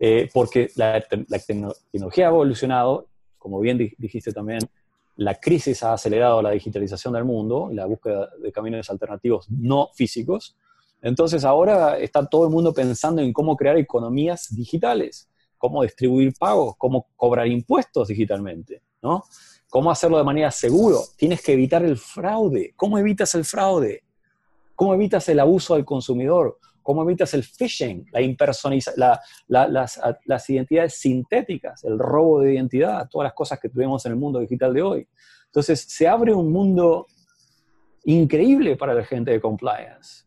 eh, 0.03 0.29
porque 0.33 0.69
la, 0.75 0.99
tecnología 1.01 2.25
ha 2.25 2.29
evolucionado, 2.29 3.07
como 3.37 3.59
bien 3.59 3.77
dijiste 3.77 4.31
también, 4.31 4.59
la 5.21 5.35
crisis 5.35 5.83
ha 5.83 5.93
acelerado 5.93 6.41
la 6.41 6.49
digitalización 6.49 7.13
del 7.13 7.25
mundo 7.25 7.69
y 7.71 7.75
la 7.75 7.85
búsqueda 7.85 8.31
de 8.41 8.51
caminos 8.51 8.89
alternativos 8.89 9.47
no 9.51 9.89
físicos. 9.93 10.57
Entonces 10.99 11.45
ahora 11.45 11.99
está 11.99 12.25
todo 12.25 12.45
el 12.45 12.49
mundo 12.49 12.73
pensando 12.73 13.21
en 13.21 13.31
cómo 13.31 13.55
crear 13.55 13.77
economías 13.77 14.47
digitales, 14.49 15.29
cómo 15.59 15.83
distribuir 15.83 16.33
pagos, 16.39 16.73
cómo 16.75 17.07
cobrar 17.15 17.47
impuestos 17.47 18.07
digitalmente, 18.07 18.81
¿no? 19.03 19.23
Cómo 19.69 19.91
hacerlo 19.91 20.17
de 20.17 20.23
manera 20.23 20.49
segura. 20.49 20.97
Tienes 21.15 21.43
que 21.43 21.53
evitar 21.53 21.85
el 21.85 21.97
fraude. 21.97 22.73
¿Cómo 22.75 22.97
evitas 22.97 23.35
el 23.35 23.45
fraude? 23.45 24.03
¿Cómo 24.73 24.95
evitas 24.95 25.29
el 25.29 25.39
abuso 25.39 25.75
del 25.75 25.85
consumidor? 25.85 26.57
¿Cómo 26.91 27.03
evitas 27.03 27.33
el 27.35 27.43
phishing, 27.45 28.05
la 28.11 29.21
las, 29.47 30.49
identidades 30.49 30.95
sintéticas, 30.95 31.85
el 31.85 31.97
robo 31.97 32.41
de 32.41 32.55
identidad, 32.55 33.07
todas 33.09 33.27
las 33.27 33.33
cosas 33.33 33.61
que 33.61 33.69
tuvimos 33.69 34.05
en 34.05 34.11
el 34.11 34.17
mundo 34.17 34.41
digital 34.41 34.73
de 34.73 34.81
hoy? 34.81 35.07
Entonces, 35.45 35.79
se 35.79 36.05
abre 36.05 36.33
un 36.33 36.51
mundo 36.51 37.07
increíble 38.03 38.75
para 38.75 38.93
la 38.93 39.05
gente 39.05 39.31
de 39.31 39.39
compliance, 39.39 40.25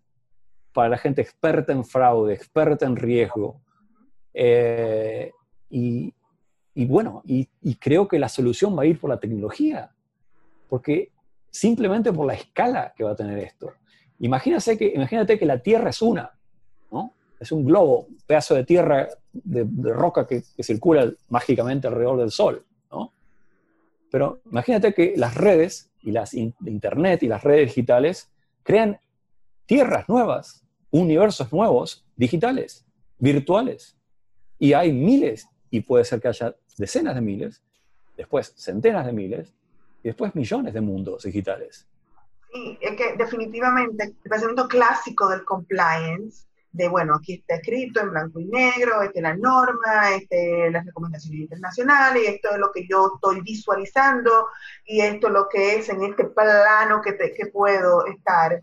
para 0.72 0.88
la 0.88 0.96
gente 0.96 1.20
experta 1.20 1.70
en 1.70 1.84
fraude, 1.84 2.32
experta 2.32 2.86
en 2.86 2.96
riesgo. 2.96 3.60
Eh, 4.32 5.32
y, 5.68 6.14
bueno, 6.86 7.20
y, 7.26 7.46
y 7.60 7.74
creo 7.74 8.08
que 8.08 8.18
la 8.18 8.30
solución 8.30 8.74
va 8.74 8.84
a 8.84 8.86
ir 8.86 8.98
por 8.98 9.10
la 9.10 9.20
tecnología, 9.20 9.94
porque 10.70 11.12
simplemente 11.50 12.10
por 12.10 12.24
la 12.26 12.32
escala 12.32 12.94
que 12.96 13.04
va 13.04 13.10
a 13.10 13.16
tener 13.16 13.38
esto. 13.40 13.70
Imagínate 14.20 14.78
que, 14.78 14.94
imagínate 14.94 15.38
que 15.38 15.44
la 15.44 15.58
Tierra 15.58 15.90
es 15.90 16.00
una 16.00 16.30
es 17.44 17.52
un 17.52 17.64
globo, 17.64 18.06
un 18.06 18.18
pedazo 18.26 18.54
de 18.54 18.64
tierra, 18.64 19.08
de, 19.32 19.92
roca 19.92 20.26
que, 20.26 20.42
circula 20.62 21.12
mágicamente 21.28 21.86
alrededor 21.86 22.18
del 22.18 22.30
Sol. 22.30 22.64
¿no? 22.90 23.12
Pero 24.10 24.40
imagínate 24.50 24.94
que 24.94 25.14
las 25.16 25.34
redes 25.34 25.90
y 26.00 26.10
las 26.10 26.34
Internet 26.34 27.22
y 27.22 27.28
las 27.28 27.44
redes 27.44 27.68
digitales 27.68 28.30
crean 28.62 28.98
tierras 29.66 30.08
nuevas, 30.08 30.64
universos 30.90 31.52
nuevos, 31.52 32.06
digitales, 32.16 32.84
virtuales. 33.18 33.96
Y 34.58 34.72
hay 34.72 34.92
miles, 34.92 35.48
y 35.70 35.80
puede 35.80 36.04
ser 36.04 36.20
que 36.20 36.28
haya 36.28 36.54
decenas 36.78 37.14
de 37.14 37.20
miles, 37.20 37.62
después 38.16 38.54
centenas 38.56 39.04
de 39.04 39.12
miles, 39.12 39.54
y 40.02 40.08
después 40.08 40.34
millones 40.34 40.72
de 40.72 40.80
mundos 40.80 41.24
digitales. 41.24 41.86
Sí, 42.52 42.78
es 42.80 42.96
que 42.96 43.16
definitivamente 43.16 44.04
el 44.04 44.30
pensamiento 44.30 44.68
clásico 44.68 45.28
del 45.28 45.44
compliance 45.44 46.46
de, 46.74 46.88
bueno, 46.88 47.14
aquí 47.14 47.34
está 47.34 47.54
escrito 47.54 48.00
en 48.00 48.10
blanco 48.10 48.40
y 48.40 48.46
negro, 48.46 49.00
esta 49.00 49.20
es 49.20 49.22
la 49.22 49.36
norma, 49.36 50.16
este, 50.16 50.72
las 50.72 50.84
recomendaciones 50.84 51.42
internacionales, 51.42 52.22
esto 52.26 52.50
es 52.50 52.58
lo 52.58 52.72
que 52.72 52.84
yo 52.88 53.12
estoy 53.14 53.40
visualizando 53.42 54.48
y 54.84 55.00
esto 55.00 55.28
es 55.28 55.32
lo 55.32 55.48
que 55.48 55.76
es 55.76 55.88
en 55.88 56.02
este 56.02 56.24
plano 56.24 57.00
que, 57.00 57.16
que 57.16 57.46
puedo 57.46 58.04
estar. 58.06 58.60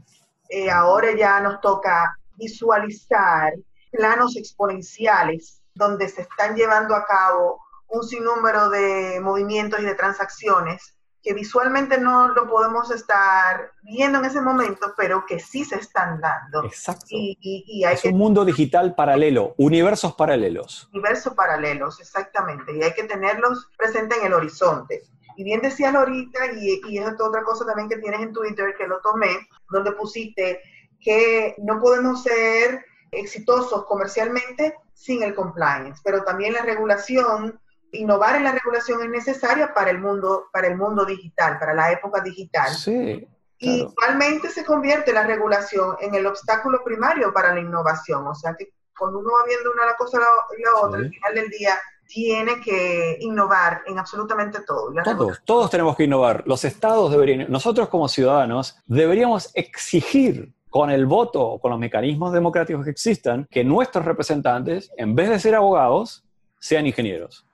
Eh, 0.50 0.70
ahora 0.70 1.16
ya 1.16 1.40
nos 1.40 1.62
toca 1.62 2.18
visualizar 2.36 3.54
planos 3.92 4.36
exponenciales 4.36 5.62
donde 5.74 6.10
se 6.10 6.24
están 6.24 6.56
llevando 6.56 6.96
a 6.96 7.06
cabo 7.06 7.62
un 7.88 8.04
sinnúmero 8.04 8.70
de 8.70 9.22
movimientos 9.22 9.80
y 9.80 9.86
de 9.86 9.96
transacciones 9.96 10.96
que 11.24 11.34
visualmente 11.34 12.00
no 12.00 12.30
lo 12.30 12.50
podemos 12.50 12.90
estar 12.92 13.72
viendo 13.84 14.20
en 14.20 14.26
ese 14.26 14.42
momento, 14.42 14.94
pero 14.98 15.26
que 15.26 15.40
sí 15.40 15.64
se 15.64 15.76
están 15.76 16.20
dando. 16.20 16.66
Exacto. 16.66 17.06
Y, 17.10 17.84
es 17.86 18.06
un 18.06 18.18
mundo 18.18 18.44
digital 18.44 18.96
paralelo, 18.96 19.54
universos 19.58 20.16
paralelos. 20.16 20.90
Universos 20.92 21.34
paralelos, 21.34 22.00
exactamente. 22.00 22.76
Y 22.76 22.82
hay 22.82 22.94
que 22.94 23.04
tenerlos 23.04 23.70
presentes 23.78 24.18
en 24.18 24.26
el 24.26 24.34
horizonte. 24.34 25.04
Y 25.38 25.44
bien 25.44 25.62
decías 25.62 25.94
ahorita, 25.94 26.40
y, 26.60 26.82
y 26.88 26.98
es 26.98 27.08
otra 27.20 27.44
cosa 27.44 27.66
también 27.66 27.88
que 27.88 27.98
tienes 27.98 28.22
en 28.22 28.34
Twitter, 28.34 28.74
que 28.78 28.88
lo 28.88 29.00
tomé, 29.02 29.48
donde 29.70 29.92
pusiste 29.92 30.62
que 31.00 31.56
no 31.60 31.80
podemos 31.80 32.24
ser 32.24 32.86
exitosos 33.12 33.86
comercialmente 33.86 34.76
sin 34.94 35.24
el 35.24 35.36
compliance, 35.36 36.02
pero 36.04 36.24
también 36.24 36.54
la 36.54 36.62
regulación 36.62 37.60
innovar 37.92 38.36
en 38.36 38.44
la 38.44 38.52
regulación 38.52 39.04
es 39.04 39.10
necesaria 39.10 39.74
para 39.74 39.92
el 39.92 40.00
mundo, 40.00 40.46
para 40.52 40.68
el 40.68 40.78
mundo 40.78 41.06
digital, 41.06 41.60
para 41.60 41.74
la 41.74 41.92
época 41.92 42.22
digital. 42.22 42.70
Sí. 42.70 43.28
Y 43.60 43.82
igualmente 43.82 44.50
se 44.50 44.66
convierte 44.66 45.14
la 45.14 45.24
regulación 45.24 45.96
en 46.00 46.16
el 46.16 46.26
obstáculo 46.26 46.84
primario 46.84 47.32
para 47.32 47.54
la 47.54 47.60
innovación. 47.60 48.26
O 48.26 48.34
sea 48.34 48.56
que 48.58 48.74
cuando 48.98 49.20
uno 49.20 49.30
va 49.34 49.46
viendo 49.46 49.72
una 49.72 49.94
cosa 49.96 50.20
y 50.58 50.62
la 50.64 50.76
otra, 50.82 51.00
al 51.00 51.10
final 51.10 51.36
del 51.36 51.50
día 51.50 51.80
tiene 52.08 52.60
que 52.60 53.18
innovar 53.22 53.84
en 53.86 54.00
absolutamente 54.00 54.62
todo. 54.62 54.92
Todos, 55.04 55.42
todos 55.46 55.70
tenemos 55.70 55.96
que 55.96 56.06
innovar. 56.06 56.44
Los 56.46 56.66
estados 56.66 57.12
deberían, 57.12 57.52
nosotros 57.52 57.88
como 57.90 58.08
ciudadanos 58.08 58.78
deberíamos 58.86 59.52
exigir 59.54 60.54
con 60.70 60.90
el 60.90 61.06
voto, 61.06 61.60
con 61.62 61.72
los 61.72 61.80
mecanismos 61.80 62.34
democráticos 62.34 62.84
que 62.84 62.92
existan, 62.92 63.48
que 63.52 63.64
nuestros 63.64 64.06
representantes, 64.06 64.92
en 64.98 65.16
vez 65.16 65.30
de 65.30 65.40
ser 65.40 65.56
abogados, 65.56 66.24
sean 66.60 66.88
ingenieros 66.88 67.46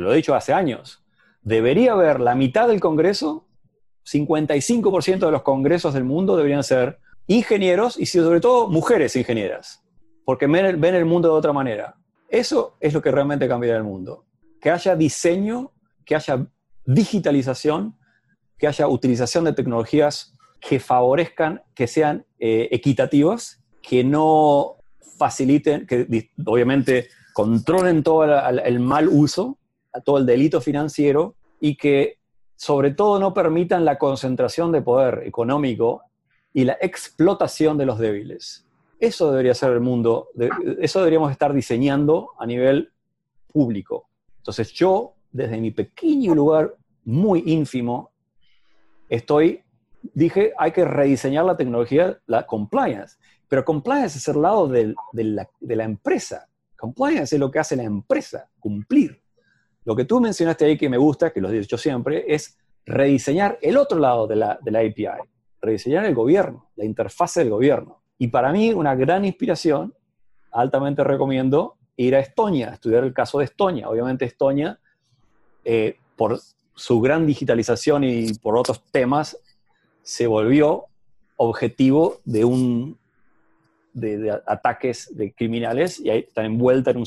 lo 0.00 0.12
he 0.12 0.16
dicho 0.16 0.34
hace 0.34 0.52
años, 0.52 1.04
debería 1.42 1.92
haber 1.92 2.20
la 2.20 2.34
mitad 2.34 2.68
del 2.68 2.80
Congreso, 2.80 3.46
55% 4.04 5.18
de 5.18 5.32
los 5.32 5.42
congresos 5.42 5.92
del 5.94 6.04
mundo 6.04 6.36
deberían 6.36 6.62
ser 6.62 6.98
ingenieros 7.26 7.98
y 7.98 8.06
sobre 8.06 8.40
todo 8.40 8.68
mujeres 8.68 9.16
ingenieras, 9.16 9.82
porque 10.24 10.46
ven 10.46 10.94
el, 10.94 11.04
mundo 11.04 11.28
de 11.28 11.34
otra 11.34 11.52
manera. 11.52 11.96
Eso 12.28 12.76
es 12.80 12.94
lo 12.94 13.02
que 13.02 13.10
realmente 13.10 13.48
cambiará 13.48 13.78
el 13.78 13.84
mundo. 13.84 14.24
Que 14.60 14.70
haya 14.70 14.94
diseño, 14.94 15.72
que 16.04 16.14
haya 16.14 16.46
digitalización 16.84 17.96
que 18.58 18.66
haya 18.66 18.88
utilización 18.88 19.44
de 19.44 19.52
tecnologías 19.52 20.34
que 20.60 20.80
favorezcan, 20.80 21.62
que 21.74 21.86
sean 21.86 22.24
eh, 22.38 22.68
equitativas, 22.70 23.62
que 23.82 24.02
no 24.02 24.76
faciliten, 25.18 25.86
que 25.86 26.30
obviamente 26.44 27.08
controlen 27.32 28.02
todo 28.02 28.24
el, 28.24 28.80
mal 28.80 29.08
uso, 29.08 29.58
todo 30.00 30.18
el 30.18 30.26
delito 30.26 30.60
financiero 30.60 31.34
y 31.60 31.76
que 31.76 32.18
sobre 32.56 32.92
todo 32.92 33.18
no 33.18 33.34
permitan 33.34 33.84
la 33.84 33.98
concentración 33.98 34.72
de 34.72 34.82
poder 34.82 35.22
económico 35.26 36.02
y 36.52 36.64
la 36.64 36.78
explotación 36.80 37.76
de 37.76 37.86
los 37.86 37.98
débiles. 37.98 38.66
Eso 38.98 39.30
debería 39.30 39.54
ser 39.54 39.72
el 39.72 39.80
mundo, 39.80 40.28
eso 40.80 41.00
deberíamos 41.00 41.30
estar 41.30 41.52
diseñando 41.52 42.30
a 42.38 42.46
nivel 42.46 42.90
público. 43.52 44.08
Entonces 44.38 44.72
yo, 44.72 45.12
desde 45.30 45.60
mi 45.60 45.70
pequeño 45.70 46.34
lugar 46.34 46.74
muy 47.04 47.42
ínfimo, 47.44 48.10
estoy, 49.10 49.62
dije, 50.14 50.54
hay 50.56 50.72
que 50.72 50.84
rediseñar 50.86 51.44
la 51.44 51.56
tecnología, 51.56 52.18
la 52.26 52.46
compliance. 52.46 53.16
Pero 53.48 53.64
compliance 53.64 54.18
es 54.18 54.28
el 54.28 54.40
lado 54.40 54.66
de, 54.66 54.94
la, 55.12 55.48
de 55.60 55.76
la 55.76 55.84
empresa. 55.84 56.48
Compliance 56.76 57.36
es 57.36 57.40
lo 57.40 57.50
que 57.50 57.58
hace 57.58 57.76
la 57.76 57.84
empresa, 57.84 58.48
cumplir. 58.58 59.20
Lo 59.86 59.94
que 59.94 60.04
tú 60.04 60.20
mencionaste 60.20 60.64
ahí 60.64 60.76
que 60.76 60.88
me 60.88 60.98
gusta, 60.98 61.32
que 61.32 61.40
lo 61.40 61.48
he 61.48 61.52
dicho 61.52 61.78
siempre, 61.78 62.24
es 62.26 62.58
rediseñar 62.84 63.56
el 63.62 63.76
otro 63.76 64.00
lado 64.00 64.26
de 64.26 64.34
la, 64.34 64.58
de 64.60 64.70
la 64.72 64.80
API, 64.80 65.06
rediseñar 65.62 66.04
el 66.04 66.14
gobierno, 66.14 66.70
la 66.74 66.84
interfase 66.84 67.40
del 67.40 67.50
gobierno. 67.50 68.02
Y 68.18 68.26
para 68.26 68.50
mí 68.50 68.72
una 68.74 68.96
gran 68.96 69.24
inspiración, 69.24 69.94
altamente 70.50 71.04
recomiendo 71.04 71.76
ir 71.96 72.16
a 72.16 72.18
Estonia, 72.18 72.70
estudiar 72.70 73.04
el 73.04 73.14
caso 73.14 73.38
de 73.38 73.44
Estonia. 73.44 73.88
Obviamente 73.88 74.24
Estonia, 74.24 74.80
eh, 75.64 75.96
por 76.16 76.40
su 76.74 77.00
gran 77.00 77.24
digitalización 77.24 78.02
y 78.02 78.34
por 78.34 78.58
otros 78.58 78.82
temas, 78.90 79.38
se 80.02 80.26
volvió 80.26 80.86
objetivo 81.36 82.20
de 82.24 82.44
un 82.44 82.98
de, 83.92 84.36
ataques 84.46 85.16
de 85.16 85.32
criminales 85.32 86.00
y 86.00 86.10
ahí 86.10 86.18
están 86.20 86.46
envuelta 86.46 86.90
en 86.90 86.96
un, 86.96 87.06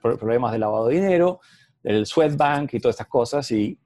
problemas 0.00 0.52
de 0.52 0.58
lavado 0.58 0.88
de 0.88 0.96
dinero, 0.96 1.40
del 1.84 2.06
Swedbank 2.06 2.74
y 2.74 2.80
todas 2.80 2.94
estas 2.94 3.06
cosas 3.06 3.48
y 3.52 3.78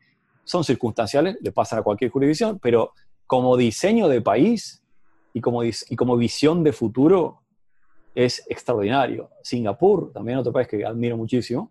son 0.45 0.65
circunstanciales, 0.65 1.37
le 1.43 1.53
pasan 1.53 1.81
a 1.81 1.83
cualquier 1.83 2.11
jurisdicción, 2.11 2.59
pero 2.59 2.95
como 3.27 3.55
diseño 3.59 4.09
de 4.09 4.23
país 4.23 4.83
y 5.35 5.43
como, 5.43 5.63
y 5.63 5.97
como 5.97 6.17
visión 6.17 6.65
de 6.65 6.73
futuro 6.73 7.43
es 8.15 8.45
extraordinario. 8.49 9.31
Singapur, 9.43 10.11
también 10.13 10.39
otro 10.39 10.53
país 10.53 10.67
que 10.67 10.85
admiro 10.85 11.19
muchísimo, 11.19 11.71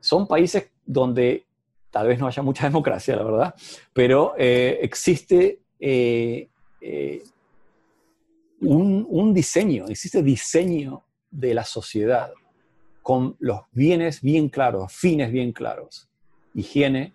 son 0.00 0.26
países 0.26 0.70
donde 0.84 1.46
tal 1.90 2.08
vez 2.08 2.18
no 2.18 2.26
haya 2.26 2.42
mucha 2.42 2.64
democracia, 2.68 3.16
la 3.16 3.22
verdad, 3.22 3.54
pero 3.92 4.34
eh, 4.36 4.80
existe 4.82 5.60
eh, 5.80 6.48
eh, 6.80 7.22
un, 8.60 9.34
diseño, 9.34 9.86
existe 9.88 10.22
diseño 10.22 11.04
de 11.30 11.54
la 11.54 11.64
sociedad 11.64 12.32
con 13.02 13.36
los 13.40 13.60
bienes 13.72 14.22
bien 14.22 14.48
claros, 14.48 14.92
fines 14.92 15.30
bien 15.30 15.52
claros. 15.52 16.08
Higiene, 16.54 17.12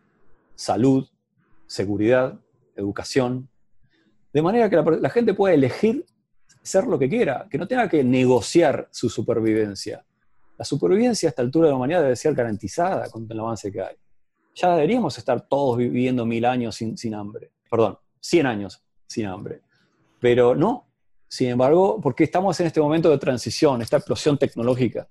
salud, 0.56 1.08
seguridad, 1.66 2.40
educación. 2.76 3.50
De 4.34 4.42
manera 4.42 4.70
que 4.70 4.76
la, 4.76 5.10
gente 5.10 5.34
pueda 5.34 5.54
elegir 5.54 6.06
ser 6.62 6.86
lo 6.86 7.00
que 7.00 7.10
quiera, 7.10 7.48
que 7.50 7.58
no 7.58 7.68
tenga 7.68 7.88
que 7.88 8.04
negociar 8.04 8.90
su 8.92 9.10
supervivencia. 9.10 10.06
La 10.58 10.66
supervivencia 10.66 11.30
a 11.30 11.32
esta 11.32 11.42
altura 11.42 11.68
de 11.68 11.72
la 11.72 11.78
humanidad 11.78 12.02
debe 12.02 12.16
ser 12.16 12.34
garantizada 12.34 13.10
con 13.10 13.26
el 13.30 13.40
avance 13.40 13.72
que 13.72 13.82
hay. 13.82 13.96
Ya 14.56 14.76
deberíamos 14.76 15.18
estar 15.18 15.48
todos 15.48 15.78
viviendo 15.78 16.26
mil 16.26 16.44
años 16.46 16.76
sin, 16.76 16.98
sin 16.98 17.14
hambre. 17.14 17.52
Perdón, 17.70 17.98
cien 18.20 18.46
años 18.48 18.84
sin 19.06 19.28
hambre. 19.28 19.62
Pero 20.20 20.56
no, 20.56 20.88
sin 21.28 21.50
embargo, 21.50 22.00
porque 22.02 22.24
estamos 22.24 22.60
en 22.60 22.68
este 22.68 22.82
momento 22.82 23.10
de 23.10 23.18
transición, 23.18 23.82
esta 23.82 23.98
explosión 23.98 24.38
tecnológica. 24.38 25.08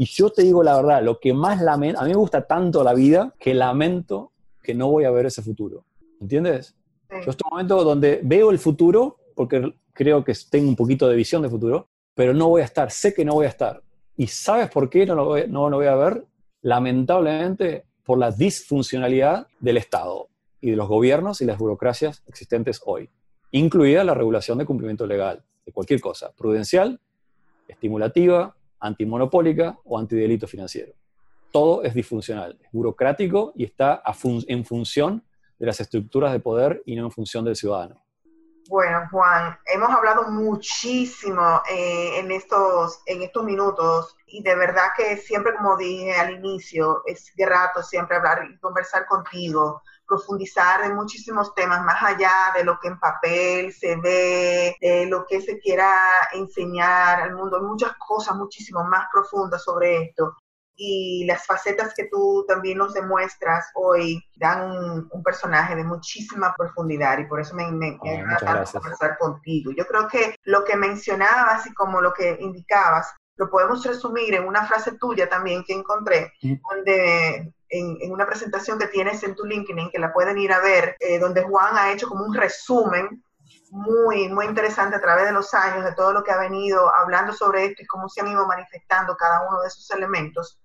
Y 0.00 0.06
yo 0.06 0.30
te 0.30 0.42
digo 0.42 0.62
la 0.62 0.76
verdad, 0.76 1.02
lo 1.02 1.18
que 1.18 1.34
más 1.34 1.60
lamento, 1.60 2.00
a 2.00 2.04
mí 2.04 2.10
me 2.10 2.16
gusta 2.16 2.46
tanto 2.46 2.84
la 2.84 2.94
vida 2.94 3.34
que 3.38 3.52
lamento 3.52 4.30
que 4.62 4.72
no 4.72 4.88
voy 4.88 5.04
a 5.04 5.10
ver 5.10 5.26
ese 5.26 5.42
futuro. 5.42 5.84
¿Entiendes? 6.20 6.76
Yo 7.10 7.30
estoy 7.30 7.44
en 7.44 7.46
un 7.46 7.50
momento 7.50 7.84
donde 7.84 8.20
veo 8.22 8.50
el 8.50 8.60
futuro, 8.60 9.18
porque 9.34 9.74
creo 9.92 10.22
que 10.22 10.34
tengo 10.48 10.68
un 10.68 10.76
poquito 10.76 11.08
de 11.08 11.16
visión 11.16 11.42
de 11.42 11.48
futuro, 11.48 11.88
pero 12.14 12.32
no 12.32 12.48
voy 12.48 12.62
a 12.62 12.64
estar, 12.64 12.92
sé 12.92 13.12
que 13.12 13.24
no 13.24 13.34
voy 13.34 13.46
a 13.46 13.48
estar. 13.48 13.82
¿Y 14.16 14.28
sabes 14.28 14.70
por 14.70 14.88
qué 14.88 15.04
no 15.04 15.16
lo 15.16 15.24
voy, 15.24 15.44
no 15.48 15.68
lo 15.68 15.78
voy 15.78 15.86
a 15.86 15.96
ver? 15.96 16.24
Lamentablemente, 16.62 17.84
por 18.04 18.18
la 18.18 18.30
disfuncionalidad 18.30 19.48
del 19.58 19.78
Estado 19.78 20.28
y 20.60 20.70
de 20.70 20.76
los 20.76 20.86
gobiernos 20.86 21.40
y 21.40 21.44
las 21.44 21.58
burocracias 21.58 22.22
existentes 22.28 22.80
hoy, 22.84 23.10
incluida 23.50 24.04
la 24.04 24.14
regulación 24.14 24.58
de 24.58 24.64
cumplimiento 24.64 25.06
legal 25.06 25.42
de 25.66 25.72
cualquier 25.72 26.00
cosa, 26.00 26.30
prudencial, 26.36 27.00
estimulativa, 27.66 28.54
antimonopólica 28.80 29.78
o 29.84 29.98
antidelito 29.98 30.46
financiero. 30.46 30.92
Todo 31.50 31.82
es 31.82 31.94
disfuncional, 31.94 32.58
es 32.62 32.70
burocrático 32.72 33.52
y 33.54 33.64
está 33.64 34.02
en 34.46 34.64
función 34.64 35.24
de 35.58 35.66
las 35.66 35.80
estructuras 35.80 36.32
de 36.32 36.40
poder 36.40 36.82
y 36.86 36.94
no 36.94 37.04
en 37.04 37.10
función 37.10 37.44
del 37.44 37.56
ciudadano. 37.56 38.02
Bueno, 38.68 39.08
Juan, 39.10 39.58
hemos 39.64 39.88
hablado 39.88 40.30
muchísimo 40.30 41.62
eh, 41.70 42.18
en, 42.18 42.30
estos, 42.30 43.00
en 43.06 43.22
estos 43.22 43.42
minutos 43.42 44.14
y 44.26 44.42
de 44.42 44.54
verdad 44.56 44.88
que 44.94 45.16
siempre, 45.16 45.54
como 45.54 45.78
dije 45.78 46.14
al 46.14 46.32
inicio, 46.32 47.02
es 47.06 47.32
grato 47.34 47.82
siempre 47.82 48.18
hablar 48.18 48.44
y 48.44 48.58
conversar 48.58 49.06
contigo 49.06 49.82
profundizar 50.08 50.82
en 50.84 50.96
muchísimos 50.96 51.54
temas, 51.54 51.84
más 51.84 52.02
allá 52.02 52.52
de 52.56 52.64
lo 52.64 52.78
que 52.80 52.88
en 52.88 52.98
papel 52.98 53.72
se 53.72 53.96
ve, 53.96 54.76
de 54.80 55.06
lo 55.06 55.26
que 55.26 55.40
se 55.40 55.58
quiera 55.58 55.92
enseñar 56.32 57.20
al 57.20 57.36
mundo, 57.36 57.62
muchas 57.62 57.92
cosas 57.98 58.34
muchísimo 58.34 58.82
más 58.84 59.06
profundas 59.12 59.62
sobre 59.62 60.04
esto. 60.04 60.34
Y 60.80 61.24
las 61.26 61.44
facetas 61.44 61.92
que 61.92 62.04
tú 62.04 62.44
también 62.46 62.78
nos 62.78 62.94
demuestras 62.94 63.66
hoy 63.74 64.24
dan 64.36 64.70
un, 65.10 65.22
personaje 65.24 65.74
de 65.74 65.82
muchísima 65.82 66.54
profundidad 66.56 67.18
y 67.18 67.26
por 67.26 67.40
eso 67.40 67.54
me, 67.54 67.70
me, 67.72 67.98
tanto 68.40 68.72
conversar 68.72 69.18
contigo. 69.18 69.72
Yo 69.76 69.84
creo 69.86 70.06
que 70.06 70.36
lo 70.44 70.64
que 70.64 70.76
mencionabas 70.76 71.66
y 71.66 71.74
como 71.74 72.00
lo 72.00 72.12
que 72.12 72.38
indicabas, 72.40 73.12
lo 73.36 73.50
podemos 73.50 73.84
resumir 73.84 74.34
en 74.34 74.46
una 74.46 74.66
frase 74.66 74.92
tuya 74.92 75.28
también 75.28 75.64
que 75.64 75.72
encontré, 75.72 76.32
donde 76.42 77.52
en, 77.70 78.12
una 78.12 78.26
presentación 78.26 78.78
que 78.78 78.88
tienes 78.88 79.22
en 79.22 79.34
tu 79.34 79.44
LinkedIn, 79.44 79.90
que 79.90 79.98
la 79.98 80.12
pueden 80.12 80.38
ir 80.38 80.52
a 80.52 80.60
ver, 80.60 80.96
eh, 81.00 81.18
donde 81.18 81.42
Juan 81.42 81.76
ha 81.76 81.92
hecho 81.92 82.08
como 82.08 82.24
un 82.24 82.34
resumen 82.34 83.22
muy, 83.70 84.28
muy 84.28 84.46
interesante 84.46 84.96
a 84.96 85.00
través 85.00 85.26
de 85.26 85.32
los 85.32 85.52
años 85.54 85.84
de 85.84 85.92
todo 85.92 86.12
lo 86.12 86.22
que 86.22 86.32
ha 86.32 86.38
venido 86.38 86.94
hablando 86.94 87.32
sobre 87.32 87.66
esto 87.66 87.82
y 87.82 87.86
cómo 87.86 88.08
se 88.08 88.20
han 88.20 88.28
ido 88.28 88.46
manifestando 88.46 89.16
cada 89.16 89.46
uno 89.48 89.60
de 89.60 89.68
esos 89.68 89.90
elementos 89.90 90.58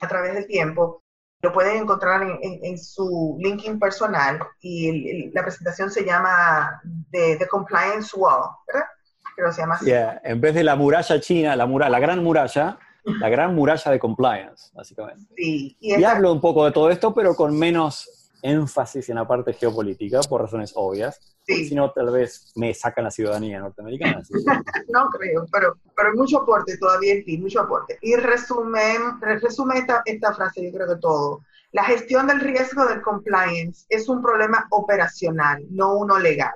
a 0.00 0.08
través 0.08 0.34
del 0.34 0.46
tiempo. 0.46 1.02
Lo 1.42 1.52
pueden 1.52 1.82
encontrar 1.82 2.22
en, 2.22 2.78
su 2.78 3.36
LinkedIn 3.40 3.80
personal 3.80 4.38
y 4.60 5.30
la 5.32 5.42
presentación 5.42 5.90
se 5.90 6.04
llama 6.04 6.80
The, 7.10 7.48
Compliance 7.48 8.16
Wall, 8.16 8.48
¿verdad? 8.72 8.86
Creo 9.34 9.48
que 9.48 9.54
se 9.54 9.60
llama 9.62 9.74
así. 9.74 9.90
En 9.90 10.40
vez 10.40 10.54
de 10.54 10.62
la 10.62 10.76
muralla 10.76 11.20
china, 11.20 11.56
la, 11.56 11.66
muralla, 11.66 11.90
la 11.90 11.98
gran 11.98 12.22
muralla, 12.22 12.78
la 13.04 13.28
gran 13.28 13.54
muralla 13.54 13.90
de 13.90 13.98
compliance, 13.98 14.70
básicamente. 14.74 15.26
Sí, 15.36 15.76
y, 15.80 16.04
hablo 16.04 16.32
un 16.32 16.40
poco 16.40 16.64
de 16.64 16.72
todo 16.72 16.90
esto, 16.90 17.12
pero 17.14 17.34
con 17.34 17.58
menos 17.58 18.30
énfasis 18.42 19.08
en 19.08 19.16
la 19.16 19.26
parte 19.26 19.52
geopolítica, 19.52 20.20
por 20.28 20.40
razones 20.40 20.72
obvias. 20.74 21.20
Sí. 21.46 21.68
Si 21.68 21.74
no, 21.74 21.90
tal 21.90 22.10
vez 22.10 22.52
me 22.54 22.72
sacan 22.74 23.04
la 23.04 23.10
ciudadanía 23.10 23.60
norteamericana. 23.60 24.22
no 24.88 25.08
creo, 25.10 25.46
pero, 25.52 25.76
pero 25.96 26.14
mucho 26.14 26.42
aporte 26.42 26.76
todavía 26.78 27.14
en 27.14 27.24
ti, 27.24 27.38
mucho 27.38 27.60
aporte. 27.60 27.98
Y 28.00 28.14
resumen, 28.16 29.20
resume 29.20 29.78
esta, 29.78 30.02
esta 30.04 30.34
frase, 30.34 30.64
yo 30.64 30.72
creo 30.72 30.88
que 30.88 31.00
todo. 31.00 31.40
La 31.72 31.84
gestión 31.84 32.26
del 32.26 32.40
riesgo 32.40 32.84
del 32.86 33.00
compliance 33.00 33.86
es 33.88 34.08
un 34.08 34.22
problema 34.22 34.66
operacional, 34.70 35.64
no 35.70 35.96
uno 35.96 36.18
legal, 36.18 36.52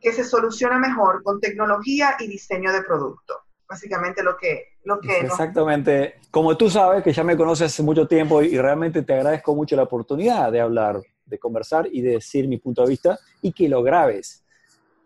que 0.00 0.12
se 0.12 0.22
soluciona 0.22 0.78
mejor 0.78 1.22
con 1.22 1.40
tecnología 1.40 2.16
y 2.20 2.28
diseño 2.28 2.72
de 2.72 2.82
producto 2.82 3.42
básicamente 3.68 4.22
lo 4.22 4.36
que... 4.36 4.77
Lo 4.88 4.98
que 5.00 5.18
Exactamente. 5.18 6.14
Como 6.30 6.56
tú 6.56 6.70
sabes, 6.70 7.04
que 7.04 7.12
ya 7.12 7.22
me 7.22 7.36
conoces 7.36 7.70
hace 7.70 7.82
mucho 7.82 8.08
tiempo 8.08 8.40
y, 8.40 8.56
realmente 8.56 9.02
te 9.02 9.12
agradezco 9.12 9.54
mucho 9.54 9.76
la 9.76 9.82
oportunidad 9.82 10.50
de 10.50 10.62
hablar, 10.62 11.02
de 11.26 11.38
conversar 11.38 11.86
y 11.92 12.00
de 12.00 12.12
decir 12.12 12.48
mi 12.48 12.56
punto 12.56 12.80
de 12.80 12.88
vista 12.88 13.18
y 13.42 13.52
que 13.52 13.68
lo 13.68 13.82
grabes, 13.82 14.46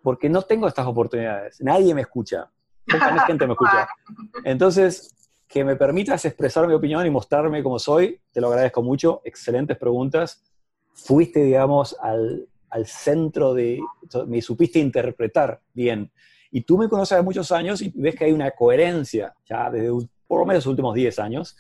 porque 0.01 0.29
no 0.29 0.43
tengo 0.43 0.69
estas 0.69 0.87
oportunidades. 0.87 1.61
Nadie 1.61 1.97
me 1.97 2.03
escucha. 2.03 2.49
Poca 2.87 3.27
gente 3.27 3.45
me 3.45 3.55
escucha. 3.55 3.89
Entonces, 4.45 5.17
que 5.49 5.65
me 5.65 5.75
permitas 5.75 6.25
expresar 6.27 6.69
mi 6.69 6.75
opinión 6.75 7.05
y 7.05 7.11
mostrarme 7.11 7.61
como 7.61 7.81
soy, 7.81 8.21
te 8.31 8.41
lo 8.41 8.51
agradezco 8.51 8.85
mucho. 8.85 9.21
Excelentes 9.25 9.77
preguntas. 9.79 10.45
Fuiste, 10.93 11.43
digamos, 11.43 11.97
al, 12.01 12.47
al 12.71 12.87
centro 12.87 13.53
de, 13.53 13.81
me 14.29 14.41
supiste 14.41 14.79
interpretar 14.79 15.61
bien 15.75 16.13
y 16.53 16.61
tú 16.61 16.77
me 16.77 16.89
conoces 16.89 17.13
hace 17.13 17.25
muchos 17.25 17.51
años 17.51 17.81
y 17.81 17.91
ves 17.95 18.15
que 18.15 18.27
hay 18.27 18.33
una 18.33 18.51
coherencia, 18.51 19.35
ya 19.49 19.71
desde 19.71 19.91
por 20.29 20.41
lo 20.41 20.47
menos 20.47 20.65
los 20.65 20.71
últimos 20.71 20.95
10 20.95 21.19
años, 21.19 21.57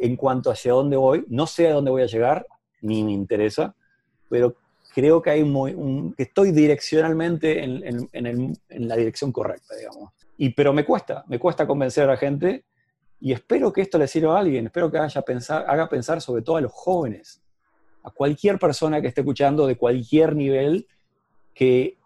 en 0.00 0.16
cuanto 0.16 0.50
hacia 0.50 0.72
dónde 0.72 0.96
voy. 0.96 1.24
No 1.28 1.46
sé 1.46 1.68
a 1.68 1.74
dónde 1.74 1.92
voy 1.92 2.02
a 2.02 2.06
llegar, 2.06 2.44
ni 2.80 3.04
me 3.04 3.12
interesa, 3.12 3.74
pero 4.28 4.56
creo 4.94 5.22
que, 5.22 5.30
hay 5.30 5.44
muy, 5.44 5.74
que 6.16 6.24
estoy 6.24 6.50
direccionalmente 6.50 7.62
en, 7.62 8.08
en, 8.12 8.88
la 8.88 8.96
dirección 8.96 9.30
correcta, 9.30 9.76
digamos. 9.76 10.10
Y, 10.36 10.50
pero 10.50 10.72
me 10.72 10.84
cuesta, 10.84 11.24
me 11.28 11.38
cuesta 11.38 11.64
convencer 11.64 12.04
a 12.04 12.08
la 12.08 12.16
gente 12.16 12.64
y 13.20 13.32
espero 13.32 13.72
que 13.72 13.82
esto 13.82 13.96
le 13.96 14.08
sirva 14.08 14.36
a 14.36 14.40
alguien, 14.40 14.66
espero 14.66 14.90
que 14.90 14.98
haya 14.98 15.22
pensar, 15.22 15.64
haga 15.68 15.88
pensar 15.88 16.20
sobre 16.20 16.42
todo 16.42 16.56
a 16.56 16.60
los 16.60 16.72
jóvenes, 16.72 17.40
a 18.02 18.10
cualquier 18.10 18.58
persona 18.58 19.00
que 19.00 19.06
esté 19.06 19.20
escuchando 19.20 19.68
de 19.68 19.76
cualquier 19.76 20.34
nivel, 20.34 20.88
que 21.54 21.98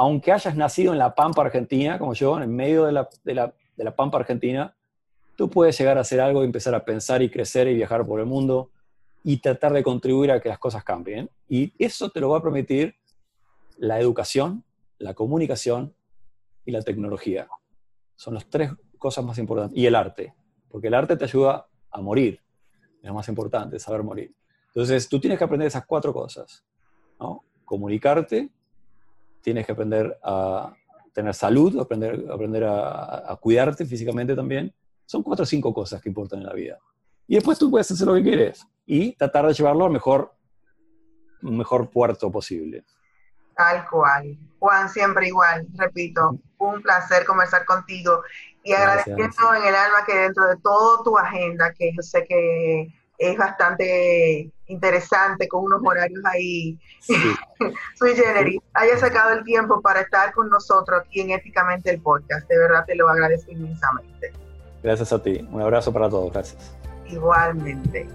aunque 0.00 0.32
hayas 0.32 0.56
nacido 0.56 0.94
en 0.94 0.98
la 0.98 1.14
Pampa 1.14 1.42
Argentina, 1.42 1.98
como 1.98 2.14
yo, 2.14 2.40
en 2.40 2.56
medio 2.56 2.86
de 2.86 2.92
la, 2.92 3.06
de 3.22 3.34
la, 3.34 3.54
de 3.76 3.84
la 3.84 3.94
Pampa 3.94 4.16
Argentina, 4.16 4.74
tú 5.36 5.50
puedes 5.50 5.76
llegar 5.76 5.98
a 5.98 6.00
hacer 6.00 6.22
algo 6.22 6.40
y 6.40 6.46
empezar 6.46 6.74
a 6.74 6.86
pensar 6.86 7.20
y 7.20 7.28
crecer 7.28 7.68
y 7.68 7.74
viajar 7.74 8.06
por 8.06 8.18
el 8.18 8.24
mundo 8.24 8.70
y 9.22 9.42
tratar 9.42 9.74
de 9.74 9.82
contribuir 9.82 10.32
a 10.32 10.40
que 10.40 10.48
las 10.48 10.58
cosas 10.58 10.84
cambien. 10.84 11.28
Y 11.50 11.74
eso 11.78 12.08
te 12.08 12.18
lo 12.18 12.30
va 12.30 12.38
a 12.38 12.42
permitir 12.42 12.94
la 13.76 14.00
educación, 14.00 14.64
la 14.96 15.12
comunicación 15.12 15.94
y 16.64 16.72
la 16.72 16.80
tecnología. 16.80 17.46
Son 18.16 18.32
las 18.32 18.48
tres 18.48 18.72
cosas 18.96 19.22
más 19.22 19.36
importantes. 19.36 19.76
Y 19.76 19.84
el 19.84 19.94
arte, 19.94 20.32
porque 20.70 20.86
el 20.86 20.94
arte 20.94 21.14
te 21.18 21.24
ayuda 21.24 21.68
a 21.90 22.00
morir. 22.00 22.40
Es 23.02 23.08
lo 23.08 23.12
más 23.12 23.28
importante, 23.28 23.78
saber 23.78 24.02
morir. 24.02 24.34
Entonces, 24.68 25.10
tú 25.10 25.20
tienes 25.20 25.36
que 25.38 25.44
aprender 25.44 25.68
esas 25.68 25.84
cuatro 25.84 26.14
cosas. 26.14 26.64
¿no? 27.18 27.44
Comunicarte, 27.66 28.48
tienes 29.42 29.66
que 29.66 29.72
aprender 29.72 30.18
a 30.22 30.74
tener 31.12 31.34
salud, 31.34 31.78
aprender, 31.80 32.26
aprender 32.30 32.64
a, 32.64 33.32
a 33.32 33.36
cuidarte 33.36 33.84
físicamente 33.84 34.34
también. 34.34 34.72
Son 35.06 35.22
cuatro 35.22 35.42
o 35.42 35.46
cinco 35.46 35.74
cosas 35.74 36.00
que 36.00 36.08
importan 36.08 36.40
en 36.40 36.46
la 36.46 36.52
vida. 36.52 36.78
Y 37.26 37.34
después 37.34 37.58
tú 37.58 37.70
puedes 37.70 37.90
hacer 37.90 38.06
lo 38.06 38.14
que 38.14 38.22
quieres 38.22 38.66
y 38.86 39.14
tratar 39.16 39.46
de 39.46 39.54
llevarlo 39.54 39.84
al 39.84 39.92
mejor, 39.92 40.34
mejor 41.42 41.90
puerto 41.90 42.30
posible. 42.30 42.84
Tal 43.56 43.88
cual. 43.88 44.36
Juan, 44.58 44.88
siempre 44.88 45.28
igual, 45.28 45.66
repito, 45.76 46.38
un 46.58 46.82
placer 46.82 47.24
conversar 47.24 47.64
contigo 47.64 48.22
y 48.62 48.72
agradeciendo 48.72 49.54
en 49.56 49.64
el 49.64 49.74
alma 49.74 50.04
que 50.06 50.16
dentro 50.16 50.46
de 50.48 50.56
toda 50.56 51.02
tu 51.02 51.16
agenda, 51.16 51.72
que 51.72 51.92
yo 51.94 52.02
sé 52.02 52.24
que 52.26 52.92
es 53.20 53.36
bastante 53.36 54.50
interesante 54.66 55.46
con 55.46 55.64
unos 55.64 55.82
horarios 55.84 56.24
ahí 56.24 56.78
sui 57.98 58.14
generis, 58.14 58.60
haya 58.72 58.96
sacado 58.96 59.34
el 59.34 59.44
tiempo 59.44 59.82
para 59.82 60.00
estar 60.00 60.32
con 60.32 60.48
nosotros 60.48 61.02
aquí 61.04 61.20
en 61.20 61.30
Éticamente 61.30 61.90
el 61.90 62.00
Podcast. 62.00 62.48
De 62.48 62.58
verdad 62.58 62.84
te 62.86 62.94
lo 62.94 63.08
agradezco 63.08 63.52
inmensamente. 63.52 64.32
Gracias 64.82 65.12
a 65.12 65.22
ti. 65.22 65.46
Un 65.52 65.60
abrazo 65.60 65.92
para 65.92 66.08
todos. 66.08 66.32
Gracias. 66.32 66.74
Igualmente. 67.06 68.08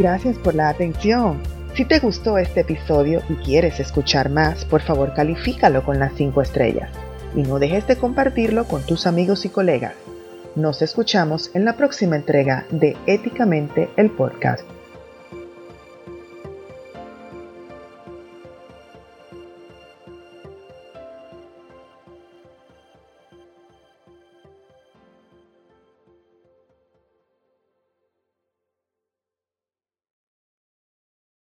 Gracias 0.00 0.36
por 0.38 0.54
la 0.56 0.70
atención. 0.70 1.40
Si 1.74 1.84
te 1.84 2.00
gustó 2.00 2.38
este 2.38 2.62
episodio 2.62 3.22
y 3.28 3.36
quieres 3.36 3.78
escuchar 3.78 4.30
más, 4.30 4.64
por 4.64 4.80
favor 4.80 5.14
califícalo 5.14 5.84
con 5.84 6.00
las 6.00 6.12
5 6.14 6.42
estrellas 6.42 6.90
y 7.34 7.42
no 7.42 7.58
dejes 7.58 7.86
de 7.86 7.96
compartirlo 7.96 8.64
con 8.64 8.82
tus 8.82 9.06
amigos 9.06 9.44
y 9.44 9.48
colegas. 9.48 9.94
Nos 10.56 10.82
escuchamos 10.82 11.50
en 11.54 11.64
la 11.64 11.76
próxima 11.76 12.16
entrega 12.16 12.66
de 12.70 12.96
Éticamente 13.06 13.88
el 13.96 14.10
Podcast. 14.10 14.64